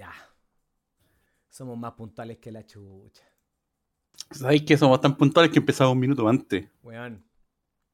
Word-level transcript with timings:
Ya. 0.00 0.12
Somos 1.50 1.76
más 1.76 1.92
puntuales 1.92 2.38
que 2.38 2.50
la 2.50 2.64
chucha. 2.64 3.22
¿Sabéis 4.30 4.62
que 4.62 4.78
somos 4.78 4.98
tan 4.98 5.14
puntuales 5.14 5.52
que 5.52 5.58
empezamos 5.58 5.92
un 5.92 5.98
minuto 6.00 6.26
antes? 6.26 6.66
Weón. 6.82 7.22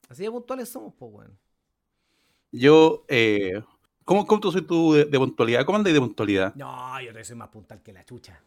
Así 0.09 0.23
de 0.23 0.31
puntuales 0.31 0.69
somos, 0.69 0.95
pues, 0.97 1.11
weón. 1.13 1.37
Yo, 2.53 3.05
eh, 3.09 3.61
¿cómo, 4.05 4.25
¿cómo 4.25 4.41
tú 4.41 4.53
soy 4.53 4.63
tú 4.63 4.93
de, 4.93 5.05
de 5.07 5.19
puntualidad? 5.19 5.65
¿Cómo 5.67 5.79
andáis 5.79 5.95
de 5.95 6.01
puntualidad? 6.01 6.55
No, 6.55 7.01
yo 7.01 7.13
te 7.13 7.25
soy 7.25 7.35
más 7.35 7.49
puntual 7.49 7.83
que 7.83 7.93
la 7.93 8.05
chucha. 8.05 8.41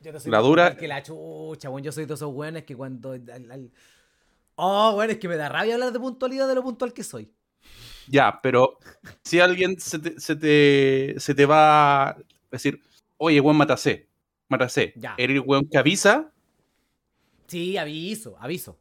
Yo 0.00 0.12
te 0.12 0.20
soy 0.20 0.30
La 0.30 0.38
más 0.38 0.46
dura- 0.46 0.64
puntual 0.66 0.80
que 0.80 0.86
la 0.88 1.02
chucha, 1.02 1.68
weón. 1.68 1.82
Yo 1.82 1.90
soy 1.90 2.04
de 2.04 2.14
esos 2.14 2.32
weones 2.32 2.62
que 2.62 2.76
cuando. 2.76 3.10
al- 3.10 3.50
al- 3.50 3.72
Oh, 4.54 4.94
weón, 4.96 5.10
es 5.10 5.18
que 5.18 5.26
me 5.26 5.34
da 5.36 5.48
rabia 5.48 5.74
hablar 5.74 5.90
de 5.92 5.98
puntualidad 5.98 6.46
de 6.46 6.54
lo 6.54 6.62
puntual 6.62 6.92
que 6.92 7.02
soy. 7.02 7.28
Ya, 8.10 8.40
pero 8.42 8.78
si 9.22 9.38
alguien 9.38 9.78
se 9.78 9.98
te, 10.00 10.18
se 10.20 10.34
te, 10.34 11.14
se 11.18 11.32
te 11.34 11.46
va 11.46 12.08
a 12.10 12.16
decir, 12.50 12.82
oye, 13.18 13.40
weón, 13.40 13.56
matacé, 13.56 14.08
Ya. 14.96 15.14
eres 15.16 15.36
el 15.36 15.42
weón 15.46 15.68
que 15.68 15.78
avisa, 15.78 16.32
Sí, 17.46 17.76
aviso, 17.76 18.36
aviso. 18.40 18.78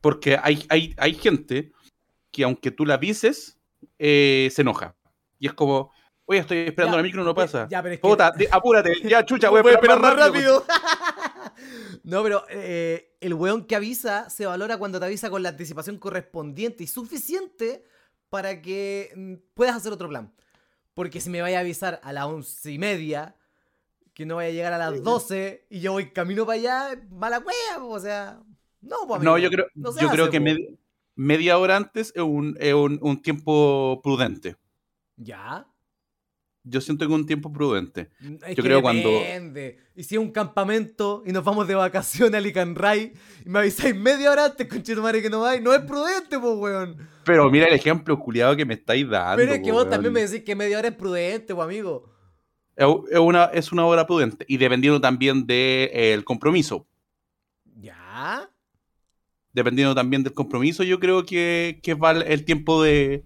porque 0.00 0.38
hay, 0.42 0.64
hay, 0.68 0.94
hay 0.98 1.14
gente 1.14 1.72
que 2.30 2.44
aunque 2.44 2.70
tú 2.70 2.84
la 2.86 2.94
avises, 2.94 3.58
eh, 3.98 4.48
se 4.52 4.62
enoja. 4.62 4.94
Y 5.38 5.46
es 5.46 5.54
como, 5.54 5.90
oye, 6.26 6.40
estoy 6.40 6.58
esperando 6.58 6.96
Ya, 6.96 7.02
la 7.02 7.02
micro, 7.02 7.24
no 7.24 7.34
pasa. 7.34 7.68
Ya, 7.70 7.82
pero 7.82 7.94
es 7.94 8.00
que. 8.00 8.48
Apúrate, 8.50 9.00
ya, 9.08 9.24
chucha, 9.24 9.48
Voy 9.50 9.62
a 9.66 9.70
esperar 9.72 10.00
más 10.00 10.16
rápido. 10.16 10.64
no, 12.04 12.22
pero 12.22 12.44
eh, 12.50 13.14
el 13.20 13.34
weón 13.34 13.66
que 13.66 13.76
avisa 13.76 14.28
se 14.30 14.46
valora 14.46 14.76
cuando 14.78 14.98
te 14.98 15.06
avisa 15.06 15.30
con 15.30 15.42
la 15.42 15.50
anticipación 15.50 15.98
correspondiente 15.98 16.84
y 16.84 16.86
suficiente 16.86 17.84
para 18.32 18.62
que 18.62 19.12
mm, 19.14 19.34
puedas 19.52 19.76
hacer 19.76 19.92
otro 19.92 20.08
plan. 20.08 20.32
Porque 20.94 21.20
si 21.20 21.28
me 21.28 21.42
vaya 21.42 21.58
a 21.58 21.60
avisar 21.60 22.00
a 22.02 22.14
las 22.14 22.24
once 22.24 22.72
y 22.72 22.78
media, 22.78 23.36
que 24.14 24.24
no 24.24 24.36
vaya 24.36 24.48
a 24.48 24.52
llegar 24.52 24.72
a 24.72 24.78
las 24.78 25.02
12 25.02 25.66
y 25.68 25.80
yo 25.80 25.92
voy 25.92 26.12
camino 26.12 26.46
para 26.46 26.58
allá, 26.58 27.02
mala 27.10 27.40
wea, 27.40 27.78
po, 27.78 27.88
o 27.90 28.00
sea. 28.00 28.40
No, 28.80 28.96
pues, 29.06 29.20
No, 29.22 29.32
amigo, 29.34 29.38
yo 29.38 29.50
creo, 29.50 29.66
no 29.74 29.94
yo 30.00 30.08
creo 30.08 30.30
que 30.30 30.40
po. 30.40 30.46
medi- 30.46 30.78
media 31.14 31.58
hora 31.58 31.76
antes 31.76 32.10
es 32.16 32.22
un, 32.22 32.56
es 32.58 32.72
un, 32.72 32.98
un 33.02 33.20
tiempo 33.20 34.00
prudente. 34.02 34.56
Ya. 35.16 35.66
Yo 36.64 36.80
siento 36.80 37.04
que 37.06 37.12
es 37.12 37.18
un 37.18 37.26
tiempo 37.26 37.52
prudente. 37.52 38.08
Mm, 38.20 38.34
Es 38.34 38.40
Yo 38.50 38.54
que 38.56 38.62
creo 38.62 38.82
cuando-. 38.82 39.10
Y 39.96 40.04
si 40.04 40.14
es 40.14 40.20
un 40.20 40.30
campamento 40.30 41.22
y 41.26 41.32
nos 41.32 41.42
vamos 41.44 41.66
de 41.66 41.74
vacaciones 41.74 42.34
a 42.34 42.40
Licanray 42.40 43.12
y 43.44 43.48
me 43.48 43.58
avisáis 43.58 43.96
media 43.96 44.30
hora 44.30 44.44
antes, 44.46 44.68
conchetumare, 44.68 45.20
que 45.20 45.28
no 45.30 45.40
vais, 45.40 45.60
no 45.60 45.74
es 45.74 45.80
prudente, 45.80 46.38
pues, 46.38 46.54
weón. 46.56 46.96
Pero 47.24 47.50
mira 47.50 47.66
el 47.66 47.74
ejemplo 47.74 48.16
culiado 48.18 48.54
que 48.56 48.64
me 48.64 48.74
estáis 48.74 49.08
dando. 49.08 49.36
Pero 49.38 49.54
es 49.54 49.58
que 49.60 49.66
po, 49.70 49.72
vos 49.72 49.82
weón. 49.82 49.90
también 49.90 50.12
me 50.12 50.20
decís 50.26 50.44
que 50.44 50.54
media 50.54 50.78
hora 50.78 50.88
es 50.88 50.94
prudente, 50.94 51.54
pues, 51.54 51.64
amigo. 51.64 52.08
Es 52.76 53.18
una, 53.18 53.44
es 53.46 53.70
una 53.72 53.84
hora 53.84 54.06
prudente. 54.06 54.44
Y 54.48 54.56
dependiendo 54.56 55.00
también 55.00 55.46
del 55.46 56.24
compromiso. 56.24 56.86
¿Ya? 57.76 58.48
Dependiendo 59.52 59.94
también 59.94 60.22
del 60.22 60.32
compromiso, 60.32 60.82
yo 60.84 60.98
creo 61.00 61.26
que, 61.26 61.80
que 61.82 61.94
va 61.94 62.12
el- 62.12 62.22
el 62.22 62.44
tiempo 62.44 62.82
de, 62.82 63.24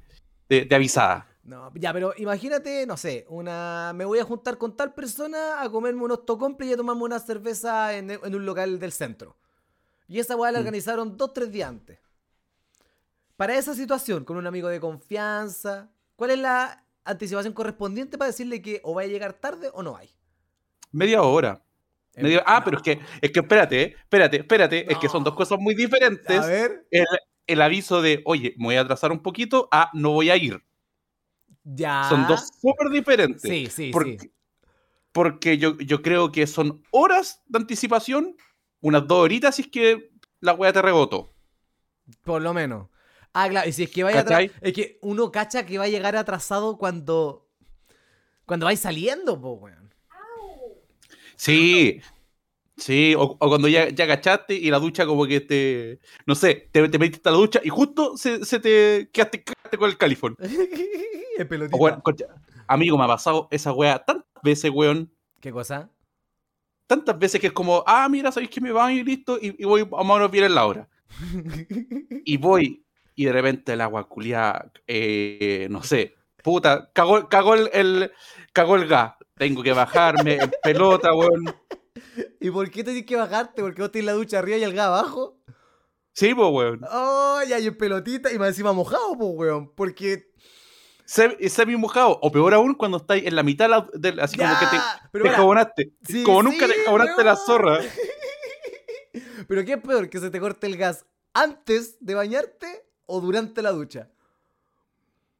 de, 0.48 0.64
de 0.64 0.74
avisada. 0.74 1.28
No, 1.46 1.70
ya, 1.76 1.92
pero 1.92 2.12
imagínate, 2.16 2.86
no 2.86 2.96
sé, 2.96 3.24
una. 3.28 3.92
Me 3.94 4.04
voy 4.04 4.18
a 4.18 4.24
juntar 4.24 4.58
con 4.58 4.76
tal 4.76 4.92
persona 4.94 5.62
a 5.62 5.70
comerme 5.70 6.02
unos 6.02 6.26
tocomples 6.26 6.68
y 6.70 6.72
a 6.72 6.76
tomarme 6.76 7.02
una 7.04 7.20
cerveza 7.20 7.96
en, 7.96 8.10
en 8.10 8.34
un 8.34 8.44
local 8.44 8.80
del 8.80 8.90
centro. 8.90 9.36
Y 10.08 10.18
esa 10.18 10.34
weá 10.36 10.50
la 10.50 10.58
Mm. 10.58 10.62
organizaron 10.62 11.16
dos, 11.16 11.32
tres 11.32 11.52
días 11.52 11.68
antes. 11.68 11.98
Para 13.36 13.54
esa 13.56 13.74
situación, 13.74 14.24
con 14.24 14.36
un 14.36 14.46
amigo 14.46 14.68
de 14.68 14.80
confianza, 14.80 15.88
¿cuál 16.16 16.30
es 16.30 16.38
la 16.38 16.84
anticipación 17.04 17.52
correspondiente 17.52 18.18
para 18.18 18.30
decirle 18.30 18.60
que 18.62 18.80
o 18.82 18.94
va 18.94 19.02
a 19.02 19.06
llegar 19.06 19.34
tarde 19.34 19.70
o 19.72 19.82
no 19.82 19.96
hay? 19.96 20.10
Media 20.90 21.22
hora. 21.22 21.62
Media- 22.16 22.42
ah, 22.46 22.60
no. 22.60 22.64
pero 22.64 22.76
es 22.78 22.82
que, 22.82 23.00
es 23.20 23.30
que 23.30 23.40
espérate, 23.40 23.82
eh, 23.82 23.96
espérate, 23.98 24.36
espérate. 24.38 24.90
Es 24.92 24.98
que 24.98 25.08
son 25.08 25.22
dos 25.22 25.34
cosas 25.34 25.58
muy 25.60 25.74
diferentes. 25.74 26.38
A 26.40 26.46
ver, 26.46 26.86
El, 26.90 27.04
el 27.46 27.62
aviso 27.62 28.00
de, 28.00 28.22
oye, 28.24 28.54
me 28.56 28.64
voy 28.66 28.76
a 28.76 28.80
atrasar 28.80 29.12
un 29.12 29.20
poquito, 29.20 29.68
a 29.70 29.90
no 29.92 30.12
voy 30.12 30.30
a 30.30 30.36
ir. 30.36 30.64
Ya. 31.66 32.08
Son 32.08 32.26
dos 32.26 32.48
súper 32.60 32.90
diferentes. 32.90 33.42
Sí, 33.42 33.68
sí, 33.70 33.90
porque, 33.92 34.18
sí. 34.20 34.32
porque 35.12 35.58
yo, 35.58 35.76
yo 35.78 36.00
creo 36.00 36.30
que 36.30 36.46
son 36.46 36.82
horas 36.92 37.42
de 37.46 37.58
anticipación, 37.58 38.36
unas 38.80 39.06
dos 39.06 39.18
horitas 39.18 39.56
si 39.56 39.62
es 39.62 39.68
que 39.68 40.10
la 40.40 40.54
wea 40.54 40.72
te 40.72 40.80
rebotó. 40.80 41.34
Por 42.22 42.42
lo 42.42 42.54
menos. 42.54 42.88
Ah, 43.32 43.48
claro, 43.48 43.68
y 43.68 43.72
si 43.72 43.82
es 43.82 43.90
que 43.90 44.04
vaya 44.04 44.24
Es 44.60 44.72
que 44.72 44.98
uno 45.02 45.30
cacha 45.30 45.66
que 45.66 45.76
va 45.76 45.84
a 45.84 45.88
llegar 45.88 46.16
atrasado 46.16 46.78
cuando. 46.78 47.50
Cuando 48.46 48.66
vais 48.66 48.78
saliendo, 48.78 49.40
po, 49.40 49.54
weón. 49.54 49.92
Sí, 51.34 52.00
sí, 52.76 53.14
o, 53.16 53.22
o 53.22 53.48
cuando 53.48 53.68
ya, 53.68 53.88
ya 53.88 54.06
cachaste 54.06 54.54
y 54.54 54.70
la 54.70 54.78
ducha 54.78 55.06
como 55.06 55.26
que 55.26 55.40
te, 55.40 56.00
no 56.26 56.34
sé, 56.34 56.68
te, 56.72 56.88
te 56.88 56.98
metiste 56.98 57.28
a 57.28 57.32
la 57.32 57.38
ducha 57.38 57.60
y 57.64 57.68
justo 57.68 58.16
se, 58.16 58.44
se 58.44 58.60
te 58.60 59.10
quedaste, 59.12 59.42
quedaste 59.44 59.78
con 59.78 59.90
el 59.90 59.96
califón. 59.98 60.36
Es 61.38 61.44
pelotita. 61.44 61.76
O, 61.76 61.80
weón, 61.80 62.00
concha, 62.00 62.24
amigo, 62.66 62.96
me 62.96 63.04
ha 63.04 63.08
pasado 63.08 63.46
esa 63.50 63.70
wea 63.70 63.98
tantas 64.02 64.42
veces, 64.42 64.70
weón, 64.72 65.12
¿Qué 65.38 65.52
cosa? 65.52 65.90
tantas 66.86 67.18
veces 67.18 67.40
que 67.40 67.48
es 67.48 67.52
como, 67.52 67.84
ah, 67.86 68.08
mira, 68.08 68.32
sabéis 68.32 68.50
que 68.50 68.60
me 68.60 68.72
van 68.72 68.92
y 68.92 69.02
listo, 69.02 69.38
y, 69.40 69.54
y 69.60 69.64
voy 69.66 69.82
a 69.82 70.02
menos 70.04 70.30
bien 70.30 70.44
en 70.44 70.54
la 70.54 70.66
hora. 70.66 70.88
Y 72.24 72.36
voy, 72.38 72.84
y 73.14 73.24
de 73.24 73.32
repente 73.32 73.72
el 73.74 73.80
agua 73.80 74.08
eh, 74.86 75.68
no 75.70 75.82
sé, 75.82 76.14
puta, 76.42 76.90
cagó, 76.92 77.28
cagó 77.28 77.54
el, 77.54 77.70
el- 77.72 78.12
cagó 78.52 78.76
el 78.76 78.86
gas. 78.86 79.14
Tengo 79.36 79.62
que 79.62 79.72
bajarme 79.72 80.36
en 80.36 80.50
pelota, 80.62 81.12
weón. 81.12 81.44
¿Y 82.40 82.50
por 82.50 82.70
qué 82.70 82.82
tenés 82.84 83.04
que 83.04 83.16
bajarte? 83.16 83.62
¿Porque 83.62 83.82
vos 83.82 83.90
tenés 83.90 84.06
la 84.06 84.12
ducha 84.12 84.38
arriba 84.38 84.58
y 84.58 84.62
el 84.64 84.72
gas 84.74 84.86
abajo? 84.86 85.38
Sí, 86.12 86.34
pues, 86.34 86.48
weón. 86.50 86.80
Oh, 86.90 87.40
ya, 87.46 87.58
y 87.58 87.66
en 87.66 87.76
pelotita 87.76 88.32
y 88.32 88.38
más 88.38 88.48
encima 88.48 88.72
mojado, 88.72 89.16
pues, 89.18 89.30
weón. 89.34 89.72
Porque. 89.74 90.32
Se- 91.04 91.48
semi 91.50 91.76
mojado, 91.76 92.18
o 92.20 92.32
peor 92.32 92.52
aún 92.54 92.74
cuando 92.74 92.96
estáis 92.96 93.24
en 93.26 93.36
la 93.36 93.42
mitad 93.44 93.66
de 93.66 93.68
la- 93.68 93.88
del- 93.92 94.20
así 94.20 94.36
como 94.36 94.52
que 94.58 94.66
te, 94.66 94.76
pero 95.12 95.24
te 95.24 95.30
jabonaste. 95.30 95.92
Sí, 96.04 96.22
como 96.24 96.42
nunca 96.42 96.66
sí, 96.66 96.72
te 96.72 96.84
jabonaste 96.84 97.22
la 97.24 97.36
zorra. 97.36 97.78
¿Pero 99.48 99.64
qué 99.64 99.74
es 99.74 99.80
peor? 99.80 100.08
¿Que 100.10 100.18
se 100.18 100.30
te 100.30 100.40
corte 100.40 100.66
el 100.66 100.76
gas 100.76 101.04
antes 101.32 101.96
de 102.00 102.14
bañarte 102.14 102.84
o 103.06 103.20
durante 103.20 103.62
la 103.62 103.70
ducha? 103.70 104.08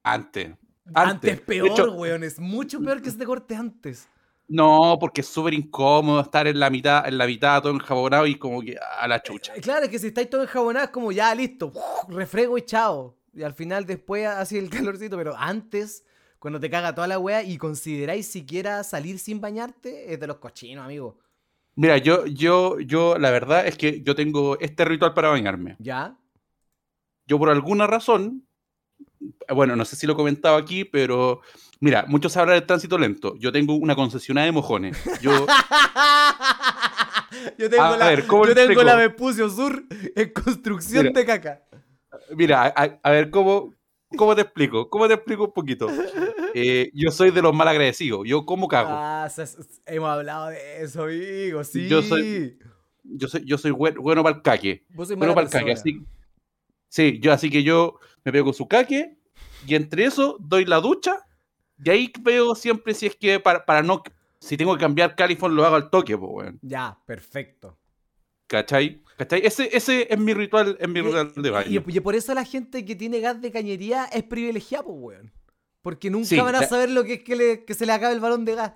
Antes. 0.03 0.51
Antes, 0.95 1.13
Antes. 1.13 1.35
es 1.35 1.41
peor, 1.41 1.69
hecho- 1.69 1.93
weón. 1.93 2.23
Es 2.23 2.39
mucho 2.39 2.81
peor 2.81 3.03
que 3.03 3.11
se 3.11 3.19
te 3.19 3.27
corte 3.27 3.57
antes. 3.57 4.09
No, 4.49 4.97
porque 5.01 5.23
es 5.23 5.27
súper 5.27 5.55
incómodo 5.55 6.21
estar 6.21 6.47
en 6.47 6.61
la 6.61 6.71
mitad, 6.71 7.07
en 7.07 7.19
la 7.19 7.27
mitad 7.27 7.63
todo 7.63 7.73
enjabonado 7.73 8.27
y 8.27 8.37
como 8.37 8.61
que 8.61 8.77
a 8.79 9.09
la 9.09 9.23
chucha. 9.23 9.55
Eh, 9.57 9.61
Claro, 9.61 9.85
es 9.87 9.91
que 9.91 9.99
si 9.99 10.09
estáis 10.09 10.31
todo 10.31 10.43
enjabonado 10.43 10.85
es 10.85 10.91
como 10.91 11.11
ya, 11.11 11.35
listo. 11.35 11.73
Refrego 12.09 12.57
y 12.57 12.63
chao. 12.63 13.17
Y 13.35 13.43
al 13.43 13.55
final 13.55 13.85
después 13.87 14.27
así 14.27 14.57
el 14.57 14.71
calorcito. 14.71 15.17
Pero 15.17 15.37
antes, 15.37 16.05
cuando 16.39 16.61
te 16.61 16.71
caga 16.71 16.95
toda 16.95 17.09
la 17.09 17.19
wea 17.19 17.43
y 17.43 17.59
consideráis 17.59 18.29
siquiera 18.29 18.85
salir 18.85 19.19
sin 19.19 19.41
bañarte, 19.41 20.13
es 20.13 20.21
de 20.21 20.27
los 20.27 20.37
cochinos, 20.37 20.85
amigo. 20.85 21.19
Mira, 21.75 21.99
yo, 21.99 22.25
yo, 22.27 22.81
yo, 22.81 23.19
la 23.19 23.31
verdad 23.31 23.67
es 23.67 23.77
que 23.77 24.01
yo 24.03 24.15
tengo 24.15 24.59
este 24.61 24.85
ritual 24.85 25.13
para 25.13 25.29
bañarme. 25.29 25.77
¿Ya? 25.79 26.17
Yo 27.27 27.39
por 27.39 27.51
alguna 27.51 27.87
razón, 27.87 28.47
bueno, 29.55 29.77
no 29.77 29.85
sé 29.85 29.97
si 29.97 30.07
lo 30.07 30.15
he 30.15 30.17
comentado 30.17 30.57
aquí, 30.57 30.85
pero 30.85 31.41
mira, 31.81 32.05
muchos 32.09 32.37
hablan 32.37 32.57
del 32.57 32.67
tránsito 32.67 32.99
lento. 32.99 33.37
Yo 33.39 33.53
tengo 33.53 33.75
una 33.75 33.95
concesionada 33.95 34.47
de 34.47 34.53
mojones. 34.53 34.97
Yo, 35.21 35.47
yo 37.59 37.71
tengo, 37.71 37.83
A 37.83 37.97
la, 37.97 38.09
ver, 38.09 38.25
Vespucio 39.09 39.49
Sur 39.51 39.85
en 40.15 40.33
construcción 40.33 41.07
Mira. 41.07 41.21
de 41.21 41.27
caca. 41.27 41.63
mira, 42.35 42.73
a, 42.77 42.99
a 43.03 43.11
ver, 43.11 43.31
¿cómo, 43.31 43.75
¿cómo 44.17 44.35
te 44.35 44.43
explico? 44.43 44.89
¿Cómo 44.91 45.09
te 45.09 45.15
explico 45.15 45.45
un 45.45 45.53
poquito? 45.53 45.89
Eh, 46.55 46.91
yo 46.95 47.11
soy 47.11 47.31
de 47.31 47.43
los 47.43 47.55
mal 47.55 47.69
agradecidos. 47.69 48.23
Yo 48.27 48.45
como 48.47 48.69
cago. 48.69 48.91
Ah, 48.93 49.29
hemos 49.87 50.09
hablado 50.09 50.49
de 50.49 50.83
eso, 50.83 51.05
amigo. 51.05 51.65
Sí. 51.65 51.89
Yo 51.89 52.03
soy- 52.03 52.59
Yo 53.05 53.29
soy, 53.29 53.45
yo 53.45 53.57
soy 53.59 53.71
buen- 53.71 53.95
bueno 53.97 54.23
para 54.25 54.37
el 54.37 54.43
caque. 54.43 54.85
Vos 54.91 55.09
sois 55.09 55.19
Bueno 55.19 55.35
para 55.35 55.47
el 55.47 55.53
caque. 55.53 55.73
Así, 55.73 56.05
sí, 56.89 57.19
yo 57.21 57.33
así 57.33 57.51
que 57.51 57.63
yo 57.63 57.99
me 58.25 58.33
pego 58.33 58.53
su 58.53 58.67
caque 58.67 59.17
y 59.67 59.75
entre 59.77 60.07
eso 60.07 60.37
doy 60.41 60.65
la 60.65 60.81
ducha 60.81 61.25
y 61.85 61.91
ahí 61.91 62.13
veo 62.21 62.55
siempre 62.55 62.95
si 62.95 63.07
es 63.07 63.17
que 63.17 63.39
para, 63.41 63.65
para 63.65 63.83
no... 63.83 64.03
Si 64.39 64.57
tengo 64.57 64.75
que 64.75 64.81
cambiar 64.81 65.17
California 65.17 65.57
lo 65.57 65.65
hago 65.67 65.77
al 65.77 65.91
toque, 65.91 66.17
pues, 66.17 66.31
weón. 66.33 66.59
Ya, 66.63 66.99
perfecto. 67.07 67.79
¿Cachai? 68.47 69.03
¿Cachai? 69.17 69.45
Ese, 69.45 69.75
ese 69.77 70.07
es 70.13 70.19
mi 70.19 70.35
ritual, 70.35 70.77
es 70.79 70.89
mi 70.89 71.01
Y- 71.01 71.03
ritual 71.03 71.33
de 71.35 71.51
baño. 71.51 71.83
Y, 71.87 71.97
y 71.97 72.01
por 72.01 72.15
eso 72.15 72.33
la 72.35 72.45
gente 72.45 72.85
que 72.85 72.95
tiene 72.95 73.19
gas 73.21 73.41
de 73.41 73.51
cañería 73.51 74.05
es 74.07 74.23
privilegiada, 74.23 74.85
pues, 74.85 74.97
weón. 74.99 75.33
Porque 75.83 76.11
nunca 76.11 76.27
Sí, 76.29 76.37
van 76.39 76.55
a 76.55 76.61
la- 76.61 76.67
saber 76.67 76.91
lo 76.91 77.03
que 77.05 77.15
es 77.15 77.23
que, 77.23 77.35
le- 77.37 77.65
que 77.65 77.75
se 77.75 77.87
le 77.87 77.93
acabe 77.93 78.15
el 78.15 78.21
balón 78.21 78.45
de 78.45 78.55
gas. 78.55 78.73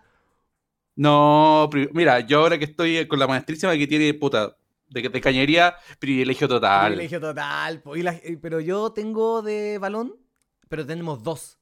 No, 0.96 1.68
mira, 1.92 2.20
yo 2.20 2.40
ahora 2.40 2.58
que 2.58 2.64
estoy 2.64 3.06
con 3.06 3.18
la 3.18 3.26
maestrísima 3.26 3.76
que 3.76 3.86
tiene, 3.86 4.12
puta, 4.14 4.56
de, 4.88 5.08
de 5.08 5.20
cañería, 5.20 5.76
privilegio 5.98 6.48
total. 6.48 6.88
Privilegio 6.92 7.20
total. 7.20 7.80
po. 7.80 7.96
Y 7.96 8.02
la- 8.02 8.18
pero 8.42 8.60
yo 8.60 8.92
tengo 8.92 9.40
de 9.42 9.78
balón, 9.78 10.16
pero 10.68 10.84
tenemos 10.84 11.22
dos. 11.22 11.58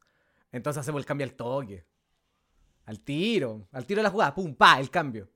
Entonces 0.52 0.80
hacemos 0.80 1.00
el 1.00 1.06
cambio 1.06 1.26
al 1.26 1.34
toque. 1.34 1.84
Al 2.86 3.00
tiro, 3.00 3.68
al 3.72 3.84
tiro 3.84 3.98
de 3.98 4.04
la 4.04 4.10
jugada, 4.10 4.34
pum, 4.34 4.54
pa, 4.54 4.80
el 4.80 4.88
cambio. 4.90 5.28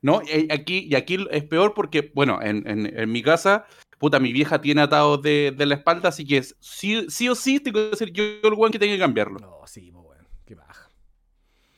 No, 0.00 0.20
y 0.22 0.50
aquí, 0.52 0.88
y 0.90 0.94
aquí 0.96 1.16
es 1.30 1.44
peor 1.44 1.74
porque, 1.74 2.10
bueno, 2.14 2.40
en, 2.42 2.66
en- 2.68 2.98
en 2.98 3.12
mi 3.12 3.22
casa, 3.22 3.66
puta, 3.98 4.18
mi 4.18 4.32
vieja 4.32 4.60
tiene 4.60 4.80
atados 4.80 5.22
de, 5.22 5.54
de 5.56 5.66
la 5.66 5.76
espalda, 5.76 6.08
así 6.08 6.26
que 6.26 6.38
es- 6.38 6.56
sí, 6.58 7.06
sí 7.08 7.28
o 7.28 7.34
sí 7.36 7.60
tengo 7.60 7.90
que 7.90 7.96
ser 7.96 8.10
yo 8.12 8.24
el 8.42 8.54
weón 8.54 8.72
que 8.72 8.78
tenga 8.80 8.94
que 8.94 8.98
cambiarlo. 8.98 9.38
No, 9.38 9.60
sí, 9.66 9.90
pues 9.92 10.04
weón, 10.04 10.26
qué 10.44 10.54
baja. 10.56 10.90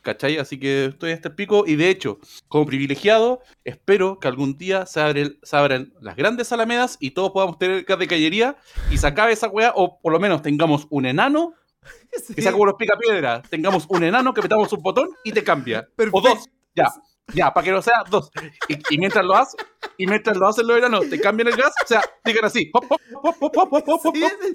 ¿Cachai? 0.00 0.38
Así 0.38 0.58
que 0.58 0.86
estoy 0.86 1.10
a 1.10 1.14
este 1.14 1.30
pico 1.30 1.64
y 1.66 1.76
de 1.76 1.90
hecho, 1.90 2.18
como 2.48 2.64
privilegiado, 2.64 3.40
espero 3.64 4.18
que 4.18 4.28
algún 4.28 4.56
día 4.56 4.86
se, 4.86 5.00
se 5.42 5.56
abran 5.56 5.92
las 6.00 6.16
grandes 6.16 6.50
alamedas 6.52 6.96
y 7.00 7.10
todos 7.10 7.30
podamos 7.32 7.58
tener 7.58 7.84
de 7.84 8.06
callería 8.06 8.56
y 8.90 8.96
se 8.98 9.06
acabe 9.06 9.32
esa 9.32 9.48
weá, 9.48 9.72
o 9.74 10.00
por 10.00 10.12
lo 10.12 10.20
menos 10.20 10.40
tengamos 10.42 10.86
un 10.90 11.04
enano 11.06 11.54
que 12.34 12.42
sea 12.42 12.52
como 12.52 12.66
los 12.66 12.74
picapiedras, 12.76 13.48
tengamos 13.48 13.86
un 13.88 14.02
enano 14.04 14.32
que 14.34 14.42
metamos 14.42 14.72
un 14.72 14.82
botón 14.82 15.10
y 15.24 15.32
te 15.32 15.42
cambia. 15.44 15.86
Perfecto. 15.96 16.18
O 16.18 16.20
dos, 16.20 16.48
ya, 16.74 16.92
ya, 17.32 17.52
para 17.54 17.64
que 17.64 17.70
no 17.72 17.80
sea 17.82 18.04
dos. 18.10 18.30
Y, 18.68 18.94
y 18.94 18.98
mientras 18.98 19.24
lo 19.24 19.34
haces, 19.34 19.56
y 19.96 20.06
mientras 20.06 20.36
lo 20.36 20.46
hacen 20.48 20.66
los 20.66 20.76
enanos, 20.76 21.08
te 21.08 21.20
cambian 21.20 21.48
el 21.48 21.56
gas, 21.56 21.72
o 21.82 21.86
sea, 21.86 22.02
digan 22.24 22.44
así. 22.44 22.70
hop, 22.72 22.84
hop, 23.22 23.72
hop, 23.72 24.00
Sí, 24.14 24.20
sí. 24.42 24.54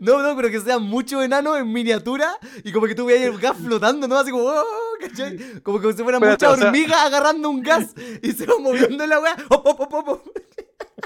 No, 0.00 0.22
no, 0.22 0.34
pero 0.36 0.50
que 0.50 0.60
sean 0.60 0.82
muchos 0.82 1.22
enanos 1.24 1.58
en 1.58 1.72
miniatura 1.72 2.36
y 2.64 2.72
como 2.72 2.86
que 2.86 2.94
tú 2.94 3.06
veas 3.06 3.22
el 3.22 3.38
gas 3.38 3.56
flotando, 3.56 4.08
¿no? 4.08 4.18
Así 4.18 4.30
como, 4.30 4.44
oh, 4.44 4.64
¿cachai? 5.00 5.60
Como 5.62 5.80
que 5.80 5.92
se 5.92 6.02
fueran 6.02 6.22
Espérate, 6.22 6.46
muchas 6.46 6.52
o 6.52 6.56
sea- 6.60 6.66
hormigas 6.68 7.00
agarrando 7.04 7.50
un 7.50 7.62
gas 7.62 7.94
y 8.22 8.32
se 8.32 8.46
va 8.46 8.54
moviendo 8.58 9.06
la 9.06 9.20
weá. 9.20 9.36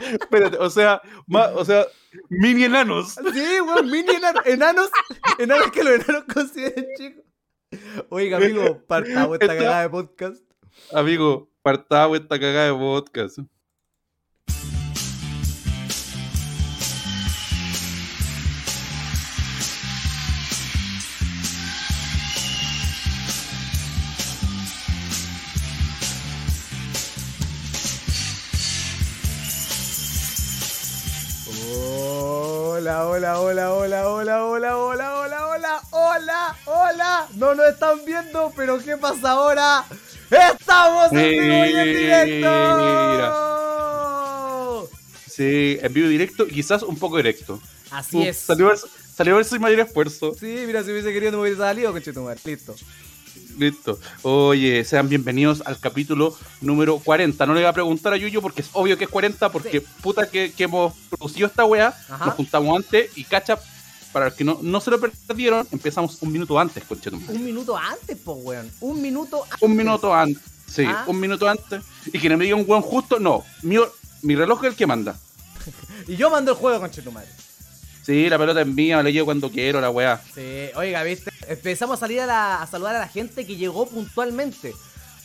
Espérate, 0.00 0.56
o 0.58 0.70
sea, 0.70 1.00
ma- 1.26 1.48
o 1.54 1.64
sea, 1.64 1.86
mini 2.28 2.64
enanos. 2.64 3.14
Sí, 3.32 3.60
weón, 3.60 3.90
mini 3.90 4.10
enanos. 4.16 4.46
Enanos, 4.46 4.90
enanos 5.38 5.70
que 5.70 5.84
los 5.84 5.94
enanos 5.94 6.24
consideren 6.32 6.86
chicos. 6.96 7.24
Oiga, 8.10 8.36
amigo, 8.36 8.82
partamos 8.86 9.34
esta 9.34 9.46
Esta- 9.46 9.56
cagada 9.64 9.82
de 9.82 9.90
podcast. 9.90 10.42
Amigo, 10.92 11.50
partamos 11.62 12.18
esta 12.20 12.38
cagada 12.38 12.66
de 12.66 12.72
podcast. 12.78 13.38
Hola, 32.76 33.08
hola, 33.08 33.40
hola, 33.40 33.72
hola, 33.72 34.06
hola, 34.06 34.44
hola, 34.44 34.76
hola, 34.76 35.16
hola, 35.16 35.46
hola, 35.46 35.80
hola, 35.92 36.56
hola. 36.66 37.26
No 37.36 37.54
nos 37.54 37.68
están 37.68 38.04
viendo, 38.04 38.52
pero 38.54 38.78
¿qué 38.78 38.98
pasa 38.98 39.30
ahora? 39.30 39.86
¡Estamos 40.30 41.10
en 41.12 41.30
vivo 41.30 41.64
y 41.64 41.72
en 41.72 41.84
directo! 41.96 43.30
Sí, 45.26 45.78
en 45.80 45.90
vivo 45.94 46.08
directo, 46.08 46.46
quizás 46.46 46.82
un 46.82 46.98
poco 46.98 47.16
directo. 47.16 47.58
Así 47.90 48.28
es. 48.28 48.36
Salió, 48.36 48.70
salió 48.76 49.36
ver 49.36 49.46
sin 49.46 49.62
mayor 49.62 49.80
esfuerzo. 49.80 50.34
Sí, 50.38 50.64
mira, 50.66 50.82
si 50.82 50.90
hubiese 50.90 51.14
querido 51.14 51.32
no 51.32 51.38
me 51.38 51.44
hubiese 51.44 51.62
salido, 51.62 51.92
conchetumar. 51.92 52.36
Listo. 52.44 52.74
Listo. 53.58 53.98
Oye, 54.22 54.84
sean 54.84 55.08
bienvenidos 55.08 55.62
al 55.64 55.78
capítulo 55.78 56.36
número 56.60 56.98
40. 56.98 57.46
No 57.46 57.54
le 57.54 57.60
voy 57.60 57.68
a 57.68 57.72
preguntar 57.72 58.12
a 58.12 58.16
Yuyo 58.18 58.42
porque 58.42 58.60
es 58.60 58.68
obvio 58.74 58.98
que 58.98 59.04
es 59.04 59.10
40, 59.10 59.50
porque 59.50 59.80
puta 60.02 60.28
que, 60.28 60.52
que 60.52 60.64
hemos 60.64 60.92
producido 61.08 61.46
esta 61.46 61.64
wea. 61.64 61.88
Ajá. 62.10 62.26
Nos 62.26 62.34
juntamos 62.34 62.76
antes 62.76 63.16
y 63.16 63.24
cacha, 63.24 63.58
para 64.12 64.26
los 64.26 64.34
que 64.34 64.44
no, 64.44 64.58
no 64.62 64.80
se 64.80 64.90
lo 64.90 65.00
perdieron, 65.00 65.66
empezamos 65.72 66.20
un 66.20 66.32
minuto 66.32 66.58
antes, 66.58 66.84
conchetumare. 66.84 67.32
Un 67.32 67.44
minuto 67.44 67.76
antes, 67.76 68.18
po, 68.18 68.32
weón. 68.34 68.70
Un 68.80 69.00
minuto 69.00 69.42
antes. 69.44 69.62
Un 69.62 69.76
minuto 69.76 70.14
antes. 70.14 70.42
Sí, 70.66 70.84
Ah. 70.86 71.04
un 71.06 71.18
minuto 71.18 71.48
antes. 71.48 71.82
Y 72.12 72.18
que 72.18 72.28
no 72.28 72.36
me 72.36 72.44
diga 72.44 72.56
un 72.56 72.64
weón 72.68 72.82
justo, 72.82 73.18
no. 73.18 73.42
Mi, 73.62 73.76
mi 74.22 74.36
reloj 74.36 74.64
es 74.64 74.70
el 74.72 74.76
que 74.76 74.86
manda. 74.86 75.16
Y 76.08 76.16
yo 76.16 76.30
mando 76.30 76.52
el 76.52 76.56
juego, 76.58 76.78
conchetumare. 76.80 77.26
Sí, 78.06 78.28
la 78.28 78.38
pelota 78.38 78.60
es 78.60 78.66
mía, 78.68 79.02
la 79.02 79.10
llevo 79.10 79.24
cuando 79.26 79.50
quiero, 79.50 79.80
la 79.80 79.90
weá. 79.90 80.22
Sí, 80.32 80.68
oiga, 80.76 81.02
viste, 81.02 81.30
empezamos 81.48 81.96
a 81.96 82.00
salir 82.00 82.20
a, 82.20 82.26
la- 82.26 82.62
a 82.62 82.66
saludar 82.68 82.94
a 82.94 83.00
la 83.00 83.08
gente 83.08 83.44
que 83.44 83.56
llegó 83.56 83.86
puntualmente. 83.88 84.72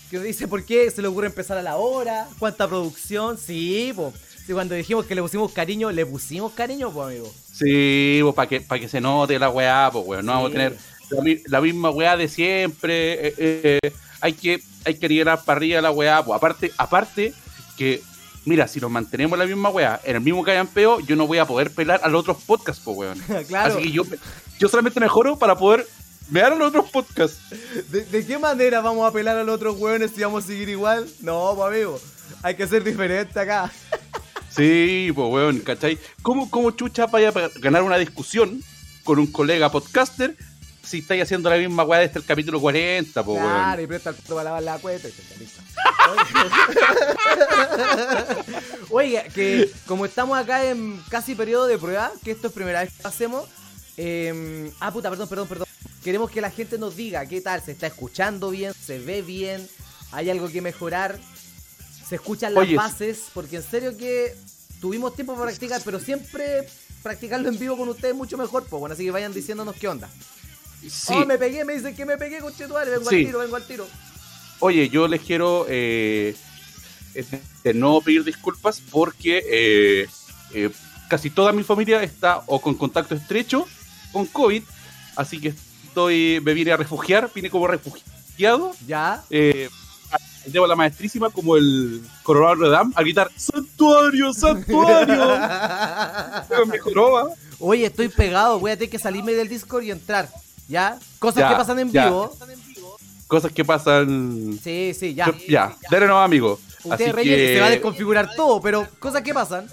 Que 0.10 0.20
dice 0.20 0.48
por 0.48 0.66
qué 0.66 0.90
se 0.92 1.02
le 1.02 1.08
ocurre 1.08 1.28
empezar 1.28 1.58
a 1.58 1.62
la 1.62 1.78
hora, 1.78 2.28
cuánta 2.40 2.68
producción. 2.68 3.38
Sí, 3.38 3.94
po. 3.96 4.12
Sí, 4.46 4.52
cuando 4.54 4.74
dijimos 4.76 5.06
que 5.06 5.14
le 5.16 5.22
pusimos 5.22 5.52
cariño, 5.54 5.92
le 5.92 6.06
pusimos 6.06 6.52
cariño, 6.54 6.92
pues, 6.92 7.08
amigo. 7.08 7.32
Sí, 7.54 8.20
pues 8.24 8.34
para 8.36 8.50
que, 8.50 8.62
pa' 8.62 8.80
que 8.80 8.90
se 8.90 9.00
note 9.00 9.38
la 9.38 9.50
weá, 9.52 9.90
pues 9.94 10.04
weón. 10.06 10.26
No 10.26 10.32
Sí. 10.32 10.36
vamos 10.36 10.50
a 10.50 10.54
tener 10.54 10.78
la, 11.12 11.22
mi- 11.22 11.42
la 11.46 11.62
misma 11.62 11.92
weá 11.92 12.18
de 12.18 12.28
siempre. 12.28 13.28
eh, 13.28 13.34
eh, 13.38 13.92
hay 14.20 14.34
que 14.34 14.60
hay 14.84 14.96
que 14.96 15.08
liderar 15.08 15.44
para 15.46 15.58
arriba 15.58 15.80
la 15.82 15.92
weá. 15.92 16.26
Pues 16.26 16.36
aparte, 16.36 16.72
aparte 16.78 17.34
que, 17.78 18.02
mira, 18.46 18.68
si 18.68 18.80
nos 18.80 18.92
mantenemos 18.92 19.38
la 19.38 19.46
misma 19.46 19.70
weá, 19.70 20.00
en 20.04 20.16
el 20.16 20.22
mismo 20.22 20.44
callampeo, 20.44 21.00
yo 21.00 21.16
no 21.16 21.28
voy 21.28 21.38
a 21.38 21.46
poder 21.46 21.72
pelar 21.72 22.02
a 22.04 22.10
los 22.10 22.22
otros 22.22 22.38
podcasts, 22.44 22.82
pues 22.84 22.98
weón. 22.98 23.20
claro. 23.48 23.76
Así 23.76 23.84
que 23.84 23.92
yo, 23.92 24.04
yo 24.60 24.68
solamente 24.68 25.00
mejoro 25.00 25.38
para 25.38 25.56
poder 25.56 25.88
ver 26.30 26.46
a 26.46 26.56
los 26.56 26.70
otros 26.70 26.90
podcasts. 26.90 27.40
¿De, 27.90 28.04
de 28.06 28.26
qué 28.26 28.38
manera 28.38 28.82
vamos 28.82 29.06
a 29.06 29.08
apelar 29.08 29.38
a 29.38 29.44
los 29.44 29.56
otros 29.56 29.78
hueones 29.78 30.12
si 30.12 30.22
vamos 30.22 30.44
a 30.44 30.48
seguir 30.48 30.70
igual? 30.70 31.08
No, 31.22 31.54
pues, 31.56 31.68
amigo. 31.68 32.00
Hay 32.44 32.56
que 32.56 32.68
ser 32.68 32.84
diferente 32.84 33.40
acá. 33.40 33.72
Sí, 34.54 35.14
pues 35.16 35.32
weón, 35.32 35.60
¿cachai? 35.60 35.98
¿Cómo, 36.22 36.50
cómo 36.50 36.72
chucha 36.72 37.06
vaya 37.06 37.30
a 37.30 37.50
ganar 37.62 37.84
una 37.84 37.98
discusión 37.98 38.62
con 39.06 39.18
un 39.18 39.28
colega 39.28 39.72
podcaster 39.72 40.36
si 40.84 41.00
estáis 41.00 41.24
haciendo 41.24 41.50
la 41.50 41.58
misma 41.58 41.84
weá 41.84 42.00
desde 42.00 42.20
el 42.20 42.26
capítulo 42.26 42.60
40, 42.60 43.24
pues 43.24 43.38
weón? 43.38 43.50
Claro, 43.50 43.82
y 43.82 43.88
presta 43.88 44.10
el 44.10 44.16
puto 44.16 44.36
para 44.36 44.44
lavar 44.46 44.64
la 44.64 44.80
cuenta 44.80 45.08
y 45.08 45.12
te 45.12 45.38
listo. 45.38 45.62
Oiga, 48.90 49.24
que 49.24 49.70
como 49.86 50.06
estamos 50.06 50.38
acá 50.38 50.66
en 50.66 51.02
casi 51.10 51.36
periodo 51.36 51.68
de 51.68 51.78
prueba, 51.78 52.12
que 52.24 52.32
esto 52.32 52.48
es 52.48 52.54
primera 52.54 52.82
vez 52.82 52.94
que 52.94 53.04
lo 53.04 53.10
hacemos. 53.10 53.48
eh, 53.98 54.72
ah, 54.80 54.92
puta, 54.92 55.10
perdón, 55.10 55.30
perdón, 55.30 55.48
perdón. 55.48 55.68
Queremos 56.04 56.32
que 56.32 56.42
la 56.42 56.50
gente 56.50 56.78
nos 56.80 56.96
diga 56.96 57.26
qué 57.28 57.42
tal, 57.42 57.62
se 57.62 57.74
está 57.74 57.88
escuchando 57.88 58.50
bien, 58.50 58.74
se 58.74 58.98
ve 58.98 59.22
bien, 59.22 59.68
hay 60.12 60.32
algo 60.32 60.50
que 60.50 60.62
mejorar, 60.62 61.20
se 62.08 62.16
escuchan 62.16 62.56
las 62.56 62.64
Oye, 62.64 62.76
bases, 62.76 63.26
porque 63.34 63.58
en 63.58 63.64
serio 63.64 63.96
que 63.96 64.36
tuvimos 64.80 65.14
tiempo 65.16 65.34
para 65.34 65.46
practicar, 65.46 65.80
pero 65.86 66.00
siempre 66.00 66.68
practicarlo 67.04 67.50
en 67.50 67.60
vivo 67.60 67.78
con 67.78 67.88
ustedes 67.90 68.14
es 68.14 68.18
mucho 68.18 68.38
mejor, 68.38 68.66
pues 68.66 68.80
bueno, 68.80 68.94
así 68.94 69.06
que 69.06 69.12
vayan 69.12 69.34
diciéndonos 69.34 69.76
qué 69.76 69.88
onda. 69.88 70.10
Sí. 70.90 71.14
Oh, 71.16 71.26
me 71.26 71.38
pegué, 71.38 71.64
me 71.66 71.74
dicen 71.74 71.96
que 71.96 72.06
me 72.06 72.18
pegué, 72.18 72.40
conchetuare, 72.40 72.90
vengo 72.92 73.10
Sí. 73.10 73.18
al 73.18 73.26
tiro, 73.26 73.40
vengo 73.40 73.56
al 73.56 73.66
tiro. 73.68 73.88
Oye, 74.60 74.90
yo 74.90 75.08
les 75.08 75.22
quiero 75.22 75.66
eh, 75.70 76.36
de 77.64 77.74
no 77.74 78.00
pedir 78.02 78.24
disculpas 78.24 78.82
porque 78.92 79.44
eh, 79.50 80.08
eh, 80.54 80.70
casi 81.10 81.30
toda 81.30 81.52
mi 81.52 81.64
familia 81.64 82.02
está 82.04 82.44
o 82.48 82.62
con 82.62 82.76
contacto 82.76 83.16
estrecho 83.16 83.68
con 84.12 84.26
COVID, 84.26 84.64
así 85.16 85.40
que 85.40 85.54
estoy, 85.88 86.40
me 86.44 86.54
vine 86.54 86.72
a 86.72 86.78
refugiar, 86.78 87.30
vine 87.34 87.50
como 87.50 87.68
refugiado. 87.68 88.74
Ya. 88.88 89.24
Eh, 89.30 89.70
llevo 90.52 90.66
a 90.66 90.68
la 90.68 90.76
maestrísima 90.76 91.30
como 91.30 91.56
el 91.56 92.02
coronel 92.24 92.60
Redam 92.60 92.92
a 92.96 93.02
gritar 93.02 93.30
¡Santuario, 93.36 94.34
santuario! 94.34 95.40
Con 96.48 96.70
mi 96.70 96.78
joroba. 96.78 97.30
Oye, 97.60 97.86
estoy 97.86 98.10
pegado, 98.10 98.60
voy 98.60 98.72
a 98.72 98.76
tener 98.76 98.90
que 98.90 99.00
salirme 99.00 99.34
del 99.34 99.48
Discord 99.48 99.84
y 99.84 99.92
entrar. 99.92 100.30
¿Ya? 100.72 100.98
Cosas 101.20 101.42
Ya, 101.42 101.50
que 101.50 101.56
pasan 101.56 101.80
en 101.80 101.92
ya. 101.92 102.06
vivo. 102.06 102.34
Cosas 103.28 103.52
que 103.52 103.66
pasan. 103.66 104.58
Sí, 104.64 104.94
sí, 104.98 105.14
ya. 105.14 105.34
Ya, 105.48 105.76
dale 105.90 106.08
no, 106.08 106.22
amigo. 106.22 106.60
Usted 106.84 106.92
Así 106.94 107.12
rellene, 107.12 107.38
que- 107.38 107.54
se 107.56 107.60
va 107.60 107.68
a 107.68 107.70
desconfigurar 107.70 108.36
todo, 108.36 108.62
pero 108.62 108.88
cosas 109.00 109.22
que 109.22 109.34
pasan. 109.34 109.68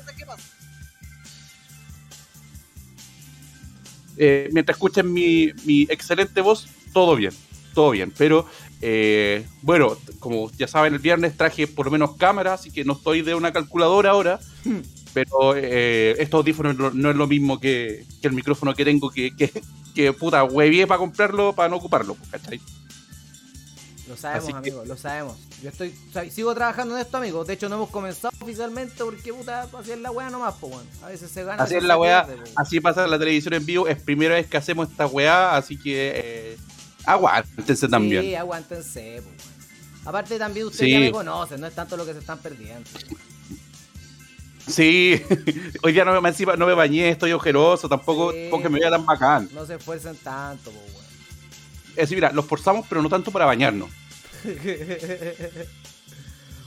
eh, 4.20 4.48
mientras 4.52 4.74
escuchen 4.76 5.12
mi, 5.12 5.52
mi 5.64 5.82
excelente 5.82 6.40
voz, 6.40 6.66
todo 6.92 7.14
bien, 7.14 7.32
todo 7.74 7.90
bien. 7.92 8.12
Pero 8.18 8.46
eh, 8.80 9.46
bueno, 9.62 9.96
como 10.18 10.50
ya 10.52 10.66
saben, 10.66 10.94
el 10.94 10.98
viernes 10.98 11.36
traje 11.36 11.68
por 11.68 11.86
lo 11.86 11.92
menos 11.92 12.16
cámara, 12.16 12.54
así 12.54 12.70
que 12.72 12.84
no 12.84 12.94
estoy 12.94 13.22
de 13.22 13.36
una 13.36 13.52
calculadora 13.52 14.10
ahora. 14.10 14.40
Pero 15.14 15.54
eh, 15.56 16.14
estos 16.18 16.38
audífonos 16.38 16.76
no, 16.76 16.90
no 16.90 17.10
es 17.10 17.16
lo 17.16 17.26
mismo 17.26 17.58
que, 17.60 18.04
que 18.20 18.28
el 18.28 18.34
micrófono 18.34 18.74
que 18.74 18.84
tengo, 18.84 19.10
que, 19.10 19.34
que, 19.36 19.50
que 19.94 20.12
puta, 20.12 20.44
huevié 20.44 20.86
para 20.86 20.98
comprarlo, 20.98 21.54
para 21.54 21.68
no 21.68 21.76
ocuparlo, 21.76 22.16
¿cachai? 22.30 22.60
Lo 24.08 24.16
sabemos, 24.16 24.44
Así 24.44 24.52
que- 24.52 24.58
amigo, 24.58 24.84
lo 24.86 24.96
sabemos. 24.96 25.36
Yo 25.62 25.68
estoy, 25.70 25.92
sigo 26.30 26.54
trabajando 26.54 26.94
en 26.94 27.02
esto, 27.02 27.16
amigo. 27.18 27.44
De 27.44 27.54
hecho, 27.54 27.68
no 27.68 27.74
hemos 27.76 27.90
comenzado 27.90 28.32
oficialmente 28.40 28.94
porque, 29.04 29.32
puta, 29.34 29.68
así 29.78 29.90
es 29.90 29.98
la 29.98 30.10
weá 30.10 30.30
nomás, 30.30 30.54
po, 30.54 30.68
weón. 30.68 30.86
A 31.02 31.08
veces 31.08 31.30
se 31.30 31.42
gana. 31.44 31.62
Así 31.62 31.74
es 31.74 31.82
la 31.82 31.98
weá, 31.98 32.24
pierde, 32.26 32.42
po. 32.44 32.50
así 32.60 32.80
pasa 32.80 33.06
la 33.06 33.18
televisión 33.18 33.54
en 33.54 33.66
vivo, 33.66 33.86
es 33.88 34.00
primera 34.00 34.34
vez 34.36 34.46
que 34.46 34.56
hacemos 34.56 34.88
esta 34.88 35.06
weá, 35.06 35.56
así 35.56 35.76
que 35.76 36.12
eh, 36.14 36.56
aguántense 37.04 37.88
también. 37.88 38.22
Sí, 38.22 38.34
aguántense, 38.34 39.20
po, 39.22 39.28
weón. 39.28 39.58
Aparte, 40.06 40.38
también 40.38 40.66
ustedes 40.68 40.86
Sí. 40.86 40.92
ya 40.92 41.00
me 41.00 41.10
conocen, 41.12 41.60
no 41.60 41.66
es 41.66 41.74
tanto 41.74 41.96
lo 41.96 42.06
que 42.06 42.12
se 42.14 42.20
están 42.20 42.38
perdiendo. 42.38 42.88
Sí, 44.68 45.20
hoy 45.82 45.92
día 45.92 46.04
no 46.04 46.20
me, 46.20 46.28
encima 46.28 46.54
no 46.56 46.66
me 46.66 46.74
bañé, 46.74 47.08
estoy 47.08 47.32
ojeroso, 47.32 47.88
tampoco 47.88 48.32
Sí. 48.32 48.48
porque 48.50 48.68
me 48.68 48.78
vea 48.78 48.90
tan 48.90 49.04
bacán. 49.06 49.48
No 49.52 49.64
se 49.66 49.74
esfuercen 49.76 50.16
tanto, 50.16 50.70
po, 50.70 50.78
weón. 50.78 51.06
decir, 51.96 52.16
mira, 52.16 52.30
los 52.32 52.44
forzamos, 52.44 52.86
pero 52.88 53.02
no 53.02 53.08
tanto 53.08 53.30
para 53.30 53.46
bañarnos. 53.46 53.88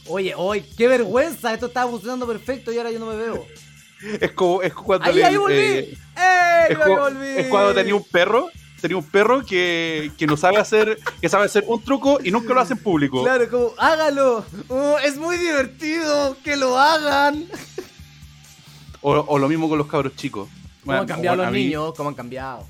Oye, 0.08 0.34
oye, 0.36 0.66
qué 0.78 0.88
vergüenza, 0.88 1.54
esto 1.54 1.68
estaba 1.68 1.90
funcionando 1.90 2.26
perfecto 2.28 2.72
y 2.72 2.78
ahora 2.78 2.92
yo 2.92 3.00
no 3.00 3.06
me 3.08 3.16
veo. 3.16 3.46
Es 4.20 4.32
como, 4.32 4.64
es 4.64 4.74
cuando. 4.74 5.06
¡Ahí, 5.06 5.14
le- 5.16 5.24
ahí 5.26 5.38
volví! 5.38 5.54
eh, 5.56 5.98
¡Eh, 6.18 6.66
es, 6.72 6.78
volví! 6.80 7.28
es 7.38 7.48
cuando 7.50 7.72
tenía 7.76 7.94
un 7.94 8.04
perro, 8.04 8.48
tenía 8.82 8.98
un 8.98 9.04
perro 9.04 9.46
que, 9.46 10.12
que 10.18 10.26
no 10.26 10.36
sabe 10.36 10.58
hacer, 10.58 10.98
que 11.22 11.30
sabe 11.30 11.46
hacer 11.46 11.66
un 11.68 11.84
truco 11.84 12.18
y 12.24 12.32
nunca 12.32 12.52
lo 12.56 12.62
hace 12.62 12.74
en 12.74 12.80
público. 12.80 13.22
Claro, 13.22 13.48
como, 13.48 13.74
hágalo. 13.78 14.44
Oh, 14.70 14.98
es 15.06 15.18
muy 15.18 15.38
divertido 15.38 16.36
que 16.44 16.56
lo 16.58 16.80
hagan. 16.80 17.46
O, 19.02 19.12
o 19.14 19.40
lo 19.40 19.48
mismo 19.50 19.68
con 19.70 19.78
los 19.78 19.88
cabros 19.88 20.16
chicos. 20.16 20.48
¿Cómo 20.84 20.94
han 20.98 21.06
cambiado 21.08 21.38
bueno, 21.38 21.52
los 21.52 21.60
mí- 21.60 21.66
niños? 21.66 21.94
¿Cómo 21.96 22.10
han 22.10 22.16
cambiado? 22.16 22.66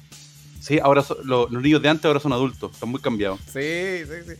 Sí, 0.60 0.80
ahora 0.80 1.02
son- 1.02 1.18
lo- 1.24 1.48
los 1.50 1.62
niños 1.62 1.82
de 1.82 1.90
antes 1.90 2.06
ahora 2.06 2.20
son 2.20 2.34
adultos, 2.34 2.72
están 2.74 2.90
muy 2.90 3.02
cambiados. 3.02 3.40
Sí, 3.52 4.04
sí, 4.06 4.14
sí. 4.28 4.34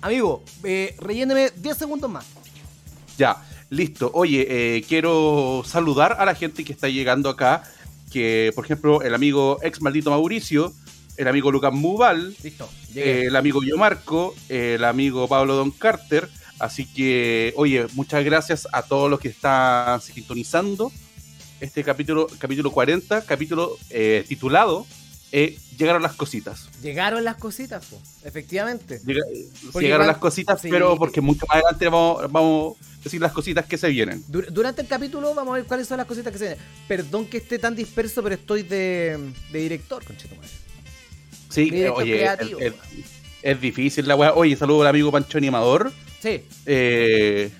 Amigo, 0.00 0.42
eh, 0.64 0.94
relléneme 0.98 1.50
10 1.56 1.76
segundos 1.76 2.10
más. 2.10 2.26
Ya, 3.16 3.36
listo. 3.70 4.10
Oye, 4.14 4.46
eh, 4.48 4.84
quiero 4.88 5.62
saludar 5.64 6.16
a 6.18 6.24
la 6.24 6.34
gente 6.34 6.64
que 6.64 6.72
está 6.72 6.88
llegando 6.88 7.28
acá. 7.28 7.62
Que, 8.10 8.52
por 8.54 8.64
ejemplo, 8.66 9.00
el 9.02 9.14
amigo 9.14 9.58
ex 9.62 9.80
maldito 9.80 10.10
Mauricio, 10.10 10.72
el 11.16 11.28
amigo 11.28 11.50
Lucas 11.50 11.72
Mubal, 11.72 12.36
Listo, 12.42 12.68
eh, 12.94 13.24
el 13.28 13.36
amigo 13.36 13.62
Yo 13.64 13.78
Marco, 13.78 14.34
el 14.50 14.84
amigo 14.84 15.26
Pablo 15.28 15.54
Don 15.54 15.70
Carter. 15.70 16.28
Así 16.58 16.84
que, 16.84 17.54
oye, 17.56 17.86
muchas 17.94 18.22
gracias 18.24 18.68
a 18.70 18.82
todos 18.82 19.08
los 19.10 19.18
que 19.18 19.28
están 19.28 20.00
sintonizando 20.02 20.92
este 21.62 21.82
capítulo, 21.84 22.26
capítulo 22.38 22.70
40, 22.70 23.22
capítulo 23.24 23.76
eh, 23.90 24.24
titulado 24.28 24.86
eh, 25.30 25.56
Llegaron 25.78 26.02
las 26.02 26.12
cositas. 26.12 26.68
Llegaron 26.82 27.24
las 27.24 27.36
cositas, 27.36 27.84
po. 27.86 27.98
efectivamente. 28.24 29.00
Llega- 29.06 29.22
Porque 29.72 29.86
llegaron 29.86 30.06
las 30.06 30.18
cositas, 30.18 30.60
sí. 30.60 30.68
pero 30.70 30.96
porque 30.98 31.20
mucho 31.22 31.46
más 31.48 31.56
adelante 31.56 31.86
vamos, 31.88 32.30
vamos 32.30 32.76
a 32.78 33.02
decir 33.04 33.20
las 33.20 33.32
cositas 33.32 33.64
que 33.64 33.78
se 33.78 33.88
vienen. 33.88 34.22
Dur- 34.28 34.48
durante 34.50 34.82
el 34.82 34.88
capítulo 34.88 35.34
vamos 35.34 35.52
a 35.54 35.56
ver 35.56 35.64
cuáles 35.64 35.88
son 35.88 35.96
las 35.96 36.06
cositas 36.06 36.32
que 36.32 36.38
se 36.38 36.44
vienen. 36.48 36.64
Perdón 36.86 37.26
que 37.26 37.38
esté 37.38 37.58
tan 37.58 37.74
disperso, 37.74 38.22
pero 38.22 38.34
estoy 38.34 38.62
de, 38.62 39.18
de 39.50 39.58
director, 39.58 40.04
conchetumadre. 40.04 40.50
Sí, 41.48 41.64
Director 41.70 42.00
eh, 42.02 42.04
oye, 42.04 42.16
creativo, 42.18 42.58
es 43.42 43.60
difícil 43.60 44.06
la 44.06 44.14
weá. 44.16 44.34
Oye, 44.34 44.54
saludo 44.56 44.82
al 44.82 44.88
amigo 44.88 45.10
Pancho 45.10 45.38
Animador. 45.38 45.92
Sí, 46.20 46.42
Eh, 46.66 47.50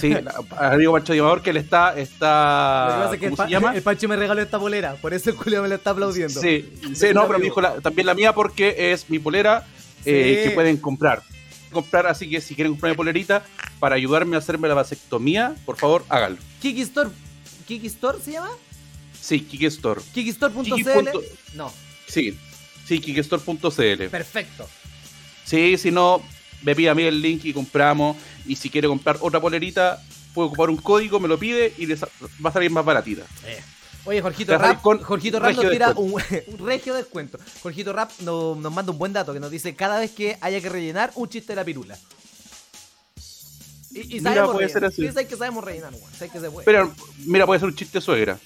sí, 0.00 0.12
al 0.58 0.72
amigo 0.74 0.92
Pancho 0.92 1.12
Animador 1.12 1.42
que 1.42 1.50
él 1.50 1.56
está, 1.58 1.90
lo 1.90 1.96
que 1.96 2.02
está 2.02 2.98
pasa 3.02 3.14
es 3.14 3.20
que 3.20 3.26
el, 3.26 3.30
¿cómo 3.30 3.36
pa- 3.36 3.44
se 3.46 3.50
llama? 3.50 3.74
el 3.74 3.82
Pancho 3.82 4.08
me 4.08 4.16
regaló 4.16 4.40
esta 4.42 4.58
polera, 4.58 4.94
por 4.96 5.14
eso 5.14 5.30
el 5.30 5.36
Julio 5.36 5.62
me 5.62 5.68
la 5.68 5.74
está 5.76 5.90
aplaudiendo. 5.90 6.40
Sí, 6.40 6.72
sí, 6.94 7.06
no, 7.14 7.26
pero 7.26 7.38
me 7.38 7.44
dijo 7.44 7.60
la- 7.60 7.80
también 7.80 8.06
la 8.06 8.14
mía 8.14 8.32
porque 8.34 8.92
es 8.92 9.08
mi 9.10 9.18
polera 9.18 9.66
eh, 10.04 10.40
Sí. 10.42 10.48
que 10.48 10.54
pueden 10.54 10.76
comprar. 10.78 11.22
Comprar, 11.70 12.06
así 12.06 12.28
que 12.28 12.40
si 12.40 12.54
quieren 12.54 12.72
comprar 12.74 12.92
mi 12.92 12.96
polerita 12.96 13.44
para 13.78 13.94
ayudarme 13.94 14.36
a 14.36 14.40
hacerme 14.40 14.68
la 14.68 14.74
vasectomía, 14.74 15.54
por 15.64 15.76
favor, 15.78 16.04
háganlo. 16.08 16.38
Kiki 16.60 16.82
Store, 16.82 17.10
Kiki 17.66 17.86
Store 17.86 18.18
se 18.22 18.32
llama? 18.32 18.50
Sí, 19.18 19.40
Kiki 19.40 19.66
Store. 19.66 20.00
Kikistore.cl. 20.12 20.62
Kiki 20.64 20.84
No, 21.54 21.72
Sí, 22.06 22.36
sí, 22.86 22.98
kikistore.cl. 23.00 24.08
perfecto. 24.10 24.68
Sí, 25.44 25.78
si 25.78 25.90
no, 25.90 26.22
me 26.62 26.74
pide 26.74 26.88
a 26.90 26.94
mí 26.94 27.02
el 27.02 27.20
link 27.20 27.44
y 27.44 27.52
compramos. 27.52 28.16
Y 28.46 28.56
si 28.56 28.70
quiere 28.70 28.88
comprar 28.88 29.16
otra 29.20 29.40
polerita, 29.40 30.02
puede 30.34 30.48
ocupar 30.48 30.70
un 30.70 30.76
código, 30.76 31.20
me 31.20 31.28
lo 31.28 31.38
pide 31.38 31.72
y 31.78 31.86
le 31.86 31.96
sa- 31.96 32.08
va 32.44 32.50
a 32.50 32.52
salir 32.52 32.70
más 32.70 32.84
baratita. 32.84 33.22
Eh. 33.46 33.60
Oye, 34.04 34.20
Jorgito 34.20 34.58
Rap, 34.58 34.80
con 34.82 34.98
Jorgito 35.00 35.38
Rap 35.38 35.54
nos 35.54 35.70
tira 35.70 35.90
un, 35.90 36.12
un 36.58 36.66
regio 36.66 36.92
descuento. 36.94 37.38
Jorgito 37.62 37.92
Rap 37.92 38.10
no- 38.20 38.56
nos 38.56 38.72
manda 38.72 38.90
un 38.90 38.98
buen 38.98 39.12
dato 39.12 39.32
que 39.32 39.38
nos 39.40 39.50
dice 39.50 39.74
cada 39.76 40.00
vez 40.00 40.10
que 40.10 40.36
haya 40.40 40.60
que 40.60 40.68
rellenar 40.68 41.12
un 41.14 41.28
chiste 41.28 41.52
de 41.52 41.56
la 41.56 41.64
pirula. 41.64 41.96
Y, 43.92 44.00
y 44.16 44.20
Mira, 44.20 44.22
sabemos 44.34 44.52
puede 44.54 44.66
rellenar. 44.68 44.70
ser 44.70 44.84
así. 44.86 45.02
Sí, 45.02 45.08
sabes 45.08 45.28
que 45.28 45.36
sabemos 45.36 45.62
rellenar, 45.62 45.92
weón. 45.92 46.10
Que 46.32 46.40
se 46.40 46.50
puede. 46.50 46.64
Pero, 46.64 46.92
mira, 47.26 47.46
puede 47.46 47.60
ser 47.60 47.68
un 47.68 47.76
chiste 47.76 48.00
suegra. 48.00 48.38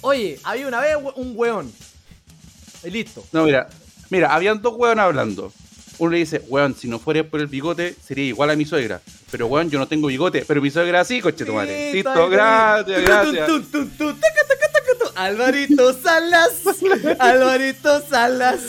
Oye, 0.00 0.38
había 0.44 0.68
una 0.68 0.80
vez 0.80 0.96
un 1.16 1.32
weón. 1.34 1.72
Y 2.84 2.90
listo. 2.90 3.24
No, 3.32 3.44
mira, 3.44 3.68
mira, 4.08 4.32
habían 4.34 4.62
dos 4.62 4.74
hueones 4.76 5.02
hablando. 5.02 5.52
Uno 5.98 6.12
le 6.12 6.18
dice, 6.18 6.42
weón, 6.48 6.76
si 6.76 6.88
no 6.88 6.98
fuera 6.98 7.24
por 7.24 7.40
el 7.40 7.48
bigote, 7.48 7.94
sería 8.04 8.24
igual 8.24 8.50
a 8.50 8.56
mi 8.56 8.64
suegra. 8.64 9.00
Pero, 9.30 9.46
weón, 9.46 9.68
yo 9.70 9.78
no 9.78 9.88
tengo 9.88 10.06
bigote, 10.06 10.44
pero 10.46 10.62
mi 10.62 10.70
suegra 10.70 11.04
sí, 11.04 11.20
coche 11.20 11.44
tu 11.44 11.54
madre. 11.54 11.92
Listo, 11.92 12.28
gracias, 12.28 13.02
gracias. 13.02 13.50
Alvarito 15.16 15.92
Salas. 16.00 16.62
Alvarito 17.18 18.02
Salas. 18.08 18.60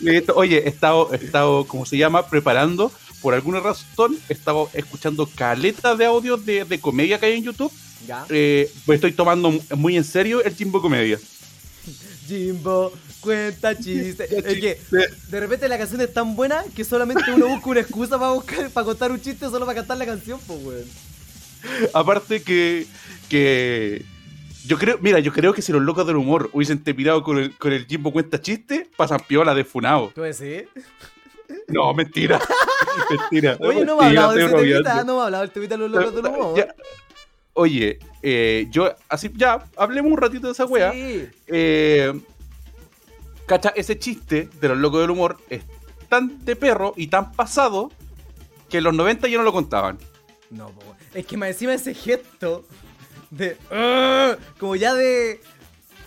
Listo. 0.00 0.34
Oye, 0.36 0.62
he 0.64 0.68
estado, 0.68 1.12
he 1.12 1.16
estado, 1.16 1.66
¿cómo 1.66 1.84
se 1.84 1.96
llama? 1.96 2.28
Preparando. 2.28 2.92
Por 3.20 3.34
alguna 3.34 3.58
razón, 3.58 4.16
he 4.28 4.32
estado 4.32 4.70
escuchando 4.72 5.28
caletas 5.34 5.98
de 5.98 6.04
audios 6.04 6.46
de, 6.46 6.64
de 6.64 6.78
comedia 6.78 7.18
que 7.18 7.26
hay 7.26 7.38
en 7.38 7.44
YouTube. 7.44 7.72
Ya. 8.06 8.24
Eh, 8.28 8.70
pues 8.84 8.96
estoy 8.96 9.12
tomando 9.12 9.52
muy 9.74 9.96
en 9.96 10.04
serio 10.04 10.44
el 10.44 10.54
Jimbo 10.54 10.80
Comedia. 10.80 11.18
Jimbo, 12.28 12.92
cuenta 13.26 13.76
chiste. 13.76 14.24
Es 14.30 14.60
que 14.60 14.78
de 15.28 15.40
repente 15.40 15.68
la 15.68 15.76
canción 15.76 16.00
es 16.00 16.12
tan 16.12 16.36
buena 16.36 16.64
que 16.74 16.84
solamente 16.84 17.24
uno 17.32 17.48
busca 17.48 17.70
una 17.70 17.80
excusa 17.80 18.18
para 18.18 18.32
buscar, 18.32 18.70
para 18.70 18.84
contar 18.84 19.10
un 19.10 19.20
chiste 19.20 19.46
solo 19.50 19.66
para 19.66 19.76
cantar 19.76 19.98
la 19.98 20.06
canción, 20.06 20.40
pues 20.46 20.64
weón. 20.64 20.84
Aparte 21.92 22.42
que, 22.42 22.86
que 23.28 24.04
yo 24.66 24.78
creo, 24.78 24.98
mira, 25.00 25.18
yo 25.18 25.32
creo 25.32 25.52
que 25.52 25.62
si 25.62 25.72
los 25.72 25.82
locos 25.82 26.06
del 26.06 26.16
humor 26.16 26.50
hubiesen 26.52 26.82
terminado 26.82 27.22
con 27.22 27.38
el, 27.38 27.56
con 27.56 27.72
el 27.72 27.86
Jimbo 27.86 28.12
cuenta 28.12 28.40
chiste, 28.40 28.88
pasan 28.96 29.20
piola 29.26 29.54
de 29.54 29.64
funado. 29.64 30.12
¿Tú 30.14 30.22
decís? 30.22 30.68
No, 31.68 31.92
mentira. 31.92 32.40
mentira. 33.10 33.56
Oye, 33.60 33.84
no 33.84 33.96
me 33.96 34.04
ha 34.04 34.06
hablado 34.08 34.32
de 34.32 34.44
ese 34.44 34.52
bromeando. 34.52 35.04
no 35.04 35.14
me 35.16 35.20
ha 35.20 35.24
hablado 35.24 35.42
del 35.42 35.50
temita 35.50 35.74
de 35.74 35.78
los 35.78 35.90
locos 35.90 36.14
del 36.14 36.26
humor. 36.26 36.56
Ya. 36.56 36.74
Oye, 37.54 37.98
eh, 38.22 38.66
yo, 38.70 38.94
así, 39.08 39.30
ya, 39.34 39.64
hablemos 39.76 40.12
un 40.12 40.18
ratito 40.18 40.46
de 40.46 40.52
esa 40.52 40.66
wea. 40.66 40.92
Sí. 40.92 41.28
Eh, 41.46 42.12
cacha, 43.46 43.72
ese 43.76 43.98
chiste 43.98 44.48
de 44.60 44.68
los 44.68 44.78
locos 44.78 45.00
del 45.00 45.10
humor 45.10 45.38
es 45.50 45.62
tan 46.08 46.44
de 46.44 46.56
perro 46.56 46.92
y 46.96 47.06
tan 47.08 47.32
pasado 47.32 47.90
que 48.68 48.78
en 48.78 48.84
los 48.84 48.94
90 48.94 49.28
ya 49.28 49.38
no 49.38 49.44
lo 49.44 49.52
contaban. 49.52 49.98
No, 50.50 50.68
po, 50.70 50.82
es 51.14 51.26
que 51.26 51.36
más 51.36 51.48
encima 51.50 51.74
ese 51.74 51.94
gesto 51.94 52.64
de. 53.30 53.56
"Ugh", 53.70 54.38
como 54.58 54.76
ya 54.76 54.94
de. 54.94 55.40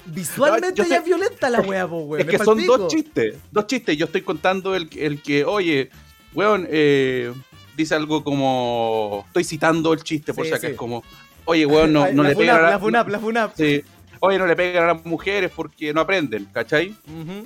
Visualmente 0.05 0.81
No, 0.81 0.87
ya 0.87 0.97
es 0.97 1.05
violenta 1.05 1.49
la 1.49 1.61
wea, 1.61 1.87
po, 1.87 1.97
weón. 1.99 2.21
es 2.21 2.25
me 2.25 2.31
que 2.31 2.43
son 2.43 2.65
dos 2.65 2.87
chistes, 2.87 3.35
dos 3.51 3.67
chistes. 3.67 3.95
Yo 3.97 4.05
estoy 4.05 4.21
contando 4.21 4.75
el, 4.75 4.89
el 4.97 5.21
que, 5.21 5.45
oye, 5.45 5.89
weón, 6.33 6.67
eh, 6.69 7.31
dice 7.77 7.95
algo 7.95 8.23
como. 8.23 9.23
Estoy 9.27 9.43
citando 9.43 9.93
el 9.93 10.03
chiste, 10.03 10.33
por 10.33 10.45
Sí, 10.45 10.49
si 10.49 10.53
acaso, 10.55 10.67
sí. 10.67 10.71
es 10.71 10.77
como, 10.77 11.03
oye, 11.45 11.65
weón, 11.65 11.93
no, 11.93 12.01
no 12.13 12.23
la 12.23 12.29
le 12.33 12.49
a 12.49 12.61
la 12.71 12.79
funap, 12.79 13.07
la 13.09 13.19
funap. 13.19 13.53
sí. 13.55 13.83
Oye, 14.19 14.37
no 14.37 14.45
le 14.47 14.55
pegan 14.55 14.83
a 14.83 14.93
las 14.93 15.05
mujeres 15.05 15.51
porque 15.55 15.93
no 15.93 16.01
aprenden, 16.01 16.45
¿cachai? 16.53 16.89
Ujú. 17.07 17.45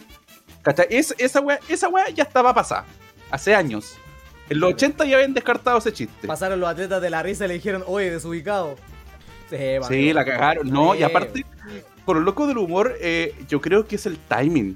¿Cachai? 0.61 0.87
Es- 0.89 1.13
esa 1.17 1.39
weá 1.41 1.59
esa 1.69 1.89
weá 1.89 2.09
ya 2.09 2.23
estaba 2.23 2.53
pasada, 2.53 2.85
hace 3.31 3.53
años. 3.53 3.95
En 4.49 4.59
los 4.59 4.73
80 4.73 5.05
ya 5.05 5.15
habían 5.17 5.33
descartado 5.33 5.77
ese 5.77 5.93
chiste. 5.93 6.27
Pasaron 6.27 6.59
los 6.59 6.69
atletas 6.69 7.01
de 7.01 7.09
la 7.09 7.23
risa 7.23 7.45
y 7.45 7.47
le 7.49 7.53
dijeron, 7.55 7.83
oye, 7.87 8.11
desubicado. 8.11 8.75
Sí, 9.87 10.13
la 10.13 10.25
cagaron. 10.25 10.69
No, 10.69 10.95
y 10.95 11.03
aparte, 11.03 11.45
por 12.05 12.15
lo 12.17 12.23
loco 12.23 12.47
del 12.47 12.57
humor, 12.57 12.95
eh, 12.99 13.35
yo 13.47 13.61
creo 13.61 13.85
que 13.87 13.95
es 13.97 14.05
el 14.05 14.17
timing. 14.17 14.75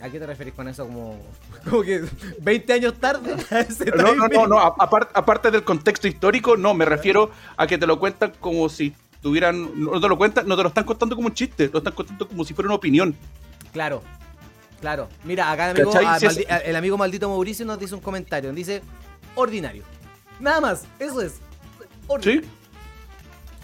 ¿A 0.00 0.08
qué 0.10 0.20
te 0.20 0.26
referís 0.26 0.54
con 0.54 0.68
eso? 0.68 0.86
Como, 0.86 1.20
como 1.68 1.82
que 1.82 2.04
20 2.40 2.72
años 2.72 2.94
tarde. 3.00 3.34
No, 3.96 4.14
no, 4.14 4.28
no, 4.28 4.46
no, 4.46 4.58
aparte 4.60 5.50
del 5.50 5.64
contexto 5.64 6.06
histórico, 6.06 6.56
no, 6.56 6.74
me 6.74 6.84
refiero 6.84 7.30
a 7.56 7.66
que 7.66 7.78
te 7.78 7.86
lo 7.86 7.98
cuentan 7.98 8.32
como 8.40 8.68
si 8.68 8.94
tuvieran, 9.22 9.70
no 9.80 10.00
te 10.00 10.08
lo 10.08 10.16
cuentan, 10.18 10.46
no 10.46 10.56
te 10.56 10.62
lo 10.62 10.68
están 10.68 10.84
contando 10.84 11.14
como 11.16 11.28
un 11.28 11.34
chiste, 11.34 11.68
lo 11.72 11.78
están 11.78 11.92
contando 11.94 12.26
como 12.28 12.44
si 12.44 12.54
fuera 12.54 12.68
una 12.68 12.76
opinión. 12.76 13.14
Claro, 13.72 14.02
claro. 14.80 15.08
Mira, 15.24 15.50
acá 15.50 15.70
el 15.70 15.76
amigo, 15.76 15.92
ah, 16.06 16.18
Si 16.18 16.26
es- 16.26 16.38
maldi- 16.38 16.62
el 16.64 16.76
amigo 16.76 16.96
maldito 16.98 17.28
Mauricio 17.28 17.66
nos 17.66 17.78
dice 17.78 17.94
un 17.94 18.00
comentario. 18.00 18.52
Dice, 18.52 18.82
ordinario. 19.34 19.82
Nada 20.40 20.60
más, 20.60 20.84
eso 20.98 21.20
es. 21.20 21.34
Ordinario. 22.06 22.42
¿Sí? 22.42 22.48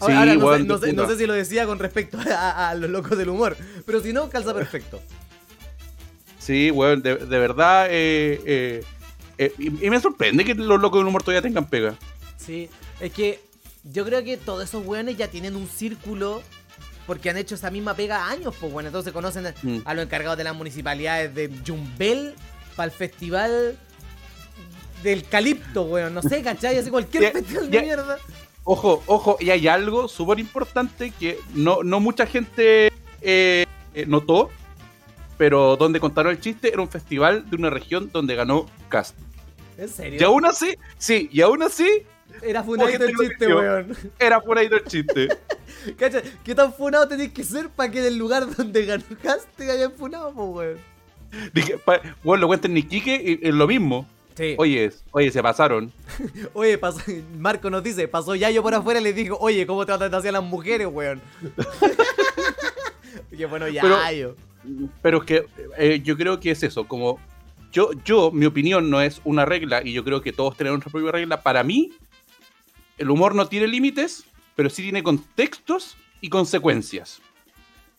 Ahora, 0.01 0.19
ahora 0.19 0.35
no, 0.35 0.41
sé, 0.41 0.47
weón, 0.47 0.67
no 0.67 0.79
de 0.79 0.87
sé- 0.89 0.93
no 0.93 1.03
puta. 1.05 1.15
sé 1.15 1.21
si 1.21 1.27
lo 1.27 1.33
decía 1.35 1.67
con 1.67 1.79
respecto 1.79 2.19
a, 2.37 2.71
a 2.71 2.75
los 2.75 2.91
locos 2.91 3.17
del 3.17 3.29
humor, 3.29 3.57
pero 3.87 4.01
si 4.01 4.13
no, 4.13 4.29
calza 4.29 4.53
perfecto. 4.53 5.01
Sí, 6.39 6.71
weón, 6.71 7.01
de, 7.01 7.17
de 7.17 7.39
verdad, 7.39 7.87
eh, 7.89 8.41
eh, 8.45 8.85
eh, 9.39 9.53
y, 9.59 9.87
y 9.87 9.91
me 9.91 10.01
sorprende 10.01 10.45
que 10.45 10.55
los 10.55 10.81
locos 10.81 11.01
del 11.01 11.07
humor 11.07 11.23
todavía 11.23 11.41
tengan 11.43 11.67
pega. 11.67 11.95
Sí, 12.37 12.69
es 13.01 13.13
que 13.13 13.41
yo 13.85 14.05
creo 14.05 14.25
que 14.25 14.37
todos 14.37 14.65
esos 14.65 14.85
weones 14.87 15.17
ya 15.17 15.29
tienen 15.29 15.57
un 15.57 15.67
círculo 15.69 16.43
porque 17.07 17.29
han 17.31 17.37
hecho 17.37 17.55
esa 17.55 17.71
misma 17.71 17.95
pega 17.95 18.29
años, 18.29 18.55
pues 18.59 18.73
bueno, 18.73 18.89
entonces 18.89 19.13
conocen 19.13 19.47
a, 19.49 19.55
Mm. 19.63 19.79
a 19.85 19.95
los 19.95 20.05
encargados 20.05 20.39
de 20.39 20.45
las 20.45 20.55
municipalidades 20.57 21.35
de 21.35 21.51
Jumbel 21.67 22.35
para 22.77 22.87
el 22.87 22.91
festival 22.93 23.77
del 25.03 25.25
Calipto, 25.25 25.83
weón, 25.83 26.15
no 26.15 26.23
sé, 26.23 26.43
¿cachai? 26.43 26.79
Así 26.79 26.91
cualquier 26.91 27.25
Ya- 27.25 27.33
festival 27.33 27.71
ya- 27.71 27.81
de 27.81 27.87
mierda. 27.87 28.19
Ojo, 28.67 29.03
ojo, 29.07 29.37
y 29.39 29.51
hay 29.51 29.69
algo 29.69 30.09
súper 30.09 30.39
importante 30.41 31.11
que 31.11 31.39
no, 31.55 31.83
no 31.83 32.01
mucha 32.01 32.25
gente 32.27 32.91
eh, 33.21 33.67
eh, 33.95 34.07
notó, 34.07 34.49
pero 35.37 35.77
donde 35.77 36.01
contaron 36.01 36.33
el 36.33 36.41
chiste 36.41 36.69
era 36.73 36.81
un 36.81 36.89
festival 36.89 37.49
de 37.51 37.57
una 37.57 37.69
región 37.69 38.09
donde 38.11 38.35
ganó 38.35 38.65
Cast. 38.89 39.15
¿En 39.77 39.89
serio? 39.91 40.19
Y 40.21 40.25
aún 40.25 40.47
así, 40.47 40.75
sí, 40.97 41.29
y 41.31 41.43
aún 41.43 41.63
así 41.63 41.87
Era 42.43 42.63
funadito 42.63 43.05
el 43.05 43.15
chiste, 43.17 43.47
weón. 43.55 43.97
era 44.19 44.43
ahí 44.57 44.69
el 44.71 44.85
chiste. 44.85 45.29
Cacha, 45.99 46.23
¿qué 46.45 46.55
tan 46.55 46.73
funado 46.73 47.07
tenés 47.09 47.33
que 47.33 47.45
ser 47.45 47.69
para 47.69 47.91
que 47.91 48.01
en 48.01 48.07
el 48.07 48.17
lugar 48.19 48.45
donde 48.55 48.85
ganaste 48.87 49.47
te 49.57 49.71
hayan 49.71 49.93
funado, 49.93 50.33
po, 50.33 50.45
weón? 50.47 50.79
Dije, 51.53 51.79
pa- 51.79 52.01
bueno, 52.23 52.43
lo 52.43 52.47
cuenten 52.49 52.75
ni 52.75 52.83
Quique 52.83 53.39
y 53.43 53.47
es 53.49 53.55
lo 53.55 53.67
mismo. 53.67 54.09
Sí. 54.37 54.55
Oye, 54.59 54.91
oye, 55.13 55.31
se 55.31 55.43
pasaron. 55.43 55.93
Oye, 56.55 56.77
pasó, 56.77 57.01
Marco 57.39 57.71
nos 57.71 57.85
dice, 57.85 58.09
pasó 58.09 58.35
Yayo 58.35 58.63
por 58.65 58.75
afuera 58.75 59.01
y 59.01 59.05
le 59.05 59.13
dijo, 59.13 59.37
oye, 59.41 59.65
¿cómo 59.65 59.87
tratan 59.87 60.13
así 60.13 60.27
a 60.27 60.33
las 60.33 60.43
mujeres, 60.43 60.89
weón? 60.91 61.21
Qué 63.37 63.47
bueno 63.47 63.67
Pero- 63.67 63.97
Yayo. 63.97 64.37
Pero 65.03 65.19
es 65.19 65.25
que 65.25 65.47
eh, 65.77 66.01
yo 66.03 66.17
creo 66.17 66.41
que 66.41 66.51
es 66.51 66.63
eso, 66.63 66.89
como 66.89 67.21
yo, 67.71 67.91
yo, 68.05 68.31
mi 68.31 68.47
opinión 68.47 68.89
no 68.89 69.01
es 69.03 69.21
una 69.25 69.45
regla 69.45 69.83
y 69.85 69.93
yo 69.93 70.05
creo 70.05 70.23
que 70.23 70.33
todos 70.33 70.57
tenemos 70.57 70.79
nuestra 70.79 70.91
propia 70.93 71.13
regla. 71.13 71.43
Para 71.43 71.63
mí, 71.63 71.93
el 72.99 73.11
humor 73.11 73.35
no 73.35 73.47
tiene 73.47 73.67
límites, 73.67 74.25
pero 74.55 74.71
sí 74.71 74.83
tiene 74.83 75.03
contextos 75.03 75.97
y 76.21 76.29
consecuencias. 76.29 77.21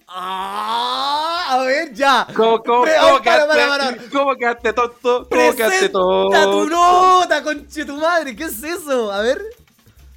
Ah, 0.07 1.47
a 1.49 1.63
ver, 1.63 1.93
ya. 1.93 2.27
¿Cómo, 2.35 2.61
cómo, 2.61 2.83
Pre- 2.83 2.93
cómo 2.99 3.15
ay, 3.17 3.21
para, 3.23 3.45
quedaste, 3.45 3.47
para, 3.47 3.67
para. 3.67 4.09
¿Cómo 4.11 4.35
quedaste 4.35 4.73
tonto? 4.73 5.27
¿Cómo 5.29 5.55
quedaste 5.55 5.89
Presenta 5.89 6.43
tu 6.43 6.51
tonto? 6.51 6.69
nota, 6.69 7.43
conche 7.43 7.85
tu 7.85 7.97
madre. 7.97 8.35
¿Qué 8.35 8.43
es 8.43 8.61
eso? 8.63 9.11
A 9.11 9.21
ver. 9.21 9.41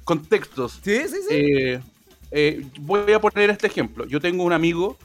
Contextos. 0.03 0.79
Sí, 0.83 1.01
sí, 1.07 1.17
sí. 1.27 1.35
Eh, 1.35 1.81
eh, 2.31 2.65
voy 2.79 3.11
a 3.11 3.19
poner 3.19 3.49
este 3.49 3.67
ejemplo. 3.67 4.05
Yo 4.05 4.21
tengo 4.21 4.43
un 4.43 4.53
amigo 4.53 4.97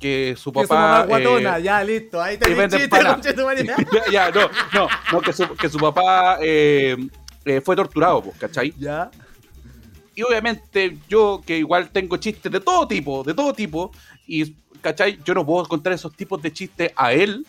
que 0.00 0.34
su 0.36 0.52
que 0.52 0.62
su 0.62 0.68
papá... 0.68 0.80
mamá 0.80 1.04
guatona, 1.04 1.58
eh, 1.58 1.62
ya, 1.62 1.84
listo. 1.84 2.20
Ahí 2.20 2.36
te 2.36 2.46
chiste, 2.68 2.88
conche 2.88 3.32
tu 3.32 3.44
madre. 3.44 3.64
ya, 3.92 4.10
ya, 4.10 4.30
no, 4.30 4.50
no, 4.74 4.88
no, 5.12 5.20
que 5.20 5.32
su, 5.32 5.54
que 5.54 5.68
su 5.68 5.78
papá 5.78 6.38
eh, 7.44 7.60
fue 7.60 7.76
torturado, 7.76 8.22
pues, 8.22 8.36
¿cachai? 8.38 8.72
Ya. 8.78 9.10
Y 10.14 10.22
obviamente 10.22 10.98
yo, 11.08 11.40
que 11.46 11.58
igual 11.58 11.88
tengo 11.90 12.16
chistes 12.18 12.52
de 12.52 12.60
todo 12.60 12.86
tipo, 12.86 13.22
de 13.24 13.34
todo 13.34 13.52
tipo, 13.52 13.90
y, 14.26 14.54
¿cachai? 14.80 15.18
Yo 15.24 15.34
no 15.34 15.44
puedo 15.46 15.66
contar 15.66 15.92
esos 15.92 16.14
tipos 16.14 16.40
de 16.42 16.52
chistes 16.52 16.92
a 16.96 17.12
él, 17.12 17.46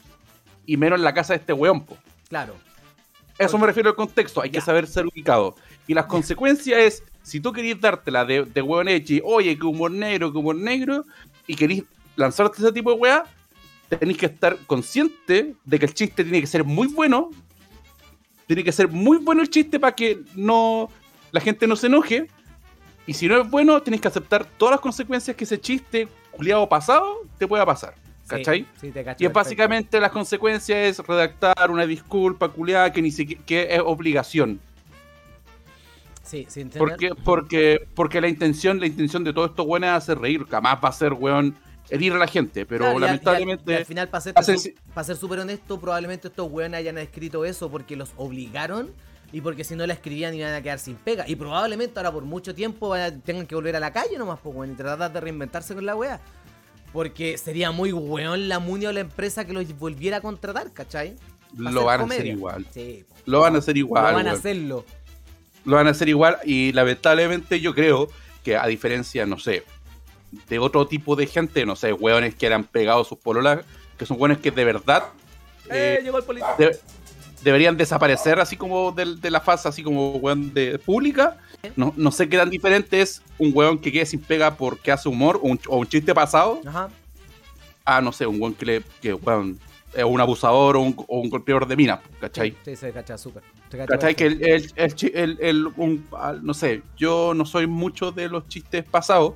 y 0.66 0.78
menos 0.78 0.98
en 1.00 1.04
la 1.04 1.14
casa 1.14 1.34
de 1.34 1.40
este 1.40 1.54
weón, 1.54 1.82
pues. 1.84 2.00
Claro. 2.30 2.56
Eso 3.38 3.58
me 3.58 3.68
refiero 3.68 3.90
al 3.90 3.96
contexto, 3.96 4.42
hay 4.42 4.50
Ya. 4.50 4.60
que 4.60 4.66
saber 4.66 4.88
ser 4.88 5.06
ubicado. 5.08 5.56
Y 5.88 5.94
las 5.94 6.06
consecuencias 6.06 6.80
es, 6.80 7.04
si 7.22 7.40
tú 7.40 7.52
querías 7.52 7.82
dártela 7.82 8.24
de, 8.24 8.46
de 8.46 8.62
hueón 8.62 8.88
hecho, 8.88 9.16
oye, 9.26 9.58
que 9.58 9.66
humor 9.66 9.92
negro, 9.92 10.32
que 10.32 10.38
humor 10.38 10.56
negro, 10.56 11.04
y 11.48 11.56
querís 11.56 11.84
lanzarte 12.16 12.62
ese 12.62 12.72
tipo 12.72 12.92
de 12.92 12.98
weá, 12.98 13.26
tenéis 13.90 14.18
que 14.18 14.28
estar 14.28 14.58
consciente 14.66 15.56
de 15.66 15.80
que 15.80 15.86
el 15.86 15.94
chiste 15.94 16.24
tiene 16.24 16.40
que 16.40 16.48
ser 16.48 16.64
muy 16.64 16.88
bueno, 16.88 17.30
tiene 18.56 18.66
que 18.66 18.72
ser 18.72 18.88
muy 18.88 19.18
bueno 19.18 19.42
el 19.42 19.50
chiste 19.50 19.80
para 19.80 19.96
que 19.96 20.22
no 20.36 20.90
la 21.32 21.42
gente 21.42 21.66
no 21.66 21.76
se 21.76 21.88
enoje, 21.88 22.28
y 23.08 23.14
si 23.14 23.28
no 23.28 23.42
es 23.42 23.50
bueno, 23.50 23.82
tienes 23.82 24.00
que 24.00 24.08
aceptar 24.08 24.46
todas 24.46 24.74
las 24.74 24.80
consecuencias 24.80 25.36
que 25.36 25.44
ese 25.44 25.60
chiste 25.60 26.08
culiado 26.32 26.70
pasado 26.70 27.22
te 27.38 27.48
pueda 27.48 27.66
pasar. 27.66 27.96
¿Cachai? 28.28 28.62
Sí, 28.62 28.88
sí, 28.88 28.92
te 28.92 29.04
cacho. 29.04 29.24
Y 29.24 29.28
es 29.28 29.34
básicamente 29.34 30.00
las 30.00 30.12
consecuencias 30.12 31.00
es 31.00 31.06
redactar 31.06 31.70
una 31.70 31.86
disculpa 31.86 32.50
culiada 32.50 32.94
que 32.94 33.02
ni 33.02 33.12
siquiera 33.12 33.42
que 33.46 33.68
es 33.76 33.82
obligación. 33.84 34.60
Sí, 36.24 36.46
sí, 36.48 36.62
entiendo. 36.62 36.88
Porque, 36.88 37.10
porque, 37.24 37.88
porque 37.96 38.22
la 38.22 38.30
intención, 38.30 38.80
la 38.80 38.86
intención 38.86 39.24
de 39.24 39.34
todo 39.34 39.46
esto 39.46 39.66
bueno 39.66 39.88
es 39.88 39.94
hacer 39.94 40.20
reír, 40.20 40.46
jamás 40.46 40.78
va 40.84 40.90
a 40.90 40.94
ser 40.94 41.14
weón 41.14 41.56
herir 41.90 42.14
a 42.14 42.18
la 42.18 42.28
gente, 42.28 42.66
pero 42.66 42.86
Claro, 42.86 43.00
lamentablemente. 43.00 43.64
y 43.68 43.74
al, 43.74 43.80
y 43.80 43.82
al 43.82 43.86
final, 43.86 44.10
para 44.10 44.22
ser, 44.22 44.34
hace- 44.36 44.76
pa' 44.94 45.04
ser 45.04 45.16
súper 45.18 45.40
honesto, 45.40 45.80
probablemente 45.80 46.28
estos 46.30 46.50
weones 46.52 46.80
hayan 46.80 46.98
escrito 46.98 47.46
eso 47.46 47.70
porque 47.70 47.96
los 47.96 48.12
obligaron 48.18 48.92
y 49.32 49.42
porque 49.42 49.64
si 49.64 49.76
no 49.76 49.86
la 49.88 49.94
escribían 49.94 50.34
iban 50.36 50.54
a 50.54 50.62
quedar 50.62 50.80
sin 50.80 50.96
pega. 50.96 51.28
Y 51.28 51.36
probablemente 51.36 52.00
ahora 52.00 52.12
por 52.12 52.24
mucho 52.24 52.54
tiempo 52.56 52.90
vayan- 52.90 53.22
tengan 53.22 53.46
que 53.48 53.56
volver 53.56 53.76
a 53.76 53.80
la 53.80 53.92
calle 53.92 54.18
nomás, 54.18 54.40
pues, 54.42 54.56
weón, 54.56 54.72
y 54.74 54.76
tratar 54.76 55.12
de 55.12 55.20
reinventarse 55.20 55.74
con 55.76 55.86
la 55.86 55.96
wea. 55.96 56.20
Porque 56.92 57.38
sería 57.40 57.72
muy 57.72 57.92
weón 57.92 58.48
la 58.48 58.60
Muni 58.60 58.86
o 58.86 58.92
la 58.92 59.00
empresa 59.00 59.46
que 59.46 59.54
los 59.54 59.78
volviera 59.80 60.18
a 60.18 60.22
contratar, 60.22 60.72
¿cachai? 60.72 61.16
Lo 61.58 61.86
van 61.86 62.02
a 62.02 62.04
hacer 62.06 62.26
igual. 62.28 62.66
Sí. 62.72 63.06
Lo 63.26 63.40
van 63.40 63.56
a 63.56 63.60
hacer 63.60 63.78
igual. 63.78 64.04
Lo 64.04 64.14
van 64.14 64.28
a 64.28 64.30
weón. 64.30 64.40
hacerlo. 64.40 64.86
Lo 65.66 65.76
van 65.78 65.88
a 65.88 65.92
hacer 65.92 66.10
igual 66.10 66.38
y 66.46 66.72
lamentablemente 66.74 67.60
yo 67.62 67.74
creo 67.74 68.10
que 68.44 68.58
a 68.58 68.68
diferencia, 68.68 69.26
no 69.26 69.40
sé, 69.40 69.64
de 70.50 70.60
otro 70.60 70.88
tipo 70.88 71.16
de 71.16 71.28
gente, 71.28 71.66
no 71.66 71.76
sé, 71.76 71.94
weones 71.94 72.36
que 72.36 72.50
le 72.50 72.56
han 72.56 72.64
pegado 72.64 73.04
sus 73.04 73.18
pololas, 73.18 73.60
que 73.98 74.06
son 74.06 74.18
weones 74.20 74.40
que 74.40 74.52
de 74.52 74.66
verdad 74.66 75.06
¡Eh, 75.70 75.98
eh, 76.00 76.04
llegó 76.04 76.18
el 76.18 76.24
policía! 76.24 76.56
de- 76.58 76.78
deberían 77.44 77.76
desaparecer 77.76 78.40
así 78.40 78.56
como 78.56 78.92
del- 78.94 79.20
de, 79.20 79.30
la 79.30 79.42
fase, 79.42 79.68
así 79.68 79.84
como 79.84 80.16
weón 80.18 80.54
de 80.54 80.80
pública. 80.80 81.38
No, 81.76 81.94
no 81.96 82.12
sé 82.12 82.28
qué 82.28 82.38
tan 82.38 82.50
diferente 82.50 83.02
es 83.02 83.22
un 83.38 83.52
weón 83.54 83.78
que 83.80 83.92
quede 83.92 84.06
sin 84.06 84.20
pega 84.22 84.56
porque 84.56 84.92
hace 84.92 85.08
humor 85.10 85.38
o 85.42 85.48
un, 85.48 85.60
o 85.68 85.78
un 85.78 85.88
chiste 85.88 86.14
pasado 86.14 86.60
Ajá. 86.66 86.90
a, 87.86 88.02
no 88.02 88.12
sé, 88.12 88.28
un 88.28 88.42
weón 88.42 88.54
que, 88.54 88.66
le, 88.66 88.84
que 89.02 89.10
es 89.12 90.04
un 90.04 90.22
abusador 90.22 90.76
o 90.78 90.82
un, 90.82 90.96
o 91.08 91.20
un 91.20 91.30
golpeador 91.30 91.68
de 91.68 91.76
minas, 91.76 92.00
¿cachai? 92.20 92.56
Sí, 92.66 92.76
se 92.76 92.92
cacha 92.92 93.18
súper. 93.18 93.44
¿Cachai? 93.88 94.14
Que 94.16 94.26
el, 94.28 94.46
el, 94.46 94.72
el 94.76 95.38
el- 95.42 95.68
un- 95.78 96.06
ah, 96.14 96.36
no 96.42 96.54
sé, 96.54 96.82
yo 96.98 97.34
no 97.34 97.46
soy 97.46 97.66
mucho 97.68 98.12
de 98.12 98.30
los 98.30 98.48
chistes 98.48 98.84
pasados. 98.84 99.34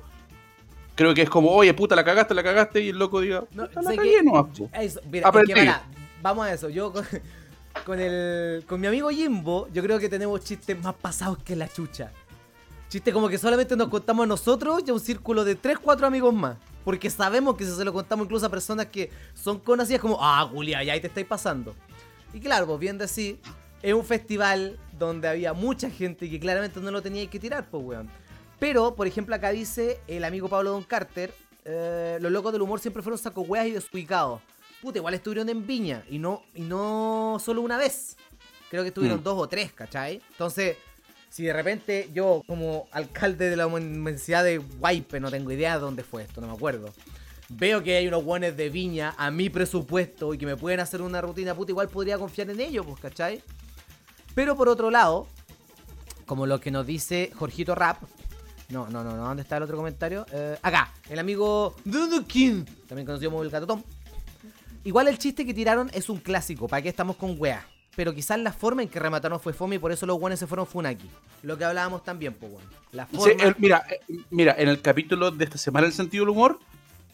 Creo 0.98 1.14
que 1.14 1.22
es 1.22 1.30
como, 1.30 1.52
oye, 1.52 1.72
puta, 1.74 1.94
la 1.94 2.02
cagaste, 2.04 2.34
la 2.34 2.42
cagaste, 2.42 2.80
y 2.82 2.88
el 2.88 2.98
loco 2.98 3.20
diga, 3.20 3.44
No, 3.52 3.68
"Puta, 3.68 3.82
la 3.82 3.94
cagué 3.94 4.20
po". 4.24 4.50
Eso, 4.72 5.00
mira, 5.08 5.28
es 5.28 5.46
que, 5.46 5.54
para, 5.54 5.84
vamos 6.20 6.44
a 6.44 6.52
eso. 6.52 6.68
Yo 6.70 6.92
con, 6.92 7.04
con 7.86 8.00
el, 8.00 8.64
con 8.66 8.80
mi 8.80 8.88
amigo 8.88 9.08
Jimbo, 9.08 9.68
yo 9.72 9.80
creo 9.80 10.00
que 10.00 10.08
tenemos 10.08 10.40
chistes 10.40 10.76
más 10.82 10.96
pasados 10.96 11.38
que 11.44 11.54
la 11.54 11.68
chucha. 11.68 12.10
Chistes 12.88 13.14
como 13.14 13.28
que 13.28 13.38
solamente 13.38 13.76
nos 13.76 13.86
contamos 13.86 14.26
nosotros 14.26 14.82
y 14.84 14.90
a 14.90 14.92
un 14.92 14.98
círculo 14.98 15.44
de 15.44 15.54
3, 15.54 15.78
4 15.78 16.04
amigos 16.04 16.34
más. 16.34 16.56
Porque 16.84 17.10
sabemos 17.10 17.54
que 17.54 17.64
si 17.64 17.70
se 17.76 17.84
lo 17.84 17.92
contamos 17.92 18.24
incluso 18.24 18.46
a 18.46 18.48
personas 18.48 18.86
que 18.86 19.08
son 19.34 19.60
conocidas 19.60 20.00
como, 20.00 20.18
ah, 20.20 20.48
Julia, 20.52 20.82
ya 20.82 20.94
ahí 20.94 21.00
te 21.00 21.06
estáis 21.06 21.28
pasando. 21.28 21.76
Y 22.34 22.40
claro, 22.40 22.66
pues 22.66 22.80
bien 22.80 22.98
decir, 22.98 23.38
es 23.82 23.94
un 23.94 24.04
festival 24.04 24.80
donde 24.98 25.28
había 25.28 25.52
mucha 25.52 25.90
gente 25.90 26.26
y 26.26 26.30
que 26.30 26.40
claramente 26.40 26.80
no 26.80 26.90
lo 26.90 27.00
tenía 27.00 27.24
que 27.30 27.38
tirar, 27.38 27.68
pues 27.70 27.84
weón. 27.84 28.10
Pero, 28.58 28.94
por 28.94 29.06
ejemplo, 29.06 29.34
acá 29.34 29.50
dice 29.50 30.00
el 30.08 30.24
amigo 30.24 30.48
Pablo 30.48 30.70
Don 30.72 30.82
Carter, 30.82 31.32
eh, 31.64 32.18
los 32.20 32.32
locos 32.32 32.52
del 32.52 32.62
humor 32.62 32.80
siempre 32.80 33.02
fueron 33.02 33.18
saco 33.18 33.42
weas 33.42 33.66
y 33.66 33.70
desubicados. 33.72 34.40
Puta, 34.82 34.98
igual 34.98 35.14
estuvieron 35.14 35.48
en 35.48 35.66
Viña 35.66 36.04
y 36.08 36.18
no, 36.18 36.42
y 36.54 36.62
no 36.62 37.38
solo 37.44 37.60
una 37.62 37.76
vez. 37.76 38.16
Creo 38.70 38.82
que 38.82 38.88
estuvieron 38.88 39.20
Mm. 39.20 39.22
dos 39.22 39.38
o 39.38 39.48
tres, 39.48 39.72
¿cachai? 39.72 40.20
Entonces, 40.32 40.76
si 41.30 41.44
de 41.44 41.52
repente 41.52 42.10
yo, 42.12 42.42
como 42.46 42.86
alcalde 42.90 43.50
de 43.50 43.56
la 43.56 43.66
Universidad 43.66 44.44
de 44.44 44.58
Guaype, 44.58 45.20
no 45.20 45.30
tengo 45.30 45.50
idea 45.52 45.74
de 45.74 45.80
dónde 45.80 46.02
fue 46.04 46.22
esto, 46.22 46.40
no 46.40 46.48
me 46.48 46.52
acuerdo. 46.54 46.92
Veo 47.50 47.82
que 47.82 47.96
hay 47.96 48.06
unos 48.06 48.24
guones 48.24 48.56
de 48.56 48.68
viña 48.68 49.14
a 49.16 49.30
mi 49.30 49.48
presupuesto 49.48 50.34
y 50.34 50.38
que 50.38 50.46
me 50.46 50.56
pueden 50.56 50.80
hacer 50.80 51.00
una 51.00 51.20
rutina 51.20 51.54
puta, 51.54 51.72
igual 51.72 51.88
podría 51.88 52.18
confiar 52.18 52.50
en 52.50 52.60
ellos, 52.60 52.84
pues, 52.86 53.00
¿cachai? 53.00 53.42
Pero 54.34 54.54
por 54.54 54.68
otro 54.68 54.90
lado, 54.90 55.26
como 56.26 56.46
lo 56.46 56.60
que 56.60 56.70
nos 56.70 56.86
dice 56.86 57.30
Jorgito 57.34 57.74
Rap. 57.74 58.02
No, 58.70 58.86
no, 58.88 59.02
no, 59.02 59.16
no. 59.16 59.24
¿Dónde 59.24 59.42
está 59.42 59.56
el 59.56 59.62
otro 59.62 59.76
comentario? 59.76 60.26
Eh, 60.30 60.58
acá, 60.62 60.92
el 61.08 61.18
amigo 61.18 61.74
Dudukin, 61.84 62.66
también 62.86 63.06
conocido 63.06 63.30
como 63.30 63.42
el 63.42 63.48
Gato 63.50 63.66
Tom. 63.66 63.82
Igual 64.84 65.08
el 65.08 65.18
chiste 65.18 65.46
que 65.46 65.54
tiraron 65.54 65.90
es 65.94 66.08
un 66.10 66.18
clásico, 66.18 66.68
¿para 66.68 66.82
qué 66.82 66.88
estamos 66.90 67.16
con 67.16 67.34
weá? 67.38 67.66
Pero 67.96 68.14
quizás 68.14 68.38
la 68.38 68.52
forma 68.52 68.82
en 68.82 68.88
que 68.88 69.00
remataron 69.00 69.40
fue 69.40 69.52
fome 69.52 69.76
y 69.76 69.78
por 69.78 69.90
eso 69.90 70.06
los 70.06 70.18
guanes 70.18 70.38
se 70.38 70.46
fueron 70.46 70.66
funaki. 70.66 71.08
Lo 71.42 71.56
que 71.58 71.64
hablábamos 71.64 72.04
también, 72.04 72.34
pues, 72.34 72.52
weón. 72.52 72.64
La 72.92 73.06
Sí, 73.06 73.16
forma... 73.16 73.42
el- 73.42 73.56
mira, 73.58 73.84
eh, 73.90 74.00
mira, 74.30 74.54
en 74.58 74.68
el 74.68 74.80
capítulo 74.82 75.30
de 75.30 75.44
esta 75.44 75.58
semana 75.58 75.86
del 75.86 75.94
sentido 75.94 76.22
del 76.24 76.30
humor, 76.30 76.58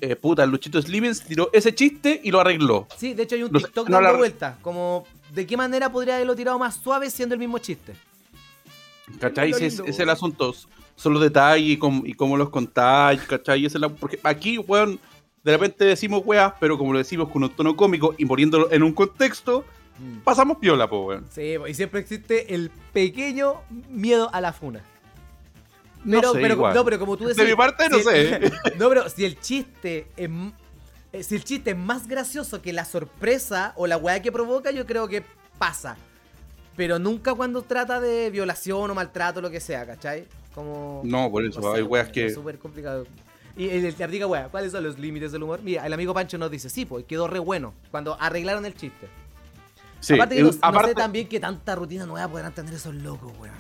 eh, 0.00 0.16
puta, 0.16 0.42
el 0.44 0.50
Luchito 0.50 0.82
Slimens 0.82 1.22
tiró 1.24 1.50
ese 1.52 1.72
chiste 1.74 2.20
y 2.22 2.30
lo 2.32 2.40
arregló. 2.40 2.86
Sí, 2.98 3.14
de 3.14 3.22
hecho 3.22 3.36
hay 3.36 3.44
un 3.44 3.52
No 3.52 3.60
sé, 3.60 3.66
TikTok 3.66 3.88
no 3.88 3.94
dando 3.96 4.12
la- 4.12 4.18
vuelta. 4.18 4.58
Como, 4.60 5.06
¿de 5.32 5.46
qué 5.46 5.56
manera 5.56 5.90
podría 5.90 6.16
haberlo 6.16 6.34
tirado 6.34 6.58
más 6.58 6.74
suave 6.76 7.08
siendo 7.10 7.34
el 7.34 7.38
mismo 7.38 7.58
chiste? 7.58 7.94
¿Cachai? 9.20 9.52
Ese 9.52 9.66
es 9.86 9.98
el 10.00 10.10
asunto. 10.10 10.52
Son 10.96 11.12
los 11.12 11.22
detalles 11.22 11.68
y, 11.70 11.76
cómo- 11.76 12.04
y 12.06 12.14
cómo 12.14 12.36
los 12.36 12.50
contáis, 12.50 13.20
¿cachai? 13.22 13.66
Es 13.66 13.74
la- 13.74 13.88
porque 13.88 14.18
aquí, 14.22 14.58
weón, 14.58 14.98
de 15.42 15.52
repente 15.52 15.84
decimos 15.84 16.22
weas, 16.24 16.52
pero 16.60 16.78
como 16.78 16.92
lo 16.92 16.98
decimos 16.98 17.28
con 17.30 17.42
un 17.44 17.50
tono 17.50 17.76
cómico 17.76 18.14
y 18.16 18.24
poniéndolo 18.26 18.70
en 18.72 18.82
un 18.82 18.92
contexto, 18.92 19.64
Mm. 19.98 20.18
pasamos 20.24 20.58
piola, 20.58 20.88
po, 20.88 21.06
weón. 21.06 21.26
Sí, 21.30 21.54
y 21.68 21.74
siempre 21.74 22.00
existe 22.00 22.54
el 22.54 22.70
pequeño 22.92 23.56
miedo 23.90 24.28
a 24.32 24.40
la 24.40 24.52
funa. 24.52 24.82
No 26.04 26.20
Pero, 26.20 26.32
sé, 26.34 26.40
pero, 26.40 26.54
igual. 26.54 26.74
no, 26.74 26.84
pero 26.84 26.98
como 26.98 27.16
tú 27.16 27.24
De 27.24 27.34
decís. 27.34 27.48
mi 27.50 27.56
parte, 27.56 27.88
no 27.88 27.98
si- 27.98 28.04
sé. 28.04 28.40
no, 28.78 28.88
pero 28.88 29.08
si 29.08 29.24
el 29.24 29.38
chiste 29.40 30.06
es. 30.16 30.30
eh, 31.12 31.22
Si 31.22 31.34
el 31.36 31.44
chiste 31.44 31.70
es 31.70 31.76
más 31.76 32.06
gracioso 32.08 32.60
que 32.60 32.72
la 32.72 32.84
sorpresa 32.84 33.72
o 33.76 33.86
la 33.86 33.96
weá 33.96 34.20
que 34.20 34.30
provoca, 34.32 34.70
yo 34.70 34.84
creo 34.84 35.06
que 35.08 35.24
pasa. 35.58 35.96
Pero 36.76 36.98
nunca 36.98 37.34
cuando 37.34 37.62
trata 37.62 38.00
de 38.00 38.30
violación 38.30 38.90
o 38.90 38.94
maltrato 38.94 39.38
o 39.38 39.42
lo 39.42 39.50
que 39.50 39.60
sea, 39.60 39.86
¿cachai? 39.86 40.26
Como. 40.54 41.00
No, 41.04 41.30
por 41.30 41.44
eso, 41.44 41.60
hay 41.72 41.82
weas 41.82 42.06
weón, 42.06 42.12
que. 42.12 42.26
Es 42.26 42.34
súper 42.34 42.58
complicado. 42.58 43.06
Y 43.56 43.68
el, 43.68 43.84
el 43.84 44.02
artica, 44.02 44.26
weá, 44.26 44.48
¿cuáles 44.48 44.72
son 44.72 44.82
los 44.84 44.98
límites 44.98 45.30
del 45.32 45.42
humor? 45.42 45.60
Mira, 45.62 45.86
el 45.86 45.92
amigo 45.92 46.12
Pancho 46.12 46.38
nos 46.38 46.50
dice, 46.50 46.68
sí, 46.68 46.84
pues 46.84 47.04
quedó 47.04 47.28
re 47.28 47.38
bueno 47.38 47.72
cuando 47.90 48.16
arreglaron 48.20 48.66
el 48.66 48.74
chiste. 48.74 49.08
Sí, 50.00 50.14
aparte, 50.14 50.34
que 50.34 50.40
el- 50.40 50.46
no, 50.48 50.52
no 50.52 50.58
aparte- 50.60 50.88
sé 50.90 50.94
también 50.96 51.28
que 51.28 51.38
tanta 51.40 51.74
rutina 51.74 52.04
nueva 52.04 52.28
podrán 52.28 52.52
tener 52.52 52.74
esos 52.74 52.94
locos, 52.94 53.32
weón. 53.38 53.54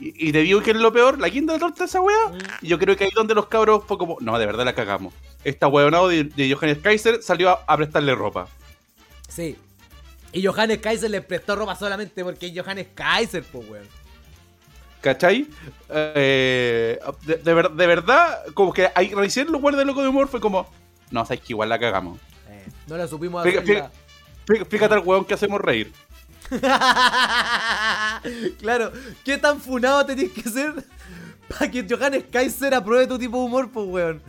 y, 0.00 0.28
y 0.28 0.32
te 0.32 0.40
digo 0.42 0.60
que 0.62 0.70
es 0.72 0.76
lo 0.76 0.92
peor, 0.92 1.18
la 1.18 1.28
quinta 1.30 1.54
de 1.54 1.58
torta 1.58 1.84
esa 1.84 2.00
weá. 2.00 2.28
Mm. 2.30 2.38
Y 2.62 2.68
yo 2.68 2.78
creo 2.78 2.96
que 2.96 3.04
ahí 3.04 3.10
donde 3.14 3.34
los 3.34 3.46
cabros 3.46 3.82
fue 3.86 3.96
como, 3.98 4.16
no, 4.20 4.38
de 4.38 4.46
verdad 4.46 4.64
la 4.64 4.74
cagamos. 4.74 5.14
Esta 5.42 5.66
weonado 5.68 6.08
de, 6.08 6.24
de 6.24 6.54
Johannes 6.54 6.78
Kaiser 6.78 7.22
salió 7.22 7.50
a, 7.50 7.64
a 7.66 7.76
prestarle 7.76 8.14
ropa. 8.14 8.46
Sí. 9.28 9.56
Y 10.32 10.44
Johannes 10.46 10.78
Kaiser 10.78 11.10
le 11.10 11.22
prestó 11.22 11.56
ropa 11.56 11.74
solamente 11.74 12.22
porque 12.22 12.46
es 12.48 12.52
Johannes 12.60 12.88
Kaiser, 12.94 13.42
pues, 13.44 13.68
weón. 13.68 13.86
¿Cachai? 15.00 15.46
Eh, 15.90 16.98
de, 17.24 17.36
de 17.36 17.54
ver- 17.54 17.70
de 17.70 17.86
verdad, 17.86 18.44
como 18.54 18.72
que 18.72 18.90
ahí 18.94 19.14
recién 19.14 19.50
lo 19.52 19.60
guarda 19.60 19.84
loco 19.84 20.02
de 20.02 20.08
humor 20.08 20.28
fue 20.28 20.40
como, 20.40 20.68
no, 21.10 21.24
sabes 21.24 21.40
que 21.40 21.52
igual 21.52 21.68
la 21.68 21.78
cagamos. 21.78 22.18
Eh, 22.48 22.66
no 22.88 22.96
la 22.96 23.06
supimos 23.06 23.46
hacer. 23.46 23.64
fí- 23.64 23.88
fí- 24.46 24.66
Fíjate 24.66 24.94
al 24.94 25.00
weón 25.00 25.24
que 25.24 25.34
hacemos 25.34 25.60
reír. 25.60 25.92
claro, 28.60 28.92
¿qué 29.24 29.38
tan 29.38 29.60
funado 29.60 30.04
tenés 30.06 30.30
que 30.32 30.42
ser 30.48 30.74
para 31.48 31.70
que 31.70 31.86
Johannes 31.88 32.24
Kaiser 32.30 32.74
apruebe 32.74 33.06
tu 33.06 33.18
tipo 33.18 33.38
de 33.38 33.44
humor, 33.44 33.70
pues, 33.70 33.86
weón? 33.88 34.22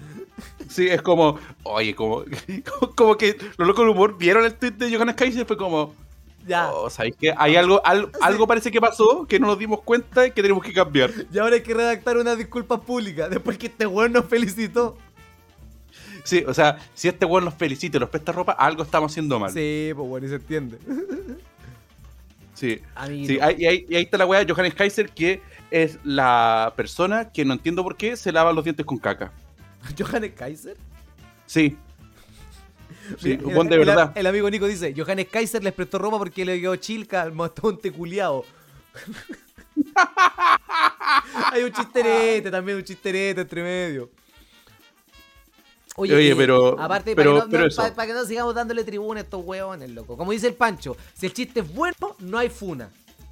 Sí, 0.70 0.88
es 0.88 1.02
como, 1.02 1.40
oye, 1.64 1.96
como, 1.96 2.24
como 2.96 3.18
que 3.18 3.38
los 3.58 3.68
locos 3.68 3.86
del 3.86 3.96
humor 3.96 4.18
vieron 4.18 4.46
el 4.46 4.54
tweet 4.54 4.72
de 4.74 4.94
Johannes 4.96 5.16
Kaiser 5.16 5.42
y 5.42 5.46
fue 5.46 5.58
como, 5.58 5.96
Ya. 6.48 6.72
oh, 6.72 6.90
¿sabéis 6.90 7.16
qué? 7.20 7.34
Hay 7.38 7.56
algo, 7.56 7.82
al- 7.86 8.10
algo 8.22 8.48
parece 8.48 8.72
que 8.72 8.82
pasó 8.82 9.26
que 9.28 9.40
no 9.40 9.48
nos 9.48 9.60
dimos 9.60 9.82
cuenta 9.82 10.26
y 10.26 10.32
que 10.32 10.42
tenemos 10.42 10.64
que 10.64 10.74
cambiar. 10.74 11.12
Y 11.32 11.38
ahora 11.38 11.56
hay 11.56 11.62
que 11.62 11.74
redactar 11.74 12.18
unas 12.18 12.38
disculpas 12.38 12.80
públicas 12.80 13.30
después 13.30 13.58
que 13.58 13.68
este 13.68 13.86
weón 13.86 14.14
nos 14.14 14.26
felicitó. 14.26 14.98
Sí, 16.24 16.44
o 16.48 16.54
sea, 16.54 16.78
si 16.94 17.08
este 17.08 17.26
weón 17.26 17.46
nos 17.46 17.54
felicita 17.54 17.98
y 17.98 18.00
nos 18.00 18.10
presta 18.10 18.32
ropa, 18.32 18.54
algo 18.54 18.84
estamos 18.84 19.12
haciendo 19.12 19.40
mal. 19.40 19.52
Sí, 19.52 19.92
pues, 19.96 20.08
bueno, 20.08 20.26
y 20.26 20.30
se 20.30 20.36
entiende. 20.36 20.78
sí. 22.54 22.82
Ahí, 22.96 23.26
y 23.26 23.40
ahí, 23.66 23.86
y 23.90 23.96
ahí 23.96 24.04
está 24.04 24.18
la 24.18 24.26
weá 24.26 24.44
de 24.44 24.52
Johannes 24.52 24.74
Kaiser, 24.74 25.10
que 25.10 25.42
es 25.72 25.98
la 26.04 26.74
persona 26.76 27.32
que 27.32 27.46
no 27.46 27.54
entiendo 27.54 27.84
por 27.84 27.96
qué 27.96 28.18
se 28.18 28.32
lava 28.32 28.54
los 28.54 28.64
dientes 28.64 28.86
con 28.86 28.98
caca. 28.98 29.32
¿Johannes 30.00 30.32
Kaiser? 30.36 30.76
Sí. 31.46 31.78
Sí, 33.18 33.38
weón, 33.44 33.68
de 33.70 33.76
el, 33.76 33.86
verdad. 33.86 34.12
El, 34.16 34.28
amigo 34.28 34.50
Nico 34.50 34.68
dice, 34.68 34.94
Johannes 34.96 35.28
Kaiser 35.30 35.64
les 35.64 35.74
prestó 35.74 35.98
ropa 35.98 36.18
porque 36.18 36.46
le 36.46 36.60
quedó 36.62 36.76
chilca 36.76 37.22
al 37.24 37.34
mastonte 37.34 37.92
culiao. 37.92 38.46
Hay 41.52 41.64
un 41.64 41.72
chisterete 41.72 42.52
también, 42.52 42.78
un 42.78 42.84
chisterete 42.84 43.42
entre 43.42 43.64
medio. 43.64 44.10
Oye, 45.96 46.32
eh, 46.32 46.36
pero- 46.36 46.80
Aparte, 46.80 47.16
pero- 47.16 47.32
para, 47.34 47.42
que 47.42 47.46
no, 47.48 47.52
pero 47.52 47.62
no- 47.64 47.68
eso. 47.68 47.82
pa- 47.82 47.94
pa' 47.94 48.08
que 48.08 48.14
no 48.14 48.26
sigamos 48.26 48.56
dándole 48.56 48.84
tribuna 48.84 49.20
a 49.20 49.24
estos 49.24 49.44
huevones, 49.44 49.90
loco. 49.90 50.16
Como 50.16 50.32
dice 50.32 50.48
el 50.48 50.54
Pancho, 50.54 50.96
si 51.14 51.26
el 51.26 51.34
chiste 51.34 51.60
es 51.62 51.74
bueno, 51.74 52.16
no 52.20 52.38
hay 52.38 52.50
funa. 52.50 52.90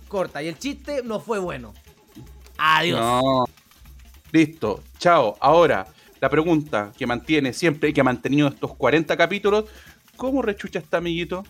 Corta. 0.07 0.41
Y 0.43 0.47
el 0.47 0.57
chiste 0.57 1.01
no 1.03 1.19
fue 1.19 1.39
bueno. 1.39 1.73
Adiós. 2.57 2.99
No. 2.99 3.45
Listo, 4.31 4.83
chao. 4.99 5.37
Ahora, 5.39 5.87
la 6.19 6.29
pregunta 6.29 6.91
que 6.97 7.05
mantiene 7.05 7.53
siempre 7.53 7.89
y 7.89 7.93
que 7.93 8.01
ha 8.01 8.03
mantenido 8.03 8.47
estos 8.47 8.75
40 8.75 9.15
capítulos, 9.15 9.65
¿cómo 10.15 10.41
rechucha 10.41 10.79
este 10.79 10.97
amiguito? 10.97 11.45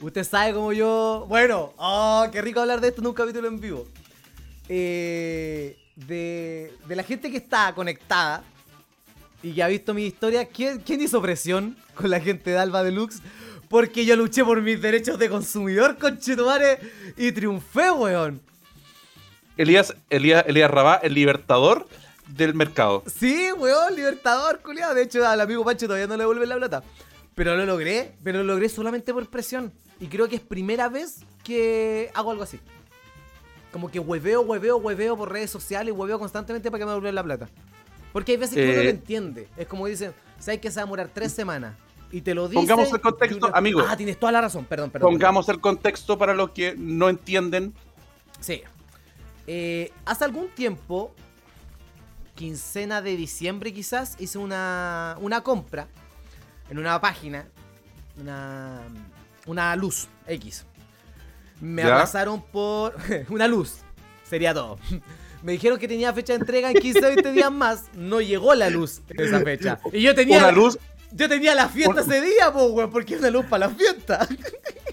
Usted 0.00 0.24
sabe 0.24 0.54
como 0.54 0.72
yo. 0.72 1.26
Bueno, 1.28 1.72
oh, 1.76 2.26
qué 2.30 2.40
rico 2.40 2.60
hablar 2.60 2.80
de 2.80 2.88
esto 2.88 3.00
en 3.00 3.08
un 3.08 3.14
capítulo 3.14 3.48
en 3.48 3.60
vivo. 3.60 3.86
Eh, 4.68 5.76
de, 5.96 6.72
de 6.86 6.96
la 6.96 7.02
gente 7.02 7.30
que 7.30 7.38
está 7.38 7.74
conectada 7.74 8.44
y 9.42 9.52
que 9.52 9.62
ha 9.62 9.68
visto 9.68 9.94
mi 9.94 10.04
historia, 10.04 10.46
¿quién, 10.46 10.80
quién 10.80 11.00
hizo 11.00 11.20
presión 11.20 11.76
con 11.94 12.10
la 12.10 12.20
gente 12.20 12.50
de 12.50 12.58
Alba 12.58 12.84
Deluxe? 12.84 13.22
Porque 13.68 14.04
yo 14.04 14.14
luché 14.16 14.44
por 14.44 14.62
mis 14.62 14.80
derechos 14.80 15.18
de 15.18 15.28
consumidor, 15.28 15.98
conchetumare, 15.98 16.78
y 17.16 17.32
triunfé, 17.32 17.90
weón. 17.90 18.40
Elías, 19.56 19.94
Elías, 20.08 20.44
Elías 20.46 20.70
Rabá, 20.70 21.00
el 21.02 21.14
libertador 21.14 21.88
del 22.28 22.54
mercado. 22.54 23.02
Sí, 23.06 23.50
weón, 23.52 23.94
libertador, 23.96 24.60
culiado. 24.60 24.94
De 24.94 25.02
hecho, 25.02 25.26
al 25.26 25.40
amigo 25.40 25.64
Pancho 25.64 25.86
todavía 25.86 26.06
no 26.06 26.14
le 26.16 26.22
devuelven 26.22 26.48
la 26.48 26.56
plata. 26.56 26.82
Pero 27.34 27.56
lo 27.56 27.64
logré, 27.66 28.14
pero 28.24 28.38
lo 28.38 28.44
logré 28.44 28.68
solamente 28.68 29.12
por 29.14 29.28
presión. 29.28 29.72
Y 30.00 30.06
creo 30.08 30.28
que 30.28 30.36
es 30.36 30.42
primera 30.42 30.88
vez 30.88 31.20
que 31.44 32.10
hago 32.14 32.30
algo 32.30 32.42
así. 32.42 32.60
Como 33.72 33.90
que 33.90 33.98
hueveo, 34.00 34.40
hueveo, 34.42 34.76
hueveo 34.78 35.16
por 35.16 35.30
redes 35.30 35.50
sociales, 35.50 35.94
hueveo 35.94 36.18
constantemente 36.18 36.70
para 36.70 36.80
que 36.80 36.84
me 36.86 36.90
devuelvan 36.92 37.14
la 37.14 37.22
plata. 37.24 37.48
Porque 38.12 38.32
hay 38.32 38.38
veces 38.38 38.54
que 38.56 38.64
uno 38.64 38.80
Eh. 38.80 38.84
lo 38.84 38.90
entiende. 38.90 39.48
Es 39.56 39.66
como 39.66 39.86
dicen, 39.86 40.12
¿sabes 40.38 40.60
que 40.60 40.70
se 40.70 40.76
va 40.76 40.82
a 40.82 40.84
demorar 40.86 41.10
tres 41.12 41.32
semanas? 41.32 41.74
Y 42.10 42.22
te 42.22 42.34
lo 42.34 42.48
dice. 42.48 42.54
Pongamos 42.54 42.90
el 42.92 43.00
contexto, 43.00 43.50
amigo. 43.54 43.84
Ah, 43.86 43.96
tienes 43.96 44.18
toda 44.18 44.32
la 44.32 44.40
razón, 44.40 44.64
perdón, 44.64 44.90
perdón. 44.90 45.10
Pongamos 45.12 45.48
el 45.50 45.60
contexto 45.60 46.16
para 46.16 46.32
los 46.34 46.50
que 46.50 46.74
no 46.78 47.08
entienden. 47.10 47.74
Sí. 48.40 48.62
Eh, 49.46 49.92
hace 50.06 50.24
algún 50.24 50.48
tiempo, 50.48 51.14
quincena 52.38 53.02
de 53.02 53.16
diciembre 53.16 53.72
quizás, 53.72 54.14
hice 54.20 54.38
una, 54.38 55.16
una 55.20 55.42
compra 55.42 55.88
en 56.70 56.78
una 56.78 57.00
página, 57.00 57.48
una, 58.16 58.80
una 59.46 59.74
luz 59.74 60.06
X. 60.28 60.64
Me 61.60 61.82
¿Ya? 61.82 61.94
aplazaron 61.94 62.40
por 62.40 62.94
una 63.28 63.48
luz, 63.48 63.78
sería 64.22 64.54
todo. 64.54 64.78
Me 65.42 65.50
dijeron 65.52 65.80
que 65.80 65.88
tenía 65.88 66.12
fecha 66.12 66.32
de 66.32 66.38
entrega 66.38 66.70
en 66.70 66.76
15 66.78 66.98
o 67.00 67.08
20 67.08 67.32
días 67.32 67.50
más. 67.50 67.86
No 67.94 68.20
llegó 68.20 68.54
la 68.54 68.70
luz 68.70 69.02
en 69.08 69.20
esa 69.20 69.40
fecha. 69.40 69.80
Y 69.92 70.02
yo 70.02 70.14
tenía, 70.14 70.38
Una 70.38 70.52
luz, 70.52 70.78
yo 71.10 71.28
tenía 71.28 71.56
la 71.56 71.68
fiesta 71.68 72.02
ese 72.02 72.20
día, 72.20 72.52
po, 72.52 72.66
weón, 72.66 72.90
porque 72.90 73.14
es 73.14 73.20
una 73.20 73.30
luz 73.30 73.46
para 73.46 73.66
la 73.66 73.74
fiesta. 73.74 74.28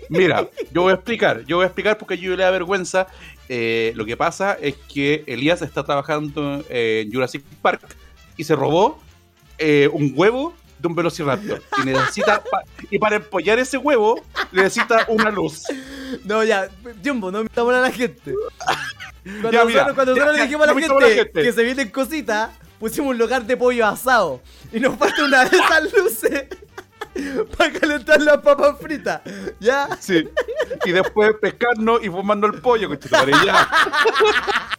mira, 0.09 0.49
yo 0.71 0.81
voy 0.81 0.93
a 0.93 0.95
explicar, 0.95 1.43
yo 1.45 1.57
voy 1.57 1.65
a 1.65 1.67
explicar 1.67 1.99
porque 1.99 2.17
yo 2.17 2.35
le 2.35 2.43
da 2.43 2.49
vergüenza. 2.49 3.05
Eh, 3.49 3.93
lo 3.95 4.05
que 4.05 4.17
pasa 4.17 4.57
es 4.61 4.75
que 4.91 5.23
Elías 5.27 5.61
está 5.61 5.83
trabajando 5.83 6.63
en 6.69 7.11
Jurassic 7.11 7.43
Park 7.61 7.81
y 8.37 8.43
se 8.43 8.55
robó 8.55 8.99
eh, 9.57 9.89
un 9.93 10.13
huevo 10.15 10.53
de 10.79 10.87
un 10.87 10.95
velociraptor. 10.95 11.61
Y 11.81 11.85
necesita, 11.85 12.43
pa- 12.43 12.63
y 12.91 12.99
para 12.99 13.17
empollar 13.17 13.59
ese 13.59 13.77
huevo, 13.77 14.21
necesita 14.51 15.05
una 15.07 15.29
luz. 15.31 15.63
No, 16.23 16.43
ya, 16.43 16.69
Jumbo, 17.03 17.31
no 17.31 17.39
invitamos 17.41 17.73
a 17.73 17.81
la 17.81 17.91
gente. 17.91 18.33
Cuando 19.23 19.51
Ya, 19.51 19.65
mira, 19.65 19.83
nosotros, 19.83 19.95
cuando 19.95 20.15
ya, 20.15 20.25
nosotros 20.25 20.25
ya, 20.25 20.31
le 20.33 20.41
dijimos 20.43 20.63
a 20.63 20.67
no 20.67 20.73
la 20.73 20.79
invitamos 20.79 21.03
gente, 21.03 21.13
a 21.13 21.17
la 21.17 21.23
gente. 21.23 21.41
que 21.43 21.51
se 21.53 21.63
vienen 21.63 21.89
cositas, 21.89 22.49
pusimos 22.79 23.11
un 23.11 23.17
lugar 23.17 23.45
de 23.45 23.57
pollo 23.57 23.85
asado. 23.87 24.41
Y 24.73 24.79
nos 24.79 24.97
falta 24.97 25.23
una 25.23 25.45
de 25.45 25.57
esas 25.57 25.93
luces 25.93 26.45
para 27.57 27.71
calentar 27.79 28.21
las 28.21 28.37
papas 28.39 28.77
fritas. 28.79 29.21
¿Ya? 29.59 29.89
Sí. 29.99 30.29
Y 30.85 30.91
después 30.91 31.33
pescarnos 31.41 32.03
y 32.03 32.09
fumando 32.09 32.47
el 32.47 32.61
pollo, 32.61 32.87
conchetumare, 32.89 33.31
ya. 33.45 33.69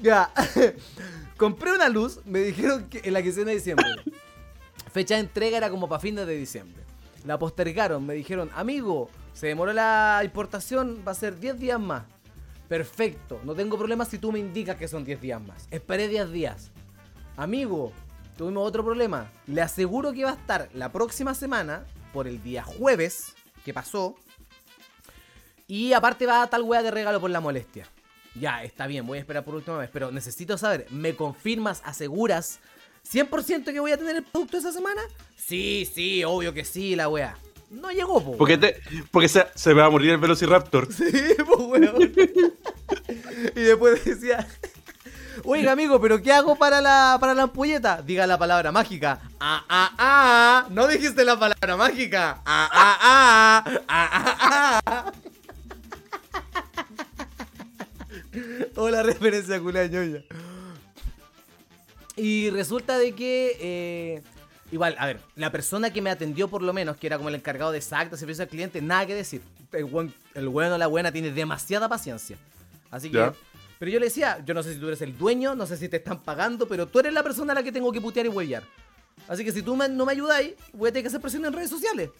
Ya. 0.00 0.30
Compré 1.36 1.72
una 1.72 1.88
luz, 1.88 2.20
me 2.24 2.40
dijeron 2.40 2.88
que 2.88 3.00
en 3.04 3.12
la 3.12 3.22
quincena 3.22 3.48
de 3.48 3.54
diciembre. 3.54 3.86
Fecha 4.92 5.14
de 5.14 5.20
entrega 5.20 5.56
era 5.56 5.70
como 5.70 5.88
para 5.88 6.00
fines 6.00 6.26
de 6.26 6.36
diciembre. 6.36 6.82
La 7.24 7.38
postergaron, 7.38 8.04
me 8.06 8.14
dijeron, 8.14 8.50
amigo, 8.54 9.10
se 9.34 9.48
demoró 9.48 9.72
la 9.72 10.20
importación, 10.24 11.02
va 11.06 11.12
a 11.12 11.14
ser 11.14 11.38
10 11.38 11.58
días 11.58 11.80
más. 11.80 12.04
Perfecto, 12.68 13.40
no 13.44 13.54
tengo 13.54 13.78
problema 13.78 14.04
si 14.04 14.18
tú 14.18 14.30
me 14.30 14.38
indicas 14.38 14.76
que 14.76 14.88
son 14.88 15.04
10 15.04 15.20
días 15.20 15.40
más. 15.40 15.66
Esperé 15.70 16.06
10 16.06 16.30
días. 16.30 16.70
Amigo, 17.36 17.92
tuvimos 18.36 18.66
otro 18.66 18.84
problema. 18.84 19.30
Le 19.46 19.62
aseguro 19.62 20.12
que 20.12 20.24
va 20.24 20.32
a 20.32 20.34
estar 20.34 20.68
la 20.74 20.92
próxima 20.92 21.34
semana, 21.34 21.86
por 22.12 22.28
el 22.28 22.42
día 22.42 22.62
jueves, 22.62 23.34
que 23.64 23.72
pasó. 23.72 24.16
Y 25.66 25.92
aparte 25.94 26.26
va 26.26 26.42
a 26.42 26.50
tal 26.50 26.62
wea 26.62 26.82
de 26.82 26.90
regalo 26.90 27.20
por 27.20 27.30
la 27.30 27.40
molestia. 27.40 27.86
Ya, 28.34 28.62
está 28.62 28.86
bien, 28.86 29.06
voy 29.06 29.18
a 29.18 29.20
esperar 29.22 29.44
por 29.44 29.54
última 29.54 29.78
vez, 29.78 29.90
pero 29.92 30.10
necesito 30.12 30.58
saber, 30.58 30.86
¿me 30.90 31.16
confirmas, 31.16 31.82
aseguras 31.84 32.60
100% 33.10 33.64
que 33.72 33.80
voy 33.80 33.92
a 33.92 33.96
tener 33.96 34.16
el 34.16 34.24
producto 34.24 34.58
esa 34.58 34.72
semana? 34.72 35.00
Sí, 35.36 35.88
sí, 35.92 36.22
obvio 36.24 36.52
que 36.52 36.64
sí, 36.64 36.94
la 36.94 37.08
wea. 37.08 37.36
No 37.70 37.90
llegó, 37.90 38.22
po. 38.24 38.36
Porque, 38.36 38.56
te- 38.56 38.80
porque 39.10 39.28
se, 39.28 39.46
se 39.54 39.74
va 39.74 39.84
a 39.86 39.90
morir 39.90 40.10
el 40.10 40.18
velociraptor. 40.18 40.88
Sí, 40.92 41.04
po, 41.46 41.56
weón. 41.64 42.12
y 43.54 43.60
después 43.60 44.02
decía, 44.04 44.46
oiga, 45.44 45.72
amigo, 45.72 46.00
¿pero 46.00 46.22
qué 46.22 46.32
hago 46.32 46.56
para 46.56 46.80
la, 46.80 47.18
para 47.20 47.34
la 47.34 47.42
ampolleta? 47.44 48.00
Diga 48.02 48.26
la 48.26 48.38
palabra 48.38 48.72
mágica. 48.72 49.20
Ah, 49.38 49.64
ah, 49.68 49.92
ah. 49.98 50.66
No 50.70 50.86
dijiste 50.86 51.24
la 51.24 51.38
palabra 51.38 51.76
mágica. 51.76 52.40
Ah, 52.46 52.68
ah, 52.72 52.98
ah. 53.02 53.80
Ah, 53.88 54.10
ah, 54.12 54.80
ah. 54.86 55.12
Hola, 58.76 59.02
referencia 59.02 59.60
culia 59.60 59.86
ñoña. 59.86 60.22
Y 62.16 62.50
resulta 62.50 62.98
de 62.98 63.14
que 63.14 63.56
eh, 63.60 64.22
Igual, 64.70 64.96
a 64.98 65.06
ver, 65.06 65.20
la 65.36 65.50
persona 65.50 65.90
que 65.92 66.02
me 66.02 66.10
atendió 66.10 66.48
por 66.48 66.62
lo 66.62 66.72
menos, 66.74 66.96
que 66.98 67.06
era 67.06 67.16
como 67.16 67.30
el 67.30 67.34
encargado 67.36 67.72
de 67.72 67.78
exacto 67.78 68.16
servicio 68.16 68.42
al 68.42 68.48
cliente, 68.50 68.82
nada 68.82 69.06
que 69.06 69.14
decir. 69.14 69.40
El, 69.72 69.84
buen, 69.86 70.12
el 70.34 70.48
bueno 70.48 70.74
o 70.74 70.78
la 70.78 70.86
buena 70.86 71.10
tiene 71.10 71.30
demasiada 71.30 71.88
paciencia. 71.88 72.36
Así 72.90 73.10
que... 73.10 73.16
Ya. 73.18 73.32
Pero 73.78 73.92
yo 73.92 74.00
le 74.00 74.06
decía, 74.06 74.42
yo 74.44 74.54
no 74.54 74.62
sé 74.64 74.74
si 74.74 74.80
tú 74.80 74.88
eres 74.88 75.00
el 75.02 75.16
dueño, 75.16 75.54
no 75.54 75.64
sé 75.64 75.76
si 75.76 75.88
te 75.88 75.98
están 75.98 76.20
pagando, 76.20 76.66
pero 76.66 76.86
tú 76.88 76.98
eres 76.98 77.12
la 77.12 77.22
persona 77.22 77.52
a 77.52 77.54
la 77.54 77.62
que 77.62 77.70
tengo 77.70 77.92
que 77.92 78.00
putear 78.00 78.26
y 78.26 78.28
huellar. 78.28 78.64
Así 79.28 79.44
que 79.44 79.52
si 79.52 79.62
tú 79.62 79.76
me- 79.76 79.88
no 79.88 80.04
me 80.04 80.12
ayudáis, 80.12 80.54
voy 80.72 80.88
a 80.88 80.92
tener 80.92 81.04
que 81.04 81.08
hacer 81.08 81.20
presión 81.20 81.44
en 81.44 81.52
redes 81.52 81.70
sociales. 81.70 82.10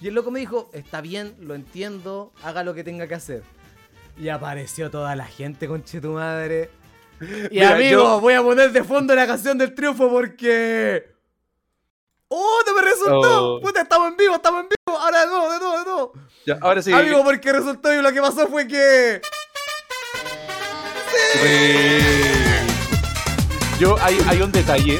Y 0.00 0.08
el 0.08 0.14
loco 0.14 0.30
me 0.32 0.40
dijo, 0.40 0.68
está 0.72 1.00
bien, 1.00 1.34
lo 1.40 1.54
entiendo, 1.54 2.32
haga 2.42 2.64
lo 2.64 2.74
que 2.74 2.82
tenga 2.82 3.06
que 3.06 3.14
hacer. 3.14 3.42
Y 4.18 4.28
apareció 4.30 4.90
toda 4.90 5.14
la 5.14 5.26
gente, 5.26 5.68
conche 5.68 6.00
tu 6.00 6.12
madre. 6.12 6.70
Y 7.20 7.54
Mira, 7.54 7.76
amigo, 7.76 7.90
yo- 8.02 8.20
voy 8.20 8.34
a 8.34 8.42
poner 8.42 8.72
de 8.72 8.82
fondo 8.82 9.14
la 9.14 9.26
canción 9.28 9.56
del 9.56 9.74
triunfo 9.74 10.10
porque... 10.10 11.15
¡Oh, 12.28 12.58
no 12.66 12.74
me 12.74 12.82
resultó! 12.82 13.54
Oh. 13.56 13.60
¡Puta, 13.60 13.82
estamos 13.82 14.08
en 14.08 14.16
vivo, 14.16 14.34
estamos 14.34 14.62
en 14.62 14.68
vivo! 14.68 14.98
Ahora 14.98 15.20
de 15.20 15.26
nuevo, 15.26 15.52
de 15.52 15.58
nuevo, 15.58 15.78
de 15.78 15.84
nuevo. 15.84 16.12
Ya, 16.46 16.58
ahora 16.60 16.82
sí. 16.82 16.92
Amigo, 16.92 17.22
porque 17.24 17.52
resultó 17.52 17.92
y 17.94 18.02
lo 18.02 18.12
que 18.12 18.20
pasó 18.20 18.46
fue 18.48 18.66
que... 18.66 19.20
Eh, 21.42 22.66
Yo, 23.78 23.96
hay, 24.02 24.18
hay 24.28 24.40
un 24.42 24.50
detalle 24.52 24.98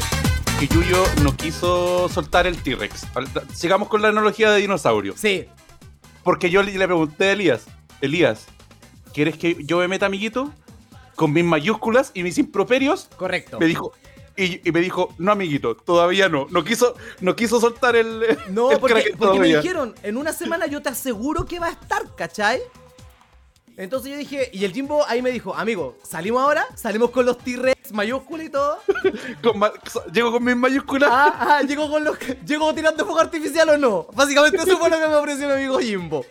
que 0.60 0.68
Yuyo 0.68 1.04
no 1.22 1.36
quiso 1.36 2.08
soltar 2.08 2.46
el 2.46 2.62
T-Rex. 2.62 3.06
Sigamos 3.54 3.88
con 3.88 4.02
la 4.02 4.08
analogía 4.08 4.50
de 4.50 4.60
dinosaurio. 4.60 5.14
Sí, 5.16 5.48
Porque 6.22 6.50
yo 6.50 6.62
le, 6.62 6.72
le 6.76 6.86
pregunté 6.86 7.26
a 7.30 7.32
Elías, 7.32 7.66
Elías, 8.00 8.46
¿quieres 9.12 9.36
que 9.36 9.56
yo 9.64 9.78
me 9.78 9.88
meta, 9.88 10.06
amiguito? 10.06 10.52
Con 11.14 11.32
mis 11.32 11.44
mayúsculas 11.44 12.10
y 12.14 12.22
mis 12.22 12.38
improperios. 12.38 13.08
correcto. 13.16 13.58
Me 13.58 13.66
dijo, 13.66 13.92
y, 14.36 14.68
y 14.68 14.72
me 14.72 14.80
dijo, 14.80 15.14
no, 15.18 15.32
amiguito, 15.32 15.76
todavía 15.76 16.28
no. 16.28 16.46
No 16.50 16.64
quiso, 16.64 16.94
no 17.20 17.34
quiso 17.34 17.60
soltar 17.60 17.96
el. 17.96 18.38
No, 18.50 18.70
el 18.70 18.78
porque, 18.78 19.14
me 19.38 19.46
dijeron, 19.48 19.94
en 20.02 20.16
una 20.16 20.32
semana 20.32 20.66
yo 20.66 20.82
te 20.82 20.90
aseguro 20.90 21.46
que 21.46 21.58
va 21.58 21.68
a 21.68 21.72
estar, 21.72 22.14
¿cachai? 22.14 22.60
Entonces 23.76 24.10
yo 24.10 24.16
dije, 24.16 24.50
y 24.54 24.64
el 24.64 24.72
Jimbo 24.72 25.04
ahí 25.06 25.20
me 25.20 25.30
dijo, 25.30 25.54
amigo, 25.54 25.98
¿salimos 26.02 26.42
ahora? 26.42 26.66
¿Salimos 26.74 27.10
con 27.10 27.26
los 27.26 27.36
T-Rex 27.38 27.92
mayúsculas 27.92 28.46
y 28.46 28.50
todo? 28.50 28.78
Con 29.42 29.62
llego 30.12 30.32
con 30.32 30.42
mis 30.44 30.56
mayúsculas. 30.56 31.10
Ah, 31.12 31.58
ah, 31.58 31.62
¿llego, 31.62 31.90
con 31.90 32.02
los, 32.02 32.18
¿llego 32.46 32.74
tirando 32.74 33.04
fuego 33.04 33.20
artificial 33.20 33.68
o 33.68 33.78
no? 33.78 34.06
Básicamente 34.14 34.56
eso 34.62 34.78
fue 34.78 34.88
lo 34.88 34.98
que 34.98 35.06
me 35.06 35.14
ofreció 35.14 35.46
mi 35.46 35.54
amigo 35.54 35.78
Jimbo. 35.78 36.24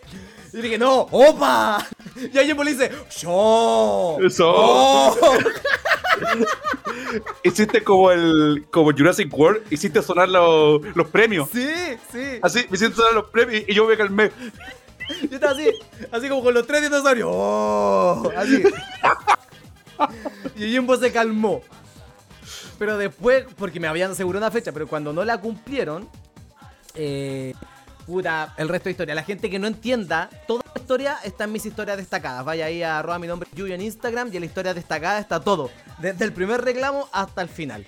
Y 0.56 0.62
dije, 0.62 0.78
no, 0.78 1.00
opa. 1.10 1.86
Y 2.32 2.38
ahí 2.38 2.46
Jimbo 2.46 2.64
le 2.64 2.72
dice, 2.72 2.90
yo. 3.18 4.16
Eso. 4.22 4.50
Oh. 4.56 5.14
Hiciste 7.44 7.84
como 7.84 8.10
el. 8.10 8.66
como 8.70 8.90
Jurassic 8.92 9.30
World, 9.36 9.70
hiciste 9.70 10.00
sonar 10.00 10.30
los, 10.30 10.80
los 10.96 11.08
premios. 11.08 11.50
Sí, 11.52 11.68
sí. 12.10 12.38
Así, 12.40 12.64
me 12.70 12.76
hiciste 12.76 12.96
sonar 12.96 13.12
los 13.12 13.26
premios 13.26 13.64
y 13.68 13.74
yo 13.74 13.86
me 13.86 13.98
calmé. 13.98 14.32
Yo 15.28 15.34
estaba 15.36 15.52
así, 15.52 15.70
así 16.10 16.28
como 16.30 16.42
con 16.42 16.54
los 16.54 16.66
tres 16.66 16.82
dinosaurios. 16.82 17.28
Oh, 17.30 18.32
así. 18.34 18.62
Y 20.56 20.70
Jimbo 20.70 20.96
se 20.96 21.12
calmó. 21.12 21.62
Pero 22.78 22.96
después, 22.96 23.44
porque 23.56 23.80
me 23.80 23.88
habían 23.88 24.10
asegurado 24.12 24.44
una 24.44 24.50
fecha, 24.50 24.72
pero 24.72 24.86
cuando 24.86 25.12
no 25.12 25.24
la 25.24 25.38
cumplieron, 25.38 26.08
eh, 26.94 27.54
puta, 28.06 28.54
el 28.56 28.68
resto 28.68 28.84
de 28.84 28.92
historia. 28.92 29.14
La 29.14 29.22
gente 29.24 29.50
que 29.50 29.58
no 29.58 29.66
entienda, 29.66 30.30
toda 30.46 30.62
la 30.74 30.80
historia 30.80 31.18
está 31.24 31.44
en 31.44 31.52
mis 31.52 31.66
historias 31.66 31.96
destacadas. 31.96 32.44
Vaya 32.44 32.66
ahí 32.66 32.82
a 32.82 32.98
arroba 32.98 33.18
mi 33.18 33.26
nombre 33.26 33.48
Yuyo 33.54 33.74
en 33.74 33.80
Instagram 33.82 34.30
y 34.32 34.36
en 34.36 34.40
la 34.40 34.46
historia 34.46 34.72
destacada 34.74 35.18
está 35.18 35.40
todo. 35.40 35.70
Desde 35.98 36.24
el 36.24 36.32
primer 36.32 36.60
reclamo 36.62 37.08
hasta 37.12 37.42
el 37.42 37.48
final. 37.48 37.86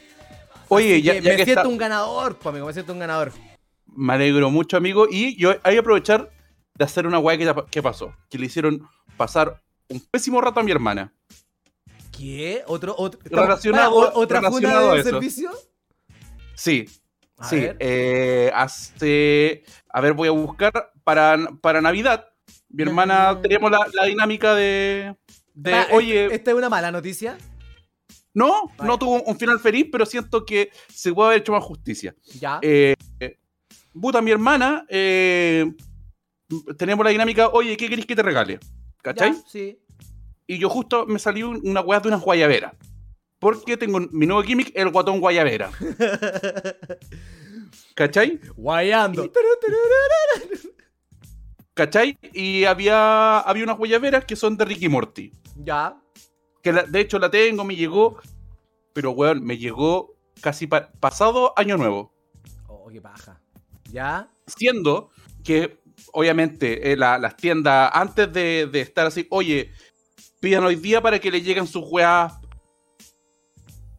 Oye, 0.69 0.95
Así 0.95 1.03
ya, 1.03 1.13
que 1.15 1.23
ya 1.23 1.31
me 1.31 1.37
que 1.37 1.45
siento 1.45 1.61
está- 1.63 1.69
un 1.69 1.79
ganador, 1.79 2.37
pues 2.37 2.47
amigo, 2.53 2.67
me 2.67 2.73
siento 2.73 2.93
un 2.93 2.99
ganador. 2.99 3.33
Me 3.87 4.13
alegro 4.15 4.51
mucho, 4.51 4.77
amigo. 4.77 5.07
Y 5.11 5.37
yo 5.37 5.55
hay 5.63 5.75
que 5.75 5.79
aprovechar 5.79 6.31
de 6.75 6.85
hacer 6.85 7.07
una 7.07 7.19
weá 7.19 7.39
que, 7.39 7.55
que 7.71 7.83
pasó. 7.83 8.13
Que 8.29 8.39
le 8.39 8.47
hicieron 8.47 8.87
pasar 9.17 9.63
un 9.89 10.01
pésimo 10.11 10.41
rato 10.41 10.61
a 10.61 10.63
mi 10.63 10.71
hermana. 10.71 11.13
¿Qué? 12.17 12.63
¿Otro, 12.67 12.95
otro, 12.99 13.21
Relacionado- 13.25 13.95
¿o- 13.95 14.21
¿Otra 14.21 14.41
relacionado 14.41 14.95
de 14.95 15.03
servicio? 15.05 15.51
Sí, 16.55 16.87
A 17.39 17.49
sí. 17.49 17.61
ver. 17.61 17.77
eh, 17.79 18.51
hace. 18.55 19.63
A 19.89 20.01
ver, 20.01 20.13
voy 20.13 20.29
a 20.29 20.33
buscar. 20.33 20.73
Para, 21.05 21.39
para 21.63 21.81
Navidad, 21.81 22.29
mi 22.69 22.83
hermana 22.83 23.41
teníamos 23.41 23.71
la, 23.71 23.79
la 23.95 24.05
dinámica 24.07 24.55
de. 24.55 25.17
de 25.55 25.75
Ah, 25.75 25.87
oye, 25.93 26.25
este- 26.25 26.37
¿Esta 26.37 26.51
es 26.51 26.57
una 26.57 26.69
mala 26.69 26.91
noticia? 26.91 27.39
no, 28.35 28.71
no 28.85 28.99
tuvo 28.99 29.23
un 29.23 29.39
final 29.39 29.59
feliz, 29.59 29.87
pero 29.91 30.05
siento 30.07 30.45
que 30.45 30.71
se 30.93 31.13
puede 31.13 31.29
haber 31.31 31.41
hecho 31.41 31.53
más 31.53 31.65
justicia. 31.65 32.15
Ya. 32.39 32.59
Eh, 32.63 32.95
puta, 33.99 34.21
mi 34.21 34.31
hermana, 34.31 34.85
eh, 34.89 35.73
tenemos 36.77 37.05
la 37.05 37.11
dinámica, 37.11 37.49
oye, 37.49 37.77
¿qué 37.77 37.89
querés 37.89 38.07
que 38.07 38.15
te 38.15 38.23
regale? 38.23 38.61
¿Cachai? 39.03 39.33
Ya, 39.33 39.43
sí. 39.49 39.79
Y 40.47 40.59
yo 40.59 40.69
justo 40.69 41.05
me 41.07 41.19
salió 41.19 41.51
una 41.51 41.81
weá 41.81 42.01
de 42.01 42.09
unas 42.09 42.21
guayaberas. 42.23 42.75
Porque 43.39 43.77
tengo 43.77 44.01
mi 44.11 44.27
nuevo 44.27 44.43
gimmick, 44.43 44.73
el 44.75 44.91
guatón 44.91 45.21
guayabera. 45.21 45.71
¿Cachai? 47.95 48.41
Guayando. 48.57 49.31
¿Cachai? 51.75 52.19
Y 52.33 52.65
había, 52.65 53.39
había 53.41 53.65
unas 53.65 53.79
guayaberas 53.79 54.25
que 54.25 54.35
son 54.37 54.57
de 54.57 54.65
Ricky 54.65 54.89
Morty. 54.89 55.33
Ya. 55.57 55.97
Que 56.63 56.73
la- 56.73 56.83
de 56.85 57.01
hecho 57.01 57.19
la 57.19 57.31
tengo, 57.31 57.65
me 57.65 57.77
llegó. 57.77 58.19
Pero 58.93 59.13
weón, 59.13 59.45
me 59.45 59.57
llegó 59.59 60.17
casi 60.41 60.67
pa- 60.67 60.91
pasado 60.99 61.53
año 61.57 61.77
nuevo. 61.77 62.13
Oh, 62.67 62.89
qué 62.93 63.01
paja. 63.01 63.41
Ya. 63.93 64.29
Siendo 64.47 65.11
que, 65.45 65.81
obviamente, 66.13 66.91
eh, 66.93 66.97
la- 66.97 67.19
las 67.19 67.37
tiendas, 67.37 67.91
antes 67.95 68.33
de, 68.33 68.67
de 68.67 68.81
estar 68.81 69.07
así, 69.07 69.27
oye, 69.31 69.71
pidan 70.41 70.65
hoy 70.65 70.75
día 70.77 71.01
para 71.01 71.21
que 71.21 71.31
le 71.31 71.43
lleguen 71.43 71.67
sus 71.69 71.85
weas. 71.89 72.33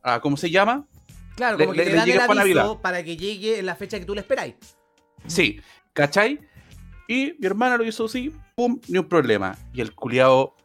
A- 0.03 0.19
¿Cómo 0.19 0.38
se 0.38 0.49
llama? 0.49 0.85
Claro, 1.35 1.57
como 1.57 1.71
que 1.73 1.85
le- 1.85 1.93
dan 1.93 2.09
el 2.09 2.17
para 2.17 2.41
aviso 2.41 2.57
Navidad. 2.59 2.81
para 2.81 3.03
que 3.03 3.15
llegue 3.17 3.59
en 3.59 3.65
la 3.65 3.75
fecha 3.75 3.97
que 3.99 4.05
tú 4.05 4.13
le 4.13 4.21
esperáis. 4.21 4.55
Sí, 5.27 5.59
¿cachai? 5.93 6.39
Y 7.07 7.33
mi 7.39 7.47
hermana 7.47 7.77
lo 7.77 7.83
hizo 7.85 8.05
así, 8.05 8.33
pum, 8.55 8.79
ni 8.88 8.97
un 8.99 9.05
problema. 9.07 9.57
Y 9.73 9.81
el 9.81 9.93
culiao. 9.95 10.55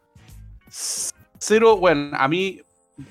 Cero, 1.39 1.77
bueno, 1.77 2.15
a 2.17 2.27
mí, 2.27 2.61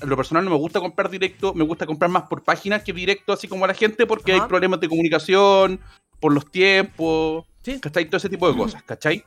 lo 0.02 0.16
personal 0.16 0.44
no 0.44 0.50
me 0.50 0.56
gusta 0.56 0.80
comprar 0.80 1.10
directo, 1.10 1.54
me 1.54 1.64
gusta 1.64 1.86
comprar 1.86 2.10
más 2.10 2.24
por 2.24 2.42
páginas 2.42 2.82
que 2.82 2.92
directo, 2.92 3.32
así 3.32 3.48
como 3.48 3.64
a 3.64 3.68
la 3.68 3.74
gente, 3.74 4.06
porque 4.06 4.32
Ajá. 4.32 4.42
hay 4.42 4.48
problemas 4.48 4.80
de 4.80 4.88
comunicación, 4.88 5.80
por 6.20 6.32
los 6.32 6.50
tiempos, 6.50 7.44
Sí. 7.62 7.80
¿cachai? 7.80 8.06
Todo 8.06 8.16
ese 8.18 8.28
tipo 8.28 8.50
de 8.50 8.56
cosas, 8.56 8.82
¿cachai? 8.82 9.24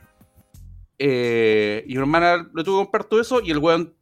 Eh, 0.99 1.83
y 1.87 1.93
mi 1.93 1.99
hermana 1.99 2.37
le 2.55 2.63
tuvo 2.63 2.79
que 2.79 2.85
comprar 2.85 3.03
todo 3.05 3.21
eso 3.21 3.41
y 3.41 3.51
el 3.51 3.59
weón 3.59 3.93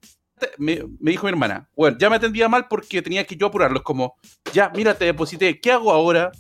me, 0.58 0.84
me 1.00 1.12
dijo 1.12 1.26
mi 1.26 1.30
hermana, 1.32 1.70
bueno, 1.76 1.98
ya 2.00 2.10
me 2.10 2.18
atendía 2.18 2.50
mal 2.50 2.68
porque 2.68 3.02
tenía 3.02 3.26
que 3.26 3.36
yo 3.36 3.48
apurarlo. 3.48 3.78
Es 3.78 3.84
como, 3.84 4.16
ya, 4.54 4.70
mira, 4.76 4.98
te 4.98 5.06
deposité, 5.06 5.60
¿qué 5.60 5.72
hago 5.72 5.92
ahora? 5.92 6.32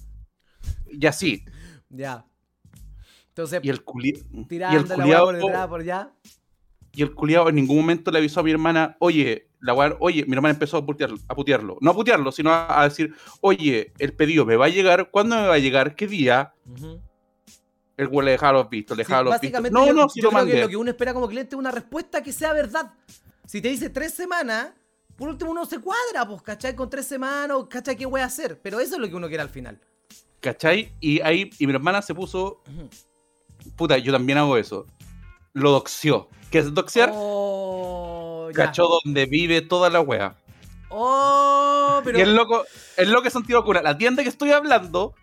Y 0.91 1.05
así. 1.05 1.43
Ya. 1.89 2.25
Entonces, 3.29 3.59
Y 3.63 3.69
el, 3.69 3.83
culi- 3.83 4.23
y 4.31 4.75
el 4.75 4.87
la 4.87 4.95
culiao 4.95 5.25
por 5.25 5.35
detrás, 5.35 5.67
por 5.67 5.81
allá. 5.81 6.11
y 6.93 7.01
el 7.01 7.13
culiao 7.13 7.49
en 7.49 7.55
ningún 7.55 7.77
momento 7.77 8.11
le 8.11 8.19
avisó 8.19 8.39
a 8.39 8.43
mi 8.43 8.51
hermana, 8.51 8.95
oye, 8.99 9.49
la 9.59 9.73
weá- 9.73 9.97
oye, 9.99 10.23
mi 10.25 10.35
hermana 10.35 10.53
empezó 10.53 10.77
a 10.77 10.85
putearlo, 10.85 11.17
a 11.27 11.35
putearlo. 11.35 11.77
No 11.81 11.91
a 11.91 11.93
putearlo, 11.93 12.31
sino 12.31 12.51
a, 12.51 12.81
a 12.81 12.83
decir, 12.85 13.13
oye, 13.41 13.93
el 13.99 14.13
pedido 14.13 14.45
me 14.45 14.55
va 14.55 14.65
a 14.65 14.69
llegar, 14.69 15.09
¿cuándo 15.11 15.35
me 15.35 15.47
va 15.47 15.55
a 15.55 15.59
llegar? 15.59 15.95
¿Qué 15.95 16.07
día? 16.07 16.53
El 17.97 18.07
güey 18.09 18.25
le 18.25 18.31
dejaba 18.31 18.59
los 18.59 18.69
vistos, 18.69 18.97
le 18.97 19.03
Sí, 19.03 19.07
dejaba 19.09 19.23
los 19.23 19.33
vistos. 19.41 19.51
básicamente, 19.61 19.73
No, 19.79 19.87
yo, 19.87 19.93
no, 19.93 20.09
si 20.09 20.21
yo 20.21 20.25
lo 20.25 20.29
creo 20.31 20.41
que 20.45 20.47
mandé. 20.51 20.61
lo 20.63 20.69
que 20.69 20.77
uno 20.77 20.89
espera 20.91 21.13
como 21.13 21.27
cliente 21.27 21.55
es 21.55 21.59
una 21.59 21.71
respuesta 21.71 22.21
que 22.23 22.31
sea 22.33 22.51
verdad. 22.53 22.93
Si 23.47 23.61
te 23.61 23.69
dice 23.69 23.89
tres 23.89 24.13
semanas, 24.13 24.71
por 25.15 25.29
último 25.29 25.51
uno 25.51 25.65
se 25.65 25.79
cuadra, 25.79 26.27
pues, 26.27 26.41
¿cachai? 26.41 26.75
Con 26.75 26.89
tres 26.89 27.07
semanas, 27.07 27.57
¿cachai? 27.69 27.95
¿Qué 27.95 28.05
voy 28.05 28.21
a 28.21 28.25
hacer? 28.25 28.59
Pero 28.61 28.79
eso 28.79 28.95
es 28.95 29.01
lo 29.01 29.07
que 29.07 29.15
uno 29.15 29.27
quiere 29.27 29.43
al 29.43 29.49
final. 29.49 29.79
¿Cachai? 30.39 30.91
Y 30.99 31.21
ahí, 31.21 31.49
y 31.59 31.67
mi 31.67 31.73
hermana 31.73 32.01
se 32.01 32.13
puso, 32.13 32.61
puta, 33.75 33.97
yo 33.97 34.11
también 34.11 34.37
hago 34.37 34.57
eso. 34.57 34.87
Lo 35.53 35.71
doxió. 35.71 36.27
¿Qué 36.51 36.59
es 36.59 36.73
doxear? 36.73 37.11
Oh. 37.13 38.49
Cachó 38.53 38.87
donde 39.03 39.25
vive 39.25 39.61
toda 39.61 39.89
la 39.89 40.01
wea. 40.01 40.35
Oh, 40.89 42.01
pero. 42.03 42.17
Y 42.17 42.21
el 42.21 42.35
loco, 42.35 42.63
el 42.97 43.11
loco 43.11 43.27
es 43.27 43.33
Santiago 43.33 43.63
Cuna. 43.63 43.81
La 43.81 43.97
tienda 43.97 44.23
que 44.23 44.29
estoy 44.29 44.51
hablando, 44.51 45.13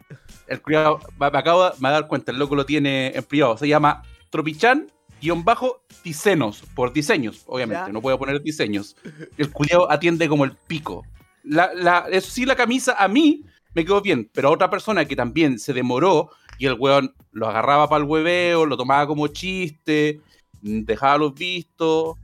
el 0.46 0.60
cuidado, 0.62 1.00
me 1.18 1.26
acabo 1.26 1.70
de 1.70 1.76
dar 1.80 2.08
cuenta, 2.08 2.32
el 2.32 2.38
loco 2.38 2.56
lo 2.56 2.66
tiene 2.66 3.12
en 3.14 3.24
privado. 3.24 3.56
Se 3.56 3.68
llama 3.68 4.02
Tropichan 4.30 4.90
guion 5.22 5.44
bajo 5.44 5.82
diseños, 6.04 6.62
por 6.74 6.92
diseños, 6.92 7.44
obviamente, 7.46 7.84
Ya. 7.86 7.92
no 7.92 8.02
puedo 8.02 8.18
poner 8.18 8.42
diseños. 8.42 8.96
El 9.38 9.50
cuidado 9.52 9.90
atiende 9.90 10.28
como 10.28 10.44
el 10.44 10.52
pico. 10.66 11.04
La, 11.44 11.72
la- 11.74 12.06
eso 12.10 12.30
sí, 12.30 12.44
la 12.44 12.56
camisa 12.56 12.96
a 12.98 13.08
mí 13.08 13.44
me 13.74 13.84
quedó 13.84 14.00
bien, 14.02 14.28
pero 14.34 14.48
a 14.48 14.50
otra 14.52 14.68
persona 14.68 15.04
que 15.06 15.16
también 15.16 15.58
se 15.58 15.72
demoró 15.72 16.30
y 16.58 16.66
el 16.66 16.74
weón 16.78 17.14
lo 17.32 17.48
agarraba 17.48 17.88
para 17.88 18.02
el 18.04 18.10
hueveo, 18.10 18.66
lo 18.66 18.76
tomaba 18.76 19.06
como 19.06 19.26
chiste, 19.28 20.20
mm, 20.60 20.80
dejaba 20.82 21.18
los 21.18 21.34
vistos. 21.34 22.16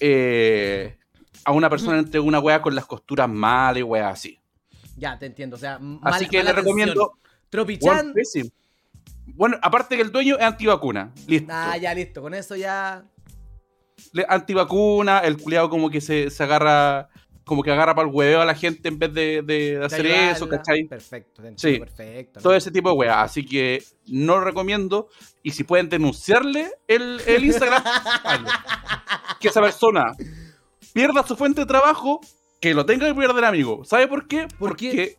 eh, 0.00 0.96
a 1.44 1.52
una 1.52 1.68
persona 1.70 1.98
entre 1.98 2.20
una 2.20 2.38
wea 2.38 2.62
con 2.62 2.74
las 2.74 2.86
costuras 2.86 3.28
malas 3.28 3.78
y 3.80 3.82
wea 3.82 4.08
así. 4.10 4.38
Ya, 4.96 5.18
te 5.18 5.26
entiendo. 5.26 5.56
O 5.56 5.58
sea, 5.58 5.80
Así 6.02 6.26
que 6.28 6.42
le 6.42 6.52
recomiendo, 6.52 7.14
atención. 7.50 8.50
Bueno, 9.34 9.56
aparte 9.62 9.96
que 9.96 10.02
el 10.02 10.12
dueño 10.12 10.36
es 10.38 10.42
antivacuna. 10.44 11.12
Listo. 11.26 11.52
Ah, 11.54 11.76
ya, 11.76 11.94
listo. 11.94 12.22
Con 12.22 12.34
eso 12.34 12.56
ya. 12.56 13.04
Le- 14.12 14.26
Antivacuna, 14.28 15.18
el 15.20 15.36
culiado 15.36 15.68
como 15.68 15.90
que 15.90 16.00
se, 16.00 16.30
se 16.30 16.42
agarra, 16.42 17.08
como 17.44 17.62
que 17.62 17.70
agarra 17.70 17.94
para 17.94 18.08
el 18.08 18.14
hueveo 18.14 18.40
a 18.40 18.44
la 18.46 18.54
gente 18.54 18.88
en 18.88 18.98
vez 18.98 19.12
de, 19.12 19.42
de 19.42 19.78
de 19.78 19.84
hacer 19.84 20.06
ayudarla. 20.06 20.30
eso, 20.32 20.48
¿cachai? 20.48 20.84
Perfecto, 20.84 21.42
Sí. 21.56 21.78
perfecto. 21.78 22.40
Todo 22.40 22.54
ese 22.54 22.70
tipo 22.70 22.88
de 22.90 22.94
weas. 22.96 23.16
Así 23.18 23.44
que 23.44 23.82
no 24.06 24.38
lo 24.38 24.44
recomiendo. 24.44 25.08
Y 25.42 25.50
si 25.50 25.64
pueden 25.64 25.88
denunciarle 25.88 26.70
el, 26.88 27.20
el 27.26 27.44
Instagram, 27.44 27.82
que 29.40 29.48
esa 29.48 29.60
persona 29.60 30.12
pierda 30.92 31.26
su 31.26 31.36
fuente 31.36 31.60
de 31.60 31.66
trabajo, 31.66 32.20
que 32.60 32.74
lo 32.74 32.84
tenga 32.86 33.06
que 33.06 33.14
perder 33.14 33.44
amigo. 33.44 33.84
¿Sabe 33.84 34.06
por 34.08 34.26
qué? 34.26 34.46
¿Por 34.58 34.70
porque, 34.70 34.90
qué? 34.90 35.18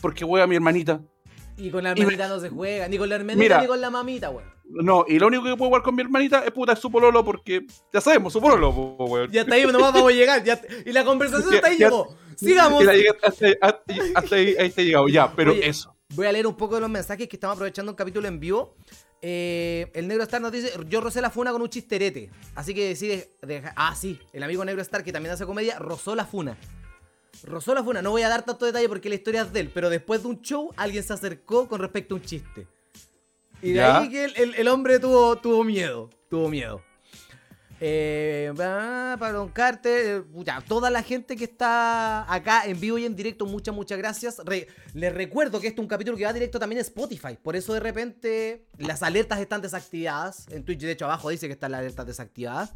porque 0.00 0.24
wea 0.24 0.44
a 0.44 0.46
mi 0.46 0.54
hermanita. 0.56 1.00
Y 1.56 1.70
con 1.70 1.84
la 1.84 1.90
Y 1.96 2.00
hermanita 2.00 2.28
no 2.28 2.40
se 2.40 2.48
juega, 2.50 2.88
ni 2.88 2.98
con 2.98 3.08
la 3.08 3.14
hermanita 3.16 3.42
Mira. 3.42 3.60
ni 3.60 3.66
con 3.66 3.80
la 3.80 3.90
mamita, 3.90 4.30
weón. 4.30 4.52
No, 4.66 5.04
y 5.06 5.18
lo 5.18 5.26
único 5.28 5.44
que 5.44 5.50
puedo 5.56 5.68
jugar 5.68 5.82
con 5.82 5.94
mi 5.94 6.02
hermanita 6.02 6.42
es 6.44 6.50
puta 6.50 6.72
es 6.72 6.78
su 6.78 6.90
pololo 6.90 7.24
porque 7.24 7.66
ya 7.92 8.00
sabemos, 8.00 8.32
su 8.32 8.40
pololo, 8.40 8.74
po, 8.74 9.04
weón. 9.04 9.30
Ya 9.30 9.42
está 9.42 9.54
ahí, 9.54 9.62
nomás 9.66 9.92
vamos 9.92 10.10
a 10.10 10.14
llegar. 10.14 10.42
ya- 10.42 10.60
y 10.84 10.90
la 10.92 11.04
conversación 11.04 11.50
Ya- 11.50 11.56
hasta 11.56 11.68
ahí 11.68 11.78
ya- 11.78 11.86
llegó. 11.88 12.16
Sigamos. 12.36 12.82
Y 12.82 12.86
la 12.86 12.92
hasta, 13.22 13.46
hasta- 13.60 13.84
hasta 14.14 14.36
ahí, 14.36 14.56
ahí 14.58 14.66
está 14.68 14.82
llegado, 14.82 15.06
ya, 15.08 15.32
pero 15.36 15.52
Oye, 15.52 15.68
eso. 15.68 15.94
Voy 16.14 16.26
a 16.26 16.32
leer 16.32 16.46
un 16.46 16.56
poco 16.56 16.74
de 16.76 16.80
los 16.80 16.90
mensajes 16.90 17.28
que 17.28 17.36
estamos 17.36 17.54
aprovechando 17.56 17.92
un 17.92 17.96
capítulo 17.96 18.26
en 18.26 18.40
vivo. 18.40 18.74
Eh, 19.22 19.90
el 19.94 20.06
Negro 20.08 20.22
Star 20.24 20.40
nos 20.40 20.52
dice: 20.52 20.70
Yo 20.88 21.00
rocé 21.00 21.20
la 21.20 21.30
funa 21.30 21.50
con 21.52 21.62
un 21.62 21.68
chisterete. 21.68 22.30
Así 22.54 22.74
que 22.74 22.88
decide. 22.88 23.30
deja- 23.42 23.72
ah, 23.76 23.94
sí, 23.94 24.18
el 24.32 24.42
amigo 24.42 24.64
Negro 24.64 24.82
Star, 24.82 25.02
que 25.04 25.12
también 25.12 25.32
hace 25.34 25.46
comedia, 25.46 25.78
rozó 25.78 26.14
la 26.14 26.24
funa. 26.26 26.56
Rozó 27.42 27.74
la 27.74 27.82
funa. 27.82 28.00
No 28.00 28.10
voy 28.10 28.22
a 28.22 28.28
dar 28.28 28.44
tanto 28.44 28.64
detalle 28.64 28.88
porque 28.88 29.08
la 29.08 29.16
historia 29.16 29.42
es 29.42 29.52
de 29.52 29.60
él. 29.60 29.70
Pero 29.74 29.90
después 29.90 30.22
de 30.22 30.28
un 30.28 30.40
show, 30.40 30.72
alguien 30.76 31.02
se 31.02 31.12
acercó 31.12 31.68
con 31.68 31.80
respecto 31.80 32.14
a 32.14 32.18
un 32.18 32.22
chiste. 32.24 32.66
Y 33.60 33.70
de 33.70 33.74
Ya. 33.74 33.98
ahí 34.00 34.08
que 34.10 34.24
el, 34.24 34.36
el- 34.36 34.54
el 34.54 34.68
hombre 34.68 34.98
tuvo, 34.98 35.36
tuvo 35.36 35.64
miedo. 35.64 36.10
Tuvo 36.28 36.48
miedo. 36.48 36.82
Eh, 37.80 38.52
para 38.56 39.32
Don 39.32 39.48
Carter, 39.50 40.06
eh, 40.06 40.20
puta, 40.22 40.62
toda 40.66 40.90
la 40.90 41.02
gente 41.02 41.36
que 41.36 41.44
está 41.44 42.32
acá 42.32 42.62
en 42.66 42.78
vivo 42.80 42.98
y 42.98 43.04
en 43.04 43.16
directo, 43.16 43.46
muchas, 43.46 43.74
muchas 43.74 43.98
gracias. 43.98 44.38
Re- 44.44 44.68
les 44.94 45.12
recuerdo 45.12 45.60
que 45.60 45.66
este 45.66 45.80
es 45.80 45.82
un 45.82 45.88
capítulo 45.88 46.16
que 46.16 46.24
va 46.24 46.32
directo 46.32 46.58
también 46.58 46.78
a 46.78 46.82
Spotify. 46.82 47.36
Por 47.42 47.56
eso 47.56 47.74
de 47.74 47.80
repente 47.80 48.64
las 48.78 49.02
alertas 49.02 49.40
están 49.40 49.60
desactivadas. 49.60 50.46
En 50.50 50.64
Twitch, 50.64 50.80
de 50.80 50.92
hecho, 50.92 51.04
abajo 51.06 51.28
dice 51.30 51.46
que 51.46 51.52
están 51.54 51.72
las 51.72 51.80
alertas 51.80 52.06
desactivadas. 52.06 52.74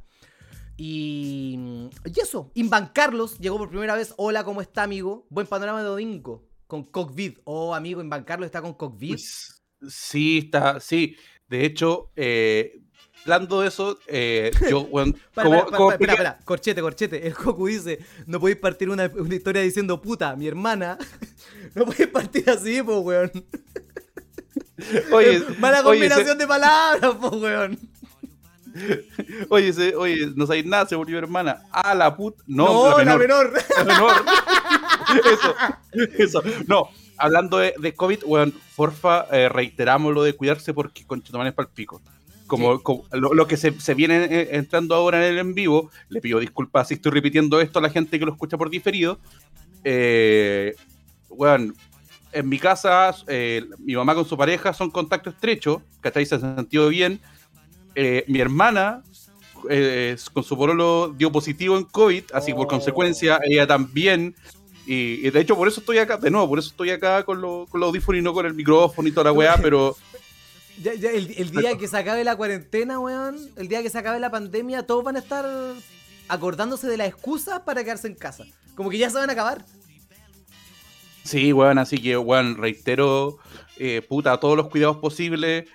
Y, 0.81 1.59
y 2.05 2.21
eso, 2.21 2.53
Invan 2.55 2.93
Carlos 2.95 3.37
llegó 3.41 3.59
por 3.59 3.69
primera 3.69 3.97
vez. 3.97 4.15
Hola, 4.17 4.45
¿cómo 4.45 4.61
está, 4.63 4.85
amigo? 4.85 5.27
Buen 5.29 5.49
panorama 5.49 5.81
de 5.83 5.89
domingo. 5.89 6.47
Con 6.69 6.85
Cockvid. 6.85 7.39
Oh, 7.45 7.75
amigo, 7.75 8.01
Invan 8.01 8.23
Carlos 8.23 8.47
está 8.47 8.63
con. 8.63 8.77
Pues, 8.77 9.61
Sí, 9.89 10.39
está, 10.45 10.79
sí. 10.79 11.17
De 11.49 11.65
hecho, 11.65 12.13
eh, 12.15 12.81
hablando 13.23 13.61
de 13.63 13.69
eso, 13.69 13.99
eh, 14.07 14.53
yo, 14.71 14.83
weón, 14.91 15.17
Para, 15.35 15.49
como- 15.49 15.65
para, 15.65 15.77
como 15.77 15.87
para, 15.89 15.95
espera, 15.97 16.13
espera, 16.13 16.39
corchete, 16.45 16.81
corchete. 16.81 17.27
El 17.27 17.35
Goku 17.35 17.67
dice, 17.67 17.99
no 18.27 18.39
podéis 18.39 18.59
partir 18.59 18.89
una, 18.89 19.11
una 19.17 19.35
historia 19.35 19.63
diciendo 19.63 20.01
puta, 20.01 20.37
mi 20.37 20.47
hermana. 20.47 20.97
No 21.75 21.85
podéis 21.85 22.09
partir 22.09 22.49
así, 22.49 22.83
po, 22.83 23.01
weón. 23.01 23.31
Oye, 25.13 25.43
Mala 25.59 25.81
oye, 25.81 25.85
combinación 26.09 26.27
se- 26.29 26.35
de 26.37 26.47
palabras, 26.47 27.15
po, 27.17 27.29
weón. 27.37 27.79
oye, 29.49 29.73
se- 29.73 29.95
oye, 29.97 30.29
no 30.35 30.47
sabéis 30.47 30.67
nada, 30.67 30.87
se 30.87 30.97
volvió 30.97 31.19
hermana. 31.19 31.63
Ah, 31.73 31.95
la 31.95 32.15
puta. 32.17 32.43
No, 32.47 32.91
No, 32.91 33.05
la 33.05 33.17
menor. 33.17 33.53
La 33.77 33.85
menor. 33.85 34.13
eso, 35.33 35.55
eso. 36.19 36.43
No, 36.67 36.89
hablando 37.17 37.59
de, 37.59 37.75
de 37.79 37.95
COVID, 37.95 38.21
weón, 38.25 38.53
porfa, 38.77 39.27
eh, 39.33 39.49
reiteramos 39.49 40.15
lo 40.15 40.23
de 40.23 40.35
cuidarse 40.35 40.75
porque 40.75 41.07
con 41.07 41.21
es 41.21 41.31
para 41.55 41.69
el 41.69 41.75
pico. 41.75 42.01
Como, 42.47 42.77
Sí. 42.77 42.83
como 42.83 43.05
lo, 43.13 43.35
lo 43.35 43.47
que 43.47 43.57
se, 43.59 43.79
se 43.79 43.93
viene 43.95 44.25
eh, 44.25 44.49
entrando 44.53 44.95
ahora 44.95 45.19
en 45.19 45.33
el 45.35 45.39
en 45.39 45.55
vivo, 45.55 45.91
le 46.09 46.21
pido 46.21 46.39
disculpas 46.41 46.89
si 46.89 46.95
estoy 46.95 47.13
repitiendo 47.13 47.61
esto 47.61 47.79
a 47.79 47.83
la 47.83 47.91
gente 47.91 48.19
que 48.19 48.25
lo 48.25 48.33
escucha 48.33 48.57
por 48.57 48.71
diferido. 48.71 49.19
Eh, 49.85 50.75
weón, 51.29 51.75
en 52.33 52.49
mi 52.49 52.59
casa, 52.59 53.15
eh, 53.27 53.65
mi 53.79 53.95
mamá 53.97 54.15
con 54.15 54.25
su 54.25 54.37
pareja 54.37 54.73
son 54.73 54.91
contacto 54.91 55.31
estrecho, 55.31 55.83
¿cachai? 56.01 56.25
Se 56.27 56.37
han 56.37 56.57
sentido 56.57 56.89
bien. 56.89 57.21
Eh, 57.95 58.25
mi 58.29 58.41
hermana 58.41 59.03
eh, 59.69 60.17
con 60.33 60.45
su 60.45 60.57
pololo 60.57 61.13
dio 61.17 61.33
positivo 61.33 61.77
en 61.77 61.85
COVID, 61.85 62.25
así 62.33 62.53
que 62.53 62.55
por 62.57 62.67
Oh. 62.67 62.69
consecuencia 62.69 63.41
ella 63.45 63.67
también. 63.67 64.35
Y, 64.87 65.27
y 65.27 65.31
de 65.31 65.41
hecho 65.41 65.57
por 65.57 65.69
eso 65.69 65.81
estoy 65.81 65.99
acá, 65.99 66.17
de 66.17 66.31
nuevo, 66.31 66.49
por 66.49 66.59
eso 66.61 66.69
estoy 66.71 66.91
acá 66.91 67.25
con, 67.25 67.41
lo- 67.41 67.67
con 67.69 67.81
los 67.81 67.89
audífonos 67.89 68.21
y 68.21 68.23
no 68.23 68.33
con 68.33 68.47
el 68.47 68.55
micrófono 68.55 69.07
y 69.09 69.13
toda 69.13 69.25
la 69.25 69.33
weá, 69.33 69.57
pero 69.61 69.97
Ya, 70.83 70.95
ya, 70.95 71.11
el, 71.11 71.35
el 71.37 71.51
día 71.51 71.77
que 71.77 71.89
se 71.89 71.97
acabe 71.99 72.23
la 72.25 72.37
cuarentena, 72.37 72.99
weón, 73.01 73.37
el 73.57 73.69
día 73.69 73.83
que 73.83 73.91
se 73.91 73.99
acabe 73.99 74.21
la 74.21 74.31
pandemia, 74.31 74.87
todos 74.87 75.03
van 75.05 75.17
a 75.17 75.19
estar 75.19 75.45
acordándose 76.29 76.87
de 76.87 76.97
las 76.97 77.09
excusas 77.09 77.61
para 77.61 77.83
quedarse 77.83 78.07
en 78.07 78.15
casa. 78.15 78.45
Como 78.77 78.89
que 78.91 78.97
ya 78.99 79.11
se 79.11 79.17
van 79.19 79.29
a 79.29 79.33
acabar. 79.33 79.65
sí, 81.25 81.53
weón, 81.53 81.79
así 81.79 81.99
que, 81.99 82.17
weón, 82.17 82.57
reitero, 82.57 83.39
eh, 83.77 84.03
puta, 84.09 84.39
todos 84.41 84.57
los 84.57 84.69
cuidados 84.69 84.99
posibles. 84.99 85.69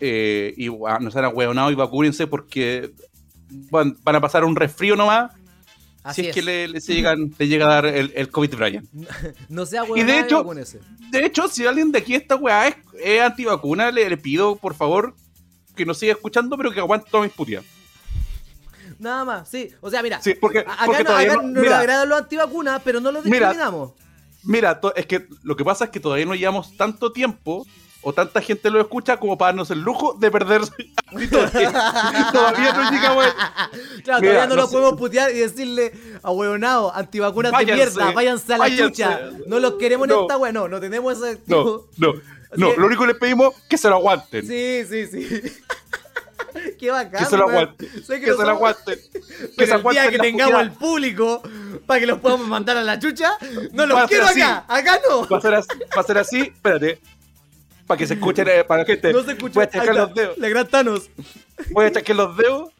Eh, 0.00 0.54
y 0.56 0.68
weón, 0.68 1.04
no 1.04 1.10
sean 1.10 1.24
ahueonados 1.24 1.72
y 1.72 1.76
vacúrense 1.76 2.26
porque 2.26 2.92
van, 3.70 3.96
van 4.02 4.16
a 4.16 4.20
pasar 4.20 4.44
un 4.44 4.56
resfrío 4.56 4.96
nomás. 4.96 5.32
Así 6.04 6.22
si 6.22 6.28
es, 6.28 6.28
es. 6.28 6.34
que 6.36 6.42
le, 6.42 6.68
le 6.68 6.80
llegan, 6.80 7.34
le 7.36 7.48
llega 7.48 7.66
a 7.66 7.74
dar 7.74 7.86
el, 7.86 8.12
el 8.14 8.30
COVID 8.30 8.54
Brian. 8.56 8.88
No 9.48 9.66
sea 9.66 9.82
Y 9.94 10.02
de 10.04 10.20
hecho- 10.20 10.52
ese. 10.54 10.80
De 11.10 11.24
hecho, 11.26 11.48
si 11.48 11.66
alguien 11.66 11.90
de 11.92 11.98
aquí 11.98 12.14
esta 12.14 12.36
weá 12.36 12.68
es, 12.68 12.76
es 13.02 13.20
antivacuna, 13.20 13.90
le, 13.90 14.08
le 14.08 14.16
pido 14.16 14.56
por 14.56 14.74
favor 14.74 15.14
que 15.76 15.84
nos 15.84 15.98
siga 15.98 16.12
escuchando, 16.12 16.56
pero 16.56 16.70
que 16.72 16.80
aguante 16.80 17.08
todas 17.10 17.26
mis 17.26 17.34
puteadas. 17.36 17.66
Nada 18.98 19.24
más, 19.24 19.48
sí. 19.48 19.68
O 19.80 19.90
sea, 19.90 20.02
mira, 20.02 20.20
Sí, 20.22 20.34
porque, 20.40 20.60
acá, 20.60 20.76
porque 20.86 21.04
no, 21.04 21.10
acá 21.16 21.34
no- 21.36 21.42
no 21.42 21.48
nos 21.50 21.62
mira, 21.62 21.78
agradan 21.78 22.08
los 22.08 22.18
antivacunas, 22.18 22.80
pero 22.84 23.00
no 23.00 23.12
los 23.12 23.24
Mira, 23.24 23.48
discriminamos. 23.50 23.92
mira, 24.42 24.80
to- 24.80 24.94
es 24.96 25.06
que 25.06 25.26
lo 25.42 25.56
que 25.56 25.64
pasa 25.64 25.84
es 25.84 25.90
que 25.90 26.00
todavía 26.00 26.24
no 26.26 26.34
llevamos 26.34 26.76
tanto 26.76 27.12
tiempo 27.12 27.64
o 28.02 28.12
tanta 28.12 28.40
gente 28.40 28.70
lo 28.70 28.80
escucha 28.80 29.16
como 29.16 29.36
para 29.36 29.48
darnos 29.50 29.70
el 29.70 29.80
lujo 29.80 30.14
de 30.18 30.30
perder 30.30 30.62
todavía 32.32 32.72
no 32.72 32.90
llegamos 32.90 33.26
a- 33.38 33.70
Claro, 34.04 34.20
Mira, 34.22 34.32
todavía 34.34 34.46
no, 34.46 34.48
no 34.48 34.56
lo 34.62 34.66
sé. 34.66 34.72
podemos 34.72 34.98
putear 34.98 35.30
y 35.30 35.38
decirle 35.40 35.92
a 36.22 36.30
huevonados, 36.30 36.92
antivacunas 36.94 37.52
de 37.52 37.56
Váyanse, 37.56 37.74
mierda, 37.96 38.12
váyanse 38.12 38.54
a 38.54 38.58
la 38.58 38.64
váyanse. 38.64 38.84
chucha. 38.84 39.20
No 39.46 39.58
los 39.58 39.74
queremos 39.74 40.08
en 40.08 40.14
No. 40.14 40.22
esta 40.22 40.36
wea, 40.36 40.52
no, 40.52 40.68
no 40.68 40.80
tenemos 40.80 41.16
ese 41.18 41.34
No, 41.46 41.64
tipo. 41.64 41.88
no, 41.98 42.12
no. 42.56 42.70
que- 42.74 42.80
Lo 42.80 42.86
único 42.86 43.02
que 43.02 43.08
les 43.08 43.16
pedimos 43.18 43.54
es 43.56 43.62
que 43.68 43.78
se 43.78 43.88
lo 43.88 43.96
aguanten. 43.96 44.46
Sí, 44.46 44.84
sí, 44.88 45.06
sí. 45.06 45.52
Qué 46.78 46.90
bacán. 46.90 47.22
que 47.24 47.28
se 47.30 47.36
lo 47.36 47.48
aguanten. 47.48 47.88
Que, 47.90 48.20
que 48.20 48.26
se 48.32 48.38
no 48.38 48.44
lo 48.44 48.50
aguanten. 48.50 48.98
Que 49.56 49.66
se 49.66 49.72
aguanten 49.74 50.10
que 50.10 50.18
tengamos 50.18 50.54
al 50.54 50.72
público 50.72 51.42
para 51.86 52.00
que 52.00 52.06
los 52.06 52.18
podamos 52.20 52.48
mandar 52.48 52.76
a 52.76 52.82
la 52.82 52.98
chucha, 52.98 53.32
no 53.72 53.86
los 53.86 54.08
quiero 54.08 54.26
así. 54.26 54.40
acá. 54.40 54.64
Acá 54.68 55.00
no. 55.08 55.28
Va 55.28 55.38
a 55.38 55.40
ser 55.40 55.54
así, 55.54 55.68
va 55.96 56.00
a 56.00 56.04
ser 56.04 56.18
así, 56.18 56.40
espérate. 56.40 57.00
Para 57.88 57.98
que 57.98 58.06
se 58.06 58.14
escuchen, 58.14 58.46
eh, 58.46 58.64
para 58.64 58.82
la 58.82 58.86
gente. 58.86 59.12
No 59.14 59.22
se 59.22 59.32
escucha. 59.32 59.54
Voy 59.54 59.64
a 59.64 59.70
Ahí 59.72 59.80
está, 59.80 59.92
los 59.94 60.14
dedos. 60.14 60.36
La 60.36 60.48
gran 60.50 60.68
Thanos. 60.68 61.08
Voy 61.70 61.86
a 61.86 61.90
chasquear 61.90 62.16
los 62.18 62.36
dedos. 62.36 62.70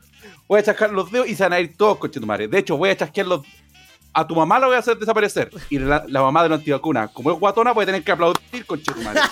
Voy 0.46 0.60
a 0.60 0.62
chasquear 0.62 0.90
los 0.92 1.10
dedos 1.10 1.26
y 1.28 1.34
se 1.34 1.42
van 1.44 1.54
a 1.54 1.60
ir 1.60 1.74
todos, 1.78 1.96
coche 1.96 2.20
tu 2.20 2.26
madre. 2.26 2.46
De 2.46 2.58
hecho, 2.58 2.76
voy 2.76 2.90
a 2.90 2.96
chasquear 2.96 3.26
los. 3.26 3.40
A 4.12 4.26
tu 4.26 4.34
mamá 4.36 4.58
la 4.58 4.66
voy 4.66 4.76
a 4.76 4.80
hacer 4.80 4.98
desaparecer. 4.98 5.50
Y 5.70 5.78
la, 5.78 6.04
la 6.08 6.20
mamá 6.20 6.42
de 6.42 6.50
la 6.50 6.56
antivacuna, 6.56 7.08
como 7.08 7.32
es 7.32 7.38
guatona, 7.38 7.72
puede 7.72 7.86
tener 7.86 8.04
que 8.04 8.12
aplaudir, 8.12 8.66
coche 8.66 8.92
tu 8.92 9.00
madre. 9.00 9.22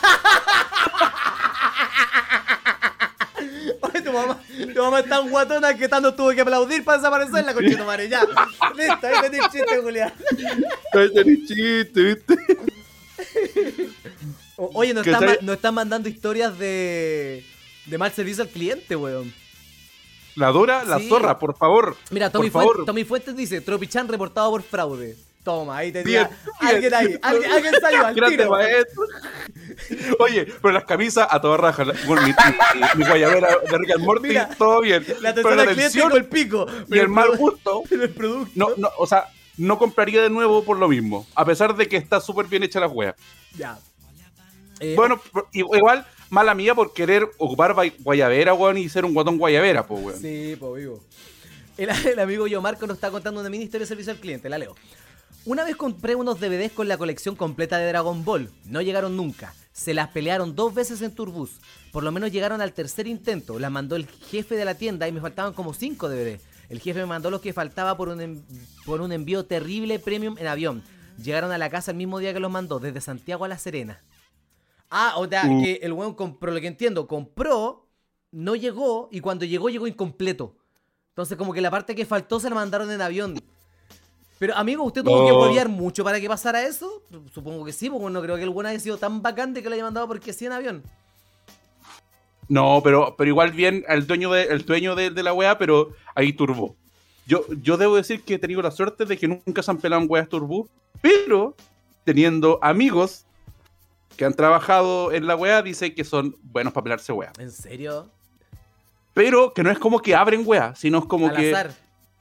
Oye, 3.83 4.01
tu 4.01 4.13
mamá, 4.13 4.39
tu 4.75 4.83
mamá 4.83 5.01
es 5.01 5.09
tan 5.11 5.29
guatona 5.29 5.77
que 5.77 5.89
tanto 5.89 6.15
tuvo 6.15 6.31
que 6.31 6.41
aplaudir 6.41 6.83
para 6.85 6.97
desaparecer 6.97 7.45
la 7.45 7.53
conchita 7.53 7.85
madre. 7.85 8.09
Ya. 8.09 8.23
Listo, 8.75 9.07
ahí 9.07 9.31
tenés 9.31 9.49
chiste, 9.51 9.79
Julián. 9.83 10.11
Ay, 10.95 11.13
tenés 11.13 11.39
chiste, 11.47 12.03
¿viste? 12.03 12.37
O- 14.57 14.71
Oye, 14.75 14.95
nos 14.95 15.05
¿Qué 15.05 15.11
están, 15.11 15.27
tal? 15.27 15.37
ma- 15.41 15.47
nos 15.47 15.57
están 15.57 15.75
mandando 15.75 16.09
historias 16.09 16.59
de. 16.59 17.45
de 17.87 17.99
mal 17.99 18.13
servicio 18.13 18.43
al 18.43 18.49
cliente, 18.49 18.97
weón. 18.97 19.33
La 20.35 20.49
Dora, 20.51 20.85
la 20.85 20.99
Sí. 20.99 21.09
zorra, 21.09 21.39
por 21.39 21.57
favor. 21.57 21.97
Mira, 22.11 22.31
Tommy, 22.31 22.51
por 22.51 22.53
Fuentes, 22.63 22.73
favor. 22.75 22.87
Tommy 22.87 23.05
Fuentes 23.05 23.37
dice: 23.37 23.61
Tropichan 23.61 24.09
reportado 24.09 24.51
por 24.51 24.63
fraude. 24.63 25.17
Toma, 25.45 25.77
ahí 25.77 25.93
te 25.93 26.03
Bien, 26.03 26.25
diga. 26.29 26.39
Alguien 26.61 26.93
ahí, 26.95 27.07
bien. 27.07 27.21
alguien, 27.23 27.53
alguien 27.53 27.75
salió 27.81 28.05
al 28.07 28.15
Grande 28.17 28.37
tiro. 28.37 28.51
maestro. 28.51 29.05
Oye, 30.19 30.45
pero 30.61 30.73
las 30.75 30.85
camisas 30.85 31.29
a 31.31 31.41
toda 31.41 31.57
raja. 31.57 31.85
la- 31.85 31.95
Bueno, 32.07 32.23
mi, 32.23 32.29
mi, 32.33 32.87
mi 32.97 33.05
guayabera 33.09 33.49
de 33.71 33.79
Rick 33.79 33.91
and 33.93 34.05
Morty, 34.05 34.29
Mira, 34.29 34.49
todo 34.59 34.81
bien. 34.81 35.07
La 35.21 35.33
pero 35.35 35.51
atención 35.51 35.69
al 35.69 35.75
cliente 35.75 36.01
con 36.01 36.13
el 36.17 36.25
pico. 36.27 36.67
y 36.91 36.99
el 36.99 37.09
mal 37.09 37.29
produ- 37.29 37.37
gusto. 37.39 37.83
pero 37.89 38.03
el 38.03 38.11
producto. 38.11 38.51
No, 38.57 38.69
no, 38.77 38.89
o 38.99 39.07
sea, 39.07 39.27
no 39.57 39.79
compraría 39.79 40.21
de 40.23 40.31
nuevo 40.31 40.65
por 40.65 40.79
lo 40.79 40.89
mismo. 40.89 41.27
A 41.37 41.45
pesar 41.45 41.77
de 41.77 41.87
que 41.89 41.97
está 41.97 42.21
súper 42.21 42.47
bien 42.47 42.63
hecha 42.65 42.81
la 42.81 42.89
wea. 42.89 43.15
Ya. 43.57 43.79
Eh, 44.81 44.95
Bueno, 44.97 45.21
igual, 45.53 46.07
mala 46.31 46.55
mía 46.55 46.75
por 46.75 46.93
querer 46.93 47.29
ocupar 47.39 47.75
guayabera, 48.01 48.55
weón, 48.55 48.79
y 48.79 48.89
ser 48.89 49.05
un 49.05 49.15
guatón 49.15 49.39
guayabera, 49.39 49.87
pues, 49.87 50.05
weón. 50.05 50.21
Sí, 50.21 50.57
pues 50.59 50.83
vivo. 50.83 51.01
El, 51.77 51.89
el 52.07 52.19
amigo 52.19 52.47
Yo 52.47 52.61
Marco 52.61 52.87
nos 52.87 52.97
está 52.97 53.11
contando 53.11 53.41
una 53.41 53.51
mini 53.51 53.65
historia 53.65 53.85
de 53.85 53.89
servicio 53.89 54.13
al 54.13 54.19
cliente, 54.19 54.49
la 54.49 54.59
leo. 54.59 54.75
Una 55.45 55.63
vez 55.65 55.77
compré 55.77 56.17
unos 56.17 56.41
DVDs 56.41 56.73
con 56.73 56.89
la 56.89 56.99
colección 56.99 57.37
completa 57.37 57.79
de 57.79 57.87
Dragon 57.87 58.25
Ball. 58.25 58.51
No 58.65 58.83
llegaron 58.83 59.17
nunca. 59.17 59.55
Se 59.73 59.95
las 59.95 60.09
pelearon 60.09 60.57
dos 60.57 60.75
veces 60.75 61.03
en 61.03 61.15
Turbus. 61.15 61.61
Por 61.93 62.03
lo 62.03 62.11
menos 62.11 62.33
llegaron 62.33 62.61
al 62.61 62.73
tercer 62.73 63.07
intento. 63.07 63.61
Las 63.61 63.71
mandó 63.71 63.95
el 63.95 64.07
jefe 64.07 64.57
de 64.57 64.65
la 64.65 64.75
tienda 64.75 65.07
y 65.07 65.13
me 65.13 65.21
faltaban 65.21 65.53
como 65.53 65.73
5 65.73 66.09
DVDs. 66.09 66.41
El 66.69 66.81
jefe 66.81 66.99
me 66.99 67.07
mandó 67.07 67.31
los 67.31 67.41
que 67.41 67.53
faltaba 67.53 67.97
por 67.97 68.09
un, 68.09 68.45
por 68.85 69.01
un 69.01 69.13
envío 69.13 69.45
terrible 69.45 70.01
premium 70.01 70.37
en 70.39 70.49
avión. 70.49 70.83
Llegaron 71.23 71.53
a 71.53 71.59
la 71.59 71.71
casa 71.71 71.93
el 71.93 71.97
mismo 71.97 72.19
día 72.19 72.33
que 72.33 72.41
los 72.41 72.51
mandó, 72.51 72.81
desde 72.81 73.01
Santiago 73.01 73.45
a 73.45 73.49
La 73.49 73.57
Serena. 73.57 74.03
Ah, 74.91 75.15
o 75.17 75.27
sea, 75.29 75.45
Uh. 75.47 75.63
que 75.63 75.81
el 75.83 75.93
weón 75.93 76.15
compró, 76.15 76.53
lo 76.53 76.61
que 76.61 76.67
entiendo, 76.67 77.07
compró, 77.07 77.87
no 78.33 78.55
llegó 78.55 79.09
y 79.11 79.21
cuando 79.21 79.45
llegó 79.45 79.69
llegó 79.69 79.87
incompleto. 79.87 80.55
Entonces 81.11 81.37
como 81.37 81.53
que 81.53 81.61
la 81.61 81.71
parte 81.71 81.95
que 81.95 82.05
faltó 82.05 82.39
se 82.41 82.49
la 82.49 82.55
mandaron 82.55 82.91
en 82.91 83.01
avión. 83.01 83.41
Pero 84.39 84.55
amigo, 84.55 84.85
¿usted 84.85 85.03
tuvo 85.03 85.25
que 85.27 85.33
Oh. 85.33 85.43
huevear 85.43 85.69
mucho 85.69 86.05
para 86.05 86.21
que 86.21 86.29
pasara 86.29 86.63
eso? 86.67 87.03
Supongo 87.33 87.65
que 87.65 87.73
sí, 87.73 87.89
porque 87.89 88.11
no 88.11 88.21
creo 88.23 88.37
que 88.37 88.43
el 88.43 88.51
weón 88.51 88.67
haya 88.67 88.79
sido 88.79 88.99
tan 88.99 89.23
bacán 89.23 89.55
de 89.55 89.63
que 89.63 89.69
lo 89.69 89.75
haya 89.75 89.85
mandado 89.85 90.07
porque 90.07 90.33
sí 90.33 90.45
en 90.47 90.53
avión. 90.53 90.83
No, 92.49 92.81
pero, 92.85 93.15
pero 93.17 93.29
igual 93.29 93.51
bien 93.53 93.85
el 93.89 94.07
dueño 94.07 94.31
de, 94.31 94.45
el 94.45 94.65
dueño 94.65 94.95
de, 94.95 95.11
de 95.11 95.23
la 95.23 95.33
weá, 95.33 95.59
pero 95.59 95.93
ahí 96.15 96.33
turbó. 96.33 96.77
Yo, 97.27 97.45
yo 97.63 97.77
debo 97.77 97.97
decir 97.97 98.23
que 98.23 98.35
he 98.35 98.39
tenido 98.39 98.63
la 98.63 98.71
suerte 98.71 99.05
de 99.05 99.17
que 99.17 99.27
nunca 99.27 99.63
se 99.63 99.71
han 99.71 99.79
pelado 99.79 100.01
en 100.03 100.09
weas 100.09 100.29
turbú, 100.29 100.69
pero 101.01 101.57
teniendo 102.05 102.61
amigos 102.63 103.25
que 104.17 104.25
han 104.25 104.35
trabajado 104.35 105.13
en 105.13 105.27
la 105.27 105.37
weá, 105.37 105.63
dice 105.63 105.95
que 105.95 106.05
son 106.05 106.37
buenos 106.43 106.73
para 106.73 106.85
pelarse 106.85 107.13
weá. 107.13 107.33
¿En 107.39 107.51
serio? 107.51 108.11
Pero 109.15 109.53
que 109.55 109.63
no 109.63 109.71
es 109.71 109.79
como 109.79 110.01
que 110.01 110.15
abren 110.15 110.43
weá, 110.45 110.75
sino 110.75 110.99
es 110.99 111.05
como 111.07 111.29
Al 111.29 111.37
que. 111.37 111.55
azar. 111.55 111.73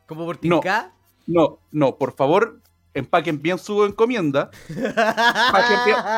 Como 0.07 0.25
por 0.25 0.35
No. 0.35 0.59
tinca. 0.59 0.91
No, 1.27 1.59
no, 1.71 1.95
por 1.97 2.15
favor, 2.15 2.59
empaquen 2.93 3.41
bien 3.41 3.57
su 3.57 3.83
encomienda. 3.83 4.51
Bien, 4.67 4.93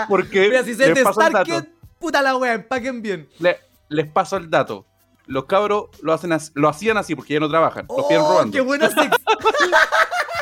porque 0.09 0.49
Mira, 0.49 0.63
si 0.63 0.73
se 0.75 0.93
les 0.93 1.03
paso 1.03 1.21
el 1.21 1.33
dato. 1.33 1.65
Puta 1.99 2.21
la 2.21 2.35
wea, 2.35 2.53
empaquen 2.53 3.01
bien. 3.01 3.29
Le- 3.39 3.59
les 3.89 4.07
paso 4.11 4.37
el 4.37 4.49
dato. 4.49 4.85
Los 5.25 5.45
cabros 5.45 5.85
lo, 6.01 6.13
hacen 6.13 6.31
as- 6.31 6.51
lo 6.53 6.69
hacían 6.69 6.97
así 6.97 7.15
porque 7.15 7.33
ya 7.33 7.39
no 7.39 7.49
trabajan. 7.49 7.85
Los 7.89 8.05
piden 8.07 8.21
¡Oh, 8.21 8.29
robando. 8.29 8.51
qué 8.53 8.61
buena, 8.61 8.89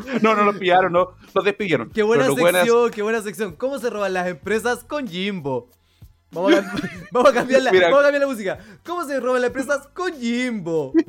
No, 0.22 0.34
no 0.34 0.44
los 0.44 0.56
pillaron, 0.56 0.92
no. 0.92 1.10
Los 1.34 1.44
despidieron. 1.44 1.90
qué 1.90 2.02
buena 2.02 2.26
los 2.26 2.36
buenas- 2.38 2.62
sección, 2.62 2.90
qué 2.90 3.02
buena 3.02 3.22
sección. 3.22 3.54
¿Cómo 3.56 3.78
se 3.78 3.90
roban 3.90 4.12
las 4.14 4.28
empresas 4.28 4.84
con 4.84 5.06
Jimbo? 5.08 5.68
Vamos 6.32 6.54
a, 6.54 6.62
cam- 6.62 6.90
vamos 7.12 7.30
a 7.30 7.34
cambiar 7.34 7.62
la, 7.62 7.72
Mira. 7.72 7.86
vamos 7.88 8.00
a 8.00 8.02
cambiar 8.04 8.20
la 8.22 8.26
música. 8.28 8.58
¿Cómo 8.84 9.04
se 9.04 9.18
roban 9.18 9.40
las 9.42 9.48
empresas 9.48 9.88
con 9.94 10.12
Jimbo? 10.18 10.92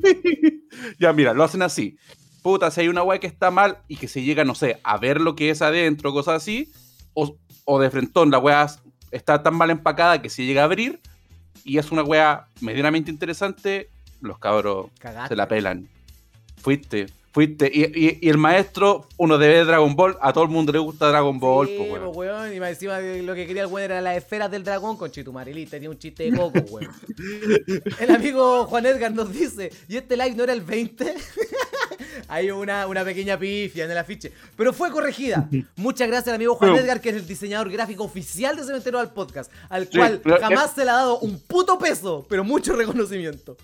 Ya, 0.98 1.12
mira, 1.12 1.34
lo 1.34 1.44
hacen 1.44 1.60
así. 1.62 1.98
Puta, 2.42 2.70
si 2.70 2.80
hay 2.80 2.88
una 2.88 3.02
weá 3.02 3.20
que 3.20 3.26
está 3.26 3.50
mal 3.50 3.78
y 3.88 3.96
que 3.96 4.08
se 4.08 4.22
llega, 4.22 4.42
no 4.44 4.54
sé, 4.54 4.80
a 4.82 4.96
ver 4.96 5.20
lo 5.20 5.36
que 5.36 5.50
es 5.50 5.60
adentro, 5.62 6.12
cosas 6.12 6.36
así, 6.42 6.72
o, 7.14 7.36
o 7.66 7.78
de 7.80 7.90
frentón, 7.90 8.30
la 8.30 8.38
weá 8.38 8.66
está 9.10 9.42
tan 9.42 9.54
mal 9.54 9.70
empacada 9.70 10.22
que 10.22 10.30
se 10.30 10.44
llega 10.44 10.62
a 10.62 10.64
abrir 10.64 11.00
y 11.62 11.76
es 11.78 11.92
una 11.92 12.02
weá 12.02 12.46
medianamente 12.62 13.10
interesante, 13.10 13.90
los 14.22 14.38
cabros 14.38 14.86
se 15.28 15.36
la 15.36 15.46
pelan. 15.46 15.88
Fuiste, 16.56 17.06
fuiste. 17.32 17.70
Y, 17.72 17.82
y- 17.84 18.18
y 18.20 18.28
el 18.28 18.38
maestro, 18.38 19.08
uno 19.16 19.38
debe 19.38 19.64
Dragon 19.64 19.96
Ball, 19.96 20.16
a 20.20 20.32
todo 20.32 20.44
el 20.44 20.50
mundo 20.50 20.70
le 20.72 20.78
gusta 20.78 21.08
Dragon 21.08 21.38
Ball, 21.40 21.66
Sí, 21.66 21.76
pues, 21.78 21.88
po, 22.00 22.08
weón. 22.10 22.16
weón. 22.16 22.54
Y 22.54 22.60
más 22.60 22.70
encima 22.70 23.00
lo 23.00 23.34
que 23.34 23.46
quería 23.46 23.62
el 23.62 23.68
weón 23.68 23.84
era 23.90 24.00
las 24.00 24.16
esferas 24.16 24.50
del 24.50 24.62
dragón 24.64 24.96
con 24.96 25.10
Chitumarilita. 25.10 25.70
Tenía 25.72 25.90
un 25.90 25.98
chiste 25.98 26.30
de 26.30 26.36
coco, 26.36 26.58
weón. 26.70 26.90
El 28.00 28.10
amigo 28.14 28.66
Juan 28.66 28.86
Edgar 28.86 29.12
nos 29.12 29.32
dice, 29.32 29.70
¿y 29.88 29.96
este 29.96 30.16
live 30.16 30.34
no 30.36 30.44
era 30.44 30.52
el 30.52 30.60
20? 30.60 31.14
Hay 32.28 32.50
una, 32.50 32.86
una 32.86 33.04
pequeña 33.04 33.38
pifia 33.38 33.84
en 33.84 33.90
el 33.90 33.98
afiche. 33.98 34.32
Pero 34.56 34.72
fue 34.72 34.90
corregida. 34.90 35.48
Muchas 35.76 36.08
gracias 36.08 36.28
al 36.28 36.34
amigo 36.36 36.54
Juan 36.54 36.76
Edgar, 36.76 37.00
que 37.00 37.10
es 37.10 37.16
el 37.16 37.26
diseñador 37.26 37.70
gráfico 37.70 38.04
oficial 38.04 38.56
de 38.56 38.64
Cementerio 38.64 38.98
al 38.98 39.12
Podcast, 39.12 39.50
al 39.68 39.88
Sí, 39.88 39.98
cual 39.98 40.20
jamás 40.40 40.74
se 40.74 40.84
le 40.84 40.90
ha 40.90 40.94
dado 40.94 41.18
un 41.20 41.38
puto 41.40 41.78
peso, 41.78 42.26
pero 42.28 42.44
mucho 42.44 42.74
reconocimiento. 42.74 43.56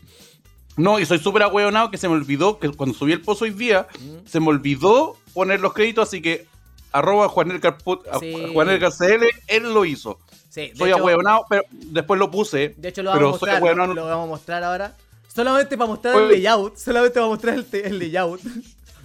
No, 0.78 0.98
y 0.98 1.04
soy 1.06 1.18
súper 1.18 1.42
ahueonado 1.42 1.90
que 1.90 1.98
se 1.98 2.08
me 2.08 2.14
olvidó 2.14 2.58
que 2.58 2.70
cuando 2.70 2.96
subí 2.96 3.12
el 3.12 3.20
pozo 3.20 3.44
hoy 3.44 3.50
día, 3.50 3.86
Mm. 4.00 4.26
se 4.28 4.40
me 4.40 4.48
olvidó 4.48 5.16
poner 5.34 5.60
los 5.60 5.72
créditos, 5.74 6.08
así 6.08 6.22
que 6.22 6.46
arroba 6.92 7.28
Juan 7.28 7.50
Edgar, 7.50 7.76
Put- 7.78 8.06
a- 8.10 8.18
Sí. 8.18 8.34
Juan 8.52 8.70
Edgar 8.70 8.92
CL, 8.92 9.28
él 9.48 9.74
lo 9.74 9.84
hizo. 9.84 10.18
Sí, 10.48 10.72
Soy 10.74 10.90
hecho- 10.90 10.98
ahueonado, 11.00 11.44
pero 11.50 11.62
después 11.70 12.18
lo 12.18 12.30
puse. 12.30 12.74
De 12.78 12.88
hecho, 12.88 13.02
lo 13.02 13.12
pero 13.12 13.26
vamos 13.26 13.42
a 13.42 13.46
mostrar. 13.60 13.76
Lo 13.94 14.06
vamos 14.06 14.24
a 14.24 14.28
mostrar 14.28 14.64
ahora. 14.64 14.96
Solamente 15.34 15.76
para 15.76 15.88
mostrar 15.90 16.16
el 16.16 16.28
layout. 16.30 16.76
Solamente 16.76 17.14
para 17.14 17.26
mostrar 17.26 17.54
el, 17.54 17.66
el 17.84 17.98
layout. 17.98 18.40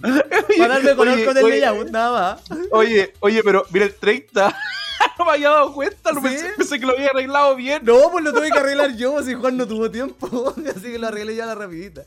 para 0.00 0.68
darme 0.68 0.96
color 0.96 1.14
Oye, 1.14 1.24
con 1.24 1.36
el 1.38 1.44
oye, 1.44 1.60
layout, 1.60 1.90
nada 1.90 2.38
más. 2.48 2.60
Oye, 2.72 3.12
oye, 3.20 3.42
pero 3.44 3.64
mira 3.70 3.84
el 3.86 3.94
30. 3.94 4.56
no 5.18 5.24
me 5.24 5.30
había 5.32 5.50
dado 5.50 5.72
cuenta, 5.72 6.12
no 6.12 6.20
¿Sí? 6.20 6.28
pensé, 6.28 6.52
pensé 6.56 6.80
que 6.80 6.86
lo 6.86 6.92
había 6.92 7.08
arreglado 7.08 7.54
bien. 7.56 7.82
No, 7.84 8.10
pues 8.10 8.24
lo 8.24 8.32
tuve 8.32 8.50
que 8.50 8.58
arreglar 8.58 8.96
yo, 8.96 9.22
si 9.22 9.34
Juan 9.34 9.56
no 9.56 9.66
tuvo 9.66 9.90
tiempo. 9.90 10.54
Así 10.76 10.82
que 10.92 10.98
lo 10.98 11.08
arreglé 11.08 11.36
ya 11.36 11.44
a 11.44 11.46
la 11.48 11.54
rapidita. 11.54 12.04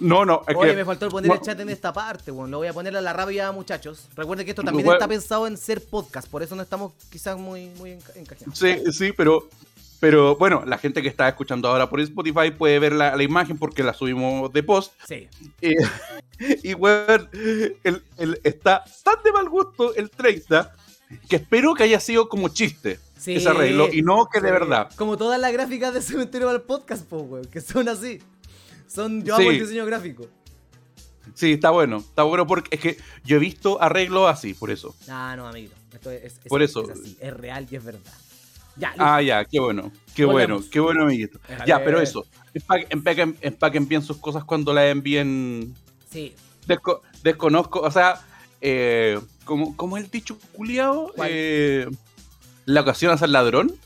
No, 0.00 0.24
no, 0.24 0.42
es 0.48 0.56
Oye, 0.56 0.70
que. 0.70 0.76
me 0.76 0.84
faltó 0.84 1.08
poner 1.08 1.30
el 1.30 1.40
chat 1.40 1.58
en 1.60 1.68
esta 1.70 1.92
parte, 1.92 2.30
bueno. 2.32 2.50
Lo 2.50 2.58
voy 2.58 2.66
a 2.66 2.72
poner 2.72 2.96
a 2.96 3.00
la 3.00 3.12
rápida, 3.12 3.52
muchachos. 3.52 4.08
Recuerden 4.16 4.44
que 4.44 4.50
esto 4.50 4.64
también 4.64 4.84
Bueno. 4.84 4.98
está 4.98 5.06
pensado 5.08 5.46
en 5.46 5.56
ser 5.56 5.84
podcast, 5.84 6.28
por 6.28 6.42
eso 6.42 6.56
no 6.56 6.62
estamos 6.62 6.92
quizás 7.10 7.38
muy, 7.38 7.68
muy 7.78 7.90
enca- 7.92 8.16
encajados. 8.16 8.58
Sí, 8.58 8.82
sí, 8.92 9.12
pero. 9.12 9.48
Pero 10.00 10.36
bueno, 10.36 10.64
la 10.66 10.76
gente 10.76 11.00
que 11.00 11.08
está 11.08 11.26
escuchando 11.28 11.66
ahora 11.68 11.88
por 11.88 11.98
Spotify 12.00 12.50
puede 12.50 12.78
ver 12.78 12.92
la, 12.92 13.16
la 13.16 13.22
imagen 13.22 13.56
porque 13.56 13.82
la 13.82 13.94
subimos 13.94 14.52
de 14.52 14.62
post. 14.62 14.92
Sí. 15.08 15.28
Eh, 15.62 15.76
y 16.62 16.74
weón, 16.74 17.30
el, 17.84 18.02
el- 18.18 18.40
está 18.44 18.84
tan 19.02 19.14
de 19.24 19.32
mal 19.32 19.48
gusto 19.48 19.94
el 19.94 20.10
30 20.10 20.70
que 21.28 21.36
espero 21.36 21.74
que 21.74 21.84
haya 21.84 22.00
sido 22.00 22.28
como 22.28 22.48
chiste 22.48 22.98
Sí. 23.18 23.34
ese 23.36 23.48
arreglo 23.48 23.88
y 23.92 24.02
no 24.02 24.26
que 24.32 24.40
de 24.40 24.48
Sí. 24.48 24.52
verdad. 24.52 24.90
Como 24.96 25.16
todas 25.16 25.40
las 25.40 25.52
gráficas 25.52 25.94
de 25.94 26.02
Cementerio 26.02 26.48
al 26.50 26.62
Podcast, 26.62 27.04
po, 27.06 27.18
weón, 27.18 27.46
que 27.46 27.60
son 27.60 27.88
así. 27.88 28.20
Son, 28.86 29.22
yo 29.24 29.36
Sí. 29.36 29.42
hago 29.42 29.50
el 29.50 29.60
diseño 29.60 29.86
gráfico. 29.86 30.26
Sí, 31.34 31.52
está 31.52 31.70
bueno, 31.70 31.96
está 31.98 32.22
bueno 32.22 32.46
porque 32.46 32.76
es 32.76 32.80
que 32.80 32.98
yo 33.24 33.36
he 33.36 33.40
visto 33.40 33.80
arreglos 33.82 34.30
así, 34.30 34.52
por 34.54 34.70
eso. 34.70 34.94
Ah, 35.08 35.34
no, 35.36 35.48
amiguito. 35.48 35.74
Esto 35.92 36.10
es, 36.10 36.24
es- 36.24 36.38
Por 36.48 36.62
es- 36.62 36.70
eso. 36.70 36.84
Es, 36.90 37.00
así, 37.00 37.16
es 37.20 37.34
real 37.34 37.66
y 37.70 37.76
es 37.76 37.84
verdad. 37.84 38.12
Ya. 38.76 38.92
Ah, 38.98 39.22
ya, 39.22 39.44
qué 39.44 39.58
bueno, 39.60 39.90
qué 40.14 40.24
Volvemos. 40.24 40.58
bueno, 40.58 40.70
qué 40.70 40.80
bueno, 40.80 41.02
amiguito. 41.04 41.38
Déjale. 41.48 41.68
Ya, 41.68 41.82
pero 41.84 42.00
eso, 42.00 42.26
empa- 42.52 42.86
empaquen, 42.90 43.36
empaquen 43.40 43.86
bien 43.88 44.02
sus 44.02 44.16
cosas 44.18 44.44
cuando 44.44 44.72
las 44.74 44.86
envíen. 44.86 45.74
Sí. 46.10 46.34
Desco- 46.66 47.00
desconozco, 47.22 47.80
o 47.80 47.90
sea, 47.90 48.20
eh, 48.64 49.20
¿cómo, 49.44 49.76
cómo 49.76 49.96
es 49.98 50.04
el 50.04 50.10
dicho 50.10 50.38
culiado? 50.54 51.12
Eh, 51.24 51.86
la 52.64 52.80
ocasión 52.80 53.12
a 53.12 53.18
ser 53.18 53.28
ladrón. 53.28 53.76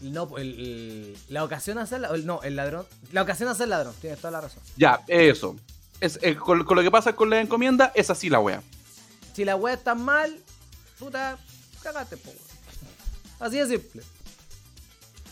No, 0.00 0.28
pues, 0.28 0.42
el, 0.44 0.60
el- 0.60 1.16
la 1.28 1.42
ocasión 1.42 1.76
a 1.78 1.86
ser 1.86 2.00
la- 2.02 2.08
el- 2.14 2.24
no, 2.24 2.40
el 2.44 2.54
ladrón. 2.56 2.86
La 3.12 3.22
ocasión 3.22 3.48
a 3.48 3.54
ser 3.56 3.66
ladrón, 3.68 3.94
tienes 4.00 4.20
toda 4.20 4.30
la 4.30 4.40
razón. 4.42 4.62
Ya, 4.76 5.02
eso. 5.08 5.56
Es, 6.00 6.20
eh, 6.22 6.36
con, 6.36 6.62
con 6.64 6.76
lo 6.76 6.82
que 6.84 6.90
pasa 6.92 7.14
con 7.16 7.28
la 7.30 7.40
encomienda, 7.40 7.90
es 7.96 8.08
así 8.10 8.30
la 8.30 8.38
wea. 8.38 8.62
Si 9.34 9.44
la 9.44 9.56
weá 9.56 9.74
está 9.74 9.96
mal, 9.96 10.38
puta, 11.00 11.36
cagaste, 11.82 12.16
po. 12.16 12.32
Así 13.40 13.58
de 13.58 13.66
simple. 13.66 14.02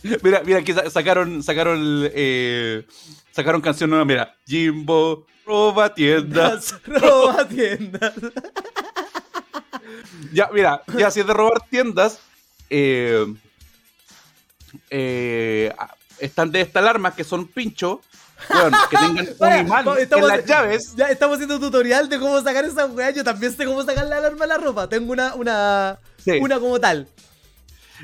Mira, 0.22 0.42
mira, 0.44 0.58
aquí 0.60 0.72
sa- 0.72 0.90
sacaron, 0.90 1.42
sacaron, 1.42 1.80
eh, 2.12 2.84
sacaron 3.32 3.60
canción 3.60 3.90
nueva, 3.90 4.04
mira. 4.04 4.36
Jimbo, 4.46 5.26
roba 5.47 5.94
tiendas. 5.94 6.74
Roba 6.84 7.47
tiendas. 7.47 8.12
ya, 10.32 10.51
mira, 10.53 10.82
ya 10.99 11.11
si 11.11 11.20
es 11.20 11.26
de 11.26 11.32
robar 11.32 11.61
tiendas, 11.68 12.18
eh, 12.68 13.26
eh, 14.90 15.72
están 16.18 16.51
de 16.51 16.61
estas 16.61 16.82
alarmas 16.82 17.14
que 17.14 17.24
son 17.24 17.47
pinchos, 17.47 18.01
weón, 18.51 18.72
que 18.90 18.97
tengan 18.97 19.28
un 19.38 19.66
imán 19.66 19.86
en 19.99 20.28
las 20.28 20.44
llaves. 20.44 20.94
Ya 20.97 21.09
estamos 21.09 21.34
haciendo 21.36 21.57
un 21.57 21.61
tutorial 21.61 22.09
de 22.09 22.18
cómo 22.18 22.40
sacar 22.42 22.64
esa 22.64 22.86
weá. 22.86 23.11
Yo 23.11 23.24
también 23.24 23.55
sé 23.57 23.64
cómo 23.64 23.82
sacar 23.82 24.07
la 24.07 24.16
alarma 24.18 24.40
de 24.40 24.49
la 24.49 24.59
ropa. 24.59 24.88
Tengo 24.88 25.12
una, 25.12 25.34
una, 25.34 25.99
Sí. 26.22 26.32
una 26.40 26.59
como 26.59 26.78
tal. 26.80 27.09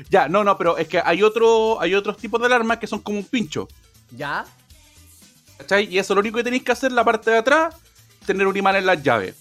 Ya, 0.09 0.27
no, 0.27 0.43
no, 0.43 0.57
pero 0.57 0.77
es 0.77 0.87
que 0.87 1.01
hay 1.03 1.21
otro, 1.21 1.79
hay 1.79 1.93
otros 1.93 2.17
tipos 2.17 2.39
de 2.39 2.47
alarmas 2.47 2.77
que 2.79 2.87
son 2.87 2.99
como 2.99 3.19
un 3.19 3.25
pincho. 3.25 3.67
¿Ya? 4.11 4.45
¿Cachai? 5.57 5.85
Y 5.93 5.97
eso 5.99 6.13
lo 6.15 6.21
único 6.21 6.37
que 6.37 6.43
tenéis 6.43 6.63
que 6.63 6.71
hacer 6.71 6.89
en 6.91 6.95
la 6.95 7.03
parte 7.03 7.31
de 7.31 7.37
atrás, 7.37 7.75
tener 8.25 8.47
un 8.47 8.55
imán 8.57 8.75
en 8.75 8.85
las 8.85 9.01
llaves. 9.03 9.35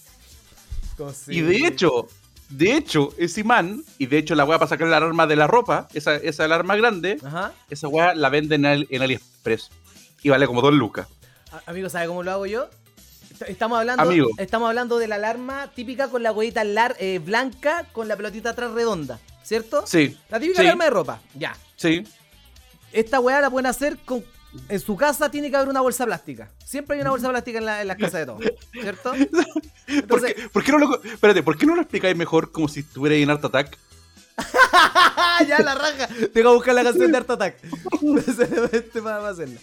Y 1.28 1.40
de 1.40 1.66
hecho, 1.66 2.06
de 2.48 2.76
hecho, 2.76 3.14
ese 3.18 3.40
imán, 3.40 3.82
y 3.98 4.06
de 4.06 4.18
hecho 4.18 4.34
la 4.34 4.44
weá 4.44 4.58
para 4.58 4.68
sacar 4.68 4.86
la 4.88 4.98
alarma 4.98 5.26
de 5.26 5.36
la 5.36 5.46
ropa, 5.46 5.88
esa, 5.94 6.14
esa 6.16 6.44
alarma 6.44 6.76
grande, 6.76 7.18
Ajá. 7.24 7.52
esa 7.70 7.88
weá 7.88 8.14
la 8.14 8.28
venden 8.28 8.64
en, 8.66 8.86
en 8.88 9.02
AliExpress. 9.02 9.70
Y 10.22 10.28
vale 10.28 10.46
como 10.46 10.60
dos 10.60 10.72
lucas. 10.74 11.08
Amigo, 11.66 11.88
¿sabe 11.88 12.06
cómo 12.06 12.22
lo 12.22 12.30
hago 12.30 12.46
yo? 12.46 12.68
Est- 13.30 13.42
Estamos 13.48 13.78
hablando, 13.78 14.02
Amigo. 14.04 14.28
estamos 14.38 14.68
hablando 14.68 14.98
de 14.98 15.08
la 15.08 15.16
alarma 15.16 15.70
típica 15.74 16.08
con 16.08 16.22
la 16.22 16.30
huevita 16.30 16.62
lar- 16.62 16.94
eh, 17.00 17.18
blanca 17.18 17.86
con 17.92 18.06
la 18.06 18.16
pelotita 18.16 18.50
atrás 18.50 18.70
redonda, 18.72 19.18
¿cierto? 19.42 19.84
Sí, 19.86 20.16
La 20.28 20.38
típica 20.38 20.60
Sí. 20.60 20.66
alarma 20.66 20.84
de 20.84 20.90
ropa. 20.90 21.20
Ya. 21.34 21.56
sí. 21.76 22.04
Esta 22.92 23.18
weá 23.20 23.40
la 23.40 23.48
pueden 23.50 23.66
hacer 23.66 23.96
con 24.04 24.22
en 24.68 24.80
su 24.80 24.96
casa 24.96 25.30
tiene 25.30 25.50
que 25.50 25.56
haber 25.56 25.68
una 25.68 25.80
bolsa 25.80 26.04
plástica. 26.04 26.50
Siempre 26.64 26.96
hay 26.96 27.02
una 27.02 27.10
bolsa 27.10 27.28
plástica 27.30 27.58
en, 27.58 27.64
la- 27.66 27.80
en 27.82 27.88
las 27.88 27.96
casas 27.96 28.20
de 28.20 28.26
todos, 28.26 28.42
¿cierto? 28.72 29.12
¿Por 29.30 29.44
Entonces, 29.86 30.34
qué, 30.34 30.48
por 30.48 30.62
qué 30.64 30.72
no 30.72 30.78
lo, 30.78 31.02
espérate, 31.02 31.42
¿por 31.42 31.56
qué 31.58 31.66
no 31.66 31.74
lo 31.74 31.82
explicáis 31.82 32.16
mejor 32.16 32.52
como 32.52 32.68
si 32.68 32.80
estuviera 32.80 33.16
en 33.16 33.30
Art 33.30 33.44
Attack? 33.44 33.78
ya 35.48 35.58
la 35.60 35.74
raja. 35.74 36.08
Tengo 36.32 36.50
que 36.50 36.54
buscar 36.56 36.74
la 36.74 36.84
canción 36.84 37.10
de 37.12 37.18
Art 37.18 37.30
Attack. 37.30 37.56
Para 39.02 39.18
para 39.18 39.28
hacerla. 39.28 39.60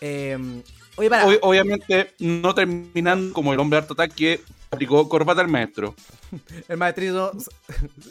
Eh, 0.00 0.62
oye, 0.96 1.08
para. 1.10 1.26
Ob- 1.26 1.38
obviamente, 1.42 2.14
no 2.18 2.54
terminando 2.54 3.32
como 3.32 3.52
el 3.52 3.60
hombre 3.60 3.76
de 3.76 3.82
Art 3.82 3.90
Attack 3.92 4.14
que 4.14 4.40
aplicó 4.70 5.08
corbata 5.08 5.40
al 5.40 5.48
maestro. 5.48 5.94
El 6.68 6.78
maestrito 6.78 7.32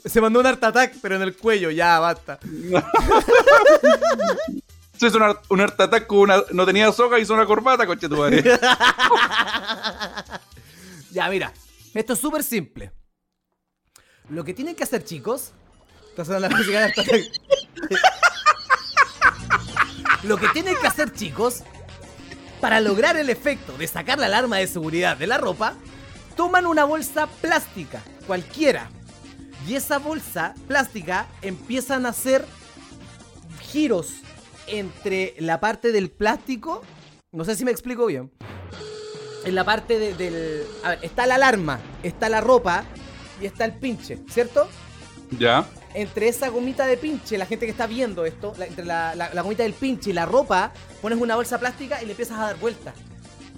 se 0.06 0.22
mandó 0.22 0.40
un 0.40 0.46
Art 0.46 0.64
Attack, 0.64 0.96
pero 1.02 1.16
en 1.16 1.24
el 1.24 1.36
cuello. 1.36 1.72
Ya, 1.72 2.00
basta. 2.00 2.40
Se 5.02 5.08
hizo 5.08 5.18
un, 5.50 5.60
Art- 5.62 5.82
Attack 5.82 6.06
con 6.06 6.20
una. 6.20 6.44
No 6.52 6.64
tenía 6.64 6.92
soga, 6.92 7.18
hizo 7.18 7.34
una 7.34 7.48
corbata, 7.48 7.88
coche 7.88 8.08
tu 8.08 8.18
madre. 8.18 8.44
Ya, 11.10 11.28
mira. 11.28 11.52
Esto 11.96 12.14
es 12.14 12.20
súper 12.20 12.44
simple. 12.44 12.92
Lo 14.30 14.44
que 14.44 14.54
tienen 14.54 14.76
que 14.76 14.84
hacer, 14.84 15.04
chicos. 15.04 15.54
Está 16.12 16.24
sonando 16.24 16.50
la 16.50 16.56
música 16.56 16.82
de. 16.82 16.94
Lo 20.24 20.38
que 20.38 20.48
tienen 20.50 20.76
que 20.80 20.86
hacer, 20.86 21.12
chicos, 21.12 21.64
para 22.62 22.80
lograr 22.80 23.18
el 23.18 23.32
efecto 23.32 23.76
de 23.80 23.88
sacar 23.88 24.20
la 24.20 24.28
alarma 24.28 24.58
de 24.58 24.68
seguridad 24.68 25.18
de 25.18 25.26
la 25.26 25.40
ropa, 25.40 25.74
toman 26.38 26.68
una 26.68 26.84
bolsa 26.84 27.26
plástica, 27.26 28.04
cualquiera. 28.28 28.88
Y 29.68 29.74
esa 29.76 29.98
bolsa 29.98 30.54
plástica 30.68 31.26
empiezan 31.42 32.06
a 32.06 32.10
hacer 32.10 32.46
giros 33.62 34.12
entre 34.68 35.36
la 35.40 35.60
parte 35.60 35.92
del 35.92 36.10
plástico. 36.12 36.84
No 37.32 37.46
sé 37.46 37.56
si 37.56 37.66
me 37.66 37.72
explico 37.72 38.06
bien. 38.06 38.32
En 39.46 39.56
la 39.56 39.64
parte 39.64 39.98
de- 39.98 40.14
del. 40.14 40.64
A 40.84 40.90
ver, 40.90 41.00
está 41.02 41.26
la 41.26 41.36
alarma, 41.36 41.80
está 42.04 42.30
la 42.30 42.42
ropa 42.42 42.84
y 43.42 43.46
está 43.46 43.66
el 43.66 43.74
pinche, 43.74 44.20
¿cierto? 44.30 44.68
ya. 45.38 45.66
entre 45.94 46.28
esa 46.30 46.48
gomita 46.50 46.86
de 46.86 46.96
pinche, 46.96 47.38
la 47.38 47.46
gente 47.46 47.66
que 47.66 47.72
está 47.72 47.86
viendo 47.86 48.26
esto, 48.26 48.54
la- 48.58 48.66
entre 48.66 48.86
la, 48.86 49.14
la- 49.16 49.34
la 49.34 49.42
gomita 49.42 49.64
del 49.64 49.74
pinche 49.74 50.12
y 50.12 50.14
la 50.14 50.26
ropa, 50.26 50.72
pones 51.02 51.20
una 51.20 51.36
bolsa 51.36 51.60
plástica 51.60 52.02
y 52.02 52.06
le 52.06 52.12
empiezas 52.12 52.38
a 52.40 52.44
dar 52.44 52.58
vueltas. 52.60 52.94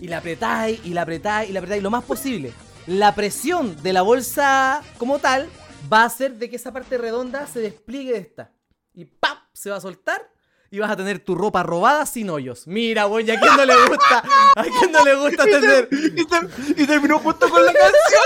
Y 0.01 0.08
la 0.08 0.18
apretáis, 0.18 0.80
y 0.84 0.89
la 0.95 1.04
apretáis, 1.04 1.49
y 1.49 1.54
la 1.54 1.60
apretáis 1.60 1.84
lo 1.84 1.91
más 1.91 2.04
posible. 2.04 2.51
La 2.88 3.14
presión 3.14 3.82
de 3.84 3.93
la 3.93 4.01
bolsa 4.01 4.82
como 4.97 5.20
tal 5.20 5.47
va 5.91 6.01
a 6.01 6.06
hacer 6.06 6.34
de 6.38 6.49
que 6.49 6.56
esa 6.56 6.74
parte 6.74 6.97
redonda 6.97 7.45
se 7.45 7.60
despliegue 7.60 8.14
de 8.14 8.20
esta. 8.20 8.51
Y 8.95 9.06
¡pam! 9.06 9.38
Se 9.54 9.70
va 9.70 9.76
a 9.78 9.82
soltar 9.82 10.28
y 10.74 10.80
vas 10.80 10.89
a 10.89 10.95
tener 10.95 11.19
tu 11.19 11.36
ropa 11.36 11.61
robada 11.61 12.03
sin 12.07 12.32
hoyos. 12.32 12.65
Mira, 12.65 13.03
güey, 13.03 13.30
¿a 13.30 13.39
quién 13.39 13.55
no 13.55 13.63
le 13.63 13.76
gusta? 13.88 14.24
¿A 14.55 14.63
quién 14.63 14.91
no 14.91 15.05
le 15.05 15.13
gusta 15.13 15.43
tener? 15.45 15.88
Y, 15.91 16.26
ter- 16.26 16.49
y 16.76 16.88
terminó 16.88 17.19
justo 17.19 17.47
con 17.47 17.63
la 17.63 17.71
canción. 17.71 18.24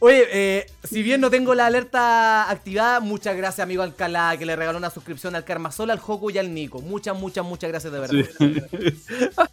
Oye, 0.00 0.26
eh, 0.30 0.66
si 0.86 1.02
bien 1.02 1.18
no 1.22 1.30
tengo 1.30 1.54
la 1.54 1.64
alerta 1.64 2.50
activada, 2.50 3.00
muchas 3.00 3.34
gracias, 3.38 3.64
amigo 3.64 3.82
Alcalá, 3.82 4.36
que 4.36 4.44
le 4.44 4.54
regaló 4.54 4.76
una 4.76 4.90
suscripción 4.90 5.34
al 5.34 5.44
Karmasol, 5.46 5.90
al 5.90 5.98
Joku 5.98 6.28
y 6.28 6.36
al 6.36 6.52
Nico. 6.52 6.82
Muchas, 6.82 7.16
muchas, 7.16 7.42
muchas 7.42 7.70
gracias 7.70 7.90
de 7.90 8.00
verdad. 8.00 8.28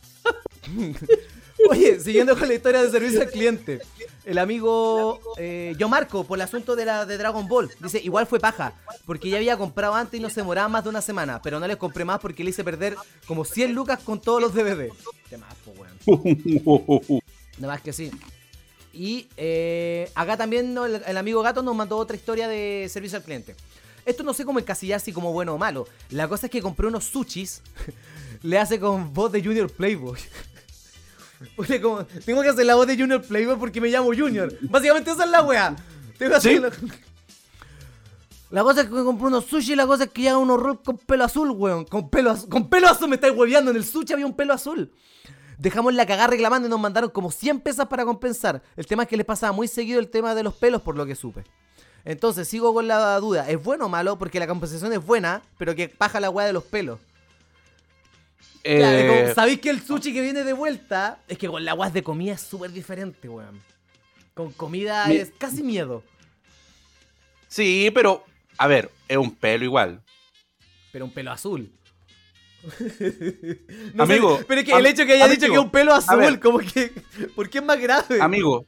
Oye, 1.70 2.02
siguiendo 2.02 2.38
con 2.38 2.50
la 2.50 2.54
historia 2.56 2.84
de 2.84 2.92
servicio 2.92 3.22
al 3.22 3.30
cliente. 3.30 3.80
El 4.24 4.38
amigo 4.38 5.20
eh, 5.38 5.74
Yo 5.78 5.90
Marco, 5.90 6.24
por 6.24 6.38
el 6.38 6.44
asunto 6.44 6.76
de 6.76 6.86
la 6.86 7.06
de 7.06 7.18
Dragon 7.18 7.48
Ball, 7.48 7.72
dice, 7.80 8.00
igual 8.04 8.28
fue 8.28 8.40
paja, 8.40 8.74
porque 9.06 9.30
ya 9.30 9.38
había 9.38 9.58
comprado 9.58 9.96
antes 9.96 10.20
y 10.20 10.24
no 10.24 10.30
se 10.30 10.42
demoraba 10.42 10.68
más 10.68 10.84
de 10.84 10.90
una 10.90 11.02
semana, 11.02 11.42
pero 11.42 11.60
no 11.60 11.68
les 11.68 11.78
compré 11.78 12.06
más 12.06 12.20
porque 12.20 12.44
le 12.44 12.52
hice 12.52 12.64
perder 12.64 12.96
como 13.26 13.46
100 13.46 13.74
lucas 13.74 14.00
con 14.00 14.22
todos 14.22 14.42
los 14.42 14.54
DVD. 14.54 14.92
Qué 15.30 15.38
más, 15.38 15.56
po, 15.56 15.72
weón. 15.72 17.22
Nada 17.58 17.74
más 17.74 17.82
que 17.82 17.94
sí. 17.94 18.12
Y 18.94 19.28
eh, 19.38 20.12
acá 20.16 20.38
también 20.38 20.74
¿no? 20.74 20.86
el, 20.86 21.02
el 21.06 21.18
amigo 21.18 21.42
Gato 21.42 21.64
nos 21.64 21.76
mandó 21.76 21.98
otra 21.98 22.16
historia 22.16 22.48
de 22.48 22.88
servicio 22.90 23.18
al 23.18 23.24
cliente. 23.24 23.56
Esto 24.06 24.24
no 24.24 24.34
sé 24.34 24.46
cómo 24.46 24.60
encasillar 24.60 25.00
si 25.00 25.14
como 25.14 25.32
bueno 25.32 25.54
o 25.54 25.58
malo. 25.58 25.88
La 26.10 26.28
cosa 26.28 26.48
es 26.48 26.52
que 26.52 26.62
compré 26.62 26.88
unos 26.88 27.06
sushis. 27.06 27.62
le 28.44 28.58
hace 28.58 28.80
con 28.80 29.14
voz 29.14 29.32
de 29.32 29.44
Junior 29.44 29.70
Playboy. 29.72 30.20
Como, 31.82 32.06
tengo 32.26 32.42
que 32.42 32.50
hacer 32.50 32.66
la 32.66 32.76
voz 32.76 32.88
de 32.88 32.98
Junior 32.98 33.22
Playboy 33.22 33.58
porque 33.58 33.82
me 33.82 33.90
llamo 33.90 34.08
Junior. 34.16 34.54
Básicamente 34.62 35.12
esa 35.12 35.24
es 35.26 35.30
la 35.32 35.42
wea. 35.44 35.76
Tengo 36.18 36.34
que 36.36 36.42
¿Sí? 36.42 36.56
hacer 36.58 36.62
la... 36.62 36.72
La 38.52 38.64
cosa 38.64 38.82
es 38.82 38.88
que 38.88 38.94
compré 38.94 39.28
unos 39.28 39.46
sushi 39.46 39.74
y 39.74 39.76
la 39.76 39.88
cosa 39.88 40.04
es 40.04 40.10
que 40.12 40.24
ya 40.24 40.38
unos 40.38 40.60
rolls 40.60 40.80
con 40.84 40.98
pelo 40.98 41.24
azul, 41.24 41.52
weón. 41.52 41.86
Con 41.86 42.10
pelo, 42.10 42.32
az- 42.32 42.46
con 42.48 42.70
pelo 42.70 42.90
azul 42.90 43.08
me 43.08 43.16
estáis 43.16 43.34
hueveando. 43.36 43.72
En 43.72 43.78
el 43.78 43.86
sushi 43.86 44.12
había 44.14 44.26
un 44.26 44.36
pelo 44.36 44.54
azul. 44.54 44.92
Dejamos 45.58 45.94
la 45.94 46.06
cagada 46.06 46.28
reclamando 46.28 46.68
y 46.68 46.70
nos 46.72 46.80
mandaron 46.80 47.10
como 47.12 47.32
100 47.32 47.62
pesas 47.62 47.88
para 47.88 48.04
compensar. 48.04 48.62
El 48.76 48.86
tema 48.88 49.04
es 49.04 49.10
que 49.10 49.16
les 49.16 49.26
pasaba 49.26 49.54
muy 49.54 49.68
seguido 49.70 50.00
el 50.00 50.10
tema 50.10 50.36
de 50.36 50.44
los 50.44 50.54
pelos, 50.56 50.82
por 50.82 50.98
lo 50.98 51.06
que 51.06 51.16
supe. 51.16 51.46
Entonces, 52.04 52.48
sigo 52.48 52.74
con 52.74 52.88
la 52.90 53.18
duda. 53.20 53.50
¿Es 53.50 53.62
bueno 53.64 53.86
o 53.86 53.90
malo? 53.90 54.18
Porque 54.18 54.40
la 54.40 54.48
compensación 54.48 54.92
es 54.92 55.06
buena, 55.06 55.42
pero 55.58 55.74
que 55.74 55.88
paja 55.88 56.20
la 56.20 56.30
weá 56.30 56.46
de 56.46 56.52
los 56.54 56.64
pelos. 56.64 57.00
Claro, 58.64 59.14
Eh, 59.14 59.32
Sabéis 59.34 59.60
que 59.60 59.70
el 59.70 59.82
sushi 59.82 60.14
que 60.14 60.22
viene 60.22 60.44
de 60.44 60.54
vuelta 60.54 61.20
es 61.28 61.38
que 61.38 61.48
con 61.48 61.64
la 61.66 61.74
weá 61.74 61.90
de 61.90 62.04
comida 62.04 62.34
es 62.34 62.42
súper 62.42 62.72
diferente, 62.72 63.28
weón. 63.28 63.60
Con 64.34 64.52
comida 64.54 65.08
Mi- 65.08 65.16
es 65.18 65.32
casi 65.38 65.64
miedo. 65.64 66.04
sí, 67.48 67.90
pero, 67.94 68.24
a 68.58 68.68
ver, 68.68 68.90
es 69.08 69.18
un 69.18 69.32
pelo 69.36 69.66
igual. 69.66 70.02
Pero 70.92 71.06
un 71.06 71.12
pelo 71.12 71.32
azul. 71.32 71.72
No 73.94 74.04
Amigo, 74.04 74.38
sé, 74.38 74.46
pero 74.46 74.62
es 74.62 74.68
que 74.68 74.74
el 74.74 74.86
hecho 74.86 75.06
que 75.06 75.14
haya 75.14 75.28
dicho 75.28 75.48
que 75.48 75.54
es 75.54 75.60
un 75.60 75.72
pelo 75.72 75.94
azul, 75.94 76.18
ver. 76.20 76.40
como 76.40 76.60
que. 76.60 76.92
¿Por 77.36 77.50
qué 77.50 77.58
es 77.58 77.64
más 77.64 77.80
grave? 77.80 78.22
Amigo, 78.22 78.66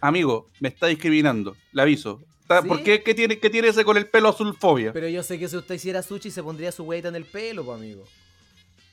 amigo, 0.00 0.48
me 0.60 0.68
está 0.68 0.86
discriminando, 0.88 1.56
le 1.72 1.82
aviso. 1.82 2.22
¿Por 2.46 2.82
qué, 2.82 3.02
qué 3.02 3.14
tiene, 3.14 3.38
qué 3.40 3.50
tiene 3.50 3.68
ese 3.68 3.84
con 3.84 3.96
el 3.96 4.08
pelo 4.08 4.28
azul 4.28 4.56
fobia? 4.56 4.92
Pero 4.92 5.08
yo 5.08 5.22
sé 5.22 5.38
que 5.38 5.48
si 5.48 5.56
usted 5.56 5.74
hiciera 5.76 6.02
sushi 6.02 6.30
se 6.30 6.42
pondría 6.42 6.70
su 6.72 6.84
hueita 6.84 7.08
en 7.08 7.16
el 7.16 7.24
pelo, 7.24 7.64
pues, 7.64 7.76
amigo. 7.78 8.04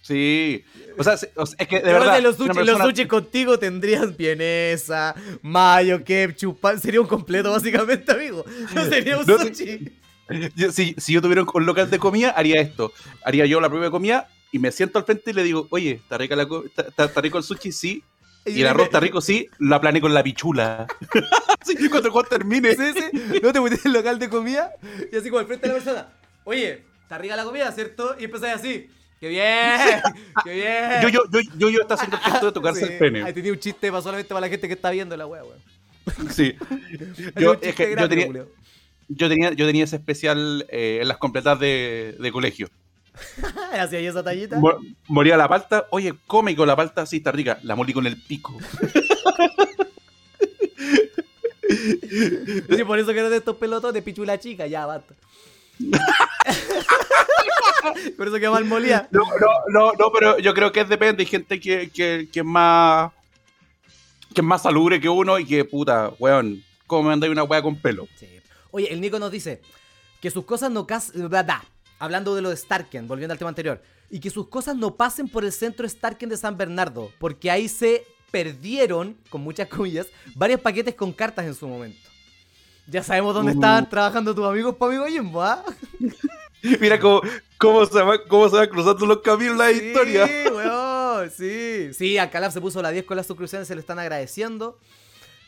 Sí. 0.03 0.65
O 0.97 1.03
sea, 1.03 1.13
es 1.13 1.27
que 1.67 1.77
de 1.77 1.81
Pero 1.81 1.99
verdad. 2.01 2.21
los 2.21 2.35
sushi, 2.35 2.47
los 2.49 2.57
persona- 2.57 2.83
sushi 2.85 3.07
contigo 3.07 3.57
tendrían 3.57 4.15
vienesa, 4.17 5.15
mayo, 5.41 6.03
ketchup, 6.03 6.59
pan. 6.59 6.79
Sería 6.79 6.99
un 6.99 7.07
completo, 7.07 7.51
básicamente, 7.51 8.11
amigo. 8.11 8.43
No 8.75 8.83
sería 8.85 9.17
un 9.17 9.25
No 9.25 9.37
sushi. 9.39 9.91
Si, 10.71 10.95
si 10.97 11.13
yo 11.13 11.21
tuviera 11.21 11.43
un 11.53 11.65
local 11.65 11.89
de 11.89 11.99
comida, 11.99 12.31
haría 12.31 12.59
esto. 12.59 12.91
Haría 13.23 13.45
yo 13.45 13.61
la 13.61 13.69
de 13.69 13.89
comida 13.91 14.27
y 14.51 14.59
me 14.59 14.71
siento 14.73 14.99
al 14.99 15.05
frente 15.05 15.31
y 15.31 15.33
le 15.33 15.43
digo, 15.43 15.67
oye, 15.69 15.91
¿está, 15.91 16.17
rica 16.17 16.35
la 16.35 16.43
está, 16.65 17.05
está- 17.05 17.21
rico 17.21 17.37
el 17.37 17.43
sushi? 17.45 17.71
Sí. 17.71 18.03
Y 18.45 18.59
el 18.59 18.67
arroz 18.67 18.87
está 18.87 18.99
rico, 18.99 19.21
sí. 19.21 19.47
Lo 19.59 19.73
aplané 19.77 20.01
con 20.01 20.13
la 20.13 20.21
pichula. 20.21 20.85
Que 21.11 21.21
cuando 21.89 22.19
el 22.19 22.27
termine. 22.27 22.75
Sí, 22.75 22.91
sí. 22.93 23.39
No 23.41 23.53
te 23.53 23.61
metiste 23.61 23.87
en 23.87 23.95
el 23.95 24.01
local 24.01 24.19
de 24.19 24.27
comida 24.27 24.69
y 25.11 25.15
así 25.15 25.29
como 25.29 25.39
al 25.39 25.45
frente 25.47 25.65
de 25.69 25.73
la 25.73 25.79
persona. 25.79 26.07
Oye, 26.43 26.83
está 27.03 27.17
rica 27.17 27.37
la 27.37 27.45
comida, 27.45 27.71
¿cierto? 27.71 28.17
Y 28.19 28.25
empezáis 28.25 28.55
así. 28.55 28.89
¡Qué 29.24 29.30
bien! 29.30 30.01
¡Qué 30.43 30.53
bien! 30.53 31.01
Yo, 31.01 31.07
yo, 31.07 31.21
yo, 31.32 31.39
yo, 31.57 31.69
yo 31.69 31.80
está 31.80 31.93
haciendo 31.93 32.17
el 32.17 32.24
gesto 32.24 32.45
de 32.47 32.51
tocarse 32.59 32.86
Sí. 32.86 32.91
el 32.91 32.99
pene. 32.99 33.24
Ahí 33.24 33.32
tenía 33.32 33.53
un 33.53 33.57
chiste 33.59 33.89
para 33.89 34.01
solamente 34.03 34.28
para 34.28 34.41
la 34.41 34.49
gente 34.49 34.67
que 34.67 34.74
está 34.74 34.91
viendo 34.91 35.15
la 35.15 35.26
wea, 35.26 35.43
weón. 35.45 35.59
Sí. 36.30 36.53
Yo, 37.38 37.53
es 37.61 37.74
que 37.74 37.86
yo 37.86 37.91
grande, 37.91 38.17
tenía, 38.17 38.45
yo, 39.07 39.30
tenía, 39.30 39.53
yo 39.53 39.65
tenía 39.65 39.86
ese 39.86 39.95
especial 39.95 40.65
eh, 40.69 40.99
en 41.01 41.07
las 41.07 41.19
completas 41.19 41.57
de, 41.57 42.17
de 42.19 42.32
colegio. 42.34 42.67
Hacía 43.80 43.99
ahí 43.99 44.07
esa 44.07 44.21
tallita. 44.26 44.59
Mo- 44.59 44.78
moría 45.07 45.38
la 45.38 45.47
palta. 45.47 45.86
Oye, 45.91 46.15
come 46.28 46.53
con 46.57 46.67
la 46.67 46.76
palta, 46.76 47.05
sí, 47.05 47.17
está 47.17 47.32
rica. 47.32 47.59
La 47.63 47.78
molí 47.78 47.93
con 47.93 48.05
el 48.05 48.21
pico. 48.21 48.57
Sí, 52.76 52.84
por 52.86 52.99
eso 52.99 53.13
que 53.13 53.19
eran 53.19 53.32
de 53.32 53.38
estos 53.38 53.55
pelotones, 53.55 54.03
pichula 54.03 54.38
chica, 54.39 54.67
ya 54.67 54.86
basta. 54.86 55.13
por 58.17 58.27
eso 58.27 58.39
que 58.39 58.49
mal 58.49 58.65
molía. 58.65 59.07
No, 59.11 59.21
no, 59.21 59.47
no, 59.69 59.93
no, 59.93 60.11
pero 60.11 60.38
yo 60.39 60.53
creo 60.53 60.71
que 60.71 60.84
depende. 60.86 61.23
Hay 61.23 61.27
gente 61.27 61.59
que, 61.59 61.89
que, 61.89 62.29
que 62.31 62.39
es 62.39 62.45
más. 62.45 63.11
que 64.34 64.41
es 64.41 64.45
más 64.45 64.63
salubre 64.63 64.99
que 64.99 65.09
uno 65.09 65.39
y 65.39 65.45
que, 65.45 65.65
puta, 65.65 66.11
weón, 66.19 66.63
¿cómo 66.88 67.03
me 67.03 67.13
andáis 67.13 67.31
una 67.31 67.43
wea 67.43 67.61
con 67.61 67.75
pelo? 67.75 68.07
Sí. 68.15 68.27
Oye, 68.71 68.91
el 68.91 69.01
Nico 69.01 69.19
nos 69.19 69.31
dice 69.31 69.61
que 70.21 70.31
sus 70.31 70.45
cosas 70.45 70.71
no 70.71 70.88
cas 70.88 71.11
bla, 71.13 71.43
bla. 71.43 71.63
Hablando 71.99 72.36
de 72.36 72.41
lo 72.41 72.49
de 72.49 72.57
Starken, 72.57 73.07
volviendo 73.07 73.34
al 73.34 73.38
tema 73.38 73.49
anterior. 73.49 73.81
Y 74.09 74.19
que 74.19 74.29
sus 74.29 74.47
cosas 74.47 74.75
no 74.75 74.95
pasen 74.95 75.27
por 75.27 75.45
el 75.45 75.51
centro 75.51 75.88
Starken 75.88 76.29
de 76.29 76.38
San 76.38 76.57
Bernardo. 76.57 77.11
Porque 77.17 77.49
ahí 77.49 77.69
se 77.69 78.05
perdieron, 78.31 79.15
con 79.29 79.41
muchas 79.41 79.67
comillas, 79.67 80.07
varios 80.36 80.59
paquetes 80.59 80.95
con 80.95 81.13
cartas 81.13 81.45
en 81.45 81.53
su 81.53 81.67
momento. 81.67 82.09
Ya 82.88 83.01
sabemos 83.03 83.34
dónde 83.34 83.51
Uh. 83.53 83.55
estaban 83.55 83.89
trabajando 83.89 84.36
tus 84.36 84.45
amigos 84.45 84.75
para 84.75 84.91
amigo 84.91 85.05
Jimbo, 85.07 85.41
¿ah? 85.41 85.63
Mira 86.79 86.99
cómo, 86.99 87.21
cómo, 87.57 87.86
se 87.86 88.01
va, 88.01 88.23
cómo 88.25 88.49
se 88.49 88.55
van 88.57 88.69
cruzando 88.69 89.05
los 89.05 89.19
caminos 89.21 89.57
la 89.57 89.71
historia. 89.71 90.27
Sí, 90.27 90.34
weón, 90.51 91.31
sí. 91.31 91.93
Sí, 91.93 92.17
Alcalá 92.17 92.51
se 92.51 92.61
puso 92.61 92.81
la 92.81 92.89
10 92.91 93.05
con 93.05 93.17
las 93.17 93.27
suscripciones, 93.27 93.67
se 93.67 93.75
le 93.75 93.81
están 93.81 93.99
agradeciendo. 93.99 94.77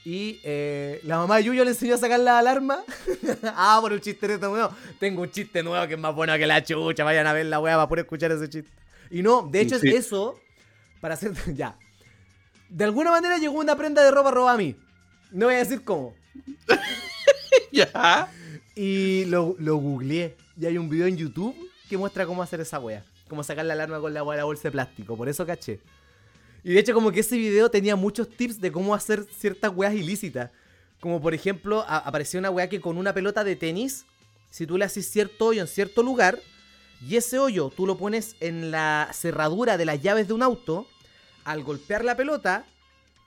Y 0.03 0.39
eh, 0.43 0.99
la 1.03 1.17
mamá 1.17 1.38
de 1.38 1.45
Yuyo 1.45 1.63
le 1.63 1.71
enseñó 1.71 1.95
a 1.95 1.97
sacar 1.97 2.19
la 2.19 2.38
alarma. 2.39 2.79
ah, 3.43 3.79
por 3.81 3.91
un 3.93 3.99
chiste 4.01 4.27
de 4.27 4.38
nuevo. 4.38 4.69
Tengo 4.99 5.21
un 5.23 5.31
chiste 5.31 5.63
nuevo 5.63 5.88
que 5.88 5.93
es 5.95 5.99
más 5.99 6.13
bueno 6.13 6.38
que 6.38 6.45
la 6.45 6.63
chucha. 6.63 7.03
Vayan 7.03 7.25
a 7.27 7.33
ver 7.33 7.45
la 7.47 7.59
weá 7.59 7.75
para 7.75 7.88
poder 7.88 8.05
escuchar 8.05 8.31
ese 8.31 8.49
chiste. 8.49 8.69
Y 9.09 9.23
no, 9.23 9.47
de 9.49 9.61
hecho 9.61 9.79
Sí. 9.79 9.88
es 9.89 10.05
eso. 10.07 10.39
Para 11.01 11.15
hacer. 11.15 11.31
Ya. 11.55 11.75
De 12.69 12.83
alguna 12.83 13.11
manera 13.11 13.38
llegó 13.38 13.57
una 13.57 13.75
prenda 13.75 14.03
de 14.03 14.11
ropa 14.11 14.31
robada 14.31 14.55
a 14.55 14.57
mí. 14.57 14.75
No 15.31 15.45
voy 15.47 15.55
a 15.55 15.59
decir 15.59 15.83
cómo. 15.83 16.13
Y 18.76 19.26
lo, 19.26 19.55
lo 19.59 19.78
googleé. 19.78 20.36
Y 20.59 20.65
hay 20.65 20.78
un 20.78 20.89
video 20.89 21.07
en 21.07 21.17
YouTube 21.17 21.55
que 21.89 21.97
muestra 21.97 22.26
cómo 22.26 22.41
hacer 22.41 22.61
esa 22.61 22.80
wea. 22.80 23.03
Cómo 23.28 23.43
sacar 23.43 23.65
la 23.65 23.73
alarma 23.73 23.99
con 23.99 24.13
la 24.13 24.23
la 24.23 24.43
bolsa 24.43 24.63
de 24.63 24.71
plástico. 24.71 25.17
Por 25.17 25.30
eso 25.30 25.45
caché. 25.45 25.80
Y 26.63 26.73
de 26.73 26.80
hecho, 26.80 26.93
como 26.93 27.11
que 27.11 27.19
ese 27.19 27.38
video 27.38 27.69
tenía 27.69 27.95
muchos 27.95 28.30
tips 28.30 28.59
de 28.59 28.71
cómo 28.71 28.95
hacer 28.95 29.26
ciertas 29.38 29.71
weas 29.76 29.93
ilícitas. 29.93 30.49
Como 30.99 31.21
por 31.21 31.34
ejemplo, 31.34 31.86
apareció 31.88 32.39
una 32.39 32.49
wea 32.49 32.69
que 32.69 32.82
con 32.82 32.97
una 32.97 33.13
pelota 33.13 33.43
de 33.43 33.55
tenis, 33.55 34.05
si 34.49 34.65
tú 34.65 34.78
le 34.78 34.86
haces 34.86 35.09
cierto 35.09 35.45
hoyo 35.47 35.61
en 35.61 35.67
cierto 35.67 36.01
lugar, 36.01 36.39
y 37.07 37.17
ese 37.17 37.38
hoyo 37.38 37.69
tú 37.69 37.86
lo 37.86 37.97
pones 37.97 38.36
en 38.39 38.71
la 38.71 39.09
cerradura 39.13 39.78
de 39.78 39.86
las 39.86 40.01
llaves 40.01 40.28
de 40.28 40.34
un 40.34 40.41
auto, 40.41 40.88
al 41.43 41.63
golpear 41.63 42.03
la 42.03 42.15
pelota, 42.15 42.65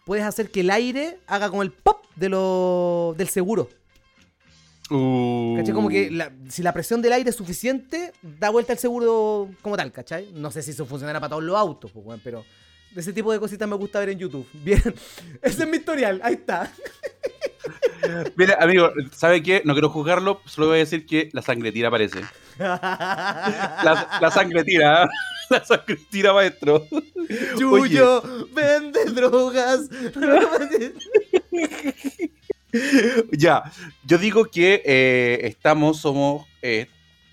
puedes 0.04 0.24
hacer 0.24 0.50
que 0.50 0.60
el 0.60 0.70
aire 0.70 1.18
haga 1.26 1.48
como 1.50 1.62
el 1.62 1.70
pop 1.70 2.04
de 2.16 2.28
lo, 2.28 3.14
del 3.16 3.28
seguro. 3.28 3.68
Uh. 4.90 5.56
¿Cachai? 5.58 5.74
Como 5.74 5.88
que 5.88 6.10
la- 6.10 6.32
si 6.48 6.62
la 6.62 6.72
presión 6.72 7.02
del 7.02 7.12
aire 7.12 7.30
es 7.30 7.36
suficiente, 7.36 8.12
da 8.22 8.50
vuelta 8.50 8.72
el 8.72 8.78
seguro 8.78 9.50
como 9.62 9.76
tal, 9.76 9.92
¿cachai? 9.92 10.30
No 10.32 10.50
sé 10.50 10.62
si 10.62 10.70
eso 10.70 10.86
funcionará 10.86 11.20
para 11.20 11.30
todos 11.30 11.42
los 11.44 11.56
autos, 11.56 11.90
pues, 11.92 12.20
pero 12.24 12.44
de 12.94 13.00
ese 13.00 13.12
tipo 13.12 13.30
de 13.32 13.38
cositas 13.38 13.68
me 13.68 13.76
gusta 13.76 14.00
ver 14.00 14.10
en 14.10 14.18
YouTube. 14.18 14.46
Bien, 14.64 14.82
ese 15.42 15.62
es 15.62 15.68
mi 15.68 15.76
historial, 15.76 16.20
ahí 16.22 16.34
está. 16.34 16.72
Mira, 18.36 18.56
amigo, 18.60 18.90
¿sabe 19.14 19.42
qué? 19.42 19.60
No 19.64 19.74
quiero 19.74 19.90
juzgarlo, 19.90 20.40
solo 20.46 20.68
voy 20.68 20.76
a 20.76 20.78
decir 20.80 21.04
que 21.04 21.28
la 21.32 21.42
sangre 21.42 21.70
tira 21.72 21.90
parece. 21.90 22.20
La, 22.58 24.18
la 24.20 24.30
sangre 24.30 24.64
tira, 24.64 25.04
¿eh? 25.04 25.08
la 25.50 25.64
sangre 25.64 25.98
tira, 26.10 26.32
maestro. 26.32 26.86
Yuyo, 27.58 28.22
vende 28.54 29.04
drogas. 29.06 29.88
Ya, 33.32 33.62
yo 34.04 34.18
digo 34.18 34.44
que 34.46 34.82
eh, 34.84 35.40
estamos, 35.44 36.00
somos 36.00 36.46
eh, 36.62 36.86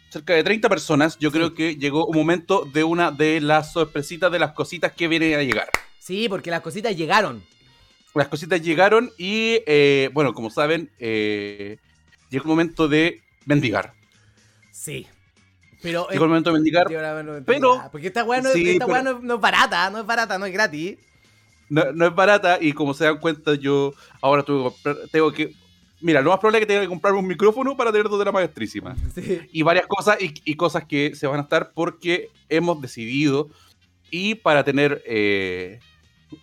cerca 0.10 0.34
de 0.34 0.44
30 0.44 0.70
personas. 0.70 1.18
Yo 1.20 1.32
creo 1.32 1.54
que 1.54 1.76
llegó 1.76 2.06
un 2.06 2.16
momento 2.16 2.66
de 2.66 2.84
una 2.84 3.12
de 3.12 3.42
las 3.42 3.74
sorpresitas 3.74 4.32
de 4.32 4.40
las 4.40 4.54
cositas 4.54 4.92
que 4.94 5.08
vienen 5.08 5.38
a 5.38 5.44
llegar. 5.44 5.70
sí, 6.00 6.28
porque 6.30 6.52
las 6.52 6.62
cositas 6.62 6.96
llegaron. 6.96 7.44
Las 8.14 8.30
cositas 8.30 8.62
llegaron 8.62 9.12
y, 9.18 9.62
eh, 9.68 10.10
bueno, 10.14 10.34
como 10.34 10.50
saben, 10.50 10.90
llegó 11.00 11.78
el 12.32 12.46
momento 12.46 12.88
de 12.88 13.22
mendigar. 13.46 13.94
Sí. 14.72 15.06
Pero. 15.82 16.08
Llegó 16.10 16.24
el 16.24 16.30
momento 16.30 16.50
de 16.52 16.54
mendigar. 16.54 16.88
Entendí 16.90 17.44
pero- 17.46 17.76
nada, 17.76 17.92
Porque 17.92 18.08
esta 18.08 18.24
weá, 18.24 18.40
no, 18.42 18.52
sí, 18.52 18.78
pero- 18.80 19.20
no 19.22 19.36
es 19.36 19.42
barata, 19.42 19.90
no 19.90 20.00
es 20.00 20.06
barata, 20.06 20.38
no 20.38 20.46
es 20.46 20.54
gratis. 20.54 20.98
No, 21.70 21.92
no 21.94 22.06
es 22.08 22.14
barata 22.16 22.58
y 22.62 22.74
como 22.74 22.94
se 22.94 23.06
dan 23.06 23.18
cuenta, 23.18 23.56
yo 23.56 23.94
ahora 24.22 24.44
tuve 24.44 24.58
que 24.58 24.64
comprar- 24.76 25.10
tengo 25.12 25.32
que. 25.32 25.54
Mira, 26.02 26.22
lo 26.22 26.30
más 26.30 26.40
probable 26.40 26.60
es 26.60 26.62
que 26.64 26.68
tenga 26.68 26.82
que 26.82 26.88
comprarme 26.88 27.20
un 27.20 27.28
micrófono 27.28 27.76
para 27.76 27.92
tener 27.92 28.08
dos 28.10 28.20
de 28.20 28.26
la 28.26 28.32
maestrísima. 28.32 28.96
Sí. 29.16 29.40
y 29.52 29.64
varias 29.64 29.88
cosas 29.88 30.22
y, 30.22 30.34
y 30.44 30.56
cosas 30.56 30.84
que 30.86 31.16
se 31.16 31.26
van 31.26 31.40
a 31.40 31.44
estar 31.44 31.72
porque 31.74 32.30
hemos 32.50 32.80
decidido 32.82 33.50
y 34.12 34.36
para 34.36 34.64
tener 34.64 35.02
eh, 35.08 35.80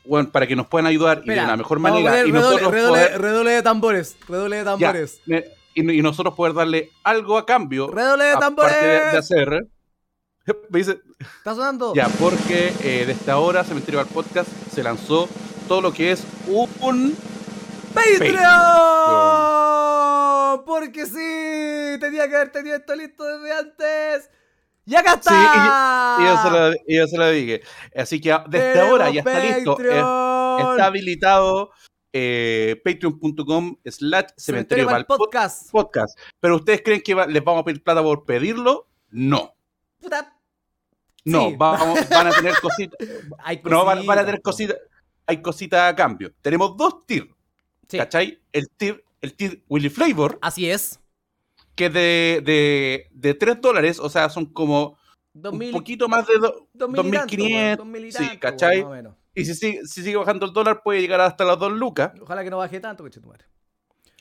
bueno, 0.05 0.31
para 0.31 0.47
que 0.47 0.57
nos 0.57 0.67
puedan 0.67 0.87
ayudar 0.87 1.23
y 1.25 1.31
de 1.31 1.41
una 1.41 1.57
mejor 1.57 1.79
manera 1.79 2.21
y 2.27 2.31
redoble, 2.31 2.33
nosotros, 2.33 2.73
redoble- 2.73 2.89
poder, 2.89 3.21
redoble 3.21 3.51
de 3.53 3.63
tambores. 3.63 4.17
Redoble 4.29 4.57
de 4.57 4.65
tambores. 4.65 5.21
y, 5.75 5.91
y 5.99 6.03
nosotros 6.03 6.35
poder 6.35 6.55
darle 6.55 6.91
algo 7.05 7.39
a 7.39 7.47
cambio 7.47 7.89
Redoble 7.91 8.25
de 8.25 8.37
tambores. 8.37 8.73
aparte 8.73 8.87
de, 8.87 9.11
de 9.13 9.19
hacer 9.19 9.67
me 10.71 10.79
dice, 10.79 11.01
¿Está 11.19 11.55
sonando? 11.55 11.95
ya 11.95 12.09
porque 12.19 12.73
eh, 12.83 13.05
desde 13.07 13.31
ahora 13.31 13.65
Cementerio 13.65 14.01
al 14.01 14.07
Podcast 14.07 14.49
se 14.73 14.83
lanzó 14.83 15.29
todo 15.69 15.81
lo 15.81 15.93
que 15.93 16.13
es 16.13 16.25
un 16.49 17.17
¡Patreon! 19.23 20.65
Porque 20.65 21.07
sí, 21.07 21.99
tenía 22.01 22.29
que 22.29 22.37
haber 22.37 22.51
tenido 22.53 22.77
esto 22.77 22.95
listo 22.95 23.25
desde 23.25 23.53
antes. 23.53 24.31
¡Y 24.85 24.95
acá 24.95 25.15
está! 25.15 26.17
Sí, 26.19 26.23
y 26.23 26.27
yo 26.27 26.43
se 26.43 26.51
lo, 26.51 26.73
y 26.87 26.97
yo 26.97 27.07
se 27.07 27.17
lo 27.19 27.31
dije 27.31 27.63
así 27.95 28.21
que 28.21 28.31
desde 28.49 28.73
¡Tenemos 28.73 28.91
ahora 28.91 29.11
ya 29.11 29.21
está 29.21 29.39
listo 29.39 29.79
eh, 29.81 29.99
está 30.59 30.87
habilitado 30.87 31.71
eh, 32.13 32.81
patreon.com 32.85 33.77
slash 33.85 34.25
cementerio 34.37 34.89
podcast. 35.07 35.71
podcast. 35.71 36.19
Pero 36.41 36.57
ustedes 36.57 36.83
creen 36.85 37.01
que 37.01 37.15
va- 37.15 37.27
les 37.27 37.43
vamos 37.45 37.63
a 37.63 37.65
pedir 37.65 37.83
plata 37.83 38.03
por 38.03 38.25
pedirlo? 38.25 38.89
No. 39.11 39.55
Puta. 40.03 40.37
No, 41.25 41.49
Sí. 41.51 41.55
vamos, 41.57 42.09
van 42.09 42.27
a 42.27 42.31
tener 42.33 42.55
cositas. 42.61 42.99
No, 43.65 43.85
van, 43.85 44.05
van 44.07 44.19
a 44.19 44.25
tener 44.25 44.43
cositas. 44.43 44.77
Hay 45.27 45.41
cositas 45.41 45.93
a 45.93 45.97
cambio. 45.97 46.33
Tenemos 46.43 46.77
dos 46.77 47.07
tiers, 47.07 47.29
Sí, 47.89 47.97
¿cachai? 47.97 48.43
El 48.53 48.69
tier, 48.77 49.05
el 49.21 49.35
tier 49.35 49.63
Willy 49.69 49.89
Flavor, 49.89 50.39
así 50.43 50.69
es. 50.69 50.99
que 51.77 51.89
de, 51.91 52.43
de, 52.45 53.07
de 53.13 53.35
3 53.35 53.61
dólares, 53.61 53.99
o 54.01 54.09
sea, 54.09 54.29
son 54.31 54.47
como 54.47 54.99
un 55.35 55.71
poquito 55.73 56.09
más 56.09 56.27
de 56.27 56.39
do- 56.39 56.69
dos 56.75 56.91
mil 56.91 57.07
y 57.07 57.11
tanto, 57.13 57.35
2.500. 57.37 57.45
weón, 57.55 57.77
dos 57.77 57.87
mil 57.87 58.05
y 58.07 58.13
Sí, 58.13 58.19
tanto, 58.19 58.41
¿cachai? 58.41 58.85
Y 59.35 59.45
si 59.45 59.55
sigue, 59.55 59.87
si 59.87 60.03
sigue 60.03 60.17
bajando 60.17 60.45
el 60.47 60.53
dólar, 60.53 60.83
puede 60.83 61.01
llegar 61.01 61.21
hasta 61.21 61.45
las 61.45 61.59
2 61.59 61.73
lucas. 61.73 62.13
Ojalá 62.21 62.43
que 62.45 62.51
no 62.51 62.59
baje 62.59 62.81
tanto, 62.81 63.09
tu 63.09 63.21
madre. 63.23 63.45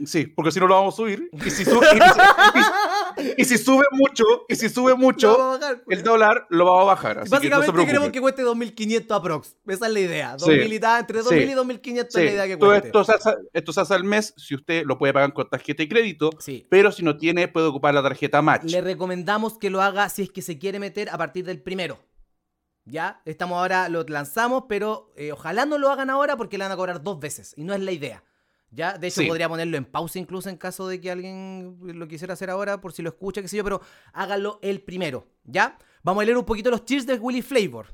Sí, 0.06 0.26
porque 0.28 0.52
si 0.52 0.60
no 0.60 0.68
lo 0.68 0.76
vamos 0.76 0.94
a 0.94 0.98
subir. 0.98 1.30
Y 1.34 1.50
si, 1.50 1.66
su- 1.66 1.82
y- 1.82 2.00
y 3.38 3.46
si 3.46 3.58
sube 3.58 3.86
mucho, 3.92 4.24
y 4.50 4.56
si 4.56 4.70
sube 4.70 4.96
mucho, 4.96 5.38
bajar, 5.60 5.84
el 5.90 6.04
dólar 6.04 6.48
lo 6.50 6.66
vamos 6.66 6.82
a 6.82 6.86
bajar. 6.86 7.20
Así 7.20 7.30
que 7.30 7.50
no 7.50 7.58
Básicamente 7.60 7.82
se 7.82 7.86
queremos 7.88 8.10
que 8.12 8.22
cueste 8.22 8.44
2.500 8.44 9.16
aprox. 9.16 9.56
Esa 9.68 9.88
es 9.88 9.94
la 9.94 10.00
idea. 10.00 10.40
Sí. 10.40 10.46
2000 10.50 10.74
y 10.74 10.80
tal, 10.80 11.00
entre 11.02 11.20
2.000 11.22 11.28
Sí. 11.30 11.52
y 11.52 11.54
2.500 11.56 12.08
es 12.08 12.14
Sí, 12.14 12.24
la 12.26 12.32
idea 12.32 12.48
que 12.48 12.58
todo 12.58 12.70
cueste. 12.72 12.88
esto 12.88 13.04
se, 13.04 13.12
hace, 13.14 13.30
esto 13.54 13.74
se 13.74 13.82
hace 13.82 13.94
al 13.94 14.04
mes 14.04 14.34
si 14.38 14.56
usted 14.56 14.84
lo 14.86 14.98
puede 14.98 15.14
pagar 15.14 15.34
con 15.34 15.50
tarjeta 15.50 15.84
de 15.84 15.90
crédito, 15.90 16.30
Sí. 16.40 16.66
pero 16.70 16.92
si 16.92 17.04
no 17.04 17.18
tiene, 17.18 17.48
puede 17.48 17.68
ocupar 17.68 17.94
la 17.94 18.04
tarjeta 18.04 18.42
Match. 18.42 18.64
Le 18.66 18.82
recomendamos 18.82 19.58
que 19.58 19.70
lo 19.70 19.82
haga 19.82 20.10
si 20.10 20.24
es 20.24 20.32
que 20.32 20.42
se 20.42 20.58
quiere 20.58 20.80
meter 20.80 21.10
a 21.10 21.18
partir 21.18 21.46
del 21.46 21.62
primero. 21.62 22.00
¿Ya? 22.86 23.22
Estamos 23.26 23.60
ahora, 23.60 23.90
lo 23.90 24.04
lanzamos, 24.04 24.64
pero 24.68 25.12
eh, 25.16 25.32
ojalá 25.32 25.66
no 25.66 25.78
lo 25.78 25.90
hagan 25.92 26.10
ahora 26.10 26.36
porque 26.36 26.58
le 26.58 26.64
van 26.66 26.72
a 26.72 26.76
cobrar 26.76 27.04
dos 27.04 27.20
veces. 27.20 27.54
Y 27.56 27.64
no 27.64 27.76
es 27.76 27.80
la 27.80 27.92
idea. 27.92 28.24
¿Ya? 28.74 28.98
De 28.98 29.08
hecho, 29.08 29.22
Sí. 29.22 29.28
podría 29.28 29.50
ponerlo 29.50 29.76
en 29.78 29.84
pausa 29.86 30.18
incluso 30.18 30.48
en 30.50 30.56
caso 30.56 30.88
de 30.88 31.02
que 31.02 31.12
alguien 31.12 31.78
lo 31.82 32.08
quisiera 32.08 32.34
hacer 32.34 32.50
ahora, 32.50 32.80
por 32.80 32.94
si 32.94 33.02
lo 33.02 33.10
escucha, 33.10 33.42
qué 33.42 33.48
sé 33.50 33.58
yo, 33.58 33.64
pero 33.66 33.82
hágalo 34.14 34.60
el 34.62 34.82
primero. 34.82 35.28
¿Ya? 35.44 35.78
Vamos 36.04 36.22
a 36.22 36.26
leer 36.26 36.38
un 36.38 36.46
poquito 36.46 36.70
los 36.72 36.86
cheers 36.86 37.06
de 37.06 37.16
Willy 37.16 37.42
Flavor. 37.42 37.88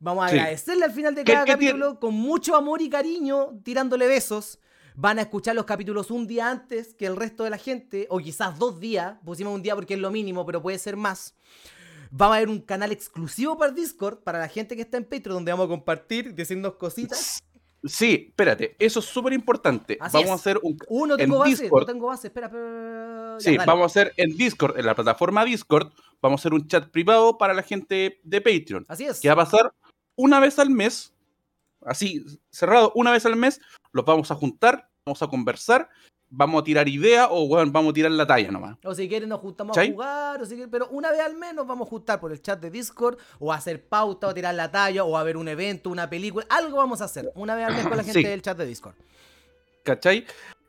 Vamos 0.00 0.24
a 0.24 0.28
Sí. 0.30 0.38
agradecerle 0.38 0.84
al 0.86 0.92
final 0.92 1.14
de 1.14 1.24
¿Qué- 1.24 1.32
cada 1.34 1.44
capítulo 1.44 2.00
con 2.00 2.14
mucho 2.14 2.56
amor 2.56 2.80
y 2.82 2.88
cariño, 2.88 3.60
tirándole 3.62 4.06
besos. 4.06 4.58
Van 4.94 5.18
a 5.18 5.22
escuchar 5.22 5.54
los 5.54 5.64
capítulos 5.64 6.10
un 6.10 6.26
día 6.26 6.50
antes 6.50 6.94
que 6.94 7.06
el 7.06 7.14
resto 7.16 7.44
de 7.44 7.50
la 7.50 7.58
gente, 7.58 8.06
o 8.10 8.18
quizás 8.18 8.58
dos 8.58 8.80
días. 8.80 9.16
Pusimos 9.24 9.54
un 9.54 9.62
día 9.62 9.74
porque 9.74 9.94
es 9.94 10.00
lo 10.00 10.10
mínimo, 10.10 10.44
pero 10.44 10.60
puede 10.60 10.78
ser 10.78 10.96
más. 10.96 11.34
Vamos 12.10 12.36
a 12.36 12.40
ver 12.40 12.48
un 12.48 12.60
canal 12.60 12.92
exclusivo 12.92 13.56
para 13.56 13.72
Discord, 13.72 14.18
para 14.18 14.38
la 14.38 14.48
gente 14.48 14.74
que 14.74 14.82
está 14.82 14.96
en 14.96 15.04
Patreon, 15.04 15.36
donde 15.36 15.52
vamos 15.52 15.66
a 15.66 15.68
compartir, 15.68 16.34
decirnos 16.34 16.74
cositas. 16.74 17.42
Sí, 17.84 18.26
espérate, 18.28 18.76
eso 18.78 19.00
es 19.00 19.06
súper 19.06 19.32
importante. 19.32 19.98
Vamos 19.98 20.14
es. 20.24 20.30
a 20.30 20.34
hacer 20.34 20.60
un... 20.62 20.76
No 20.88 21.14
en 21.14 21.18
tengo 21.18 21.38
base, 21.38 21.62
Discord. 21.62 21.82
no 21.82 21.86
tengo 21.86 22.06
base. 22.06 22.26
Espera, 22.28 22.48
ya, 22.50 23.36
Sí, 23.40 23.56
dale. 23.56 23.66
vamos 23.66 23.82
a 23.82 23.86
hacer 23.86 24.12
en 24.16 24.36
Discord, 24.36 24.78
en 24.78 24.86
la 24.86 24.94
plataforma 24.94 25.44
Discord, 25.44 25.92
vamos 26.20 26.40
a 26.40 26.42
hacer 26.42 26.54
un 26.54 26.68
chat 26.68 26.88
privado 26.90 27.38
para 27.38 27.54
la 27.54 27.62
gente 27.62 28.20
de 28.22 28.40
Patreon. 28.40 28.86
Así 28.88 29.04
es. 29.04 29.20
que 29.20 29.28
va 29.28 29.34
a 29.34 29.44
pasar 29.44 29.72
una 30.14 30.38
vez 30.38 30.58
al 30.58 30.70
mes, 30.70 31.12
así, 31.84 32.24
cerrado, 32.50 32.92
una 32.94 33.10
vez 33.10 33.26
al 33.26 33.34
mes, 33.36 33.60
los 33.92 34.04
vamos 34.04 34.30
a 34.30 34.36
juntar, 34.36 34.88
vamos 35.04 35.22
a 35.22 35.26
conversar, 35.26 35.88
vamos 36.34 36.62
a 36.62 36.64
tirar 36.64 36.88
idea 36.88 37.28
o 37.30 37.46
bueno, 37.46 37.70
vamos 37.70 37.90
a 37.90 37.92
tirar 37.92 38.10
la 38.10 38.26
talla 38.26 38.50
nomás. 38.50 38.78
O 38.84 38.94
si 38.94 39.06
quieren 39.08 39.28
nos 39.28 39.40
juntamos 39.40 39.76
a 39.76 39.86
jugar, 39.86 40.40
o 40.40 40.46
si 40.46 40.54
quieren- 40.54 40.70
pero 40.70 40.88
una 40.88 41.10
vez 41.10 41.20
al 41.20 41.34
menos 41.36 41.66
vamos 41.66 41.86
a 41.86 41.90
juntar 41.90 42.18
por 42.20 42.32
el 42.32 42.40
chat 42.40 42.58
de 42.58 42.70
Discord, 42.70 43.18
o 43.38 43.52
a 43.52 43.56
hacer 43.56 43.86
pauta, 43.86 44.28
o 44.28 44.34
tirar 44.34 44.54
la 44.54 44.70
talla, 44.70 45.04
o 45.04 45.16
a 45.16 45.22
ver 45.22 45.36
un 45.36 45.46
evento, 45.48 45.90
una 45.90 46.08
película, 46.08 46.46
algo 46.48 46.78
vamos 46.78 47.02
a 47.02 47.04
hacer, 47.04 47.30
una 47.34 47.54
vez 47.54 47.66
al 47.66 47.74
mes 47.74 47.86
con 47.86 47.96
la 47.98 48.02
gente 48.04 48.20
Sí. 48.22 48.26
del 48.26 48.40
chat 48.40 48.56
de 48.56 48.64
Discord. 48.66 48.94
¿Cachai? 49.82 50.24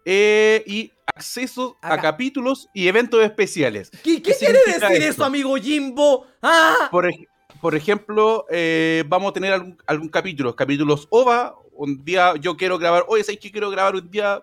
Eh, 0.06 0.64
y 0.68 0.92
acceso 1.16 1.78
a 1.82 1.98
capítulos 2.02 2.68
y 2.74 2.88
eventos 2.90 3.24
especiales. 3.24 3.90
¿Qué, 4.04 4.22
qué 4.22 4.32
¿Qué 4.32 4.38
quiere 4.38 4.60
decir 4.66 4.84
esto? 4.84 5.10
eso, 5.10 5.24
amigo 5.24 5.56
Jimbo? 5.56 6.26
¡Ah! 6.42 6.90
Por, 6.92 7.06
ej- 7.06 7.28
por 7.62 7.74
ejemplo, 7.74 8.46
eh, 8.50 9.04
vamos 9.08 9.30
a 9.30 9.34
tener 9.34 9.54
algún, 9.54 9.78
algún 9.86 10.10
capítulo, 10.10 10.54
capítulos 10.56 11.08
OVA, 11.10 11.56
un 11.76 12.04
día 12.04 12.34
yo 12.36 12.58
quiero 12.58 12.78
grabar, 12.78 13.06
oye, 13.08 13.24
¿sabes 13.24 13.40
que 13.40 13.50
quiero 13.52 13.70
grabar 13.70 13.96
un 13.96 14.10
día, 14.12 14.42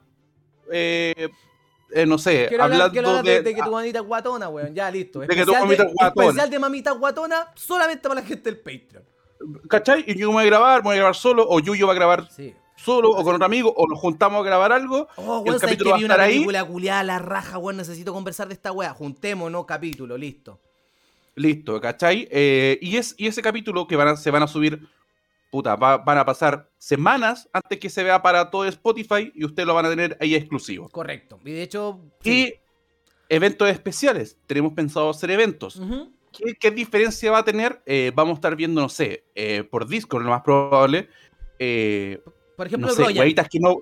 eh, 0.72 1.28
eh, 1.92 2.06
no 2.06 2.18
sé, 2.18 2.46
Quiero 2.48 2.64
hablar, 2.64 2.82
hablando 2.82 3.08
hablar 3.10 3.24
de, 3.24 3.30
de... 3.32 3.42
de 3.42 3.54
que 3.54 3.62
tu 3.62 3.70
mamita 3.70 3.98
es 3.98 4.04
guatona, 4.04 4.48
weón. 4.48 4.74
Ya, 4.74 4.90
listo. 4.90 5.20
De 5.20 5.26
que 5.28 5.34
tu 5.34 5.40
Especial 5.52 5.62
mamita 5.62 5.82
es 5.84 5.92
guatona. 5.94 6.26
Especial 6.28 6.50
de 6.50 6.58
mamita 6.58 6.90
guatona 6.92 7.46
solamente 7.54 8.02
para 8.08 8.20
la 8.20 8.26
gente 8.26 8.50
del 8.52 8.58
Patreon. 8.60 9.04
¿Cachai? 9.68 10.04
Y 10.06 10.16
yo 10.18 10.28
me 10.28 10.34
voy 10.34 10.42
a 10.42 10.46
grabar, 10.46 10.80
me 10.82 10.88
voy 10.90 10.92
a 10.94 10.96
grabar 10.98 11.16
solo, 11.16 11.46
o 11.48 11.58
Yuyo 11.60 11.86
va 11.86 11.92
a 11.92 11.96
grabar 11.96 12.28
Sí. 12.30 12.54
solo 12.76 13.10
o 13.10 13.24
con 13.24 13.34
otro 13.34 13.46
amigo, 13.46 13.72
o 13.76 13.88
nos 13.88 13.98
juntamos 13.98 14.40
a 14.40 14.44
grabar 14.44 14.70
algo. 14.72 15.08
Oh, 15.16 15.38
weón, 15.40 15.58
¿sabes 15.58 15.62
capítulo 15.76 15.84
que 15.84 15.90
va 15.90 15.96
a 15.96 15.98
vi 15.98 16.04
una 16.04 16.14
estar 16.14 16.26
ahí. 16.26 16.32
película 16.34 16.64
culiada 16.64 17.00
a 17.00 17.04
la 17.04 17.18
raja, 17.18 17.58
weón? 17.58 17.76
Necesito 17.78 18.12
conversar 18.12 18.48
de 18.48 18.54
esta 18.54 18.70
weá. 18.72 18.92
Juntémonos, 18.92 19.64
capítulo, 19.64 20.16
listo. 20.18 20.60
Listo, 21.36 21.80
¿cachai? 21.80 22.28
Eh, 22.30 22.78
y, 22.82 22.96
es, 22.98 23.14
y 23.16 23.26
ese 23.28 23.40
capítulo 23.40 23.86
que 23.86 23.96
van 23.96 24.08
a- 24.08 24.16
se 24.16 24.30
van 24.30 24.42
a 24.42 24.46
subir, 24.48 24.86
puta, 25.50 25.76
va- 25.76 25.98
van 25.98 26.18
a 26.18 26.24
pasar 26.24 26.70
semanas 26.78 27.48
antes 27.52 27.78
que 27.78 27.90
se 27.90 28.02
vea 28.04 28.22
para 28.22 28.50
todo 28.50 28.64
Spotify 28.66 29.32
y 29.34 29.44
ustedes 29.44 29.66
lo 29.66 29.74
van 29.74 29.86
a 29.86 29.90
tener 29.90 30.16
ahí 30.20 30.34
exclusivo. 30.34 30.88
Correcto. 30.88 31.38
Y 31.44 31.52
de 31.52 31.62
hecho. 31.62 32.00
Y 32.24 32.54
eventos 33.28 33.68
especiales. 33.68 34.38
Tenemos 34.46 34.72
pensado 34.72 35.10
hacer 35.10 35.30
eventos. 35.30 35.80
¿Qué, 36.32 36.54
qué 36.54 36.70
diferencia 36.70 37.30
va 37.32 37.38
a 37.38 37.44
tener? 37.44 37.82
Eh, 37.86 38.12
vamos 38.14 38.32
a 38.32 38.34
estar 38.36 38.54
viendo, 38.56 38.80
no 38.80 38.88
sé, 38.88 39.24
eh, 39.34 39.64
por 39.64 39.88
Discord, 39.88 40.22
lo 40.22 40.30
más 40.30 40.42
probable. 40.42 41.08
eh, 41.58 42.22
Por 42.56 42.66
ejemplo, 42.68 42.88
no 42.88 42.94
sé, 42.94 43.02
que 43.50 43.58
no. 43.60 43.76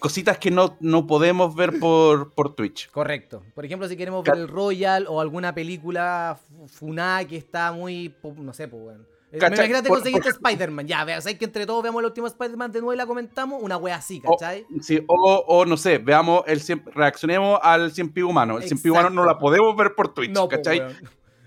Cositas 0.00 0.38
que 0.38 0.50
no, 0.50 0.76
no 0.80 1.06
podemos 1.06 1.54
ver 1.54 1.78
por, 1.78 2.32
por 2.34 2.56
Twitch. 2.56 2.90
Correcto. 2.90 3.44
Por 3.54 3.64
ejemplo, 3.64 3.88
si 3.88 3.96
queremos 3.96 4.24
ver 4.24 4.36
el 4.36 4.48
Royal 4.48 5.06
o 5.08 5.20
alguna 5.20 5.54
película 5.54 6.36
fu- 6.48 6.66
Funá 6.66 7.24
que 7.28 7.36
está 7.36 7.70
muy. 7.70 8.12
No 8.36 8.52
sé, 8.52 8.66
pues, 8.66 8.82
weón. 8.82 9.06
Eh, 9.32 9.38
¿Cachai? 9.38 9.58
Imagínate 9.60 9.88
Por- 9.88 9.98
conseguirte 9.98 10.30
por- 10.34 10.48
Spider-Man. 10.50 10.86
Ya, 10.86 11.04
veas, 11.04 11.24
hay 11.26 11.36
que 11.36 11.46
entre 11.46 11.64
todos 11.64 11.82
veamos 11.82 12.02
la 12.02 12.08
última 12.08 12.26
Spider-Man 12.28 12.70
de 12.70 12.80
nuevo 12.80 12.92
y 12.92 12.96
la 12.98 13.06
comentamos. 13.06 13.62
Una 13.62 13.78
wea 13.78 13.96
así, 13.96 14.20
O- 14.24 14.30
¿cachai? 14.36 14.66
Sí, 14.82 15.02
o, 15.08 15.44
o 15.48 15.64
no 15.64 15.76
sé, 15.78 15.98
veamos 15.98 16.44
el 16.46 16.60
cien- 16.60 16.84
reaccionemos 16.94 17.58
al 17.62 17.92
100 17.92 18.12
pies 18.12 18.24
humano. 18.26 18.58
El 18.58 18.64
100 18.64 18.82
pies 18.82 18.92
humano 18.92 19.08
no 19.10 19.24
la 19.24 19.38
podemos 19.38 19.74
ver 19.74 19.94
por 19.94 20.12
Twitch, 20.12 20.30
no, 20.30 20.46
¿cachai? 20.48 20.82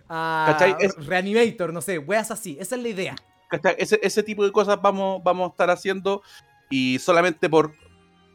Ah, 0.09 0.45
¿Cachai? 0.51 0.75
Es- 0.79 1.05
Reanimator, 1.05 1.71
no 1.71 1.81
sé, 1.81 1.99
weas 1.99 2.31
así. 2.31 2.57
Esa 2.59 2.75
es 2.75 2.81
la 2.81 2.89
idea. 2.89 3.15
¿Cachai? 3.49 3.75
Ese, 3.77 3.99
ese 4.01 4.23
tipo 4.23 4.43
de 4.43 4.51
cosas 4.51 4.81
vamos, 4.81 5.21
vamos 5.23 5.47
a 5.47 5.51
estar 5.51 5.69
haciendo 5.69 6.23
y 6.71 6.97
solamente 6.99 7.47
por 7.49 7.71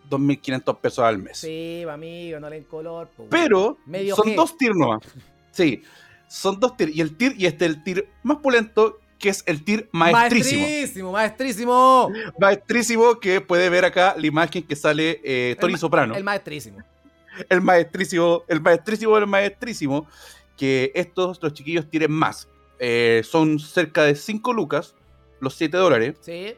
2.500 0.08 0.78
pesos 0.80 1.04
al 1.04 1.18
mes. 1.18 1.38
Sí, 1.38 1.84
amigo, 1.90 2.38
no 2.40 2.48
le 2.48 2.56
den 2.56 2.64
color. 2.64 3.08
po. 3.16 3.26
Pero 3.28 3.78
Medio 3.86 4.14
son 4.16 4.26
G. 4.28 4.34
dos 4.36 4.54
nomás. 4.76 5.00
Sí, 5.50 5.82
son 6.28 6.60
dos 6.60 6.76
tiers. 6.76 6.94
Y 6.94 7.00
el 7.00 7.16
tier, 7.16 7.34
y 7.36 7.46
este 7.46 7.64
es 7.66 7.72
el 7.72 7.82
tier 7.82 8.08
más 8.22 8.38
pulento, 8.38 8.98
que 9.20 9.28
es 9.28 9.44
el 9.46 9.62
tier 9.62 9.88
maestrísimo. 9.92 10.62
Maestrísimo, 10.62 11.12
maestrísimo. 11.12 12.12
Maestrísimo, 12.40 13.20
que 13.20 13.40
puede 13.40 13.68
ver 13.68 13.84
acá 13.84 14.14
la 14.18 14.26
imagen 14.26 14.64
que 14.64 14.74
sale 14.74 15.20
eh, 15.22 15.56
Tony 15.60 15.76
Soprano. 15.76 16.14
El 16.14 16.18
El, 16.18 16.24
maestrísimo. 16.24 16.78
maestrísimo, 17.62 18.42
el 18.48 18.60
maestrísimo 18.60 19.14
del 19.16 19.26
maestrísimo, 19.26 20.08
que 20.56 20.90
estos, 20.94 21.40
los 21.40 21.52
chiquillos, 21.52 21.88
tienen 21.88 22.10
más. 22.10 22.48
Eh, 22.80 23.22
son 23.24 23.60
cerca 23.60 24.02
de 24.02 24.16
5 24.16 24.52
lucas, 24.52 24.96
los 25.38 25.54
7 25.54 25.76
dólares. 25.76 26.16
Sí. 26.22 26.56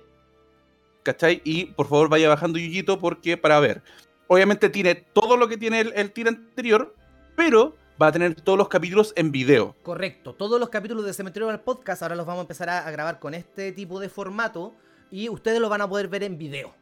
¿cachai? 1.03 1.41
Y 1.45 1.67
por 1.67 1.89
favor 1.89 2.09
vaya 2.09 2.29
bajando 2.29 2.59
Yuyito 2.59 2.99
porque 2.99 3.37
para 3.37 3.61
ver. 3.61 3.83
Obviamente 4.29 4.71
tiene 4.71 4.95
todo 4.95 5.37
lo 5.37 5.49
que 5.49 5.59
tiene 5.59 5.81
el, 5.81 5.93
el 5.95 6.13
tier 6.13 6.29
anterior, 6.29 6.95
pero 7.37 7.77
va 8.01 8.09
a 8.09 8.12
tener 8.12 8.34
todos 8.34 8.59
los 8.59 8.68
capítulos 8.68 9.12
en 9.16 9.32
video. 9.32 9.76
Correcto. 9.82 10.34
Todos 10.34 10.59
los 10.61 10.68
capítulos 10.68 11.05
de 11.05 11.12
Cementerio 11.12 11.49
del 11.49 11.61
Podcast 11.61 12.03
ahora 12.03 12.16
los 12.16 12.26
vamos 12.26 12.40
a 12.40 12.43
empezar 12.43 12.68
a, 12.68 12.86
a 12.86 12.90
grabar 12.90 13.18
con 13.18 13.34
este 13.34 13.72
tipo 13.72 14.01
de 14.01 14.09
formato 14.09 14.74
y 15.11 15.28
ustedes 15.28 15.61
lo 15.61 15.68
van 15.68 15.82
a 15.82 15.88
poder 15.88 16.09
ver 16.09 16.22
en 16.24 16.38
video. 16.38 16.74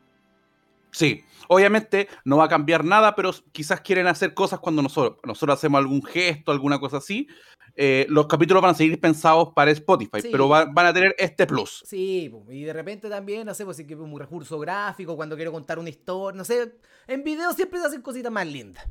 Sí, 0.92 1.22
obviamente 1.46 2.08
no 2.24 2.38
va 2.38 2.46
a 2.46 2.48
cambiar 2.48 2.84
nada, 2.84 3.14
pero 3.14 3.30
quizás 3.52 3.80
quieren 3.80 4.08
hacer 4.08 4.34
cosas 4.34 4.58
cuando 4.58 4.82
nosotros, 4.82 5.20
nosotros 5.24 5.56
hacemos 5.56 5.78
algún 5.78 6.02
gesto, 6.02 6.50
alguna 6.50 6.80
cosa 6.80 6.96
así. 6.98 7.28
eh, 7.76 8.04
los 8.08 8.26
capítulos 8.26 8.61
van 8.62 8.72
a 8.72 8.74
seguir 8.74 9.00
pensados 9.00 9.50
para 9.54 9.70
Spotify, 9.70 10.20
Sí. 10.20 10.28
pero 10.32 10.48
va- 10.48 10.64
van 10.64 10.86
a 10.86 10.92
tener 10.92 11.14
este 11.16 11.46
plus. 11.46 11.84
Sí, 11.86 12.30
y 12.50 12.64
de 12.64 12.72
repente 12.72 13.08
también, 13.08 13.46
no 13.46 13.54
sé, 13.54 13.64
pues 13.64 13.78
un 13.78 14.18
recurso 14.18 14.58
gráfico, 14.58 15.14
cuando 15.14 15.36
quiero 15.36 15.52
contar 15.52 15.78
una 15.78 15.88
historia, 15.88 16.36
no 16.36 16.44
sé, 16.44 16.74
en 17.06 17.22
video 17.22 17.52
siempre 17.52 17.78
se 17.78 17.86
hacen 17.86 18.02
cositas 18.02 18.32
más 18.32 18.44
lindas. 18.48 18.84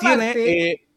Tiene, 0.00 0.14
Aparte, 0.30 0.70
eh, 0.70 0.88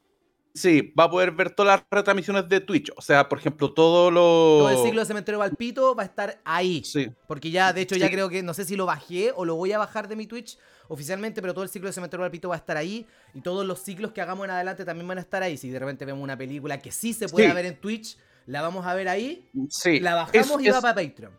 sí, 0.53 0.93
va 0.97 1.05
a 1.05 1.09
poder 1.09 1.31
ver 1.31 1.51
todas 1.51 1.79
las 1.79 1.85
retransmisiones 1.91 2.47
de 2.47 2.61
Twitch. 2.61 2.91
O 2.95 3.01
sea, 3.01 3.27
por 3.27 3.37
ejemplo, 3.39 3.73
todo 3.73 4.09
lo... 4.11 4.21
todo 4.21 4.69
el 4.69 4.77
ciclo 4.85 5.01
de 5.01 5.05
Cementerio 5.05 5.39
Valpito 5.39 5.95
va 5.95 6.03
a 6.03 6.05
estar 6.05 6.39
ahí. 6.45 6.83
Sí. 6.83 7.09
Porque 7.27 7.51
ya, 7.51 7.73
de 7.73 7.81
hecho, 7.81 7.95
ya 7.95 8.09
creo 8.09 8.29
que, 8.29 8.41
no 8.43 8.53
sé 8.53 8.65
si 8.65 8.75
lo 8.75 8.85
bajé 8.85 9.31
o 9.35 9.45
lo 9.45 9.55
voy 9.55 9.71
a 9.73 9.77
bajar 9.77 10.07
de 10.07 10.15
mi 10.15 10.25
Twitch 10.27 10.57
oficialmente, 10.87 11.41
pero 11.41 11.53
todo 11.53 11.63
el 11.63 11.69
ciclo 11.69 11.87
de 11.89 11.93
Cementerio 11.93 12.21
Valpito 12.21 12.49
va 12.49 12.55
a 12.55 12.59
estar 12.59 12.77
ahí. 12.77 13.05
Y 13.33 13.41
todos 13.41 13.65
los 13.65 13.79
ciclos 13.81 14.11
que 14.13 14.21
hagamos 14.21 14.45
en 14.45 14.51
adelante 14.51 14.85
también 14.85 15.07
van 15.07 15.17
a 15.17 15.21
estar 15.21 15.43
ahí. 15.43 15.57
Si 15.57 15.69
de 15.69 15.79
repente 15.79 16.05
vemos 16.05 16.23
una 16.23 16.37
película 16.37 16.79
que 16.79 16.91
sí 16.91 17.13
se 17.13 17.27
puede 17.27 17.49
Sí. 17.49 17.53
ver 17.53 17.65
en 17.65 17.75
Twitch, 17.79 18.17
la 18.45 18.61
vamos 18.61 18.85
a 18.85 18.93
ver 18.95 19.09
ahí, 19.09 19.49
Sí. 19.69 19.99
la 19.99 20.15
bajamos 20.15 20.61
y 20.61 20.69
va 20.69 20.77
es- 20.77 20.81
para 20.81 20.95
Patreon. 20.95 21.33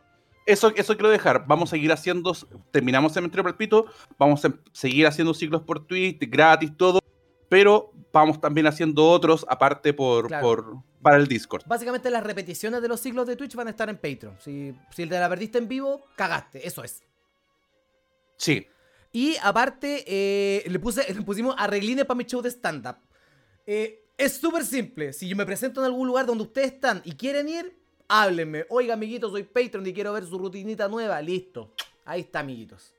Eso, 0.45 0.73
eso 0.77 0.95
quiero 0.95 1.11
dejar. 1.11 1.45
Vamos 1.47 1.69
a 1.69 1.77
seguir 1.77 1.93
haciendo. 1.93 2.35
Terminamos 2.71 3.13
Cementerio 3.13 3.45
Palpito. 3.45 3.85
Vamos 4.19 4.43
a 4.47 4.55
seguir 4.73 5.07
haciendo 5.07 5.35
ciclos 5.35 5.61
por 5.63 5.87
Twitch, 5.87 6.19
gratis, 6.31 6.75
todo. 6.75 7.01
Pero 7.49 7.93
vamos 8.13 8.41
también 8.41 8.67
haciendo 8.67 9.09
otros 9.09 9.45
aparte 9.49 9.93
por, 9.95 10.27
Claro. 10.29 10.43
por 10.47 10.77
para 11.03 11.17
el 11.17 11.27
Discord. 11.29 11.63
Básicamente 11.67 12.11
las 12.11 12.25
repeticiones 12.25 12.83
de 12.83 12.89
los 12.89 13.01
ciclos 13.01 13.27
de 13.27 13.37
Twitch 13.37 13.55
van 13.55 13.69
a 13.69 13.71
estar 13.71 13.89
en 13.89 13.97
Patreon. 13.97 14.37
Si, 14.41 14.75
si 14.91 15.07
te 15.07 15.19
la 15.19 15.29
perdiste 15.29 15.59
en 15.59 15.69
vivo, 15.69 16.05
cagaste, 16.17 16.67
eso 16.67 16.83
es. 16.83 17.03
Sí. 18.37 18.67
Y 19.13 19.37
aparte, 19.43 20.05
eh, 20.07 20.65
le, 20.69 20.79
puse, 20.79 21.03
le 21.15 21.23
pusimos 21.23 21.55
arreglines 21.59 22.05
para 22.05 22.19
mi 22.19 22.25
show 22.25 22.43
de 22.43 22.51
stand-up. 22.51 22.97
Eh, 23.67 24.05
es 24.17 24.37
súper 24.37 24.65
simple. 24.65 25.13
Si 25.13 25.29
yo 25.29 25.37
me 25.37 25.47
presento 25.47 25.81
en 25.81 25.87
algún 25.87 26.07
lugar 26.09 26.27
donde 26.27 26.45
ustedes 26.45 26.73
están 26.73 27.01
y 27.05 27.13
quieren 27.13 27.49
ir, 27.49 27.79
háblenme. 28.09 28.67
Oiga, 28.69 28.95
amiguitos, 28.95 29.31
soy 29.31 29.45
Patreon 29.45 29.87
y 29.87 29.93
quiero 29.95 30.13
ver 30.13 30.25
su 30.27 30.39
rutinita 30.39 30.89
nueva. 30.89 31.21
Listo. 31.23 31.73
Ahí 32.05 32.23
está, 32.23 32.41
amiguitos. 32.41 32.93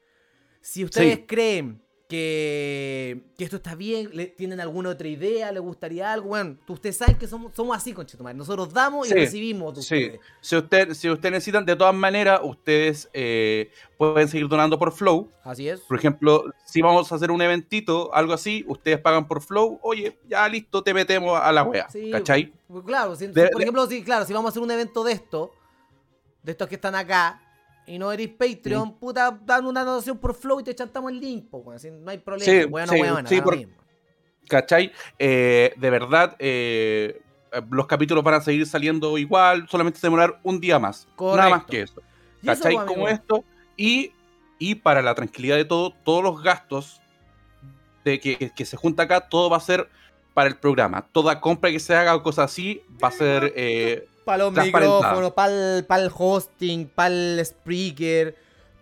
Si 0.62 0.84
ustedes 0.84 1.18
Sí. 1.20 1.26
creen 1.28 1.82
que, 2.10 3.22
que 3.38 3.44
esto 3.44 3.58
está 3.58 3.76
bien, 3.76 4.10
le, 4.14 4.26
tienen 4.26 4.60
alguna 4.60 4.90
otra 4.90 5.08
idea, 5.08 5.52
les 5.52 5.62
gustaría 5.62 6.12
algo, 6.12 6.30
bueno, 6.30 6.58
tú- 6.66 6.74
ustedes 6.74 6.98
saben 6.98 7.18
que 7.20 7.28
somos, 7.28 7.56
somos 7.56 7.78
así, 7.78 7.94
conchetumare. 7.94 8.36
Nosotros 8.36 8.74
damos 8.74 9.06
y 9.06 9.10
Sí, 9.12 9.16
recibimos 9.16 9.76
de 9.76 9.82
Sí. 9.84 10.12
Si 10.42 10.56
usted, 10.58 10.94
si 10.96 11.08
ustedes 11.10 11.34
necesitan, 11.34 11.66
de 11.66 11.76
todas 11.76 11.94
maneras, 11.94 12.42
ustedes 12.44 13.08
eh, 13.14 13.70
pueden 13.96 14.28
seguir 14.28 14.48
donando 14.48 14.80
por 14.80 14.92
Flow. 14.92 15.32
Así 15.44 15.70
es. 15.70 15.82
Por 15.82 15.98
ejemplo, 16.00 16.46
si 16.66 16.82
vamos 16.82 17.12
a 17.12 17.16
hacer 17.16 17.30
un 17.30 17.44
eventito, 17.44 18.12
algo 18.14 18.34
así, 18.34 18.66
ustedes 18.68 19.00
pagan 19.00 19.28
por 19.28 19.42
Flow. 19.44 19.80
Oye, 19.84 20.18
ya 20.28 20.50
listo, 20.50 20.82
te 20.84 20.96
metemos 20.96 21.40
a 21.40 21.52
la 21.52 21.64
wea. 21.64 21.88
Sí, 21.92 22.10
¿Cachai? 22.10 22.52
pues, 22.68 22.84
Claro, 22.86 23.16
si- 23.16 23.28
De- 23.28 23.50
por 23.50 23.58
de- 23.60 23.64
ejemplo, 23.64 23.86
si, 23.86 24.04
claro, 24.04 24.26
si 24.26 24.34
vamos 24.34 24.50
a 24.50 24.52
hacer 24.52 24.64
un 24.64 24.72
evento 24.72 25.04
de 25.04 25.12
esto, 25.12 25.52
de 26.42 26.54
estos 26.54 26.68
que 26.68 26.76
están 26.76 26.96
acá, 26.96 27.40
y 27.90 28.00
no 28.00 28.12
eres 28.12 28.30
Patreon, 28.30 28.90
Mm. 28.90 28.94
puta, 29.00 29.40
dan 29.46 29.66
una 29.66 29.84
donación 29.84 30.18
por 30.18 30.36
Flow 30.36 30.60
y 30.60 30.64
te 30.64 30.76
chantamos 30.76 31.12
el 31.12 31.20
link, 31.20 31.48
pues, 31.50 31.68
así, 31.76 31.90
no 31.92 32.10
hay 32.12 32.20
problema. 32.20 32.46
Sí, 32.62 32.66
bueno, 32.68 32.92
sí, 32.94 33.00
bueno, 33.00 33.30
sí, 33.30 33.42
por- 33.42 33.58
mismo. 33.58 33.74
¿Cachai? 34.48 34.92
Eh, 35.20 35.74
de 35.78 35.90
verdad, 35.90 36.36
eh, 36.40 37.22
eh, 37.52 37.62
los 37.70 37.86
capítulos 37.88 38.24
van 38.24 38.36
a 38.36 38.42
seguir 38.42 38.66
saliendo 38.66 39.18
igual, 39.18 39.68
solamente 39.70 40.00
demorar 40.02 40.40
un 40.44 40.60
día 40.60 40.80
más. 40.80 41.08
Nada 41.20 41.50
más 41.50 41.66
que 41.66 41.82
eso. 41.82 42.02
¿Cachai? 42.44 42.76
Como 42.86 43.08
esto. 43.08 43.44
Y, 43.78 44.12
y 44.58 44.76
para 44.76 45.02
la 45.02 45.14
tranquilidad 45.16 45.56
de 45.56 45.66
todo, 45.66 45.92
todos 46.04 46.24
los 46.24 46.42
gastos 46.42 47.00
de 48.04 48.20
que, 48.20 48.38
que- 48.38 48.50
que 48.52 48.66
se 48.66 48.76
junta 48.78 49.04
acá, 49.04 49.22
todo 49.30 49.50
va 49.50 49.58
a 49.58 49.62
ser 49.62 49.88
para 50.34 50.50
el 50.50 50.58
programa. 50.58 51.08
Toda 51.12 51.40
compra 51.42 51.70
que 51.70 51.80
se 51.80 51.94
haga 51.96 52.16
o 52.16 52.24
cosas 52.24 52.46
así 52.52 52.82
va 53.04 53.10
a 53.10 53.12
ser. 53.12 53.54
eh, 53.56 54.08
Para 54.30 54.44
los 54.44 54.54
micrófonos, 54.54 55.32
para 55.34 56.04
el, 56.04 56.12
hosting, 56.16 56.88
para 56.88 57.14
el 57.14 57.40
speaker, 57.40 58.36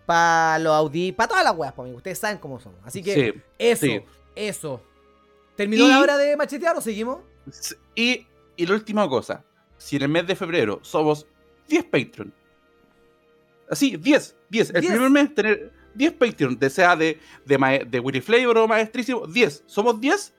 para 0.04 0.58
los 0.58 0.72
audí, 0.74 1.12
para 1.12 1.28
todas 1.28 1.44
las 1.44 1.56
weas, 1.56 1.72
pues, 1.72 1.84
amigo. 1.86 1.96
Ustedes 1.96 2.18
saben 2.18 2.38
cómo 2.38 2.60
son. 2.60 2.74
Así 2.84 3.02
que, 3.02 3.14
sí. 3.14 3.40
eso, 3.58 3.86
sí. 3.86 4.00
eso. 4.34 4.82
¿Terminó 5.56 5.86
Y- 5.86 5.88
la 5.90 6.00
hora 6.00 6.16
de 6.18 6.36
machetear 6.36 6.76
o 6.76 6.80
seguimos? 6.80 7.20
Y, 7.94 8.26
y 8.56 8.66
la 8.66 8.74
última 8.74 9.08
cosa, 9.08 9.42
si 9.78 9.96
en 9.96 10.02
el 10.02 10.08
mes 10.10 10.26
de 10.26 10.36
febrero 10.36 10.80
somos 10.82 11.26
10 11.68 11.84
Patreon, 11.84 12.32
así, 13.70 13.96
10, 13.96 14.36
10, 14.50 14.70
el 14.74 14.80
10. 14.82 14.92
primer 14.92 15.10
mes 15.10 15.34
tener 15.34 15.72
10 15.94 16.12
Patreon, 16.12 16.58
de 16.58 16.70
sea 16.70 16.94
de, 16.94 17.18
de, 17.44 17.86
de 17.88 18.00
Willy 18.00 18.20
Flavor 18.20 18.58
o 18.58 18.68
Maestrísimo, 18.68 19.26
10, 19.26 19.64
somos 19.66 20.00
10, 20.00 20.34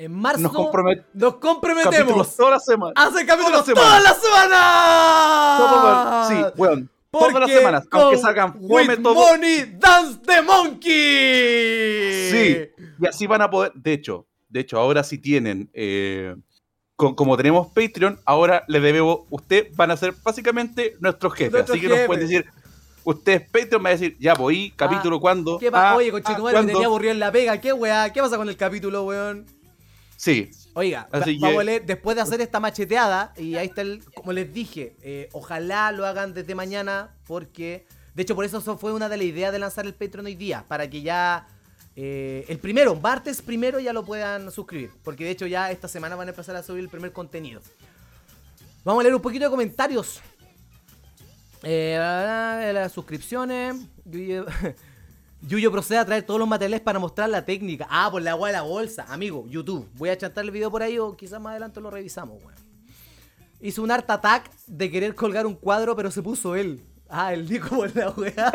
En 0.00 0.12
marzo 0.14 0.40
nos 0.40 0.52
comprometemos 0.52 1.06
nos 1.12 1.34
comprometemos 1.36 1.94
capítulos 1.94 2.34
toda 2.36 2.50
la 2.52 2.60
semana. 2.60 2.92
hacer 2.96 3.26
capítulos 3.26 3.64
Toda 3.66 3.74
la 3.74 3.80
todas 3.80 4.02
las 4.02 4.22
semanas. 4.22 5.58
Todo- 5.58 6.28
sí, 6.28 6.54
weón, 6.56 6.90
todas 7.10 7.32
las 7.34 7.40
Porque 7.42 7.54
semanas, 7.58 7.86
aunque 7.90 8.14
con 8.16 8.22
salgan 8.22 8.52
fome 8.66 8.96
todo. 8.96 9.14
Money 9.14 9.76
Dance 9.78 10.18
the 10.26 10.40
Monkey. 10.40 12.30
Sí. 12.30 12.84
Y 12.98 13.06
así 13.06 13.26
van 13.26 13.42
a 13.42 13.50
poder, 13.50 13.72
de 13.74 13.92
hecho, 13.92 14.26
de 14.48 14.60
hecho, 14.60 14.78
ahora 14.78 15.02
sí 15.04 15.18
tienen, 15.18 15.68
eh, 15.74 16.34
co- 16.96 17.14
como 17.14 17.36
tenemos 17.36 17.66
Patreon, 17.68 18.18
ahora 18.24 18.64
le 18.68 18.80
debemos, 18.80 19.20
usted 19.28 19.68
van 19.74 19.90
a 19.90 19.96
ser 19.98 20.14
básicamente 20.24 20.96
nuestros 21.00 21.34
jefes. 21.34 21.52
Nuestros 21.52 21.76
así 21.78 21.86
que 21.86 21.94
nos 21.94 22.06
pueden 22.06 22.26
decir, 22.26 22.46
usted 23.04 23.42
Patreon 23.52 23.84
va 23.84 23.88
a 23.88 23.92
decir, 23.92 24.16
ya 24.18 24.32
voy, 24.32 24.72
capítulo 24.76 25.20
cuándo. 25.20 25.58
¿Qué 25.58 25.70
pasa? 25.70 25.90
Ah, 25.90 25.96
Oye, 25.96 26.08
ah, 26.08 26.12
conchetumare, 26.12 26.42
me 26.44 26.52
¿cuándo? 26.52 26.72
tenía 26.72 26.86
aburrido 26.86 27.12
en 27.12 27.18
la 27.20 27.30
pega. 27.32 27.60
¿Qué 27.60 27.72
weá? 27.74 28.10
¿Qué 28.12 28.22
pasa 28.22 28.38
con 28.38 28.48
el 28.48 28.56
capítulo, 28.56 29.04
weón? 29.04 29.44
Sí, 30.22 30.50
Oiga, 30.74 31.08
Así 31.12 31.38
va- 31.38 31.48
vamos 31.48 31.56
que- 31.56 31.60
a 31.60 31.64
leer, 31.64 31.86
después 31.86 32.14
de 32.14 32.20
hacer 32.20 32.42
esta 32.42 32.60
macheteada, 32.60 33.32
y 33.38 33.54
ahí 33.56 33.68
está 33.68 33.80
el, 33.80 34.04
como 34.14 34.32
les 34.34 34.52
dije, 34.52 34.94
eh, 35.00 35.30
ojalá 35.32 35.92
lo 35.92 36.04
hagan 36.04 36.34
desde 36.34 36.54
mañana, 36.54 37.14
porque 37.26 37.86
De 38.14 38.22
hecho, 38.24 38.34
por 38.34 38.44
eso 38.44 38.58
eso 38.58 38.76
fue 38.76 38.92
una 38.92 39.08
de 39.08 39.16
las 39.16 39.24
ideas 39.24 39.50
de 39.52 39.58
lanzar 39.58 39.86
el 39.86 39.94
Patreon 39.94 40.26
hoy 40.26 40.34
día, 40.34 40.64
para 40.68 40.90
que 40.90 41.00
ya 41.00 41.46
eh, 41.96 42.44
el 42.48 42.58
primero, 42.58 42.94
martes 42.96 43.40
primero, 43.40 43.78
ya 43.80 43.92
lo 43.94 44.04
puedan 44.04 44.50
suscribir. 44.50 44.90
Porque 45.02 45.24
de 45.24 45.30
hecho 45.30 45.46
ya 45.46 45.70
esta 45.70 45.88
semana 45.88 46.16
van 46.16 46.28
a 46.28 46.30
empezar 46.32 46.54
a 46.56 46.62
subir 46.62 46.82
el 46.82 46.88
primer 46.90 47.12
contenido. 47.12 47.62
Vamos 48.84 49.00
a 49.00 49.02
leer 49.04 49.14
un 49.14 49.22
poquito 49.22 49.44
de 49.44 49.50
comentarios. 49.50 50.20
Eh, 51.62 51.96
las 52.74 52.92
suscripciones. 52.92 53.76
Yuyo, 55.42 55.72
procede 55.72 55.98
a 55.98 56.04
traer 56.04 56.22
todos 56.22 56.38
los 56.38 56.48
materiales 56.48 56.80
para 56.80 56.98
mostrar 56.98 57.28
la 57.30 57.44
técnica. 57.44 57.86
Ah, 57.88 58.08
por 58.10 58.20
la 58.20 58.32
agua 58.32 58.48
de 58.48 58.52
la 58.54 58.62
bolsa. 58.62 59.06
Amigo, 59.08 59.46
YouTube. 59.48 59.88
Voy 59.94 60.10
a 60.10 60.18
chantar 60.18 60.44
el 60.44 60.50
video 60.50 60.70
por 60.70 60.82
ahí 60.82 60.98
o 60.98 61.16
quizás 61.16 61.40
más 61.40 61.52
adelante 61.52 61.80
lo 61.80 61.90
revisamos, 61.90 62.42
weón. 62.42 62.60
Hizo 63.62 63.82
un 63.82 63.90
art 63.90 64.08
attack 64.10 64.50
de 64.66 64.90
querer 64.90 65.14
colgar 65.14 65.46
un 65.46 65.54
cuadro, 65.54 65.96
pero 65.96 66.10
se 66.10 66.22
puso 66.22 66.56
él. 66.56 66.82
Ah, 67.08 67.32
el 67.32 67.48
Nico 67.48 67.68
por 67.70 67.94
la 67.96 68.10
weá. 68.10 68.52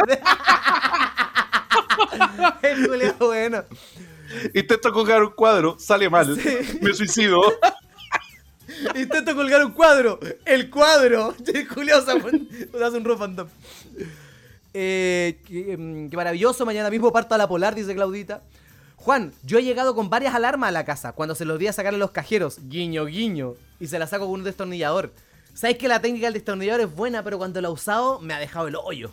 el 2.62 2.88
culiao 2.88 3.16
bueno. 3.20 3.64
Intento 4.54 4.92
colgar 4.94 5.24
un 5.24 5.32
cuadro, 5.32 5.78
sale 5.80 6.10
mal. 6.10 6.40
Sí. 6.40 6.80
Me 6.82 6.94
suicido. 6.94 7.42
Intento 8.96 9.36
colgar 9.36 9.64
un 9.66 9.72
cuadro. 9.72 10.20
El 10.46 10.70
cuadro. 10.70 11.36
El 11.54 11.68
culiao 11.68 12.02
se 12.02 12.12
hace 12.12 12.98
un 12.98 13.36
dump. 13.36 13.50
Eh, 14.78 15.40
qué, 15.48 16.08
qué 16.12 16.18
maravilloso. 16.18 16.66
Mañana 16.66 16.90
mismo 16.90 17.14
parto 17.14 17.34
a 17.34 17.38
la 17.38 17.48
polar, 17.48 17.76
dice 17.76 17.96
Claudita. 17.96 18.44
Juan, 18.98 19.32
yo 19.44 19.58
he 19.58 19.64
llegado 19.64 19.96
con 19.96 20.10
varias 20.10 20.36
alarmas 20.36 20.68
a 20.68 20.72
la 20.72 20.84
casa 20.84 21.14
cuando 21.14 21.34
se 21.34 21.46
los 21.46 21.58
di 21.58 21.68
a 21.68 21.74
sacar 21.74 21.94
a 21.94 21.98
los 21.98 22.12
cajeros. 22.12 22.58
Guiño, 22.68 23.06
guiño. 23.06 23.54
Y 23.80 23.88
se 23.88 24.00
las 24.00 24.10
saco 24.10 24.26
con 24.26 24.34
un 24.40 24.44
destornillador. 24.44 25.14
Sabes 25.54 25.78
que 25.78 25.88
la 25.88 26.02
técnica 26.02 26.26
del 26.26 26.34
destornillador 26.34 26.82
es 26.82 26.94
buena, 26.94 27.24
pero 27.24 27.38
cuando 27.38 27.62
la 27.62 27.70
he 27.70 27.72
usado 27.72 28.20
me 28.20 28.34
ha 28.34 28.40
dejado 28.40 28.68
el 28.68 28.76
hoyo. 28.76 29.12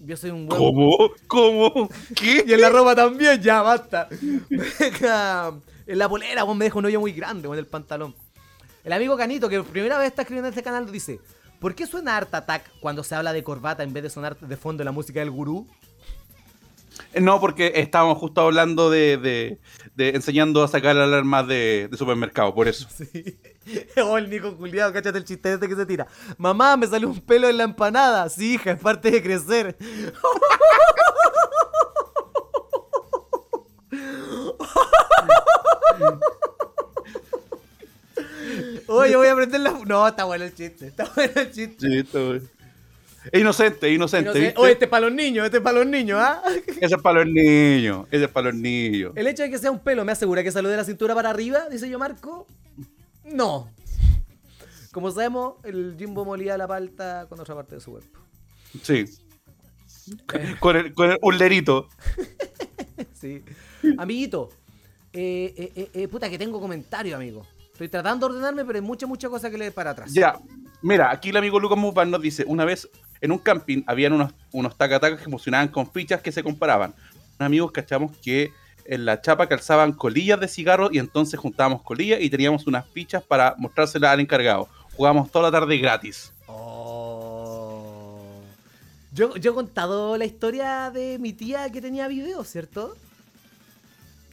Yo 0.00 0.16
soy 0.16 0.30
un 0.30 0.46
buen. 0.46 0.58
¿Cómo? 0.58 1.10
¿Cómo? 1.26 1.88
¿Qué? 2.14 2.44
Y 2.46 2.52
en 2.54 2.60
la 2.60 2.70
ropa 2.70 2.94
también, 2.94 3.40
ya 3.42 3.60
basta. 3.60 4.08
En 5.86 5.98
la 5.98 6.08
polera, 6.08 6.44
vos 6.44 6.56
me 6.56 6.64
deja 6.64 6.78
un 6.78 6.86
hoyo 6.86 6.98
muy 6.98 7.12
grande 7.12 7.46
con 7.46 7.58
el 7.58 7.66
pantalón. 7.66 8.14
El 8.84 8.92
amigo 8.94 9.18
Canito, 9.18 9.50
que 9.50 9.62
primera 9.62 9.98
vez 9.98 10.08
está 10.08 10.22
escribiendo 10.22 10.48
en 10.48 10.52
este 10.52 10.62
canal, 10.62 10.90
dice: 10.90 11.20
¿Por 11.64 11.74
qué 11.74 11.86
suena 11.86 12.18
Art 12.18 12.34
Attack 12.34 12.70
cuando 12.78 13.02
se 13.02 13.14
habla 13.14 13.32
de 13.32 13.42
corbata 13.42 13.82
en 13.84 13.94
vez 13.94 14.02
de 14.02 14.10
sonar 14.10 14.38
de 14.38 14.56
fondo 14.58 14.84
la 14.84 14.92
música 14.92 15.20
del 15.20 15.30
gurú? 15.30 15.66
No, 17.18 17.40
porque 17.40 17.72
estábamos 17.76 18.18
justo 18.18 18.42
hablando 18.42 18.90
de, 18.90 19.16
de- 19.16 19.58
de 19.94 20.10
enseñando 20.10 20.62
a 20.62 20.68
sacar 20.68 20.94
alarmas 20.98 21.48
de, 21.48 21.88
de 21.90 21.96
supermercado, 21.96 22.54
por 22.54 22.68
eso. 22.68 22.86
Sí. 22.94 23.38
Oh, 23.96 24.18
el 24.18 24.28
Nico 24.28 24.52
Juliado, 24.58 24.92
cáchate 24.92 25.16
el 25.16 25.24
chiste 25.24 25.54
este 25.54 25.66
que 25.66 25.74
se 25.74 25.86
tira. 25.86 26.06
Mamá, 26.36 26.76
me 26.76 26.86
salió 26.86 27.08
un 27.08 27.18
pelo 27.22 27.48
en 27.48 27.56
la 27.56 27.64
empanada. 27.64 28.28
Sí, 28.28 28.56
hija, 28.56 28.72
es 28.72 28.80
parte 28.82 29.10
de 29.10 29.22
crecer. 29.22 29.74
Oye, 38.86 39.16
voy 39.16 39.26
a 39.26 39.32
aprender 39.32 39.60
la. 39.60 39.72
No, 39.86 40.06
está 40.06 40.24
bueno 40.24 40.44
el 40.44 40.54
chiste. 40.54 40.88
Está 40.88 41.10
bueno 41.14 41.32
el 41.36 41.50
chiste. 41.50 41.88
Sí, 41.88 41.98
esto, 41.98 42.28
güey. 42.28 42.40
Es 43.32 43.40
inocente, 43.40 43.88
es 43.88 43.94
inocente. 43.94 44.54
Oye, 44.56 44.72
este 44.72 44.84
es 44.84 44.90
para 44.90 45.06
los 45.06 45.14
niños, 45.14 45.46
este 45.46 45.56
es 45.56 45.62
para 45.62 45.78
los 45.78 45.86
niños, 45.86 46.18
¿ah? 46.20 46.42
Ese 46.80 46.94
es 46.94 47.02
para 47.02 47.24
los 47.24 47.32
niños. 47.32 48.06
Ese 48.10 48.24
es 48.24 48.30
para 48.30 48.50
los 48.50 48.60
niños. 48.60 49.12
El 49.16 49.26
hecho 49.26 49.42
de 49.42 49.50
que 49.50 49.58
sea 49.58 49.70
un 49.70 49.78
pelo 49.78 50.04
me 50.04 50.12
asegura 50.12 50.42
que 50.42 50.50
salió 50.50 50.68
de 50.68 50.76
la 50.76 50.84
cintura 50.84 51.14
para 51.14 51.30
arriba, 51.30 51.68
dice 51.70 51.88
yo 51.88 51.98
Marco. 51.98 52.46
No. 53.24 53.70
Como 54.92 55.10
sabemos, 55.10 55.54
el 55.64 55.96
Jimbo 55.98 56.24
molía 56.24 56.58
la 56.58 56.68
palta 56.68 57.26
con 57.28 57.40
otra 57.40 57.54
parte 57.54 57.76
de 57.76 57.80
su 57.80 57.92
cuerpo. 57.92 58.20
Sí. 58.82 59.06
Con, 60.60 60.76
el, 60.76 60.94
con 60.94 61.10
el. 61.10 61.18
Sí. 63.14 63.42
Amiguito, 63.98 64.50
eh, 65.12 65.52
eh, 65.56 65.72
eh, 65.74 65.90
eh, 65.94 66.08
puta 66.08 66.28
que 66.28 66.38
tengo 66.38 66.60
comentario, 66.60 67.16
amigo. 67.16 67.46
Estoy 67.74 67.88
tratando 67.88 68.28
de 68.28 68.34
ordenarme, 68.34 68.64
pero 68.64 68.78
hay 68.78 68.84
mucha, 68.84 69.04
mucha 69.06 69.28
cosa 69.28 69.50
que 69.50 69.58
leer 69.58 69.74
para 69.74 69.90
atrás. 69.90 70.12
Ya, 70.14 70.38
mira, 70.80 71.10
aquí 71.10 71.30
el 71.30 71.36
amigo 71.36 71.58
Lucas 71.58 71.76
Mupan 71.76 72.08
nos 72.08 72.22
dice, 72.22 72.44
una 72.46 72.64
vez 72.64 72.88
en 73.20 73.32
un 73.32 73.38
camping 73.38 73.82
habían 73.88 74.12
unos, 74.12 74.32
unos 74.52 74.76
tacatacas 74.78 75.18
que 75.20 75.28
funcionaban 75.28 75.66
con 75.68 75.90
fichas 75.90 76.22
que 76.22 76.30
se 76.30 76.44
comparaban. 76.44 76.94
Unos 77.36 77.46
amigos 77.46 77.72
cachamos 77.72 78.16
que 78.18 78.52
en 78.84 79.04
la 79.04 79.20
chapa 79.20 79.48
calzaban 79.48 79.92
colillas 79.92 80.38
de 80.38 80.46
cigarro 80.46 80.88
y 80.92 80.98
entonces 81.00 81.40
juntábamos 81.40 81.82
colillas 81.82 82.20
y 82.20 82.30
teníamos 82.30 82.64
unas 82.68 82.86
fichas 82.90 83.24
para 83.24 83.56
mostrárselas 83.58 84.12
al 84.12 84.20
encargado. 84.20 84.68
Jugábamos 84.96 85.32
toda 85.32 85.50
la 85.50 85.58
tarde 85.60 85.76
gratis. 85.78 86.32
Oh. 86.46 88.20
Yo, 89.12 89.34
yo 89.36 89.50
he 89.50 89.54
contado 89.54 90.16
la 90.16 90.24
historia 90.26 90.90
de 90.92 91.18
mi 91.18 91.32
tía 91.32 91.68
que 91.70 91.80
tenía 91.80 92.06
videos, 92.06 92.46
¿cierto? 92.48 92.94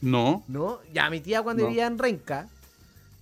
No. 0.00 0.44
¿No? 0.46 0.78
Ya, 0.92 1.10
mi 1.10 1.20
tía 1.20 1.42
cuando 1.42 1.62
No. 1.64 1.68
vivía 1.68 1.86
en 1.86 1.98
Renca, 1.98 2.48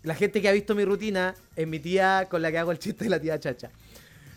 la 0.02 0.14
gente 0.14 0.40
que 0.40 0.48
ha 0.48 0.52
visto 0.52 0.74
mi 0.74 0.84
rutina 0.84 1.34
es 1.56 1.66
mi 1.66 1.78
tía 1.78 2.26
con 2.30 2.42
la 2.42 2.50
que 2.50 2.58
hago 2.58 2.72
el 2.72 2.78
chiste 2.78 3.04
de 3.04 3.10
la 3.10 3.20
tía 3.20 3.38
Chacha. 3.38 3.70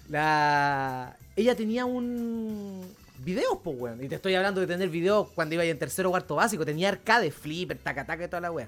La... 0.10 1.16
Ella 1.36 1.56
tenía 1.56 1.86
un... 1.86 2.86
Videos, 3.20 3.60
pues, 3.64 3.78
weón. 3.80 4.04
Y 4.04 4.10
te 4.10 4.16
estoy 4.16 4.36
hablando 4.36 4.60
de 4.60 4.68
tener 4.68 4.90
videos 4.90 5.30
cuando 5.30 5.56
iba 5.56 5.64
en 5.64 5.80
tercero 5.80 6.10
o 6.10 6.12
cuarto 6.12 6.36
básico. 6.36 6.66
Tenía 6.66 6.90
arcade, 6.90 7.32
flipper, 7.32 7.78
taca-taca 7.78 8.26
y 8.26 8.28
toda 8.28 8.42
la 8.42 8.52
wea. 8.52 8.68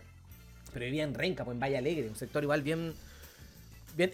Pero 0.74 0.86
vivía 0.86 1.04
en 1.04 1.14
Renca, 1.14 1.44
pues 1.44 1.56
en 1.56 1.60
Valle 1.60 1.78
Alegre, 1.78 2.08
un 2.08 2.16
sector 2.16 2.44
igual 2.44 2.62
bien... 2.62 2.94
Bien. 3.98 4.12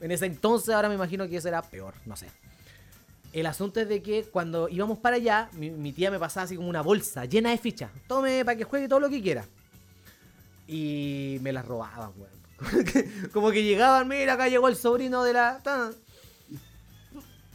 En 0.00 0.10
ese 0.10 0.26
entonces, 0.26 0.74
ahora 0.74 0.88
me 0.88 0.94
imagino 0.94 1.28
que 1.28 1.36
eso 1.36 1.48
era 1.48 1.62
peor, 1.62 1.94
no 2.06 2.16
sé. 2.16 2.26
El 3.32 3.46
asunto 3.46 3.80
es 3.80 3.88
de 3.88 4.02
que 4.02 4.24
cuando 4.24 4.68
íbamos 4.68 4.98
para 4.98 5.16
allá, 5.16 5.48
mi 5.52 5.92
tía 5.92 6.10
me 6.10 6.18
pasaba 6.18 6.44
así 6.44 6.56
como 6.56 6.68
una 6.68 6.82
bolsa 6.82 7.24
llena 7.24 7.50
de 7.50 7.58
fichas. 7.58 7.90
Tome 8.08 8.44
para 8.44 8.56
que 8.56 8.64
juegue 8.64 8.88
todo 8.88 9.00
lo 9.00 9.08
que 9.08 9.20
quiera. 9.22 9.44
Y 10.70 11.38
me 11.42 11.52
las 11.52 11.66
robaban, 11.66 12.12
weón. 12.16 12.30
Como 12.56 12.84
que, 12.84 13.28
como 13.32 13.50
que 13.50 13.64
llegaban, 13.64 14.06
mira, 14.06 14.34
acá 14.34 14.48
llegó 14.48 14.68
el 14.68 14.76
sobrino 14.76 15.24
de 15.24 15.32
la. 15.32 15.60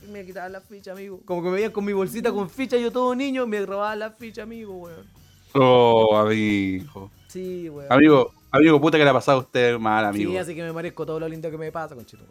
Y 0.06 0.12
me 0.12 0.26
quitaban 0.26 0.52
las 0.52 0.66
fichas, 0.66 0.98
amigo. 0.98 1.22
Como 1.24 1.42
que 1.42 1.48
me 1.48 1.56
veían 1.56 1.72
con 1.72 1.86
mi 1.86 1.94
bolsita 1.94 2.34
con 2.34 2.50
fichas, 2.50 2.82
yo 2.82 2.92
todo 2.92 3.16
niño, 3.16 3.48
me 3.48 3.66
robaban 3.66 4.00
las 4.00 4.16
fichas, 4.18 4.44
amigo, 4.44 4.76
weón. 4.76 5.06
Oh, 5.54 6.18
amigo. 6.18 7.10
Sí, 7.30 7.70
weón. 7.70 7.90
Amigo, 7.90 8.34
amigo, 8.52 8.82
puta 8.82 8.98
que 8.98 9.06
le 9.06 9.10
ha 9.10 9.14
pasado 9.14 9.38
a 9.38 9.42
usted 9.42 9.78
mal, 9.80 10.04
amigo. 10.04 10.32
Sí, 10.32 10.38
así 10.38 10.54
que 10.54 10.64
me 10.64 10.74
merezco 10.74 11.06
todo 11.06 11.22
lo 11.22 11.30
lindo 11.30 11.50
que 11.50 11.58
me 11.58 11.72
pasa, 11.72 11.96
con 11.96 12.06
chito, 12.06 12.26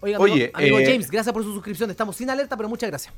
Oiga, 0.00 0.18
Oye, 0.18 0.50
amigo, 0.52 0.58
amigo 0.58 0.78
eh, 0.80 0.86
James, 0.86 1.10
gracias 1.10 1.32
por 1.32 1.44
su 1.44 1.52
suscripción. 1.52 1.90
Estamos 1.90 2.16
sin 2.16 2.28
alerta, 2.28 2.56
pero 2.56 2.68
muchas 2.68 2.90
gracias. 2.90 3.14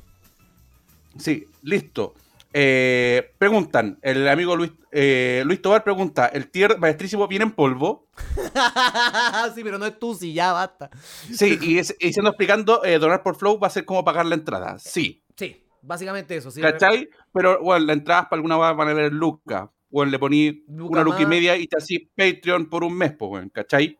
Sí, 1.17 1.47
listo. 1.63 2.13
Eh, 2.53 3.33
preguntan, 3.37 3.97
el 4.01 4.27
amigo 4.27 4.55
Luis, 4.55 4.71
eh, 4.91 5.43
Luis 5.45 5.61
Tobar 5.61 5.83
pregunta, 5.83 6.27
¿el 6.27 6.49
tier 6.51 6.77
maestrísimo 6.79 7.27
viene 7.27 7.45
en 7.45 7.51
polvo? 7.51 8.09
sí, 9.55 9.63
pero 9.63 9.77
no 9.77 9.85
es 9.85 9.97
tú, 9.97 10.13
sí, 10.15 10.33
ya 10.33 10.51
basta. 10.51 10.89
Sí, 11.33 11.57
y, 11.61 11.77
es- 11.79 11.95
y 11.99 12.11
siendo 12.11 12.31
explicando, 12.31 12.83
eh, 12.83 12.99
donar 12.99 13.23
por 13.23 13.37
Flow 13.37 13.57
va 13.59 13.67
a 13.67 13.71
ser 13.71 13.85
como 13.85 14.03
pagar 14.03 14.25
la 14.25 14.35
entrada. 14.35 14.77
Sí, 14.79 15.23
Sí, 15.37 15.63
básicamente 15.81 16.35
eso. 16.35 16.51
Sí, 16.51 16.61
¿cachai? 16.61 17.09
Pero, 17.33 17.61
bueno, 17.61 17.85
la 17.85 17.93
entrada 17.93 18.29
para 18.29 18.37
alguna 18.39 18.57
va 18.57 18.69
a 18.69 18.73
valer 18.73 19.11
lucas. 19.13 19.69
Bueno, 19.89 20.11
le 20.11 20.19
poní 20.19 20.63
Luca 20.67 20.91
una 20.91 21.03
luca 21.03 21.21
y 21.21 21.25
media 21.25 21.55
y 21.57 21.67
te 21.67 21.77
así 21.77 21.99
Patreon 22.15 22.69
por 22.69 22.83
un 22.83 22.97
mes, 22.97 23.13
pues, 23.17 23.29
bueno, 23.29 23.49
¿cachai? 23.53 23.97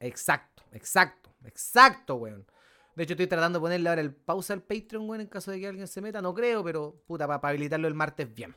Exacto, 0.00 0.62
exacto, 0.72 1.30
exacto, 1.44 2.16
weón. 2.16 2.44
De 2.94 3.04
hecho, 3.04 3.14
estoy 3.14 3.26
tratando 3.26 3.58
de 3.58 3.62
ponerle 3.62 3.88
ahora 3.88 4.02
el 4.02 4.14
pausa 4.14 4.52
al 4.52 4.62
Patreon, 4.62 5.08
weón, 5.08 5.22
en 5.22 5.26
caso 5.26 5.50
de 5.50 5.60
que 5.60 5.66
alguien 5.66 5.88
se 5.88 6.00
meta. 6.00 6.20
No 6.20 6.34
creo, 6.34 6.62
pero 6.62 7.02
puta, 7.06 7.26
para 7.26 7.48
habilitarlo 7.48 7.88
el 7.88 7.94
martes 7.94 8.32
bien. 8.32 8.54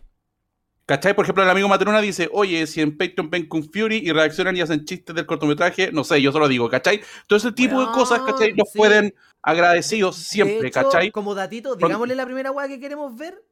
¿Cachai? 0.86 1.16
Por 1.16 1.26
ejemplo, 1.26 1.44
el 1.44 1.50
amigo 1.50 1.68
Matrona 1.68 2.00
dice, 2.00 2.30
oye, 2.32 2.68
si 2.68 2.80
en 2.80 2.96
Patreon 2.96 3.32
ven 3.32 3.48
con 3.48 3.64
Fury 3.64 3.98
y 4.04 4.12
reaccionan 4.12 4.56
y 4.56 4.62
hacen 4.62 4.86
chistes 4.86 5.16
del 5.16 5.26
cortometraje, 5.26 5.92
no 5.92 6.04
sé, 6.04 6.22
yo 6.22 6.32
solo 6.32 6.48
digo, 6.48 6.70
¿cachai? 6.70 7.02
Todo 7.28 7.38
ese 7.38 7.52
tipo 7.54 7.80
de 7.80 7.88
cosas, 7.88 8.22
¿cachai? 8.22 8.54
Nos 8.54 8.70
sí. 8.70 8.78
pueden 8.78 9.16
agradecidos 9.42 10.18
De 10.18 10.24
siempre, 10.24 10.68
hecho, 10.68 10.84
¿cachai? 10.84 11.10
Como 11.10 11.34
datito, 11.34 11.76
digámosle 11.76 12.14
la 12.14 12.26
primera 12.26 12.52
weá 12.52 12.68
que 12.68 12.80
queremos 12.80 13.16
ver. 13.18 13.44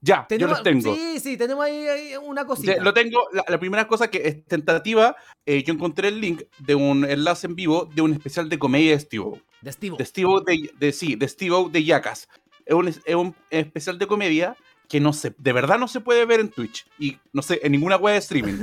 Ya, 0.00 0.26
Tenemos, 0.26 0.50
yo 0.50 0.54
los 0.54 0.62
tengo. 0.62 0.94
Sí, 0.94 1.18
sí, 1.20 1.36
tenemos 1.36 1.64
ahí, 1.64 1.86
ahí 1.88 2.12
una 2.22 2.46
cosita. 2.46 2.76
Lo 2.80 2.94
tengo, 2.94 3.18
la, 3.32 3.44
la 3.46 3.58
primera 3.58 3.86
cosa 3.86 4.08
que 4.08 4.28
es 4.28 4.46
tentativa, 4.46 5.14
eh, 5.44 5.62
yo 5.64 5.74
encontré 5.74 6.08
el 6.08 6.20
link 6.20 6.42
de 6.60 6.74
un 6.74 7.04
enlace 7.04 7.48
en 7.48 7.56
vivo 7.56 7.86
de 7.92 8.00
un 8.00 8.12
especial 8.12 8.48
de 8.48 8.58
comedia 8.58 8.92
de 8.92 9.00
Steve 9.00 9.42
De 9.60 9.72
Steve. 9.72 9.96
De 9.98 10.04
Steve 10.04 10.30
de, 10.46 10.70
de, 10.78 10.92
sí, 10.92 11.16
de 11.16 11.28
Steve 11.28 11.68
de 11.70 11.84
Yacas. 11.84 12.28
Es 12.64 12.74
un, 12.74 12.88
es 12.88 13.14
un 13.14 13.34
especial 13.50 13.98
de 13.98 14.06
comedia 14.06 14.56
que 14.88 15.00
no 15.00 15.12
se, 15.12 15.34
de 15.36 15.52
verdad 15.52 15.78
no 15.78 15.86
se 15.86 16.00
puede 16.00 16.24
ver 16.24 16.40
en 16.40 16.48
Twitch 16.48 16.86
y 16.98 17.18
no 17.32 17.42
sé, 17.42 17.60
en 17.62 17.72
ninguna 17.72 17.96
web 17.96 18.14
de 18.14 18.18
streaming. 18.18 18.54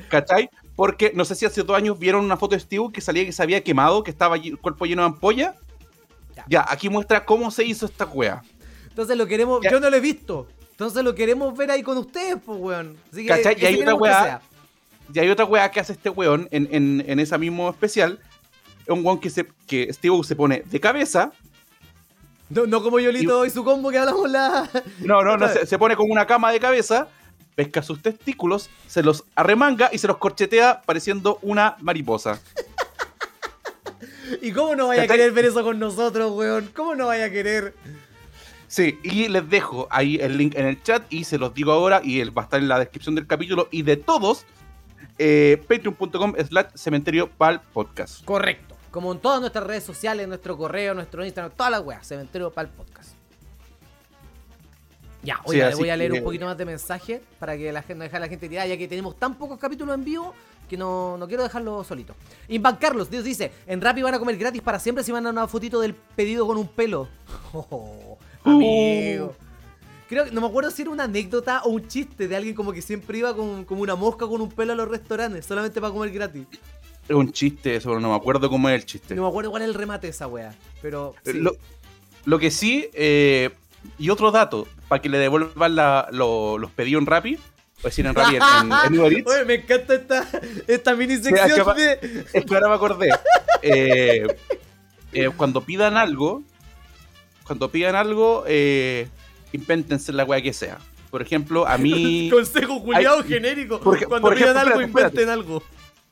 ¿Cachai? 0.08 0.50
Porque 0.74 1.12
no 1.14 1.24
sé 1.24 1.36
si 1.36 1.46
hace 1.46 1.62
dos 1.62 1.76
años 1.76 1.98
vieron 1.98 2.24
una 2.24 2.36
foto 2.36 2.56
de 2.56 2.60
Steve 2.60 2.88
que 2.92 3.00
salía 3.00 3.24
que 3.24 3.32
se 3.32 3.42
había 3.42 3.62
quemado, 3.62 4.02
que 4.02 4.10
estaba 4.10 4.36
el 4.36 4.58
cuerpo 4.58 4.84
lleno 4.86 5.02
de 5.02 5.06
ampolla. 5.06 5.54
Ya. 6.34 6.44
Ya, 6.48 6.66
aquí 6.68 6.88
muestra 6.88 7.24
cómo 7.24 7.50
se 7.50 7.64
hizo 7.64 7.86
esta 7.86 8.04
wea. 8.04 8.42
Entonces 8.88 9.16
lo 9.16 9.26
queremos. 9.26 9.60
Ya. 9.62 9.70
Yo 9.70 9.80
no 9.80 9.88
lo 9.88 9.96
he 9.96 10.00
visto. 10.00 10.48
Entonces 10.72 11.04
lo 11.04 11.14
queremos 11.14 11.56
ver 11.56 11.70
ahí 11.70 11.82
con 11.82 11.98
ustedes, 11.98 12.36
pues, 12.44 12.58
weón. 12.58 12.96
Así 13.12 13.22
que, 13.22 13.28
¿Cachai? 13.28 13.56
Y 13.60 13.66
hay 13.66 13.80
otra 13.80 13.94
weá 13.94 14.22
sea. 14.22 14.42
Y 15.12 15.18
hay 15.18 15.28
otra 15.28 15.44
wea 15.44 15.70
que 15.70 15.80
hace 15.80 15.92
este 15.92 16.08
weón 16.08 16.48
en, 16.50 16.68
en, 16.72 17.04
en 17.06 17.20
ese 17.20 17.36
mismo 17.38 17.68
especial. 17.68 18.18
Es 18.82 18.88
un 18.88 19.04
weón 19.04 19.20
que, 19.20 19.30
se, 19.30 19.46
que 19.66 19.92
Steve 19.92 20.16
se 20.24 20.36
pone 20.36 20.62
de 20.66 20.80
cabeza 20.80 21.32
No, 22.48 22.66
no 22.66 22.82
como 22.82 22.98
Yolito 22.98 23.46
y 23.46 23.50
su 23.50 23.64
combo 23.64 23.90
que 23.90 23.98
hablamos 23.98 24.30
la. 24.30 24.68
No, 25.00 25.22
no, 25.22 25.36
no, 25.36 25.48
se, 25.64 25.78
pone 25.78 25.96
como 25.96 26.12
una 26.12 26.26
cama 26.26 26.50
de 26.52 26.60
cabeza, 26.60 27.08
pesca 27.54 27.82
sus 27.82 28.02
testículos, 28.02 28.70
se 28.86 29.02
los 29.02 29.24
arremanga 29.34 29.90
y 29.92 29.98
se 29.98 30.06
los 30.08 30.18
corchetea 30.18 30.82
pareciendo 30.84 31.38
una 31.42 31.76
mariposa. 31.80 32.40
¿Y 34.42 34.52
cómo 34.52 34.76
no 34.76 34.88
vaya 34.88 35.02
a 35.02 35.06
querer 35.06 35.32
ver 35.32 35.46
eso 35.46 35.62
con 35.62 35.78
nosotros, 35.78 36.32
weón? 36.32 36.70
¿Cómo 36.74 36.94
no 36.94 37.06
vaya 37.06 37.26
a 37.26 37.30
querer? 37.30 37.74
Sí, 38.70 39.00
y 39.02 39.26
les 39.26 39.50
dejo 39.50 39.88
ahí 39.90 40.18
el 40.20 40.38
link 40.38 40.54
en 40.54 40.64
el 40.64 40.80
chat 40.80 41.02
y 41.12 41.24
se 41.24 41.38
los 41.38 41.52
digo 41.52 41.72
ahora 41.72 42.00
y 42.04 42.20
él 42.20 42.36
va 42.36 42.42
a 42.42 42.44
estar 42.44 42.60
en 42.60 42.68
la 42.68 42.78
descripción 42.78 43.16
del 43.16 43.26
capítulo 43.26 43.66
y 43.72 43.82
de 43.82 43.96
todos, 43.96 44.46
eh, 45.18 45.60
patreon.com 45.68 46.34
slash 46.48 46.66
cementerio 46.76 47.28
pal 47.28 47.60
podcast. 47.72 48.24
Correcto. 48.24 48.69
Como 48.90 49.12
en 49.12 49.18
todas 49.20 49.40
nuestras 49.40 49.64
redes 49.66 49.84
sociales, 49.84 50.26
nuestro 50.26 50.56
correo, 50.56 50.94
nuestro 50.94 51.24
Instagram, 51.24 51.52
todas 51.56 51.70
las 51.70 51.80
weas. 51.82 52.06
Cementerio 52.06 52.50
para 52.50 52.68
el 52.68 52.74
podcast. 52.74 53.10
Ya, 55.22 55.38
Sí, 55.46 55.56
le 55.56 55.64
así 55.64 55.78
voy 55.78 55.90
a 55.90 55.96
leer 55.96 56.12
que- 56.12 56.18
un 56.18 56.24
poquito 56.24 56.46
más 56.46 56.56
de 56.56 56.64
mensaje 56.64 57.22
para 57.38 57.56
que 57.56 57.70
la 57.72 57.82
gente 57.82 57.94
no 57.96 58.04
deje 58.04 58.16
a 58.16 58.20
la 58.20 58.28
gente 58.28 58.48
tirada, 58.48 58.66
ya 58.66 58.76
que 58.78 58.88
tenemos 58.88 59.16
tan 59.18 59.34
pocos 59.34 59.58
capítulos 59.58 59.94
en 59.94 60.02
vivo 60.04 60.34
que 60.68 60.76
no, 60.78 61.18
no 61.18 61.26
quiero 61.28 61.42
dejarlo 61.42 61.84
solito. 61.84 62.14
Iván 62.48 62.76
Carlos, 62.76 63.10
Dios 63.10 63.22
dice, 63.24 63.52
en 63.66 63.80
Rappi 63.82 64.02
van 64.02 64.14
a 64.14 64.18
comer 64.18 64.38
gratis 64.38 64.62
para 64.62 64.78
siempre 64.78 65.04
si 65.04 65.12
mandan 65.12 65.34
una 65.36 65.46
fotito 65.46 65.80
del 65.80 65.94
pedido 65.94 66.46
con 66.46 66.56
un 66.56 66.68
pelo. 66.68 67.08
Oh, 67.52 68.16
amigo. 68.44 69.34
Creo 70.08 70.24
que 70.24 70.30
no 70.30 70.40
me 70.40 70.46
acuerdo 70.46 70.70
si 70.70 70.82
era 70.82 70.90
una 70.90 71.04
anécdota 71.04 71.62
o 71.64 71.68
un 71.70 71.86
chiste 71.86 72.26
de 72.26 72.34
alguien 72.36 72.54
como 72.54 72.72
que 72.72 72.80
siempre 72.80 73.18
iba 73.18 73.34
con, 73.36 73.64
como 73.64 73.82
una 73.82 73.94
mosca 73.96 74.26
con 74.26 74.40
un 74.40 74.48
pelo 74.50 74.72
a 74.72 74.76
los 74.76 74.88
restaurantes, 74.88 75.44
solamente 75.44 75.80
para 75.80 75.92
comer 75.92 76.10
gratis. 76.10 76.46
Es 77.10 77.16
un 77.16 77.32
chiste 77.32 77.74
eso, 77.74 77.98
no 77.98 78.10
me 78.10 78.14
acuerdo 78.14 78.48
cómo 78.48 78.68
es 78.68 78.76
el 78.76 78.86
chiste. 78.86 79.16
No 79.16 79.22
me 79.22 79.28
acuerdo 79.28 79.50
cuál 79.50 79.62
es 79.62 79.68
el 79.68 79.74
remate 79.74 80.06
de 80.06 80.12
esa 80.12 80.28
wea. 80.28 80.54
Pero. 80.80 81.16
sí. 81.24 81.32
Lo, 81.32 81.56
lo 82.24 82.38
que 82.38 82.52
sí, 82.52 82.88
eh, 82.94 83.50
y 83.98 84.10
otro 84.10 84.30
dato, 84.30 84.68
para 84.86 85.02
que 85.02 85.08
le 85.08 85.18
devuelvan 85.18 85.74
la- 85.74 86.06
lo- 86.12 86.56
los 86.56 86.70
pedidos 86.70 87.00
en 87.00 87.06
Rappi, 87.06 87.36
o 87.82 87.82
decir 87.82 88.06
en 88.06 88.14
Rappi, 88.14 88.36
en, 88.36 88.42
en, 88.42 88.72
en 88.94 89.00
Uber 89.00 89.12
Eats, 89.12 89.26
Oye, 89.28 89.44
me 89.44 89.54
encanta 89.54 89.94
esta, 89.94 90.28
esta 90.68 90.94
mini 90.94 91.14
es 91.14 91.22
sección 91.24 91.50
que 91.52 91.62
va- 91.62 91.74
de. 91.74 92.24
es 92.32 92.44
que 92.44 92.54
ahora 92.54 92.68
me 92.68 92.74
acordé. 92.76 93.08
Eh, 93.62 94.26
eh, 95.12 95.30
cuando 95.36 95.62
pidan 95.62 95.96
algo, 95.96 96.44
cuando 97.44 97.72
pidan 97.72 97.96
algo, 97.96 98.44
eh, 98.46 99.08
invéntense 99.52 100.12
la 100.12 100.24
weá 100.24 100.40
que 100.40 100.52
sea. 100.52 100.78
Por 101.10 101.22
ejemplo, 101.22 101.66
a 101.66 101.76
mí... 101.76 102.30
Consejo 102.32 102.80
culiado 102.84 103.24
genérico. 103.24 103.80
Cuando 103.80 104.08
por 104.20 104.36
pidan 104.36 104.56
ejemplo, 104.56 104.74
algo, 104.74 104.80
espérate, 104.82 105.22
inventen 105.22 105.28
algo. 105.30 105.62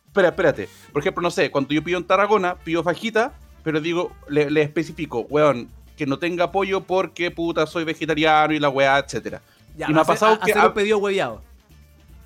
Espera, 0.09 0.29
espérate. 0.29 0.69
Por 0.93 1.01
ejemplo, 1.03 1.23
no 1.23 1.31
sé, 1.31 1.51
cuando 1.51 1.73
yo 1.73 1.83
pido 1.83 1.99
en 1.99 2.05
Tarragona, 2.05 2.57
pido 2.57 2.83
fajita, 2.83 3.33
pero 3.63 3.81
digo, 3.81 4.13
le, 4.29 4.51
le 4.51 4.63
especifico, 4.63 5.21
weón, 5.29 5.69
que 5.97 6.07
no 6.07 6.19
tenga 6.19 6.51
pollo 6.51 6.83
porque 6.83 7.31
puta 7.31 7.67
soy 7.67 7.85
vegetariano 7.85 8.53
y 8.55 8.59
la 8.59 8.69
weá, 8.69 8.99
etcétera. 8.99 9.41
Ya, 9.77 9.87
Y 9.89 9.93
me 9.93 10.01
ha 10.01 10.05
pasado 10.05 10.39
que 10.41 10.53
pedido 10.75 10.99
hueviado. 10.99 11.43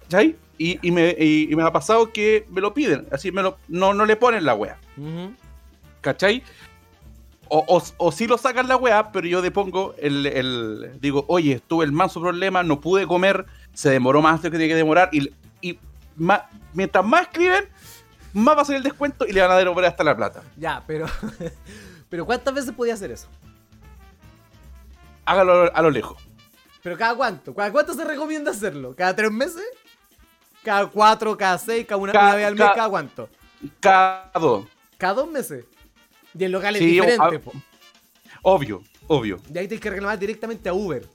¿Cachai? 0.05 0.37
Y, 0.59 0.79
y 0.87 0.91
me, 0.91 1.17
y- 1.19 1.49
y 1.51 1.57
me 1.57 1.63
ha 1.63 1.73
pasado 1.73 2.13
que 2.13 2.47
me 2.51 2.61
lo 2.61 2.73
piden, 2.75 3.07
así 3.11 3.33
me 3.33 3.43
lo, 3.43 3.57
no, 3.69 3.95
no 3.95 4.05
le 4.07 4.15
ponen 4.17 4.45
la 4.45 4.55
weá, 4.55 4.79
Ujú. 4.97 5.33
¿cachai? 6.03 6.43
O, 7.49 7.65
o, 7.67 7.83
o 7.99 8.13
sí 8.13 8.27
lo 8.27 8.39
sacan 8.39 8.69
la 8.69 8.77
weá, 8.77 9.11
pero 9.11 9.27
yo 9.27 9.43
le 9.43 9.51
pongo 9.51 9.95
el, 9.99 10.27
el- 10.27 10.91
Digo, 11.01 11.25
oye, 11.29 11.61
tuve 11.67 11.85
el 11.85 11.93
manso 11.93 12.21
problema, 12.21 12.63
no 12.63 12.81
pude 12.81 13.07
comer, 13.07 13.45
se 13.75 13.91
demoró 13.91 14.23
más 14.23 14.41
de 14.43 14.49
lo 14.49 14.53
que 14.53 14.59
tenía 14.59 14.73
que 14.73 14.77
demorar, 14.77 15.09
y, 15.13 15.31
y 15.61 15.79
más- 16.17 16.43
mientras 16.73 17.05
más 17.05 17.23
escriben, 17.23 17.69
más 18.33 18.57
va 18.57 18.63
a 18.63 18.65
ser 18.65 18.77
el 18.77 18.83
descuento 18.83 19.27
y 19.27 19.33
le 19.33 19.41
van 19.41 19.51
a 19.51 19.57
devolver 19.57 19.85
hasta 19.87 20.05
la 20.05 20.17
plata. 20.17 20.43
Ya, 20.57 20.83
pero. 20.87 21.07
pero 22.09 22.27
¿cuántas 22.27 22.55
veces 22.55 22.73
podía 22.73 22.95
hacer 22.95 23.11
eso? 23.11 23.29
Hágalo 25.25 25.75
a 25.75 25.83
lo 25.83 25.91
lejos. 25.91 26.21
¿Pero 26.83 26.97
cada 26.99 27.15
cuánto? 27.15 27.55
¿Cada 27.55 27.71
cuánto 27.71 27.95
se 27.95 28.05
recomienda 28.05 28.51
hacerlo? 28.51 28.95
¿Cada 28.97 29.15
tres 29.15 29.31
meses? 29.31 29.63
¿Cada 30.65 30.87
cuatro? 30.87 31.37
¿Cada 31.37 31.59
seis? 31.59 31.87
¿Cada 31.87 31.99
una, 32.01 32.13
Ca- 32.13 32.21
una 32.27 32.35
vez 32.35 32.47
al 32.47 32.55
mes? 32.57 32.67
ca- 32.67 32.75
¿Cada 32.75 32.89
cuánto? 32.89 33.29
Cada 33.81 34.31
dos. 34.35 34.67
¿Cada 34.99 35.15
dos 35.15 35.29
meses? 35.31 35.65
Y 36.37 36.45
en 36.45 36.53
locales 36.53 36.81
Sí, 36.81 36.87
diferentes, 36.87 37.41
po. 37.41 37.53
Obvio, 38.43 38.83
obvio. 39.07 39.37
Y 39.53 39.59
ahí 39.59 39.69
tienes 39.69 39.81
que 39.81 39.91
reclamar 39.91 40.19
directamente 40.19 40.69
a 40.69 40.73
Uber. 40.73 41.07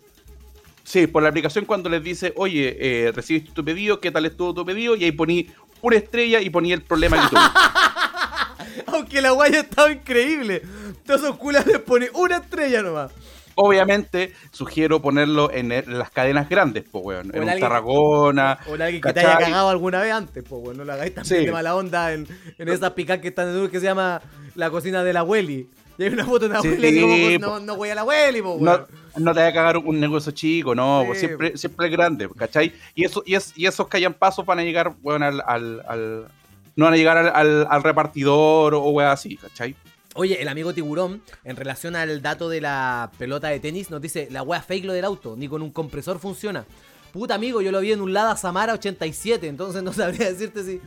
Sí, 0.87 1.05
por 1.05 1.21
la 1.21 1.27
aplicación 1.27 1.65
cuando 1.65 1.89
les 1.89 2.01
dice, 2.01 2.31
oye, 2.37 2.77
eh, 2.79 3.11
recibiste 3.11 3.51
tu 3.51 3.65
pedido, 3.65 3.99
¿qué 3.99 4.09
tal 4.09 4.25
estuvo 4.25 4.53
tu 4.53 4.65
pedido? 4.65 4.95
Y 4.95 5.03
ahí 5.03 5.11
poní 5.11 5.49
una 5.81 5.97
estrella 5.97 6.39
y 6.39 6.49
poní 6.49 6.71
el 6.71 6.81
problema 6.81 7.21
que 7.23 7.27
tuvo. 7.35 7.41
Aunque 8.95 9.21
la 9.21 9.31
guaya 9.31 9.59
estaba 9.59 9.91
increíble. 9.91 10.61
Todos 11.05 11.23
esos 11.23 11.35
culas 11.37 11.65
les 11.67 11.79
pone 11.79 12.09
una 12.13 12.37
estrella 12.37 12.81
nomás. 12.81 13.11
Obviamente, 13.55 14.33
sugiero 14.51 15.01
ponerlo 15.01 15.51
en, 15.51 15.71
el- 15.73 15.83
en 15.85 15.99
las 15.99 16.09
cadenas 16.11 16.47
grandes, 16.47 16.85
pues, 16.89 17.03
weón. 17.03 17.27
O 17.27 17.29
En 17.31 17.35
en 17.35 17.43
un 17.43 17.49
alguien- 17.49 17.67
Tarragona. 17.67 18.59
O 18.69 18.73
alguien 18.75 19.01
que 19.01 19.11
te 19.13 19.19
haya 19.19 19.39
cagado 19.39 19.69
alguna 19.69 19.99
vez 20.01 20.13
antes, 20.13 20.41
pues 20.47 20.61
bueno, 20.61 20.79
no 20.79 20.83
la 20.85 20.93
hagáis 20.93 21.13
también 21.15 21.39
Sí. 21.41 21.45
de 21.47 21.51
mala 21.51 21.75
onda 21.75 22.13
en, 22.13 22.27
en 22.57 22.69
esas 22.69 22.91
picas 22.91 23.19
que 23.19 23.27
están 23.29 23.49
en 23.49 23.67
que 23.69 23.79
se 23.81 23.85
llama 23.87 24.21
la 24.55 24.69
cocina 24.69 25.03
de 25.03 25.11
la 25.11 25.19
abueli. 25.21 25.67
Y 25.97 26.03
hay 26.03 26.09
una 26.09 26.25
foto 26.25 26.47
de 26.47 26.53
la 26.53 26.61
Sí, 26.61 26.67
abueli 26.67 26.87
así 26.87 27.39
como, 27.39 27.59
no, 27.59 27.65
no 27.65 27.75
voy 27.75 27.89
a 27.89 27.95
la 27.95 28.01
abueli, 28.01 28.41
pues 28.41 28.53
No, 28.55 28.59
bueno. 28.59 28.87
no 29.17 29.33
te 29.33 29.39
vaya 29.39 29.47
a 29.49 29.53
cagar 29.53 29.77
un 29.77 29.99
negocio 29.99 30.31
chico, 30.31 30.75
no, 30.75 31.03
pues, 31.07 31.19
siempre, 31.19 31.57
siempre 31.57 31.87
es 31.87 31.91
grande, 31.91 32.29
¿cachai? 32.37 32.73
Y, 32.93 33.03
eso, 33.05 33.23
y, 33.25 33.35
es, 33.35 33.53
y 33.55 33.65
esos 33.65 33.87
que 33.87 33.97
hayan 33.97 34.13
pasos 34.13 34.45
van 34.45 34.59
a 34.59 34.63
llegar, 34.63 34.93
weón, 35.01 35.23
al, 35.23 35.41
al, 35.45 35.81
al- 35.87 36.27
no 36.75 36.85
van 36.85 36.93
a 36.93 36.97
llegar 36.97 37.17
al, 37.17 37.27
al- 37.35 37.67
al 37.69 37.83
repartidor 37.83 38.75
o 38.75 38.81
weón 38.89 39.09
así, 39.09 39.37
¿cachai? 39.37 39.75
Oye, 40.13 40.41
el 40.41 40.47
amigo 40.47 40.73
Tiburón, 40.73 41.21
en 41.43 41.55
relación 41.55 41.95
al 41.95 42.21
dato 42.21 42.49
de 42.49 42.61
la 42.61 43.11
pelota 43.17 43.49
de 43.49 43.59
tenis, 43.59 43.89
nos 43.91 44.01
dice, 44.01 44.27
la 44.31 44.41
wea 44.43 44.61
fake 44.61 44.85
lo 44.85 44.93
del 44.93 45.05
auto, 45.05 45.35
ni 45.37 45.47
con 45.47 45.61
un 45.61 45.71
compresor 45.71 46.19
funciona. 46.19 46.65
Puta 47.13 47.35
amigo, 47.35 47.61
yo 47.61 47.71
lo 47.71 47.79
vi 47.79 47.91
en 47.93 48.01
un 48.01 48.13
Lada 48.13 48.35
Samara 48.35 48.73
87, 48.73 49.47
entonces 49.47 49.81
no 49.83 49.93
sabría 49.93 50.29
decirte 50.31 50.63
si... 50.63 50.81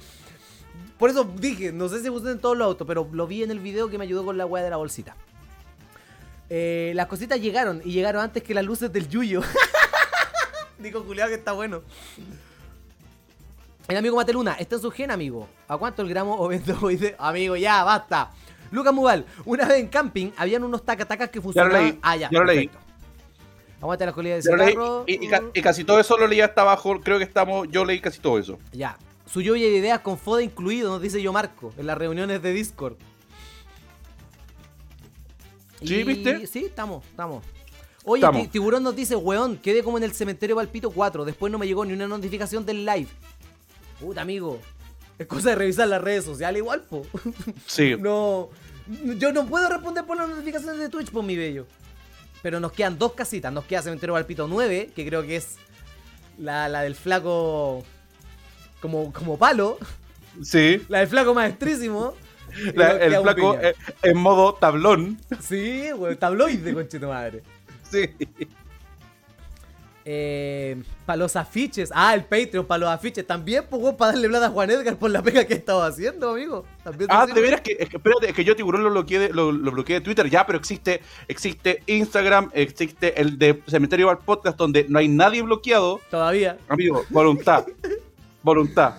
Por 1.01 1.09
eso 1.09 1.25
dije, 1.25 1.73
no 1.73 1.89
sé 1.89 2.03
si 2.03 2.09
en 2.09 2.39
todos 2.41 2.59
los 2.59 2.67
autos, 2.67 2.87
pero 2.87 3.09
lo 3.11 3.27
vi 3.27 3.43
en 3.43 3.51
el 3.51 3.59
video 3.59 3.89
que 3.89 3.97
me 3.97 4.05
ayudó 4.05 4.23
con 4.23 4.37
la 4.37 4.45
wea 4.45 4.63
de 4.63 4.69
la 4.69 4.77
bolsita. 4.77 5.17
Eh, 6.51 6.93
las 6.95 7.07
cositas 7.07 7.41
llegaron, 7.41 7.81
y 7.83 7.93
llegaron 7.93 8.21
antes 8.23 8.43
que 8.43 8.53
las 8.53 8.67
luces 8.67 8.93
del 8.93 9.09
Yuyo. 9.09 9.41
Dijo 10.79 11.01
Julián 11.01 11.31
que 11.31 11.37
está 11.37 11.53
bueno. 11.53 11.81
El 13.89 13.97
amigo 13.97 14.15
Mateluna, 14.15 14.53
está 14.59 14.75
en 14.77 14.83
su 14.83 14.91
gen, 14.91 15.11
amigo. 15.11 15.49
¿A 15.69 15.79
cuánto 15.79 16.03
el 16.03 16.09
gramo 16.11 16.37
o 16.39 16.51
de... 16.51 17.17
Amigo, 17.19 17.57
ya, 17.57 17.83
basta. 17.83 18.31
Lucas 18.71 18.93
Mugal, 18.93 19.25
una 19.47 19.65
vez 19.65 19.79
en 19.79 19.89
camping 19.89 20.33
habían 20.37 20.63
unos 20.65 20.85
tacatacas 20.85 21.31
que 21.31 21.39
Ya 21.39 21.41
lo 21.41 21.43
funcionaban. 21.45 21.83
leí, 21.83 21.99
ah, 22.03 22.17
ya, 22.17 22.29
ya 22.31 22.39
lo 22.39 22.45
leí. 22.45 22.71
Aguanta 23.81 24.05
la 24.05 24.13
colilla 24.13 24.35
de 24.35 24.43
cigarro. 24.43 25.05
y, 25.07 25.19
y 25.55 25.63
casi 25.63 25.83
todo 25.83 25.99
eso 25.99 26.19
lo 26.19 26.27
leí 26.27 26.43
hasta 26.43 26.61
abajo, 26.61 27.01
creo 27.01 27.17
que 27.17 27.25
estamos, 27.25 27.69
yo 27.71 27.87
leí 27.87 28.03
casi 28.03 28.21
todo 28.21 28.39
eso. 28.39 28.59
Ya. 28.73 28.99
Su 29.33 29.41
lluvia 29.41 29.67
de 29.69 29.77
ideas 29.77 30.01
con 30.01 30.19
FODE 30.19 30.45
incluido, 30.45 30.91
nos 30.91 31.01
dice 31.03 31.23
yo 31.23 31.33
Marco, 31.33 31.73
en 31.79 31.87
las 31.87 31.97
reuniones 31.97 32.43
de 32.43 32.53
Discord. 32.53 32.97
Sí, 35.83 35.95
Y- 35.97 36.05
¿viste? 36.05 36.47
Sí, 36.47 36.65
estamos, 36.67 37.05
estamos. 37.07 37.45
Oye, 38.05 38.23
Estamos. 38.25 38.51
Tiburón 38.51 38.83
nos 38.83 38.97
dice, 38.97 39.15
weón, 39.15 39.59
quedé 39.59 39.83
como 39.83 39.99
en 39.99 40.05
el 40.05 40.13
cementerio 40.13 40.57
Palpito 40.57 40.91
4. 40.91 41.25
Después 41.25 41.53
no 41.53 41.59
me 41.59 41.67
llegó 41.67 41.85
ni 41.85 41.93
una 41.93 42.09
notificación 42.09 42.65
del 42.65 42.85
live. 42.85 43.09
Puta, 44.01 44.23
amigo. 44.23 44.59
Es 45.19 45.27
cosa 45.27 45.51
de 45.51 45.57
revisar 45.57 45.87
las 45.87 46.01
redes 46.01 46.25
sociales 46.25 46.59
igual, 46.61 46.83
po. 46.83 47.03
Sí. 47.67 47.95
No. 47.99 48.49
Yo 49.19 49.33
no 49.33 49.47
puedo 49.47 49.69
responder 49.69 50.05
por 50.07 50.17
las 50.17 50.29
notificaciones 50.29 50.79
de 50.79 50.89
Twitch, 50.89 51.11
por 51.11 51.23
mi 51.25 51.37
bello. 51.37 51.67
Pero 52.43 52.59
nos 52.59 52.73
quedan 52.73 52.99
dos 52.99 53.13
casitas. 53.13 53.53
Nos 53.53 53.65
queda 53.67 53.83
Cementerio 53.83 54.15
Palpito 54.15 54.49
9, 54.49 54.91
que 54.97 55.07
creo 55.07 55.23
que 55.23 55.37
es 55.37 55.57
la, 56.39 56.69
la 56.69 56.81
del 56.83 56.95
flaco. 56.95 57.85
Como, 58.81 59.13
como 59.13 59.37
palo. 59.39 59.79
Sí. 60.43 60.83
La 60.89 60.99
del 61.01 61.09
flaco 61.09 61.35
maestrísimo. 61.35 62.15
La- 62.75 62.93
el 62.93 63.17
flaco 63.21 63.57
eh, 63.61 63.75
en 64.03 64.17
modo 64.17 64.55
tablón. 64.55 65.19
Sí, 65.41 65.91
güey, 65.93 66.17
tabloide, 66.17 66.73
conchito 66.75 67.09
madre. 67.09 67.43
Sí. 67.91 68.09
Eh, 70.05 70.83
para 71.05 71.19
los 71.19 71.37
afiches. 71.37 71.91
Ah, 71.95 72.15
el 72.15 72.25
Patreon, 72.25 72.65
para 72.67 72.79
los 72.79 72.89
afiches. 72.89 73.27
También, 73.27 73.65
pues, 73.69 73.95
para 73.95 74.13
darle 74.13 74.29
plata 74.29 74.47
a 74.47 74.51
Juan 74.51 74.71
Edgar 74.71 74.97
por 74.97 75.11
la 75.11 75.23
pega 75.23 75.45
que 75.45 75.55
estaba 75.55 75.87
haciendo, 75.87 76.31
amigo. 76.31 76.65
También 76.83 77.09
Ah, 77.13 77.27
de 77.27 77.41
veras 77.41 77.61
que, 77.61 77.77
es 77.79 77.89
que, 77.89 77.99
espérate, 77.99 78.31
es 78.31 78.35
que 78.35 78.43
yo 78.45 78.57
tiburón 78.57 78.83
lo 78.83 78.91
bloqueé, 78.91 79.19
de, 79.19 79.29
lo, 79.29 79.53
lo 79.53 79.71
bloqueé 79.71 79.97
de 79.97 80.01
Twitter 80.01 80.29
ya, 80.31 80.47
pero 80.47 80.59
existe, 80.59 81.03
existe 81.29 81.83
Instagram, 81.87 82.51
existe 82.55 83.21
el 83.21 83.39
de 83.39 83.63
Cementerio 83.69 84.07
Bar 84.07 84.21
Podcast 84.21 84.57
donde 84.57 84.87
no 84.89 84.99
hay 84.99 85.09
nadie 85.09 85.43
bloqueado. 85.43 86.01
Todavía. 86.11 86.57
Amigo, 86.69 87.05
voluntad. 87.11 87.67
voluntad. 88.43 88.95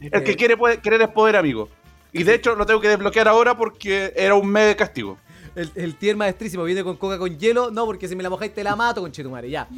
El 0.00 0.14
Eh. 0.14 0.24
que 0.24 0.36
quiere 0.36 0.56
puede, 0.56 0.78
querer 0.80 1.02
es 1.02 1.08
poder, 1.08 1.36
amigo. 1.36 1.68
Y 2.12 2.22
de 2.22 2.34
hecho 2.34 2.54
lo 2.54 2.64
tengo 2.66 2.80
que 2.80 2.88
desbloquear 2.88 3.28
ahora 3.28 3.56
porque 3.56 4.12
era 4.16 4.34
un 4.34 4.48
mes 4.48 4.66
de 4.68 4.76
castigo. 4.76 5.18
El, 5.54 5.70
el 5.74 5.96
tier 5.96 6.16
maestrísimo 6.16 6.64
viene 6.64 6.84
con 6.84 6.96
coca 6.96 7.18
con 7.18 7.38
hielo. 7.38 7.70
No, 7.70 7.86
porque 7.86 8.08
si 8.08 8.14
me 8.16 8.22
la 8.22 8.28
mojáis 8.30 8.52
te 8.54 8.62
la 8.62 8.76
mato, 8.76 9.00
conchetumare, 9.00 9.48
ya. 9.50 9.66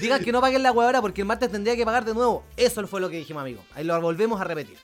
Digan 0.00 0.22
que 0.24 0.32
no 0.32 0.40
paguen 0.40 0.62
la 0.62 0.72
huevora 0.72 1.00
porque 1.00 1.20
el 1.22 1.26
martes 1.26 1.50
tendría 1.50 1.76
que 1.76 1.84
pagar 1.84 2.04
de 2.04 2.14
nuevo. 2.14 2.44
Eso 2.56 2.84
fue 2.86 3.00
lo 3.00 3.08
que 3.08 3.16
dijimos, 3.18 3.40
amigo. 3.42 3.62
Ahí 3.74 3.84
lo 3.84 4.00
volvemos 4.00 4.40
a 4.40 4.44
repetir. 4.44 4.76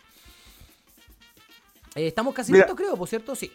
Eh, 1.94 2.06
estamos 2.06 2.34
casi 2.34 2.52
listos, 2.52 2.76
creo, 2.76 2.96
por 2.96 3.08
cierto, 3.08 3.34
sí. 3.34 3.50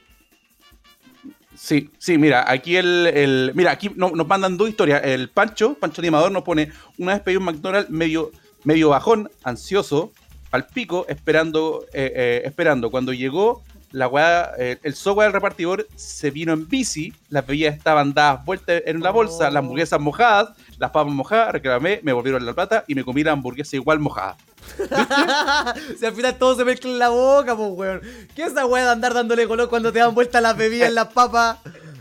Sí, 1.56 1.90
sí, 2.00 2.18
mira, 2.18 2.50
aquí 2.50 2.76
el, 2.78 3.08
el 3.08 3.52
mira, 3.54 3.72
aquí 3.72 3.92
no- 3.96 4.12
nos 4.12 4.28
mandan 4.28 4.58
dos 4.58 4.70
historias. 4.70 5.02
El 5.04 5.30
Pancho, 5.30 5.76
Pancho 5.76 6.02
Animador, 6.02 6.32
nos 6.32 6.44
pone 6.44 6.72
una 6.98 7.14
vez 7.14 7.22
pedí 7.22 7.36
un 7.38 7.44
McDonald's 7.46 7.90
medio, 7.90 8.32
medio 8.64 8.90
bajón, 8.90 9.30
ansioso, 9.44 10.12
al 10.52 10.66
pico, 10.68 11.06
esperando, 11.08 11.86
eh, 11.94 12.12
eh, 12.16 12.42
esperando. 12.46 12.90
Cuando 12.92 13.14
llegó, 13.14 13.64
la 13.92 14.08
weá, 14.08 14.52
eh, 14.58 14.80
el 14.84 14.96
software 14.96 15.28
del 15.28 15.34
repartidor 15.34 15.88
se 15.96 16.32
vino 16.32 16.54
en 16.54 16.68
bici, 16.68 17.14
las 17.30 17.46
bebidas 17.46 17.76
estaban 17.76 18.14
dadas 18.14 18.44
vueltas 18.44 18.82
en 18.86 19.02
la 19.02 19.12
bolsa, 19.12 19.52
las 19.52 19.62
hamburguesas 19.64 20.00
mojadas, 20.00 20.50
las 20.80 20.90
papas 20.90 21.14
mojadas, 21.14 21.52
reclamé, 21.54 22.00
me 22.04 22.14
volvieron 22.14 22.44
la 22.46 22.54
plata 22.54 22.84
y 22.88 22.96
me 22.96 23.04
comí 23.04 23.24
la 23.24 23.32
hamburguesa 23.34 23.76
igual 23.76 24.00
mojada. 24.00 24.36
si 26.00 26.06
al 26.06 26.14
final 26.14 26.38
todo 26.38 26.56
se 26.56 26.66
mezcla 26.66 26.90
en 26.90 27.00
la 27.00 27.10
boca, 27.10 27.56
pues, 27.56 27.70
weón. 27.74 28.02
¿Qué 28.36 28.44
es 28.44 28.52
esa 28.52 28.66
weá 28.66 28.84
de 28.86 28.92
andar 28.92 29.14
dándole 29.14 29.48
color 29.48 29.70
cuando 29.70 29.92
te 29.92 30.00
dan 30.00 30.14
vuelta 30.16 30.42
las 30.42 30.56
bebidas 30.58 30.90
en 30.90 30.96
las 30.96 31.08
papas? 31.08 31.58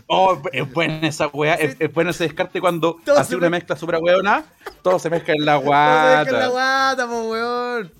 Oh, 0.07 0.37
es 0.51 0.71
buena 0.71 1.07
esa 1.07 1.27
weá, 1.27 1.53
es, 1.55 1.75
es 1.79 1.93
bueno 1.93 2.11
ese 2.11 2.25
descarte 2.25 2.59
cuando 2.59 2.97
Todo 3.05 3.17
hace 3.17 3.35
una 3.35 3.49
me- 3.49 3.57
mezcla 3.57 3.75
super 3.75 3.97
weona, 4.01 4.43
todo 4.81 4.99
se 4.99 5.09
mezcla 5.09 5.33
en 5.33 5.45
la 5.45 5.53
Todo 5.53 5.63
se 5.63 5.69
mezcla 5.69 6.21
en 6.21 6.39
la 6.39 6.47
guata. 6.47 7.05
guata, 7.05 7.07
pues, 7.07 7.25
weón. 7.27 7.91